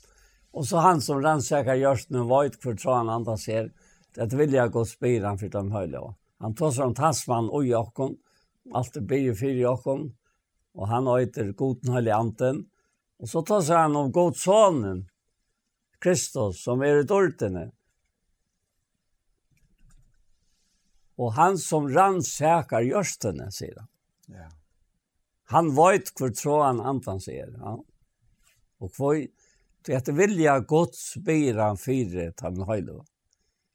og 0.53 0.67
så 0.69 0.83
han 0.85 1.01
som 1.01 1.21
rannsäkar 1.23 1.79
gjørst 1.81 2.13
nu 2.13 2.23
vajt 2.29 2.59
for 2.63 2.77
han 2.93 3.11
andre 3.11 3.37
ser, 3.37 3.71
det 4.15 4.33
vil 4.37 4.53
jeg 4.53 4.71
gå 4.71 4.83
spyr 4.85 5.25
han 5.25 5.39
for 5.41 5.49
de 5.49 5.63
høyla. 5.73 6.03
Han 6.43 6.53
tar 6.55 6.71
seg 6.75 6.85
om 6.85 6.93
Tasman 6.95 7.49
og 7.49 7.71
åkken, 7.79 8.17
alt 8.73 8.97
er 8.97 9.07
byer 9.09 9.35
for 9.35 9.49
i 9.49 9.65
åkken, 9.65 10.11
og 10.77 10.87
han 10.89 11.07
øyter 11.07 11.51
goden 11.57 11.93
høyla 11.93 12.19
anten, 12.19 12.65
og 13.19 13.29
så 13.29 13.41
tar 13.45 13.61
seg 13.65 13.85
han 13.85 13.97
om 13.97 14.11
god 14.13 14.37
sonen, 14.39 15.03
Kristus 16.03 16.63
som 16.63 16.83
er 16.83 17.01
i 17.01 17.07
dårtene. 17.07 17.69
Og 21.21 21.33
han 21.37 21.59
som 21.61 21.87
rannsäkar 21.93 22.85
gjørstene, 22.87 23.49
sier 23.53 23.77
han. 23.77 23.89
Ja. 24.33 24.49
Han 25.53 25.69
vet 25.77 26.09
hvor 26.17 26.31
tråden 26.33 26.81
antan 26.81 27.21
sier. 27.21 27.51
Ja. 27.53 27.77
Og 28.81 28.91
hvor 28.97 29.17
det 29.83 29.97
heter 29.97 30.15
vilja 30.15 30.59
Guds 30.67 31.13
byr 31.23 31.59
han 31.59 31.79
fyre 31.79 32.31
til 32.31 32.55
den 32.55 32.67
høyde. 32.67 33.01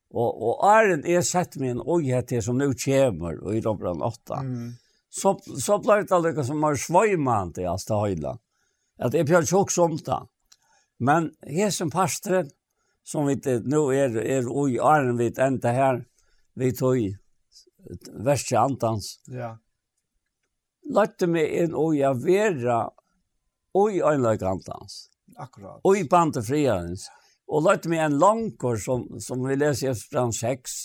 Og, 0.08 0.28
og 0.32 0.62
æren 0.64 1.04
er 1.04 1.24
sett 1.26 1.58
med 1.60 1.76
en 1.76 1.82
øyhet 1.84 2.32
som 2.44 2.56
nu 2.56 2.70
kommer 2.72 3.36
og 3.42 3.56
i 3.56 3.60
Robran 3.64 4.02
8. 4.02 4.40
Mm. 4.44 4.70
Så, 5.08 5.34
så 5.60 5.78
blir 5.84 6.04
det 6.04 6.14
allikevel 6.16 6.46
som 6.48 6.64
har 6.64 6.80
svøymann 6.80 7.52
til 7.56 7.68
Asta 7.68 8.00
Høyland. 8.00 8.40
At 8.98 9.14
jeg 9.14 9.28
blir 9.28 9.44
tjokk 9.46 9.72
som 9.72 9.96
det. 9.96 10.18
Men 10.98 11.32
jeg 11.46 11.72
som 11.74 11.90
pastoren, 11.90 12.50
som 13.06 13.28
vi 13.28 13.38
nå 13.64 13.86
er, 13.96 14.18
er 14.20 14.48
i 14.68 14.78
arren 14.82 15.16
vi 15.16 15.30
enda 15.40 15.72
her, 15.72 16.02
vi 16.58 16.72
tog 16.76 16.98
verste 18.24 18.58
antans. 18.58 19.16
Ja. 19.32 19.54
Løtte 20.92 21.28
meg 21.30 21.52
inn 21.62 21.76
og 21.76 21.96
jeg 21.96 22.20
vera 22.24 22.82
ui 23.76 24.00
anleik 24.04 24.42
antans. 24.42 25.06
Akkurat. 25.38 25.80
Ui 25.86 26.02
bante 26.10 26.42
friarens. 26.42 27.06
Og 27.48 27.64
løtte 27.64 27.88
meg 27.88 28.02
en 28.04 28.18
langkår 28.20 28.80
som, 28.82 29.06
som 29.22 29.44
vi 29.46 29.56
leser 29.56 29.88
i 29.88 29.90
Efterstrand 29.92 30.36
6, 30.36 30.78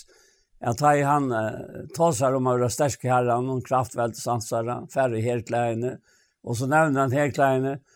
at 0.64 0.80
hei 0.80 1.00
han 1.04 1.28
uh, 1.34 2.12
seg 2.16 2.38
om 2.38 2.46
å 2.48 2.54
være 2.54 2.70
sterske 2.72 3.10
herren, 3.10 3.44
noen 3.44 3.64
kraftveldesansere, 3.66 4.84
færre 4.92 5.20
herklærene, 5.20 5.98
og 6.44 6.56
så 6.56 6.68
nevner 6.70 7.04
han 7.04 7.12
herklærene, 7.12 7.74
og 7.82 7.93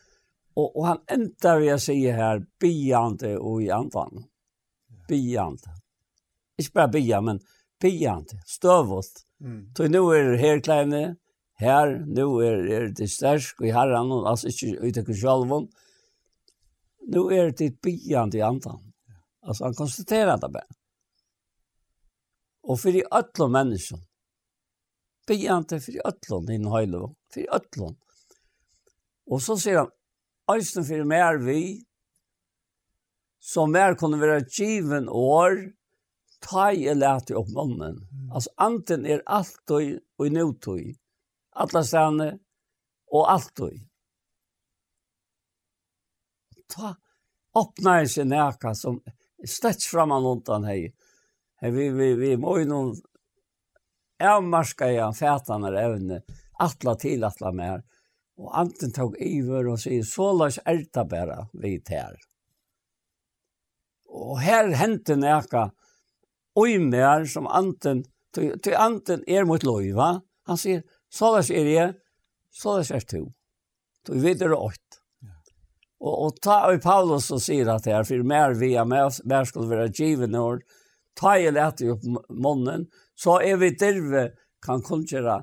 Och, 0.59 0.77
och 0.77 0.87
han 0.87 0.99
ändar 1.07 1.59
vi 1.59 1.71
att 1.71 1.83
säga 1.83 2.17
här, 2.17 2.47
biande 2.61 3.39
och 3.39 3.63
i 3.63 3.71
andan. 3.71 4.25
Biande. 5.09 5.71
Inte 6.59 6.71
bara 6.75 6.89
bia, 6.89 7.21
men 7.21 7.41
biande, 7.81 8.43
stövått. 8.47 9.27
Mm. 9.41 9.75
Så 9.77 9.89
nu 9.89 9.99
är 9.99 10.31
det 10.31 10.37
här 10.39 10.61
klämne, 10.61 11.17
här, 11.55 12.05
nu 12.07 12.23
är, 12.23 12.71
är 12.71 12.89
det 12.89 13.09
stärsk 13.09 13.61
i 13.63 13.71
herran, 13.71 14.13
alltså 14.13 14.49
inte 14.49 14.87
utöver 14.87 15.15
självån. 15.15 15.69
Nu 17.07 17.21
är 17.21 17.55
det 17.59 17.81
biande 17.81 18.39
i 18.39 18.43
andan. 18.43 18.93
Alltså 19.43 19.65
han 19.65 19.75
konstaterar 19.75 20.39
det 20.39 20.49
bara. 20.49 20.65
Och 22.63 22.81
för 22.81 22.97
i 22.97 23.05
alla 23.11 23.49
människor. 23.49 23.99
Biande 25.27 25.81
för 25.81 25.97
i 25.97 26.01
alla, 26.05 26.47
din. 26.47 26.65
För 27.35 27.41
i. 27.41 27.97
Och 29.27 29.43
så 29.43 29.57
säger 29.57 29.79
han, 29.79 29.91
eisen 30.53 30.85
for 30.85 31.05
mer 31.09 31.39
vi, 31.45 31.63
som 33.41 33.73
mer 33.73 33.97
kunne 33.99 34.21
være 34.21 34.45
given 34.51 35.09
år, 35.09 35.61
ta 36.45 36.71
i 36.73 36.87
lete 36.95 37.37
opp 37.39 37.51
munnen. 37.55 37.99
Mm. 37.99 38.31
Altså, 38.33 38.51
anten 38.57 39.07
er 39.07 39.25
alt 39.27 39.75
og 39.75 40.27
i 40.27 40.31
nøytøy, 40.35 40.95
alle 41.59 41.85
stedene 41.87 42.31
og 43.15 43.31
alltid. 43.33 43.85
Ta, 46.69 46.95
åpna 47.57 48.03
i 48.03 48.09
sin 48.09 48.29
næka 48.29 48.75
som 48.77 49.01
slett 49.47 49.85
framan 49.85 50.27
undan 50.27 50.67
hei. 50.69 50.93
hei 51.61 51.71
vi, 51.71 51.89
vi, 51.91 52.13
vi 52.15 52.35
må 52.37 52.59
jo 52.61 52.69
noen 52.69 52.97
avmarska 54.19 54.91
i 54.93 54.99
fætanar 55.15 55.79
evne, 55.79 56.21
atla 56.61 56.95
til 56.99 57.25
atla 57.25 57.53
mer, 57.55 57.83
Og 58.39 58.53
anten 58.61 58.93
tog 58.95 59.17
iver 59.19 59.67
og 59.73 59.81
sier, 59.83 60.05
så 60.07 60.31
lars 60.37 60.61
erta 60.67 61.05
bæra 61.09 61.41
vi 61.59 61.79
her. 61.91 62.15
Og 64.09 64.39
her 64.41 64.71
hente 64.79 65.17
nekka 65.19 65.69
oi 66.59 66.79
mer 66.79 67.27
som 67.31 67.49
anten, 67.51 68.05
til 68.35 68.77
anten 68.79 69.25
er 69.27 69.47
mot 69.49 69.65
loiva. 69.67 70.21
Han 70.47 70.61
sier, 70.61 70.85
så 71.11 71.33
lars 71.35 71.51
er 71.51 71.67
jeg, 71.73 71.97
så 72.55 72.79
lars 72.79 72.93
er 72.95 73.05
to. 73.11 73.27
Du 74.07 74.15
vet 74.23 74.39
det 74.41 74.53
åkt. 74.55 75.01
Og, 75.99 76.15
og 76.15 76.37
ta 76.43 76.61
og 76.71 76.79
Paulus 76.83 77.27
og 77.35 77.43
sier 77.43 77.69
at 77.73 77.89
her, 77.91 78.07
for 78.07 78.23
mer 78.23 78.55
vi 78.59 78.75
er 78.79 78.87
med, 78.87 79.19
mer 79.27 79.49
skulle 79.49 79.71
være 79.71 79.91
givende 79.91 80.41
år, 80.41 80.61
ta 81.19 81.35
i 81.35 81.51
lete 81.51 81.91
opp 81.91 82.05
munnen, 82.31 82.87
så 83.19 83.41
er 83.43 83.59
vi 83.59 83.75
derve 83.75 84.29
kan 84.63 84.83
kunngjøre 84.87 85.41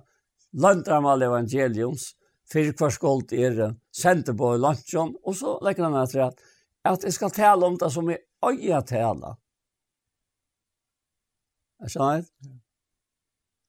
landramal 0.63 1.25
evangeliums, 1.27 2.13
fyrir 2.51 2.75
hver 2.77 2.93
skuld 2.93 3.33
er 3.33 3.75
sender 3.95 4.35
på 4.37 4.53
i 4.55 4.61
lunchen, 4.61 5.15
og 5.23 5.37
så 5.37 5.57
legger 5.65 5.87
han 5.87 5.97
etter 6.03 6.27
at, 6.27 6.43
at 6.85 7.07
jeg 7.07 7.15
skal 7.15 7.33
tale 7.33 7.65
om 7.65 7.79
det 7.81 7.91
som 7.93 8.09
jeg 8.11 8.23
øye 8.45 8.81
tale. 8.85 9.35
Er 11.81 11.91
skjønner? 11.91 12.27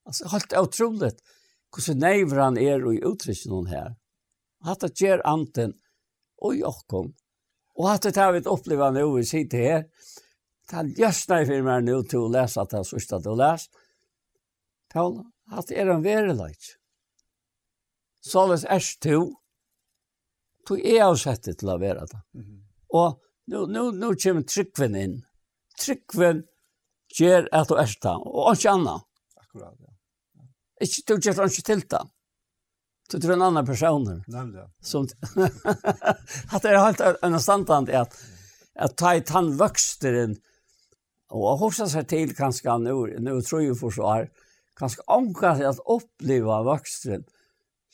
Altså, 0.06 0.28
helt 0.30 0.52
utrolig 0.54 1.14
hvordan 1.74 1.98
neiver 2.00 2.40
han 2.40 2.58
er 2.60 2.84
og 2.86 3.08
uttrykker 3.10 3.50
noen 3.50 3.66
her. 3.68 3.88
Hatt 4.64 4.84
det 4.84 4.94
gjør 5.00 5.24
anten 5.28 5.74
og 6.40 6.54
jokken. 6.56 7.10
Og 7.76 7.88
hatt 7.90 8.06
det 8.06 8.16
har 8.16 8.32
vi 8.32 8.44
opplevd 8.48 8.96
nå 8.96 9.08
vi 9.16 9.24
sitter 9.28 9.64
her. 9.64 9.82
Det 10.66 10.78
er 10.80 10.94
ljøsner 11.00 11.44
for 11.46 11.66
meg 11.66 11.84
nå 11.86 11.98
til 12.10 12.24
å 12.24 12.32
lese 12.32 12.62
at 12.62 12.72
det 12.72 12.80
er 12.80 12.88
sørste 12.88 13.20
til 13.20 13.34
å 13.34 13.40
lese. 13.42 13.84
Paul, 14.94 15.20
hatt 15.52 15.68
det 15.68 15.78
er 15.82 15.92
en 15.92 16.06
vereløyt 16.06 16.72
såles 18.26 18.64
erst 18.64 19.00
to, 19.04 19.20
tog 20.66 20.82
jeg 20.82 21.02
av 21.04 21.16
settet 21.20 21.60
til 21.60 21.70
å 21.72 21.78
være 21.80 22.06
det. 22.10 22.20
Og 22.96 23.16
nå, 23.52 23.66
nå, 23.70 23.88
nå 23.94 24.12
kommer 24.22 24.46
tryggven 24.46 24.98
inn. 24.98 25.16
Tryggven 25.78 26.42
gjør 27.16 27.48
at 27.54 27.70
du 27.70 27.78
erst 27.78 28.02
det, 28.02 28.16
og 28.16 28.52
ikke 28.56 28.74
annet. 28.74 29.06
Akkurat, 29.38 29.74
ja. 29.80 29.92
Ikke, 30.82 31.02
du 31.08 31.16
gjør 31.16 31.46
ikke 31.46 31.66
til 31.70 31.84
det. 31.88 32.04
Du 33.10 33.20
tror 33.20 33.32
en 33.32 33.42
annan 33.42 33.66
personer. 33.66 34.24
Nämligen. 34.26 34.66
Ja. 34.66 34.70
Som 34.80 35.08
att 36.52 36.62
det 36.62 36.76
har 36.76 36.86
helt 36.86 37.22
en 37.22 37.40
standard 37.40 37.90
att 37.90 38.16
att 38.74 38.96
ta 38.96 39.14
i 39.14 39.22
han 39.28 39.56
vuxter 39.56 40.36
och 41.28 41.58
hoppas 41.58 41.92
sig 41.92 42.06
till 42.06 42.36
kanske 42.36 42.78
nu 42.78 43.16
nu 43.18 43.42
tror 43.42 43.62
ju 43.62 43.74
för 43.74 43.90
så 43.90 44.12
här 44.12 44.30
kanske 44.76 45.02
anka 45.06 45.50
att 45.50 45.78
uppleva 45.86 46.62
vuxten 46.62 47.24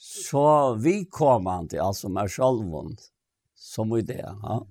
så 0.05 0.75
vi 0.75 1.05
kommer 1.05 1.69
till 1.69 1.81
alltså 1.81 2.09
med 2.09 2.31
självon 2.31 2.97
som 3.55 3.97
i 3.97 4.03
det 4.03 4.37
ja 4.43 4.67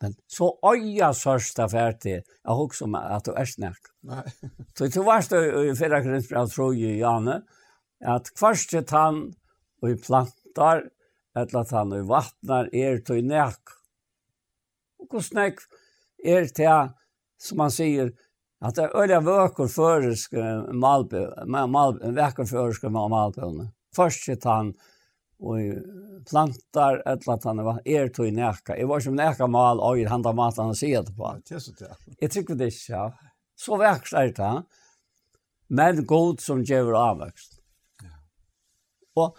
men 0.00 0.14
så 0.26 0.58
öja 0.72 1.12
första 1.12 1.68
färte 1.68 2.22
jag 2.42 2.60
också 2.60 2.86
med 2.86 3.16
att 3.16 3.24
du 3.24 3.32
är 3.32 3.44
snack 3.44 3.80
nej 4.00 4.24
så 4.78 4.86
det 4.86 4.96
var 4.96 5.30
det 5.30 5.70
i 5.70 5.76
förra 5.76 6.02
kristna 6.02 6.46
tror 6.46 6.74
jeg, 6.74 6.98
Janne 6.98 7.42
att 8.04 8.34
kvarste 8.34 8.84
han 8.90 9.34
og 9.82 9.90
i 9.90 9.96
plantar 9.96 10.82
eller 11.36 11.60
att 11.60 11.70
han 11.70 11.92
i 11.92 12.02
vattnar 12.08 12.68
er 12.74 13.00
til 13.06 13.24
nek. 13.26 13.72
Og 15.00 15.16
hur 15.16 15.30
nek, 15.36 15.60
er 16.24 16.46
til, 16.56 16.92
som 17.38 17.58
man 17.58 17.72
sier, 17.74 18.12
at 18.64 18.76
det 18.76 18.84
är 18.84 18.96
öliga 18.96 19.20
vökor 19.20 19.68
föreske 19.68 20.42
malbe, 20.72 21.26
malbe, 21.46 22.12
føreske 22.14 22.46
föreske 22.46 22.88
malbe. 22.88 23.70
Først 23.96 24.28
sitt 24.28 24.46
han, 24.48 24.72
og 25.44 25.58
plantar 26.30 27.02
eller 27.04 27.34
at 27.34 27.44
han 27.44 27.60
er 27.60 28.08
tog 28.14 28.30
nekka. 28.32 28.78
Jeg 28.78 28.88
var 28.88 29.02
som 29.04 29.16
neka 29.18 29.48
mal, 29.50 29.82
og 29.82 30.00
i 30.00 30.06
handa 30.08 30.32
mat 30.32 30.60
han 30.62 30.74
sier 30.78 31.04
det 31.04 31.14
på. 31.16 31.34
Jeg 31.50 32.30
tykker 32.32 32.58
det 32.58 32.70
ikke, 32.72 32.92
ja. 32.94 33.04
Så 33.58 33.76
vekst 33.78 34.16
er 34.18 34.32
det 34.34 34.54
men 35.68 36.04
god 36.06 36.40
som 36.40 36.62
gjør 36.64 36.94
avvekst. 36.98 37.60
Og, 39.18 39.38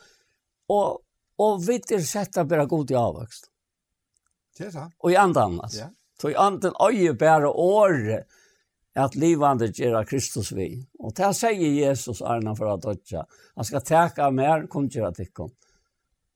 og, 0.72 1.02
og 1.42 1.60
vi 1.66 1.78
er 1.94 2.04
sett 2.08 2.40
av 2.40 2.48
bare 2.50 2.66
god 2.70 2.92
i 2.92 2.98
avvekst. 3.00 3.50
Det 4.56 4.70
er 4.70 4.74
det. 4.74 4.88
Og 5.04 5.12
i 5.12 5.20
andan, 5.20 5.60
altså. 5.64 5.90
Så 6.20 6.32
i 6.32 6.38
andan 6.40 6.76
øye 6.80 7.14
bare 7.20 7.52
året 7.52 8.28
at 8.96 9.18
livande 9.20 9.68
gjør 9.76 10.06
Kristus 10.08 10.54
vi. 10.56 10.70
Og 11.06 11.14
det 11.14 11.32
sier 11.38 11.76
Jesus 11.78 12.24
Arna 12.26 12.56
for 12.58 12.72
at 12.74 12.84
dødja. 12.84 13.26
Han 13.56 13.68
skal 13.68 13.84
teka 13.86 14.32
mer 14.34 14.66
kunngjera 14.72 15.12
tikkum. 15.14 15.52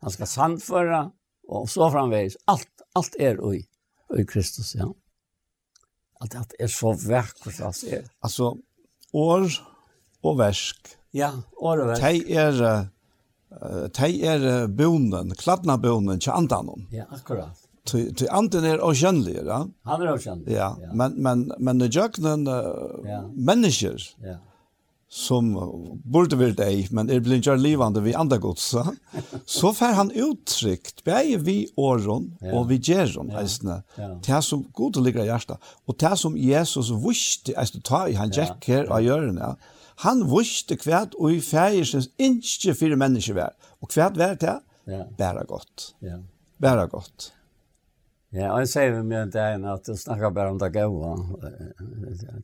Han 0.03 0.13
skal 0.13 0.29
sandføre, 0.29 1.01
og 1.49 1.69
så 1.71 1.89
framveis. 1.91 2.37
Alt, 2.51 2.85
alt 2.95 3.17
er 3.19 3.41
ui, 3.41 3.63
ui 4.13 4.25
Kristus, 4.29 4.75
ja. 4.77 4.87
Alt, 6.21 6.35
alt 6.37 6.53
er 6.59 6.69
så 6.71 6.93
vekkert, 6.93 7.59
alt 7.65 7.83
er. 7.89 8.05
Altså, 8.23 8.53
år 9.15 9.49
og 10.23 10.39
versk. 10.39 10.93
Ja, 11.17 11.33
år 11.57 11.83
og 11.83 11.91
versk. 11.93 12.05
Tei 12.05 12.37
er, 12.37 12.61
uh, 13.57 13.87
tei 13.95 14.11
er 14.21 14.67
bonen, 14.69 15.33
kladna 15.39 15.79
bonen 15.81 16.21
til 16.21 16.35
andanon. 16.35 16.85
Ja, 16.93 17.09
akkurat. 17.15 17.65
Ty, 17.89 18.03
ty 18.13 18.27
anden 18.29 18.67
er 18.69 18.83
okjennlig, 18.85 19.39
ja? 19.47 19.63
Han 19.89 20.03
er 20.05 20.11
okjennlig, 20.13 20.53
ja. 20.53 20.75
ja. 20.77 20.91
Men, 20.93 21.15
men, 21.17 21.47
men 21.57 21.81
i 21.81 21.89
jøkkenen, 21.89 22.45
uh, 22.45 23.01
ja. 23.07 23.23
mennesker, 23.33 23.97
ja 24.21 24.37
som 25.09 25.47
burde 26.05 26.37
være 26.37 26.53
deg, 26.59 26.91
men 26.93 27.09
er 27.09 27.23
blitt 27.25 27.47
gjør 27.47 27.57
livande 27.57 28.03
vi 28.05 28.13
andre 28.13 28.37
godsa, 28.41 28.83
så 29.49 29.71
får 29.73 29.95
han 29.97 30.11
uttrykt, 30.13 31.01
begge 31.07 31.39
vi 31.47 31.57
åren 31.81 32.27
og 32.53 32.67
vi 32.69 32.77
gjeron, 32.77 33.31
ja. 33.33 33.41
eisne, 33.41 33.79
ja. 33.97 34.11
det 34.25 34.41
som 34.45 34.67
god 34.77 35.01
ligger 35.01 35.25
i 35.25 35.31
hjertet, 35.31 35.57
og 35.89 35.97
det 35.99 36.13
som 36.21 36.37
Jesus 36.37 36.93
visste, 37.01 37.57
eisne, 37.57 37.81
ta 37.81 38.05
i 38.05 38.19
han 38.19 38.29
gikk 38.33 38.69
her 38.69 38.93
av 38.93 39.01
hjørnet, 39.05 39.73
han 40.05 40.21
visste 40.29 40.77
hvert 40.79 41.17
og 41.17 41.33
i 41.33 41.41
fægersens 41.43 42.11
ikke 42.21 42.77
fire 42.77 42.99
mennesker 43.01 43.35
vær, 43.41 43.57
og 43.81 43.89
hvert 43.95 44.19
vær 44.19 44.37
det, 44.39 44.59
ja. 44.89 45.03
bæra 45.17 45.43
godt. 45.49 45.91
Ja. 46.05 46.21
Bæra 46.61 46.85
godt. 46.91 47.31
Ja, 48.29 48.51
og 48.53 48.61
jeg 48.61 48.69
sier 48.69 48.91
vi 48.93 49.01
med 49.09 49.31
deg 49.33 49.63
at 49.65 49.87
du 49.89 49.95
snakker 49.97 50.29
bare 50.33 50.53
om 50.53 50.59
det 50.61 50.69
gode. 50.75 51.15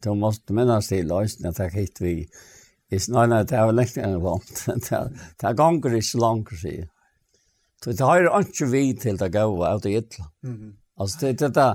Du 0.01 0.15
måtte 0.17 0.55
minnes 0.57 0.89
til 0.89 1.05
løsene 1.11 1.51
at 1.53 1.61
jeg 1.61 1.75
hit 1.75 2.01
vi 2.01 2.13
Jeg 2.93 3.07
nei, 3.09 3.25
nei, 3.31 3.41
det 3.49 3.57
var 3.57 3.73
lengt 3.73 3.97
enn 3.97 4.19
vant. 4.21 4.65
Det 4.91 5.47
er 5.49 5.57
ganger 5.57 5.97
ikke 5.97 6.21
langt, 6.21 6.53
sier 6.59 6.83
jeg. 6.83 6.89
Så 7.83 7.93
det 7.93 8.05
har 8.07 8.21
jo 8.23 8.39
ikke 8.41 8.67
vi 8.71 8.83
til 8.97 9.17
det 9.19 9.29
gode 9.33 9.67
av 9.69 9.81
det 9.83 9.93
ytla. 9.99 10.27
Altså, 10.97 11.17
det 11.21 11.49
er 11.49 11.53
det 11.53 11.69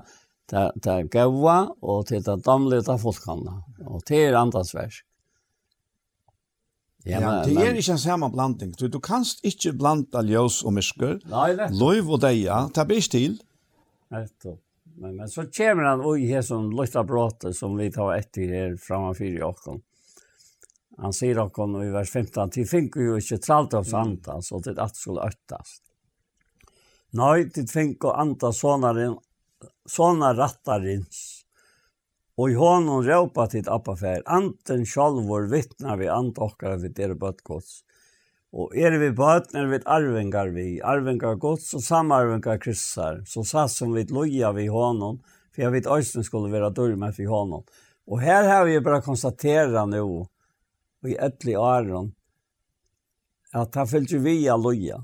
det, 0.50 0.64
det 0.82 0.96
gøyva, 1.14 1.58
og 1.82 2.08
det 2.08 2.20
er 2.20 2.24
det 2.26 2.40
damlige 2.46 2.90
av 2.90 3.02
folkene. 3.02 3.60
Og 3.86 4.02
det 4.08 4.24
er 4.26 4.38
andres 4.38 4.74
versk. 4.74 5.04
Ja, 7.08 7.20
men, 7.22 7.46
det 7.48 7.62
er 7.64 7.78
ikke 7.80 7.94
en 7.94 8.02
samme 8.02 8.28
blanding. 8.28 8.74
Du, 8.76 8.84
du 8.92 8.98
kanst 9.00 9.40
ikke 9.46 9.72
blanda 9.78 10.20
ljøs 10.26 10.58
og 10.68 10.74
mysker. 10.76 11.14
Nei, 11.32 11.52
det. 11.56 11.70
Løyv 11.80 12.10
og 12.16 12.20
deia, 12.26 12.66
det 12.76 12.84
blir 12.88 13.00
ikke 13.00 13.14
til. 13.14 13.38
Nettopp. 14.12 14.58
Men, 15.00 15.14
men 15.16 15.30
så 15.32 15.46
kommer 15.48 15.86
han 15.88 16.02
og 16.04 16.20
i 16.20 16.26
her 16.28 16.42
som 16.44 16.66
lytter 16.76 17.06
bråte 17.08 17.54
som 17.56 17.78
vi 17.78 17.86
tar 17.94 18.10
etter 18.18 18.52
her 18.52 18.74
framme 18.76 19.14
i 19.24 19.38
åkken. 19.40 19.80
Han 21.00 21.14
sier 21.16 21.38
okon 21.40 21.78
i 21.80 21.90
vers 21.94 22.10
15, 22.12 22.50
«Til 22.52 22.66
fink 22.68 22.96
jo 23.00 23.16
ikke 23.16 23.40
tralt 23.40 23.74
av 23.78 23.86
santa, 23.88 24.40
så 24.44 24.60
til 24.60 24.76
at 24.82 24.98
skulle 24.98 25.24
øttast. 25.24 25.82
Nei, 27.16 27.48
til 27.50 27.66
fink 27.66 28.04
og 28.04 28.18
andas 28.20 28.60
sånaren, 28.60 29.16
såna 29.88 30.34
rattarins, 30.36 31.40
og 32.38 32.52
i 32.52 32.56
hånden 32.56 33.04
råpa 33.08 33.48
til 33.50 33.68
appafær, 33.68 34.22
anten 34.30 34.84
sjalvor 34.88 35.48
vittnar 35.50 35.98
vi 36.00 36.08
ant 36.12 36.38
okkar 36.38 36.78
vid 36.84 36.94
dere 36.96 37.16
bøttgods, 37.18 37.80
og 38.50 38.76
er 38.76 38.96
vi 39.00 39.10
bøtner 39.14 39.68
vi 39.70 39.80
arvingar 39.86 40.52
vi, 40.54 40.66
arvingar 40.82 41.36
gods 41.42 41.68
og 41.78 41.84
samarvingar 41.86 42.60
kryssar, 42.62 43.22
så 43.26 43.44
satt 43.46 43.72
som 43.74 43.94
vi 43.94 44.04
loja 44.10 44.52
vi 44.56 44.66
hånden, 44.70 45.20
for 45.50 45.64
jeg 45.64 45.74
vet 45.74 45.90
øyne 45.90 46.24
skulle 46.26 46.52
være 46.52 46.72
dørmet 46.74 47.18
vi 47.18 47.28
hånden. 47.30 47.64
Og 48.10 48.22
her 48.22 48.48
har 48.48 48.64
vi 48.66 48.80
bara 48.82 49.02
konstatera 49.04 49.84
nu, 49.86 50.26
i 51.08 51.16
ettlig 51.16 51.58
åren, 51.58 52.12
at 53.52 53.74
han 53.74 53.88
fyllte 53.88 54.18
vi 54.22 54.48
av 54.48 54.62
loja. 54.62 55.00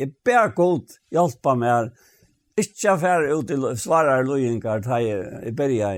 Jeg 0.00 0.14
ber 0.24 0.54
god 0.56 0.94
hjelpa 1.12 1.54
meg, 1.58 1.90
ikke 2.60 2.94
affære 2.94 3.34
ut 3.36 3.48
til 3.48 3.66
svarer 3.78 4.24
lojengar 4.26 4.82
da 4.84 5.00
jeg 5.02 5.52
berja 5.56 5.92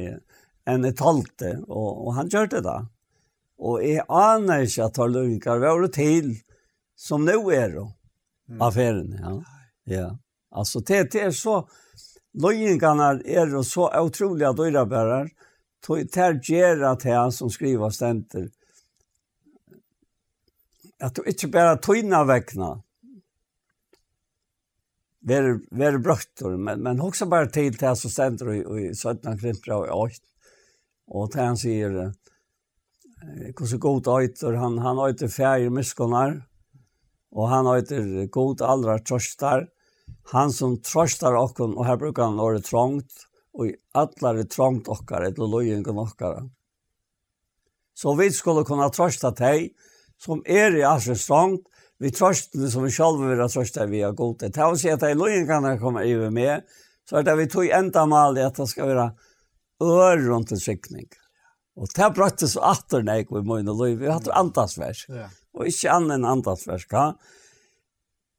enn 0.68 0.86
jeg 0.86 0.96
talte, 0.98 1.56
og, 1.68 2.06
og 2.06 2.16
han 2.18 2.30
gjør 2.30 2.50
det 2.56 2.64
da. 2.66 2.76
Og 3.62 3.82
jeg 3.86 4.02
aner 4.10 4.66
ikke 4.66 4.88
at 4.88 4.98
han 4.98 5.14
lojengar 5.14 5.62
var 5.62 5.86
til, 5.94 6.34
som 6.98 7.24
nå 7.26 7.38
er 7.50 7.76
då, 7.76 7.86
affæren, 8.60 9.14
Ja. 9.18 9.42
ja. 9.84 10.18
Altså, 10.50 10.80
det, 10.80 11.12
det 11.12 11.20
er 11.20 11.30
så, 11.30 11.68
lojengarna 12.34 13.10
är 13.24 13.46
då 13.46 13.64
så 13.64 13.88
otroliga 14.00 14.52
dyrabärar, 14.52 15.30
tar 16.12 16.40
gjerra 16.42 16.96
til 16.96 17.12
han 17.12 17.32
som 17.32 17.50
skriver 17.50 17.90
stenter, 17.90 18.50
at 21.02 21.16
du 21.16 21.22
ikke 21.26 21.48
bare 21.50 21.78
tøyna 21.82 22.22
vekna, 22.28 22.76
ver 25.22 25.60
ver 25.70 25.98
brøttor 25.98 26.56
men 26.56 26.82
men 26.82 27.00
också 27.00 27.26
bara 27.26 27.46
till 27.46 27.78
till 27.78 27.96
så 27.96 28.08
ständer 28.10 28.66
och 28.66 28.80
i 28.80 28.94
södra 28.94 29.38
krimpra 29.38 29.76
och 29.76 30.00
åt 30.00 30.22
och 31.06 31.34
han 31.34 31.56
säger 31.56 32.12
hur 33.58 33.66
så 33.66 33.78
gott 33.78 34.06
åter 34.06 34.52
han 34.52 34.78
han 34.78 35.10
inte 35.10 35.28
färger 35.28 35.70
muskonar 35.70 36.48
och 37.30 37.48
han 37.48 37.66
øyter 37.66 38.26
god 38.26 38.62
allra 38.62 38.98
tröstar 38.98 39.68
han 40.24 40.52
som 40.52 40.80
tröstar 40.80 41.34
och 41.34 41.60
och 41.60 41.86
här 41.86 41.96
brukar 41.96 42.22
han 42.22 42.36
vara 42.36 42.58
trångt 42.58 43.12
och 43.52 43.66
i 43.66 43.76
alla 43.92 44.30
är 44.30 44.42
trångt 44.44 44.88
och 44.88 45.12
ett 45.12 45.38
lojen 45.38 45.86
och 45.86 46.22
så 47.94 48.14
vi 48.14 48.30
skulle 48.30 48.64
kunna 48.64 48.88
trösta 48.88 49.30
dig 49.30 49.74
som 50.22 50.42
er 50.46 50.76
i 50.78 50.84
Asens 50.86 51.26
stånd, 51.26 51.60
vi 52.02 52.10
trøstene 52.14 52.70
som 52.70 52.86
vi 52.86 52.90
selv 52.94 53.20
vil 53.22 53.40
ha 53.42 53.48
trøstet 53.50 53.90
vi 53.90 54.02
har 54.02 54.14
god 54.18 54.40
til. 54.40 54.52
Det 54.54 54.64
å 54.66 54.78
si 54.78 54.90
at 54.90 55.04
i 55.06 55.14
løyen 55.18 55.46
kan 55.46 55.66
jeg 55.68 55.80
komme 55.82 56.02
i 56.06 56.14
med, 56.34 56.66
så 57.06 57.20
er 57.20 57.26
det 57.26 57.36
vi 57.38 57.50
tog 57.50 57.68
enda 57.70 58.06
mal 58.10 58.38
i 58.38 58.46
at 58.46 58.58
det 58.58 58.68
skal 58.70 58.90
være 58.90 59.10
øre 59.82 60.24
rundt 60.28 60.54
en 60.54 60.62
sikning. 60.62 61.06
Og 61.78 61.88
det 61.88 62.02
har 62.02 62.14
brøtt 62.14 62.42
så 62.44 62.62
atter 62.68 63.04
når 63.06 63.30
vi 63.30 63.44
må 63.46 63.58
inn 63.60 63.70
og 63.72 63.80
løy. 63.80 63.94
Vi 63.96 64.08
har 64.08 64.18
hatt 64.18 64.32
andasvers. 64.36 65.06
Ja. 65.08 65.28
Og 65.56 65.70
ikke 65.70 65.94
annen 65.94 66.18
enn 66.18 66.28
andasvers. 66.28 66.86
Ja. 66.92 67.12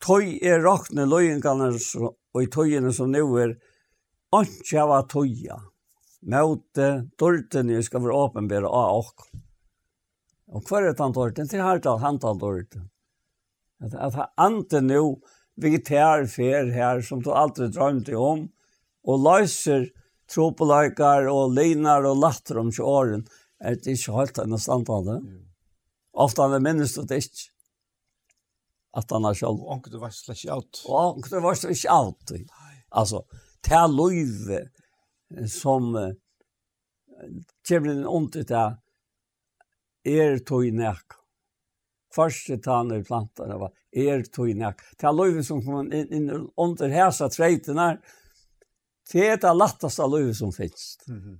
Tøy 0.03 0.37
er 0.43 0.61
råkne 0.63 1.07
løyengene 1.07 1.71
og 1.73 2.41
i 2.41 2.49
tøyene 2.51 2.91
som 2.93 3.11
nå 3.13 3.23
er 3.41 3.55
ikke 4.43 4.83
av 4.83 5.07
tøya. 5.11 5.59
Møte, 6.23 6.89
dørtene 7.19 7.81
skal 7.83 8.03
være 8.05 8.21
åpenbære 8.27 8.69
av 8.69 9.01
åkken. 9.01 9.43
Og 10.53 10.61
hver 10.67 10.83
er 10.83 10.91
han 10.91 10.99
tantorden? 10.99 11.49
Til 11.49 11.63
hartal 11.65 12.01
hantaldorden. 12.03 12.89
At, 13.81 13.95
at 13.97 14.17
han 14.19 14.33
ante 14.37 14.81
nå 14.85 15.03
vegetar 15.61 16.25
fer 16.29 16.69
her 16.73 17.01
som 17.05 17.21
du 17.21 17.31
aldri 17.33 17.69
drømte 17.73 18.15
om, 18.17 18.47
og 19.03 19.25
løser 19.25 19.89
tropeleikar 20.31 21.27
og 21.31 21.55
linar 21.57 22.05
og 22.07 22.21
latter 22.21 22.61
om 22.61 22.71
20 22.71 22.85
åren, 22.87 23.25
er 23.63 23.77
det 23.79 23.97
ikke 23.97 24.15
helt 24.15 24.39
enn 24.43 24.59
standtallet. 24.59 25.25
Ofte 26.13 26.45
han 26.45 26.55
er 26.57 26.63
minnes 26.63 26.93
det 26.95 27.19
ikke. 27.23 27.49
At 28.93 29.09
han 29.09 29.25
har 29.25 29.33
selv. 29.33 29.63
Og 29.65 29.87
du 29.89 29.97
var 29.97 30.13
slett 30.13 30.37
ikke 30.37 30.53
alt. 30.53 30.83
Og 30.85 31.25
du 31.25 31.39
var 31.41 31.57
slett 31.57 31.79
ikke 31.79 31.95
alt. 31.95 32.33
Altså, 32.93 33.23
det 33.65 33.73
er 33.73 33.89
løyve 33.89 34.59
som 35.49 35.95
uh, 35.97 36.11
kommer 37.65 37.93
inn 37.95 38.05
under 38.05 38.45
det 38.45 38.67
er 40.03 40.39
tog 40.45 40.65
nek. 40.73 41.17
Første 42.13 42.59
tann 42.61 42.91
i 42.93 43.01
det 43.01 43.59
var 43.59 43.71
er 43.93 44.23
tog 44.33 44.51
nek. 44.57 44.81
Det 44.99 45.07
er 45.07 45.15
løyve 45.15 45.43
som 45.43 45.63
kommer 45.63 45.89
inn, 45.93 46.11
inn 46.13 46.49
under 46.57 46.89
hæsa 46.89 47.29
treitene 47.29 47.97
Det 49.11 49.25
er 49.27 49.37
det 49.37 49.55
lattaste 49.55 50.05
løyve 50.07 50.33
som 50.33 50.51
finnes. 50.51 50.97
Mm 51.07 51.19
-hmm. 51.19 51.39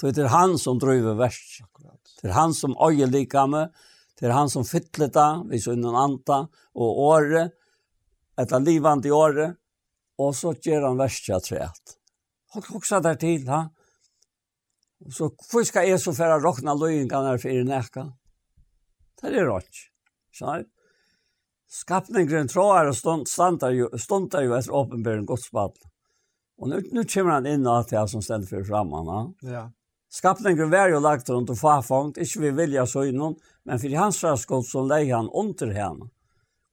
Det 0.00 0.18
er 0.18 0.28
han 0.28 0.58
som 0.58 0.78
driver 0.78 1.14
verst. 1.14 1.62
Det 2.22 2.30
er 2.30 2.34
han 2.34 2.54
som 2.54 2.74
øyer 2.80 3.06
likame. 3.06 3.68
Det 4.18 4.28
er 4.28 4.32
han 4.32 4.50
som 4.50 4.64
fytler 4.64 5.08
det, 5.08 5.30
vi 5.50 5.58
så 5.58 5.72
innan 5.72 5.94
anta, 5.94 6.46
og 6.74 6.98
året, 6.98 7.52
etter 8.38 8.60
livand 8.60 9.06
i 9.06 9.10
året, 9.10 9.56
og 10.18 10.34
så 10.34 10.52
gjør 10.54 10.88
han 10.88 11.00
verst 11.00 11.28
jeg 11.28 11.42
treet. 11.42 11.96
Og 12.54 12.68
også 12.78 13.00
der 13.02 13.14
til, 13.14 13.48
ha? 13.48 13.64
Så 15.10 15.30
hvor 15.50 15.64
skal 15.66 15.88
jeg 15.88 16.00
så 16.00 16.12
fære 16.14 16.38
råkna 16.42 16.74
løyngene 16.78 17.34
for 17.40 17.50
i 17.50 17.64
nækka? 17.66 18.06
Det 19.22 19.32
er 19.32 19.48
rått. 19.48 19.88
Skjønner? 20.34 20.68
Skapningen 21.72 22.50
tråder 22.52 22.90
og 22.90 23.26
stundar 23.28 23.72
jo, 23.72 23.86
stundar 23.96 24.44
jo 24.44 24.52
etter 24.58 24.74
åpenbæren 24.76 25.24
godsbad. 25.26 25.78
Og 26.60 26.68
nu, 26.68 26.80
nu 26.92 27.04
kommer 27.08 27.38
han 27.38 27.48
inn 27.48 27.64
at 27.66 27.88
det 27.90 28.02
som 28.12 28.22
stender 28.22 28.50
for 28.50 28.66
framme. 28.68 29.00
Ja. 29.48 29.70
Skapningen 30.12 30.68
var 30.70 30.92
jo 30.92 31.00
lagt 31.00 31.30
rundt 31.32 31.50
og 31.54 31.56
farfangt, 31.56 32.20
ikke 32.20 32.42
vi 32.42 32.50
vilja 32.58 32.84
så 32.86 33.06
innom, 33.08 33.38
men 33.64 33.80
for 33.80 33.96
hans 33.96 34.20
raskott 34.24 34.68
som 34.68 34.90
leie 34.90 35.14
han 35.14 35.30
under 35.32 35.72
henne. 35.72 36.10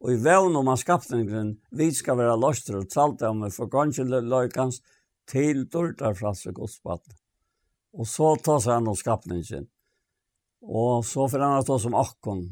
Og 0.04 0.12
i 0.14 0.20
vevn 0.20 0.58
om 0.60 0.68
han 0.68 0.80
skapningen, 0.80 1.56
vi 1.72 1.90
skal 1.96 2.20
være 2.20 2.36
løster 2.40 2.82
og 2.82 2.92
talte 2.92 3.32
om 3.32 3.46
det 3.46 3.54
for 3.56 3.72
kanskje 3.72 4.08
løykans 4.08 4.82
til 5.32 5.64
dårdar 5.72 6.20
fra 6.20 6.36
seg 6.36 6.60
godsbaden. 6.60 7.16
Og 7.94 8.08
så 8.08 8.36
tar 8.44 8.60
seg 8.64 8.78
han 8.78 8.90
om 8.92 8.98
skapningen. 8.98 9.68
Og 10.62 11.06
så 11.08 11.28
får 11.32 11.46
han 11.46 11.66
ta 11.66 11.80
som 11.80 11.96
akkon. 11.98 12.44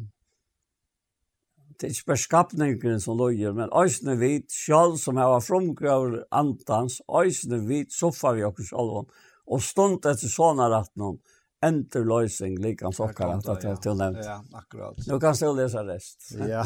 Det 1.77 1.85
er 1.85 1.93
ikke 1.93 2.09
bare 2.13 2.23
skapningen 2.23 3.01
som 3.03 3.19
løyer, 3.19 3.53
men 3.53 3.69
øyne 3.69 4.15
vit, 4.17 4.49
sjálf 4.49 4.97
som 5.03 5.19
har 5.21 5.43
fromgrøver 5.45 6.23
antans, 6.33 7.01
øyne 7.05 7.59
vit, 7.67 7.93
får 7.93 8.33
vi 8.33 8.45
okker 8.47 8.65
sjálf, 8.65 9.11
og 9.47 9.61
stund 9.61 10.01
etter 10.09 10.31
sånne 10.31 10.71
retten 10.73 11.05
om, 11.11 11.19
enter 11.61 12.05
lösning 12.05 12.57
likan 12.57 12.93
sockar 12.93 13.27
att 13.27 13.61
det 13.61 13.77
till 13.77 13.93
nämnt. 13.93 14.25
Ja, 14.25 14.43
akkurat. 14.53 14.97
Nu 15.07 15.19
kan 15.19 15.35
jag 15.39 15.55
läsa 15.55 15.83
rest. 15.83 16.35
Ja. 16.47 16.65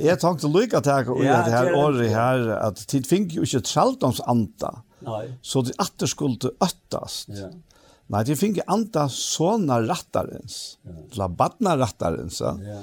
Jag 0.00 0.20
tänkte 0.20 0.46
lycka 0.46 0.80
tacka 0.80 1.10
gjøre 1.10 1.44
det 1.44 1.50
här 1.50 1.74
året 1.74 2.10
her, 2.10 2.48
att 2.48 2.88
tid 2.88 3.06
fink 3.06 3.32
ju 3.32 3.40
inte 3.40 3.68
saltons 3.68 4.20
anta. 4.20 4.82
Nei. 5.06 5.26
Så 5.42 5.62
det 5.66 5.76
atter 5.78 6.10
skulle 6.10 6.52
öttast. 6.60 7.28
Ja. 7.36 7.50
Nej, 8.10 8.24
det 8.26 8.36
finge 8.40 8.62
anta 8.66 9.08
såna 9.08 9.80
rattarens. 9.82 10.78
Ja. 10.82 10.96
La 11.20 11.28
badna 11.28 11.76
rattarens. 11.78 12.40
Ja. 12.40 12.80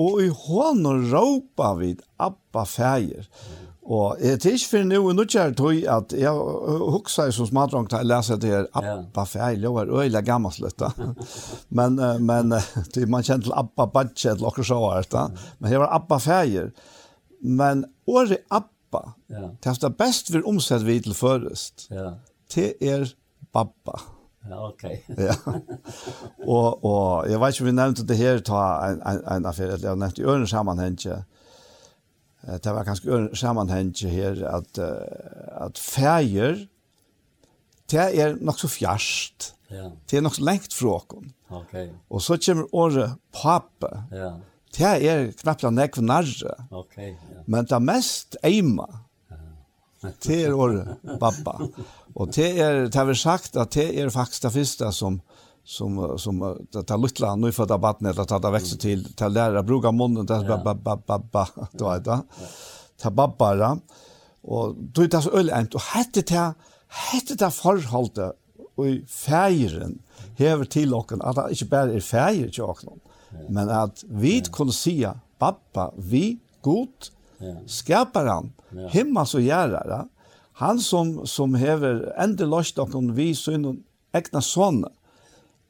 Og 0.00 0.22
i 0.24 0.30
hånden 0.32 1.10
råpa 1.12 1.74
vid 1.76 2.00
Abba 2.16 2.64
fæger. 2.64 3.26
Ja. 3.28 3.58
Og 3.90 4.20
jeg 4.22 4.36
er 4.36 4.52
ikke 4.54 4.68
for 4.70 4.86
noe, 4.86 5.12
nå 5.16 5.24
kjær 5.26 5.54
tog 5.58 5.78
at 5.90 6.12
jeg 6.14 6.30
hukser 6.94 7.32
som 7.34 7.48
smadrong 7.48 7.88
til 7.90 7.98
å 7.98 8.06
lese 8.06 8.36
det 8.38 8.52
her, 8.52 8.68
Abba 8.76 9.24
feil, 9.26 9.64
jeg 9.64 9.72
var 9.74 9.90
øyla 9.90 10.20
gammel 10.22 10.52
slutt. 10.54 10.84
men, 11.78 11.98
men 12.22 12.54
man 12.54 13.26
kjenner 13.26 13.48
til 13.48 13.56
Abba 13.56 13.88
Badje, 13.90 14.36
eller 14.36 14.50
akkurat 14.52 14.68
så 14.68 14.80
her, 14.92 15.48
men 15.58 15.72
det 15.72 15.80
var 15.82 15.96
Abba 15.96 16.20
feil. 16.22 16.70
Men 17.40 17.82
året 18.06 18.44
Abba 18.46 18.68
Ja. 19.30 19.48
Det 19.62 19.84
er 19.84 19.94
best 19.98 20.32
vi 20.32 20.42
omsett 20.46 20.86
vi 20.86 21.00
til 21.00 21.14
først. 21.14 21.88
Ja. 21.90 22.14
Det 22.54 22.74
er 22.80 23.06
babba. 23.52 23.98
Ja, 24.48 24.68
ok. 24.68 24.84
ja. 25.26 25.34
Og, 26.46 26.84
og 26.84 27.30
jeg 27.30 27.40
vet 27.40 27.54
ikke 27.54 27.64
om 27.64 27.70
vi 27.70 27.76
nevnte 27.76 28.06
det 28.08 28.16
her, 28.16 28.40
ta 28.44 28.62
en, 28.88 29.02
en, 29.06 29.22
en 29.36 29.46
affære, 29.46 29.78
jeg 29.82 29.96
nevnte 30.00 30.22
i 30.22 30.24
øren 30.24 30.46
sammenhengje. 30.46 31.22
Det 32.64 32.72
var 32.72 32.84
kanskje 32.88 33.10
øren 33.12 33.36
sammenhengje 33.36 34.08
her, 34.08 34.44
at, 34.48 34.78
at 35.60 35.78
fæger, 35.78 36.64
det 37.90 38.00
er 38.00 38.36
nok 38.40 38.58
så 38.58 38.68
fjerst. 38.68 39.54
Ja. 39.70 39.90
Det 40.10 40.16
er 40.16 40.22
nok 40.24 40.34
så 40.34 40.44
lengt 40.44 40.74
fra 40.74 40.88
åkken. 40.88 41.32
Ok. 41.50 41.74
Og 42.10 42.22
så 42.22 42.38
kommer 42.46 42.74
året 42.74 43.18
pappa. 43.32 44.06
Ja 44.12 44.30
det 44.80 45.10
er 45.12 45.30
knappt 45.42 45.66
en 45.68 45.82
ekv 45.84 46.02
narre. 46.04 46.56
Okay, 46.70 47.12
ja. 47.12 47.44
Men 47.46 47.68
det 47.68 47.80
mest 47.84 48.36
eima, 48.46 48.86
det 50.24 50.38
er 50.46 50.56
året 50.56 50.96
pappa. 51.20 51.58
Og 52.16 52.32
det 52.34 52.48
er, 52.58 52.86
det 52.88 52.96
har 52.96 53.08
vi 53.10 53.18
sagt 53.18 53.58
at 53.60 53.74
det 53.76 53.90
er 54.00 54.12
faktisk 54.12 54.46
det 54.46 54.56
første 54.56 54.92
som 54.96 55.20
som 55.64 56.18
som 56.18 56.40
det 56.72 56.82
tar 56.86 56.98
lilla 56.98 57.36
nu 57.36 57.52
för 57.52 57.62
att 57.62 57.80
barnet 57.80 58.18
att 58.18 58.28
ta 58.28 58.50
växa 58.50 58.76
till 58.76 59.14
till 59.14 59.32
lära 59.32 59.62
bruka 59.62 59.92
munnen 59.92 60.26
där 60.26 60.48
ba 60.48 60.56
ba 60.56 60.74
ba 60.74 60.96
ba 61.06 61.18
ba 61.18 61.46
då 61.72 61.88
är 61.88 62.00
det 62.00 62.22
ta 63.02 63.10
babbara 63.10 63.78
och 64.42 64.74
då 64.76 65.02
är 65.02 65.08
det 65.08 65.22
så 65.22 65.30
öl 65.30 65.50
och 65.74 65.80
hette 65.80 66.20
det 66.20 66.54
hette 66.88 67.34
det 67.34 67.50
förhållet 67.50 68.18
och 68.74 68.86
färgen 69.08 70.02
häver 70.38 70.64
till 70.64 70.94
och 70.94 71.12
att 71.12 71.36
det 71.36 71.50
inte 71.50 71.64
bara 71.64 71.92
är 71.92 72.00
färger 72.00 72.48
till 72.48 72.62
och 72.62 72.84
Men 73.48 73.68
att 73.68 74.04
vi 74.08 74.40
kunne 74.40 74.72
säga, 74.72 75.20
pappa, 75.38 75.92
vi, 75.96 76.38
god, 76.60 76.88
skaparen, 77.66 78.52
himmels 78.90 79.34
och 79.34 79.40
gärare, 79.40 80.08
han 80.52 80.80
som, 80.80 81.26
som 81.26 81.54
hever 81.54 82.14
ändå 82.16 82.46
lost 82.46 82.78
och 82.78 83.18
vi 83.18 83.34
synd 83.34 83.84
egna 84.12 84.40
son, 84.40 84.84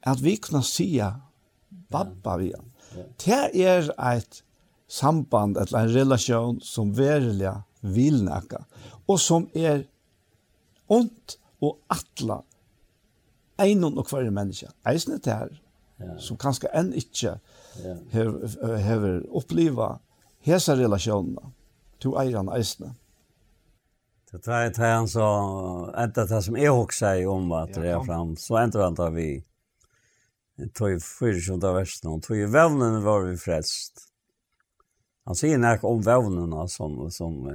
att 0.01 0.19
vi 0.19 0.37
kunne 0.37 0.63
säga, 0.63 1.21
pappa, 1.89 2.37
vi. 2.37 2.53
Det 3.25 3.65
är 3.65 4.11
ett 4.17 4.43
samband, 4.87 5.57
eller 5.57 5.79
en 5.79 5.89
relation 5.89 6.59
som 6.61 6.93
verliga 6.93 7.63
vil 7.81 8.23
nekka, 8.25 8.65
og 9.07 9.19
som 9.19 9.47
er 9.57 9.85
ont 10.91 11.37
og 11.63 11.77
atla 11.91 12.41
einon 13.61 13.97
og 13.97 14.09
hver 14.11 14.29
menneske, 14.33 14.69
eisne 14.87 15.17
det 15.23 15.33
her, 15.33 15.53
ja. 16.01 16.17
som 16.19 16.39
kanskje 16.39 16.71
enn 16.77 16.91
ikkje 16.97 17.37
yeah. 17.77 17.97
hever, 18.11 18.77
hever 18.77 19.25
uppliva 19.37 19.99
hesa 20.39 20.75
relasjonene 20.75 21.51
to 21.99 22.17
eiran 22.19 22.49
eisne. 22.49 22.95
Det 24.31 24.39
tar 24.39 24.53
jag 24.61 24.73
han 24.77 25.07
så 25.07 25.21
ända 25.97 26.25
det 26.25 26.41
som 26.41 26.57
jag 26.57 26.81
också 26.81 26.97
säger 26.97 27.27
om 27.27 27.51
att 27.51 27.73
det 27.73 27.89
är 27.89 28.03
fram 28.03 28.35
så 28.35 28.57
ändrar 28.57 28.83
han 28.83 28.95
där 28.95 29.09
vi 29.09 29.43
tog 30.73 30.89
ju 30.89 30.99
fyrtjunda 30.99 31.73
versen 31.73 32.11
och 32.11 32.23
tog 32.23 32.37
ju 32.37 32.47
vävnen 32.47 33.03
var 33.03 33.21
vi 33.21 33.37
frälst. 33.37 33.93
Han 35.25 35.35
säger 35.35 35.57
när 35.57 35.85
om 35.85 36.01
vävnerna 36.01 36.67
som 36.67 37.11
som 37.11 37.47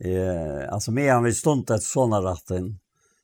eh 0.00 0.72
alltså 0.72 0.92
med 0.92 1.12
han 1.12 1.24
vi 1.24 1.32
stund 1.32 1.70
ett 1.70 1.82
såna 1.82 2.22
ratten 2.22 2.78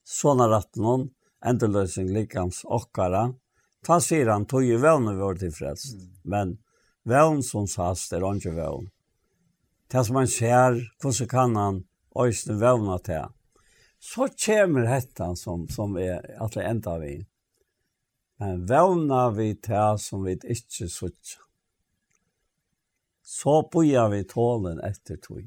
såna 0.05 0.48
ratten 0.48 0.82
någon 0.82 1.10
ändlösning 1.44 2.09
likams 2.09 2.64
okkara. 2.64 3.35
Ta 3.87 4.01
sier 4.03 4.27
han, 4.27 4.49
tog 4.51 4.65
ju 4.67 4.81
vevn 4.83 5.07
og 5.13 5.21
var 5.21 5.37
tilfreds. 5.39 5.93
Mm. 5.95 6.07
Men 6.33 6.55
vevn 7.07 7.43
som 7.47 7.69
sast 7.71 8.15
er 8.17 8.25
ikke 8.27 8.57
vevn. 8.57 8.89
Det 9.87 10.03
som 10.09 10.19
han 10.19 10.27
ser, 10.27 10.81
hvordan 10.99 11.29
kan 11.31 11.57
han 11.57 11.77
øyne 12.19 12.57
vevna 12.61 12.99
til. 12.99 13.29
Så 14.03 14.27
kommer 14.35 14.89
dette 14.91 15.29
som, 15.39 15.69
som 15.71 15.95
er 15.97 16.19
at 16.43 16.59
det 16.59 16.67
enda 16.67 16.97
vi. 16.99 17.15
Men 18.43 18.67
vevna 18.69 19.29
vi 19.31 19.53
til 19.55 20.01
som 20.03 20.27
vi 20.27 20.35
ikke 20.35 20.89
sutja. 20.91 21.45
Så 23.23 23.61
boja 23.71 24.09
vi 24.11 24.25
tålen 24.27 24.83
etter 24.83 25.19
tog. 25.23 25.47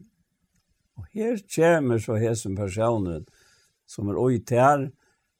Og 0.99 1.05
her 1.11 1.37
kommer 1.55 1.99
så 1.99 2.15
hesen 2.19 2.55
personen 2.55 3.27
som 3.87 4.09
er 4.09 4.19
ui 4.19 4.39
til 4.39 4.89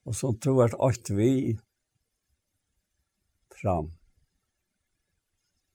og 0.08 0.16
som 0.16 0.38
tror 0.40 0.68
at 0.68 0.78
alt 0.80 1.10
vi 1.16 1.32
fram. 3.60 3.92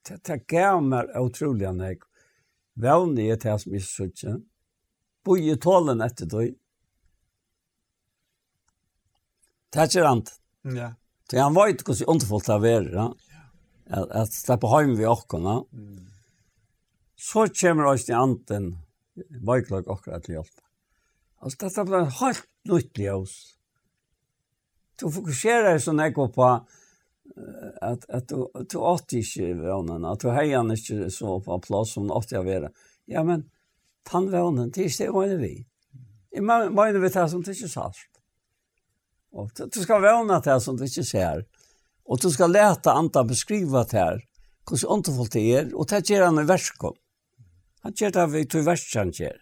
Det, 0.05 0.19
det 0.27 0.41
gav 0.51 0.81
meg 0.85 1.09
utrolig 1.17 1.67
enn 1.69 1.81
jeg. 1.85 2.01
Vevne 2.75 3.29
er 3.31 3.39
det 3.41 3.55
som 3.61 3.73
jeg 3.73 3.85
sier. 3.87 4.41
Bøye 5.25 5.55
tålen 5.61 6.03
etter 6.05 6.29
døy. 6.29 6.51
Det 9.73 9.81
er 9.81 9.89
ikke 9.89 10.05
rent. 10.05 10.35
Ja. 10.75 10.91
Så 11.25 11.39
han 11.41 11.55
vet 11.55 11.81
hvordan 11.83 12.11
underfullt 12.13 12.51
det 12.51 12.73
er. 12.73 12.91
Ja. 12.93 13.07
At, 13.95 14.11
at 14.21 14.35
slippe 14.35 14.69
hjem 14.69 14.93
ved 14.99 15.09
åkene. 15.09 15.55
Mm. 15.71 16.05
Så 17.15 17.47
kommer 17.57 17.89
oss 17.89 18.05
til 18.05 18.19
anten 18.19 18.69
veiklag 19.15 19.89
akkurat 19.89 20.25
til 20.25 20.37
hjelp. 20.37 20.61
Altså, 21.41 21.57
dette 21.65 21.85
blir 21.87 22.09
helt 22.19 22.47
nytt 22.69 23.01
i 23.01 23.09
oss. 23.13 23.35
Du 24.99 25.09
fokuserer 25.11 25.79
sånn 25.81 25.99
jeg 26.03 26.15
på 26.15 26.51
at 27.81 28.05
at 28.09 28.27
du 28.27 28.47
du 28.69 28.77
åt 28.77 29.13
inte 29.13 29.53
vånen 29.53 30.05
at 30.05 30.19
du 30.19 30.29
hejan 30.29 30.71
inte 30.71 31.11
så 31.11 31.39
på 31.41 31.59
plass 31.59 31.93
som 31.93 32.11
åt 32.11 32.31
jeg 32.31 32.45
vara. 32.45 32.69
Ja 33.05 33.23
men 33.23 33.49
han 34.09 34.31
vånen 34.31 34.71
tills 34.71 34.97
det 34.97 35.09
var 35.09 35.27
vi. 35.27 35.67
I 36.31 36.41
menar 36.41 36.99
vi 36.99 37.09
det 37.09 37.29
som 37.29 37.41
det 37.41 37.51
inte 37.51 37.69
sagt. 37.69 38.11
Och 39.31 39.51
du 39.73 39.79
skal 39.81 40.01
våna 40.01 40.39
det 40.39 40.61
som 40.61 40.77
det 40.77 40.83
inte 40.83 41.03
ser. 41.03 41.45
Og 42.05 42.19
du 42.21 42.29
skal 42.31 42.51
läta 42.51 42.91
anta 42.91 43.23
beskriva 43.23 43.83
det 43.83 43.97
her. 43.97 44.21
Hur 44.69 44.77
så 44.77 45.25
det 45.31 45.41
er 45.41 45.75
og 45.75 45.87
det 45.89 46.09
ger 46.09 46.25
han 46.25 46.37
en 46.37 46.47
verskom. 46.47 46.95
Han 47.81 47.93
ger 47.93 48.11
det 48.11 48.25
vi 48.27 48.45
till 48.45 48.65
versan 48.65 49.11
ger. 49.11 49.37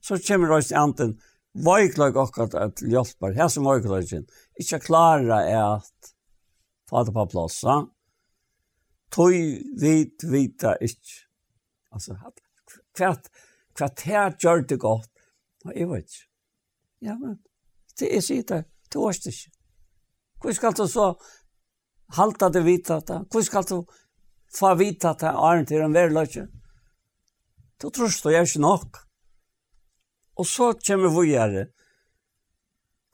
Så 0.00 0.18
kommer 0.18 0.48
det 0.48 0.76
anten 0.76 1.18
Vaiklag 1.64 2.16
akkurat 2.18 2.54
at 2.54 2.82
hjelper, 2.84 3.32
her 3.32 3.48
som 3.48 3.64
vaiklagen, 3.64 4.26
ikkje 4.60 4.80
klara 4.84 5.38
er 5.48 5.62
at 5.78 6.10
få 6.88 7.04
det 7.04 7.14
på 7.14 7.26
plåsa, 7.32 7.84
Tøy 9.14 9.62
vit 9.80 10.24
vita 10.26 10.74
ikke. 10.82 11.26
Altså, 11.94 12.16
kvart, 12.96 13.28
kvart 13.76 14.02
her 14.06 14.34
gjør 14.42 14.64
det 14.66 14.80
godt. 14.82 15.10
Og 15.64 15.74
jeg 15.74 15.88
vet 15.90 16.10
ikke. 16.10 16.26
Ja, 17.06 17.14
men, 17.20 17.38
det 17.98 18.10
er 18.16 18.24
sier 18.24 18.46
det, 18.48 18.64
det 18.92 19.00
var 19.00 19.14
ikke. 19.14 19.52
Hvor 20.42 20.56
skal 20.58 20.76
du 20.76 20.84
så 20.90 21.06
halta 22.18 22.50
det 22.52 22.64
vita 22.66 23.00
det? 23.00 23.22
Hvor 23.30 23.46
skal 23.46 23.66
du 23.70 23.78
få 24.56 24.74
vita 24.78 25.14
det, 25.18 25.32
Arne, 25.32 25.66
til 25.66 25.84
en 25.84 25.94
verløse? 25.94 26.46
Du 27.80 27.90
tror 27.90 28.10
du 28.10 28.28
er 28.30 28.42
ikke 28.42 28.62
nok. 28.62 29.02
Og 30.36 30.46
så 30.46 30.72
kommer 30.86 31.12
vi 31.12 31.32
gjøre 31.32 31.66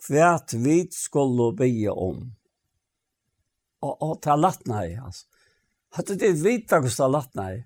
hva 0.02 0.34
vi 0.58 0.76
skulle 0.90 1.52
be 1.54 1.70
om 1.90 2.32
og 3.82 4.02
og 4.02 4.22
ta 4.22 4.36
lattna 4.36 4.86
i 4.86 4.96
alltså. 4.96 5.26
Hade 5.92 6.14
det 6.16 6.32
vita 6.32 6.80
kosta 6.80 7.08
lattna 7.08 7.54
i. 7.54 7.64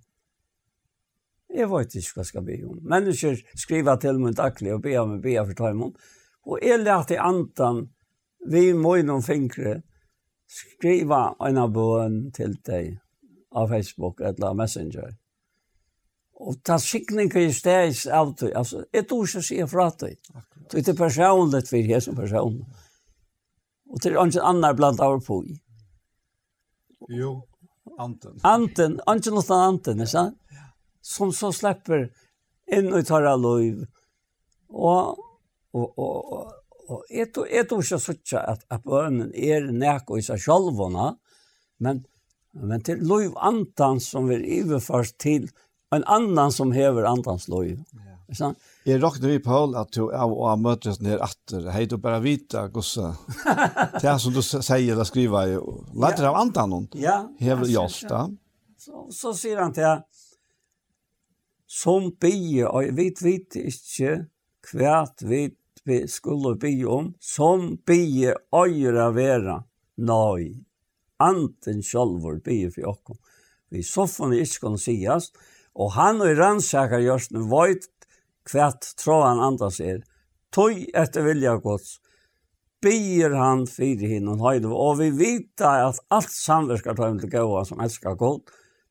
Jag 1.48 1.78
vet 1.78 1.94
inte 1.94 2.09
vad 2.16 2.26
ska 2.26 2.40
be 2.40 2.64
om. 2.64 2.78
Mennesker 2.82 3.43
skriva 3.55 3.97
till 3.97 4.18
mig 4.18 4.34
tackle 4.34 4.72
och 4.72 4.80
be 4.80 4.98
om 4.98 5.20
be 5.20 5.47
for 5.47 5.55
tøymon. 5.55 5.94
Och 6.43 6.59
jeg 6.62 6.80
lærte 6.80 7.14
i 7.14 7.18
antan 7.18 7.88
vi 8.47 8.74
må 8.74 8.97
i 8.97 9.02
noen 9.02 9.22
fingre 9.22 9.82
skriva 10.47 11.34
en 11.40 11.59
abon 11.59 12.32
till 12.32 12.55
dig 12.55 12.98
av 13.51 13.68
Facebook 13.68 14.20
eller 14.20 14.55
Messenger. 14.55 15.16
Og 16.36 16.62
ta 16.64 16.78
sikning 16.78 17.32
i 17.36 17.52
stedet 17.52 18.06
av 18.12 18.34
det. 18.36 18.52
Altså, 18.56 18.84
et 18.93 19.12
ord 19.12 19.28
som 19.28 19.43
sier 19.43 19.66
fra 19.66 19.90
det. 20.01 20.18
Det 20.72 20.88
er 20.88 20.98
personligt 20.98 21.68
for 21.68 21.76
jeg 21.76 22.02
som 22.02 22.16
person. 22.16 22.60
Og 23.90 24.02
til 24.02 24.18
ikke 24.18 24.43
annet 24.43 24.76
blant 24.76 25.01
av 25.01 25.20
på 25.24 25.43
i. 25.44 25.56
Jo, 27.08 27.46
anten. 27.98 28.38
Anten, 28.42 29.00
anten 29.06 29.34
något 29.34 29.50
anten, 29.50 30.00
är 30.00 30.06
sant? 30.06 30.38
Som 31.00 31.32
så 31.32 31.52
släpper 31.52 32.12
in 32.72 32.92
och 32.92 33.06
tar 33.06 33.58
liv. 33.58 33.86
Och 34.68 35.18
och 35.70 35.98
och 35.98 36.52
och 36.88 37.04
ett 37.10 37.36
och 37.36 37.50
ett 37.50 37.72
och 37.72 37.84
så 37.84 37.98
så 37.98 38.36
att 38.36 38.64
att 38.68 38.82
bönen 38.82 39.34
är 39.34 39.60
näko 39.60 40.18
i 40.18 40.22
sig 40.22 40.38
självarna, 40.38 41.16
men 41.78 42.04
men 42.52 42.82
till 42.82 42.98
lov 42.98 43.38
antan 43.38 44.00
som 44.00 44.28
vi 44.28 44.60
överförs 44.60 45.12
till 45.12 45.48
en 45.90 46.04
annan 46.04 46.52
som 46.52 46.72
häver 46.72 47.02
antans 47.02 47.48
lov. 47.48 47.84
Ja. 48.28 48.34
Sant? 48.34 48.58
Jeg 48.86 49.00
råkner 49.02 49.32
vi, 49.32 49.38
Paul, 49.42 49.72
at 49.74 49.90
du 49.96 50.12
av 50.14 50.30
og 50.30 50.44
av 50.46 50.60
møtes 50.62 51.00
ned 51.02 51.18
atter. 51.18 51.64
Hei, 51.74 51.88
du 51.90 51.96
bare 51.98 52.20
vita, 52.22 52.68
Gosse. 52.70 53.08
Det 53.96 54.06
er 54.06 54.20
som 54.22 54.30
du 54.30 54.38
sier 54.44 54.92
eller 54.92 55.08
skriver, 55.08 55.56
leder 55.90 56.28
ja. 56.28 56.30
av 56.30 56.38
andan 56.38 56.74
hon. 56.76 56.84
Ja. 56.94 57.16
Hever 57.42 57.66
Jolsta. 57.66 58.28
Så, 58.78 59.08
så 59.10 59.32
sier 59.34 59.58
han 59.64 59.74
til 59.74 60.04
som 61.66 62.12
bie, 62.22 62.62
og 62.62 62.94
vi 62.94 63.08
vet, 63.10 63.58
ikke 63.58 64.12
hvert 64.70 65.26
vet 65.26 65.82
vi 65.86 65.98
skulle 66.10 66.54
bie 66.62 66.86
om, 66.86 67.10
som 67.18 67.72
bie 67.90 68.36
øyre 68.54 69.08
være 69.18 69.58
nøy. 69.98 70.46
Anten 71.18 71.82
sjølver 71.82 72.38
bie 72.38 72.70
for 72.70 72.92
okkom. 72.94 73.18
Vi 73.74 73.82
soffan 73.82 74.30
er 74.30 74.46
ikke 74.46 74.68
kunne 74.68 74.78
sies, 74.78 75.32
og 75.74 75.96
han 75.98 76.22
og 76.22 76.38
rannsakar 76.38 77.02
gjørst, 77.02 77.34
veit 77.50 77.90
kvært 78.47 78.94
tråan 79.01 79.43
andas 79.43 79.81
er, 79.81 80.02
tøy 80.55 80.86
etter 80.94 81.27
vilja 81.27 81.56
gods, 81.62 81.98
byr 82.85 83.35
han 83.35 83.64
fyrir 83.70 84.16
hinn 84.16 84.28
og 84.31 84.44
høyde, 84.44 84.70
og 84.70 85.01
vi 85.01 85.10
vita 85.16 85.73
at 85.89 86.01
alt 86.14 86.32
samverskar 86.32 86.98
tøy 86.98 87.16
til 87.23 87.32
gåa 87.32 87.64
som 87.68 87.82
elskar 87.82 88.18
god, 88.20 88.44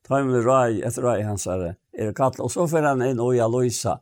tøy 0.08 0.26
med 0.28 0.44
rai 0.46 0.82
etter 0.86 1.06
rai 1.06 1.22
hans 1.26 1.48
er, 1.48 1.76
er 1.94 2.14
kall, 2.18 2.36
og 2.40 2.52
så 2.52 2.68
fyrir 2.70 2.92
han 2.92 3.06
inn 3.06 3.24
og 3.24 3.36
ja 3.38 3.48
loisa, 3.50 4.00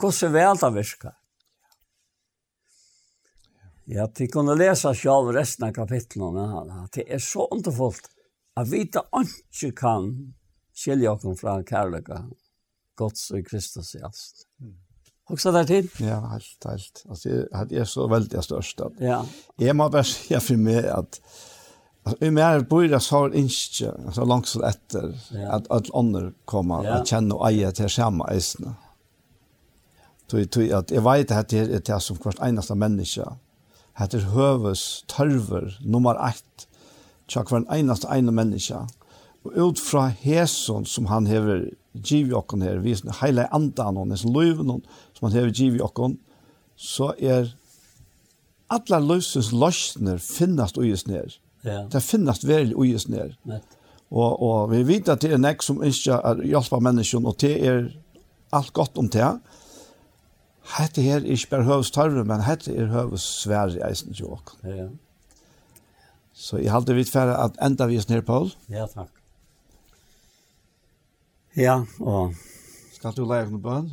hvordan 0.00 0.34
vel 0.36 0.60
det 0.60 0.72
virka? 0.76 1.14
Ja, 3.90 4.06
de 4.06 4.28
kunne 4.30 4.54
lesa 4.54 4.92
sjálf 4.94 5.32
resten 5.34 5.66
av 5.66 5.72
kapitlen, 5.74 6.36
det 6.94 7.08
er 7.10 7.18
så 7.18 7.48
underfullt, 7.50 8.06
at 8.54 8.68
vita 8.70 9.02
ikke 9.18 9.72
kan 9.80 10.12
skilja 10.76 11.16
okkur 11.16 11.34
fra 11.38 11.56
kærløyga, 11.66 12.20
gods 13.00 13.30
og 13.34 13.42
Kristus 13.48 13.94
i 13.96 14.04
alst. 14.04 14.46
Mm. 14.60 14.76
Också 15.30 15.52
där 15.52 15.64
till? 15.64 15.88
Ja, 15.98 16.20
helt, 16.20 16.64
helt. 16.64 17.04
Alltså, 17.08 17.28
det 17.68 17.76
är 17.76 17.84
så 17.84 18.06
väldigt 18.06 18.44
störst. 18.44 18.80
Ja. 18.98 19.26
Jag 19.56 19.76
må 19.76 19.88
bara 19.88 20.04
säga 20.14 20.40
för 20.40 20.56
mig 20.56 20.88
att 20.88 21.20
Alltså, 22.02 22.24
i 22.24 22.30
mer 22.30 22.60
bor 22.60 22.98
så 22.98 23.16
har 23.16 23.34
inte 23.34 24.12
så 24.12 24.24
långt 24.24 24.46
så 24.46 24.62
etter, 24.62 25.20
ja. 25.32 25.52
at 25.52 25.70
alle 25.70 25.90
andre 25.94 26.32
kommer 26.44 26.84
ja. 26.84 26.98
og 26.98 27.06
kjenner 27.06 27.36
og 27.36 27.48
eier 27.50 27.74
til 27.76 27.90
samme 27.92 28.24
eisene. 28.32 28.72
Tui, 30.30 30.46
tui, 30.46 30.70
at 30.72 30.90
jeg 30.90 31.04
vet 31.04 31.32
at 31.34 31.50
det 31.50 31.66
er 31.66 31.82
det 31.84 31.98
som 32.02 32.16
hvert 32.22 32.40
eneste 32.46 32.74
menneske. 32.74 33.26
at 33.96 34.12
Det 34.12 34.22
er 34.22 34.30
høves, 34.32 35.04
tørver, 35.08 35.76
nummer 35.84 36.16
ett, 36.28 36.66
til 37.28 37.42
hvert 37.42 37.68
eneste 37.74 38.08
ene 38.08 38.32
menneske. 38.32 38.86
Og 39.44 39.52
ut 39.56 39.80
fra 39.80 40.06
hesen 40.08 40.86
som 40.86 41.06
han 41.06 41.26
hever 41.26 41.70
givet 41.92 42.34
oss 42.34 42.62
her, 42.62 42.78
vi 42.78 42.92
er 42.92 43.24
hele 43.24 43.46
andan 43.54 43.96
og 43.96 44.08
hans 44.08 44.24
løven, 44.24 44.82
som 45.20 45.28
han 45.28 45.36
hever 45.36 45.52
giv 45.52 45.76
i 45.76 45.84
okkon, 45.84 46.16
så 46.80 47.12
er 47.20 47.52
alle 48.72 49.00
løsens 49.04 49.50
løsner 49.52 50.16
finnast 50.22 50.78
uges 50.80 51.06
ned. 51.06 51.36
Ja. 51.64 51.84
Det 51.92 52.00
finnast 52.02 52.46
vel 52.48 52.72
uges 52.72 53.08
ned. 53.08 53.36
Og, 54.10 54.42
og 54.42 54.70
vi 54.72 54.80
vet 54.88 55.10
at 55.12 55.20
det 55.20 55.34
er 55.34 55.42
nek 55.42 55.62
som 55.62 55.82
ikke 55.84 56.16
er 56.16 56.40
hjelpa 56.48 56.80
menneskjon, 56.80 57.28
og 57.28 57.36
det 57.42 57.52
er 57.60 57.90
alt 58.56 58.72
godt 58.72 58.96
om 58.98 59.10
det. 59.12 59.28
Hette 60.78 61.04
her 61.04 61.20
er 61.20 61.28
ikke 61.34 61.50
bare 61.52 61.68
høves 61.68 61.92
tarve, 61.92 62.24
men 62.24 62.46
hette 62.46 62.72
er 62.72 62.88
høves 62.94 63.26
svær 63.42 63.74
i 63.76 63.82
eisen 63.84 64.16
til 64.16 64.32
okkon. 64.32 64.64
Ja. 64.64 64.88
Så 66.32 66.56
jeg 66.62 66.72
halte 66.72 66.96
vidt 66.96 67.10
færre 67.12 67.36
at 67.44 67.58
enda 67.60 67.90
vi 67.90 67.98
er 68.00 68.06
snir, 68.06 68.24
Paul. 68.24 68.48
Ja, 68.72 68.86
takk. 68.88 69.12
Ja, 71.58 71.82
og... 72.00 72.32
Skal 73.00 73.14
du 73.16 73.22
leie 73.24 73.46
noen 73.48 73.62
bønn? 73.64 73.86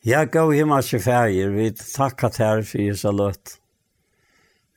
Jeg 0.00 0.30
gav 0.32 0.48
himmelske 0.56 0.96
fæger, 1.04 1.50
vi 1.52 1.66
takka 1.76 2.30
her 2.32 2.62
for 2.64 2.80
jeg 2.80 2.96
så 2.96 3.10
løtt. 3.12 3.58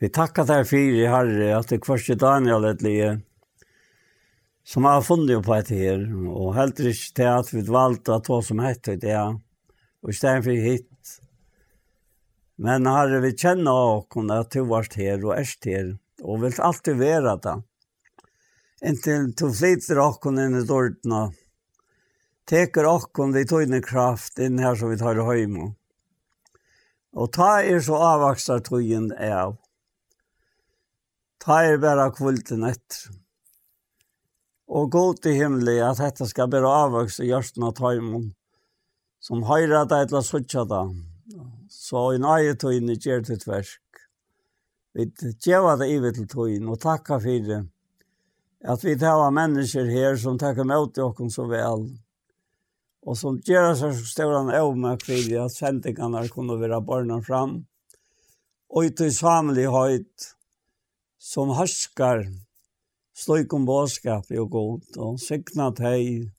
Vi 0.03 0.09
takka 0.11 0.43
her 0.49 0.65
for 0.67 0.75
jeg 0.75 1.07
herre, 1.07 1.45
at 1.55 1.69
det 1.71 1.77
kvarste 1.85 2.17
Daniel 2.19 2.65
et 2.67 2.81
lige, 2.83 3.11
som 4.67 4.83
har 4.83 4.99
funnet 4.99 5.39
på 5.45 5.53
et 5.55 5.71
her, 5.71 6.03
og 6.27 6.57
helt 6.57 6.81
ikke 6.83 7.13
til 7.15 7.29
at 7.29 7.53
vi 7.53 7.63
valgte 7.69 8.17
at 8.17 8.27
hva 8.27 8.41
som 8.43 8.59
hette 8.65 8.97
det, 8.99 9.15
og 9.15 10.11
i 10.11 10.17
stedet 10.17 10.43
for 10.43 10.65
hit. 10.65 11.13
Men 12.59 12.91
herre, 12.91 13.21
vi 13.23 13.31
kjenner 13.31 13.95
åkken 14.01 14.27
at 14.35 14.51
du 14.51 14.65
var 14.67 14.91
her 14.91 15.23
og 15.23 15.37
erst 15.37 15.63
her, 15.71 15.93
og 16.19 16.43
vil 16.43 16.59
alltid 16.59 16.99
være 16.99 17.37
det. 17.47 17.55
Inntil 18.91 19.31
du 19.39 19.47
flytter 19.55 20.03
åkken 20.03 20.43
inn 20.49 20.59
i 20.59 20.67
dårdene, 20.67 21.29
teker 22.49 22.87
okkon 22.89 23.33
de 23.35 23.45
tøyne 23.47 23.79
kraft 23.83 24.39
inn 24.43 24.59
her 24.61 24.75
som 24.79 24.91
vi 24.91 24.99
tar 24.99 25.15
det 25.17 25.25
høymo. 25.27 25.71
Og 27.13 27.29
ta 27.35 27.61
er 27.61 27.81
så 27.85 27.99
avvaksar 28.01 28.63
tøyen 28.65 29.11
av. 29.13 29.57
Ta 31.43 31.61
er 31.67 31.77
bare 31.81 32.09
kvulten 32.15 32.65
etter. 32.65 33.11
Og 34.73 34.89
gå 34.89 35.03
til 35.21 35.37
himmelig 35.37 35.77
at 35.85 35.99
dette 36.01 36.25
skal 36.25 36.49
bare 36.49 36.69
avvaks 36.71 37.19
i 37.21 37.27
hjørsten 37.29 37.65
av 37.67 37.75
tøymon, 37.77 38.31
som 39.21 39.43
høyre 39.45 39.83
deg 39.91 40.07
til 40.09 40.17
å 40.17 40.25
suttje 40.25 40.63
da. 40.69 40.85
Så 41.69 42.13
i 42.15 42.21
nøye 42.21 42.55
tøyne 42.59 42.95
gjør 42.97 43.21
det 43.27 43.41
tversk. 43.43 43.81
Vi 44.93 45.07
gjør 45.45 45.77
det 45.77 45.89
i 45.91 45.99
til 46.15 46.27
tøyen 46.29 46.69
og 46.69 46.81
takka 46.81 47.19
for 47.21 47.45
det. 47.49 47.61
At 48.63 48.83
vi 48.85 48.95
tar 48.95 49.29
mennesker 49.35 49.89
her 49.91 50.15
som 50.17 50.39
takker 50.39 50.63
mot 50.63 50.95
dere 50.95 51.29
så 51.29 51.45
vel. 51.49 51.89
Og 53.05 53.17
som 53.17 53.41
gör 53.45 53.75
så 53.75 53.91
stora 53.93 54.39
en 54.39 54.49
ömärk 54.49 55.03
for 55.05 55.45
at 55.45 55.51
sendingene 55.51 56.27
kunne 56.29 56.55
være 56.59 56.81
barna 56.81 57.21
fram. 57.21 57.65
Och 58.69 58.85
i 58.85 59.11
samlighet 59.11 60.35
som 61.17 61.49
härskar 61.49 62.25
slöjk 63.13 63.53
om 63.53 63.65
bådskap 63.65 64.31
i 64.31 64.37
och 64.37 64.49
god 64.49 64.97
og 64.97 65.19
signa 65.19 65.71
teg, 65.71 66.31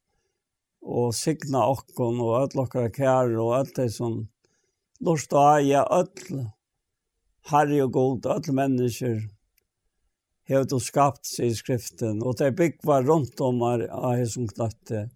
og 0.83 1.15
signa 1.15 1.65
okkon 1.71 2.21
og 2.21 2.35
alla 2.41 2.67
våra 2.67 2.91
kjær, 2.93 3.37
og 3.41 3.55
alt 3.57 3.77
det 3.77 3.91
som 3.95 4.19
lort 5.01 5.33
og 5.33 5.47
aja, 5.57 5.85
all 5.85 6.45
herre 7.51 7.81
og 7.85 7.93
god, 7.93 8.27
all 8.27 8.53
mennesker 8.53 9.23
har 10.49 10.65
du 10.69 10.77
skapt 10.81 11.25
seg 11.25 11.53
i 11.53 11.57
skriften 11.57 12.21
og 12.23 12.37
det 12.41 12.53
byggvar 12.59 13.07
runt 13.09 13.41
om 13.41 13.63
av 13.65 13.85
er, 14.13 14.27
som 14.29 14.49
knatte. 14.49 15.07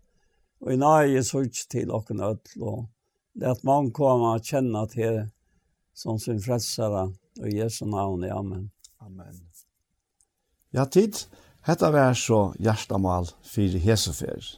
Og 0.64 0.72
i 0.74 0.78
nøye 0.80 1.22
sørg 1.22 1.54
til 1.70 1.92
åkken 1.94 2.20
ødel, 2.24 2.62
og 2.62 2.86
det 3.38 3.52
at 3.52 3.64
man 3.66 3.92
kommer 3.94 4.38
og 4.38 4.46
kjenner 4.46 4.88
til 4.90 5.20
som 5.94 6.18
sin 6.18 6.40
frelsere, 6.42 7.08
og 7.38 7.54
Jesu 7.54 7.84
navn, 7.86 8.24
amen. 8.24 8.70
Amen. 9.00 9.40
Ja, 10.74 10.84
tid, 10.84 11.24
hetta 11.66 11.90
vær 11.94 12.14
så 12.18 12.52
hjertemål 12.60 13.30
for 13.46 13.78
Hesefer. 13.82 14.50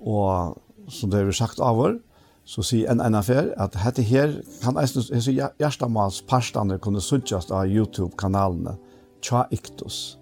Og 0.00 0.58
som 0.88 1.10
det 1.10 1.22
har 1.24 1.36
sagt 1.36 1.62
av 1.62 1.78
vår, 1.78 2.00
så 2.44 2.64
sier 2.66 2.90
en 2.92 3.00
en 3.00 3.16
affær 3.16 3.52
at 3.60 3.76
hette 3.80 4.02
her 4.04 4.34
kan 4.62 4.76
eisen 4.80 5.06
hese 5.14 5.32
hjertemåls 5.32 6.20
parstande 6.28 6.76
kunne 6.78 7.00
suttjast 7.00 7.52
av 7.52 7.70
YouTube-kanalene 7.70 8.76
Tja 9.24 9.46
Iktus. 9.50 10.18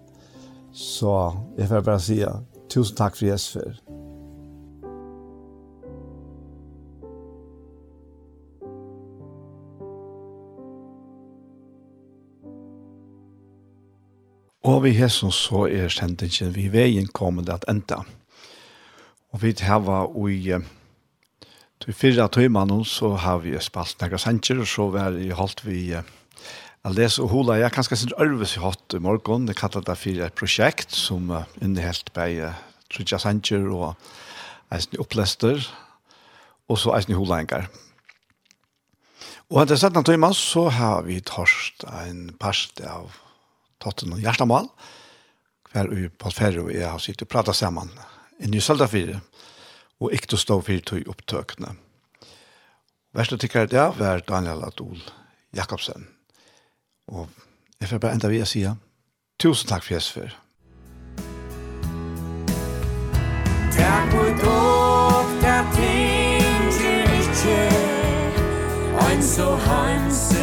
Så 0.71 1.33
jeg 1.57 1.67
får 1.67 1.83
bare 1.83 1.99
si 1.99 2.21
tusen 2.71 2.95
takk 2.95 3.19
for 3.19 3.27
Jesper. 3.27 3.75
Og 14.63 14.85
vi 14.85 14.93
hesson 14.95 15.31
så 15.35 15.65
er 15.67 15.91
sendingen 15.91 16.53
vi 16.55 16.69
veien 16.71 17.09
kommer 17.11 17.43
det 17.43 17.57
at 17.57 17.65
enda. 17.67 17.97
Og 19.35 19.41
vi 19.41 19.51
hava 19.59 20.05
i 20.31 20.55
til 21.83 21.95
fyrra 21.99 22.29
tøymannen 22.31 22.85
så 22.87 23.09
har 23.19 23.41
vi 23.43 23.57
spalt 23.59 23.99
nægge 23.99 24.21
sanger 24.23 24.61
og 24.63 24.69
så 24.71 24.85
var 24.93 25.17
vi 25.17 25.33
holdt 25.35 25.65
vi 25.65 25.81
a 25.97 26.91
lese 26.91 27.19
og 27.25 27.33
hula. 27.33 27.57
Jeg 27.59 27.73
kan 27.75 27.83
sin 27.83 28.15
ørves 28.15 28.55
i 28.55 28.61
hatt 28.63 28.95
i 28.95 29.01
morgen. 29.03 29.47
Det 29.47 29.57
kallet 29.59 29.83
det 29.87 29.97
fyrir 29.99 30.23
et 30.25 30.35
prosjekt 30.35 30.95
som 30.95 31.27
innehelt 31.59 32.13
bei 32.15 32.39
Trudja 32.87 33.19
sanger 33.19 33.67
og 33.67 33.95
eisen 34.71 34.95
opplester 34.99 35.59
og 36.69 36.79
så 36.79 36.95
eisen 36.95 37.19
hula 37.19 37.41
engar. 37.43 37.67
Og 39.51 39.59
etter 39.65 39.75
17 39.75 40.07
tøymann 40.07 40.33
så 40.33 40.69
har 40.71 41.03
vi 41.03 41.19
torst 41.19 41.83
en 41.83 42.29
parst 42.39 42.79
av 42.79 43.11
tatt 43.83 44.05
noen 44.07 44.23
hjertemål. 44.23 44.69
Hver 45.73 45.89
uge 45.91 46.09
på 46.09 46.31
ferie 46.33 46.61
og 46.61 46.73
jeg 46.73 46.89
har 46.89 47.01
sittet 47.01 47.27
og 47.27 47.33
pratet 47.33 47.57
sammen 47.57 47.89
i 48.43 48.49
Nysalda 48.49 48.87
4, 48.89 49.19
og 50.03 50.13
ikke 50.13 50.33
til 50.33 50.39
å 50.39 50.43
stå 50.43 50.59
for 50.67 50.85
to 50.89 50.99
opptøkene. 51.13 51.75
Værste 53.13 53.37
tykker 53.37 53.69
det 53.69 53.85
var 53.99 54.23
Daniel 54.27 54.63
Adol 54.65 55.01
Jakobsen. 55.53 56.07
Og 57.07 57.29
jeg 57.79 57.89
får 57.89 58.01
bare 58.01 58.17
enda 58.17 58.31
vi 58.31 58.41
å 58.41 58.49
si 58.49 58.63
tusen 59.41 59.69
takk 59.69 59.85
for 59.85 59.97
Jesper. 59.97 60.37
Takk 63.73 64.13
for 64.13 64.37
dog, 64.43 65.33
der 65.43 65.67
ting 65.75 66.71
til 66.77 67.19
ikke, 67.19 67.59
og 69.01 69.23
så 69.23 69.51
hansen. 69.67 70.42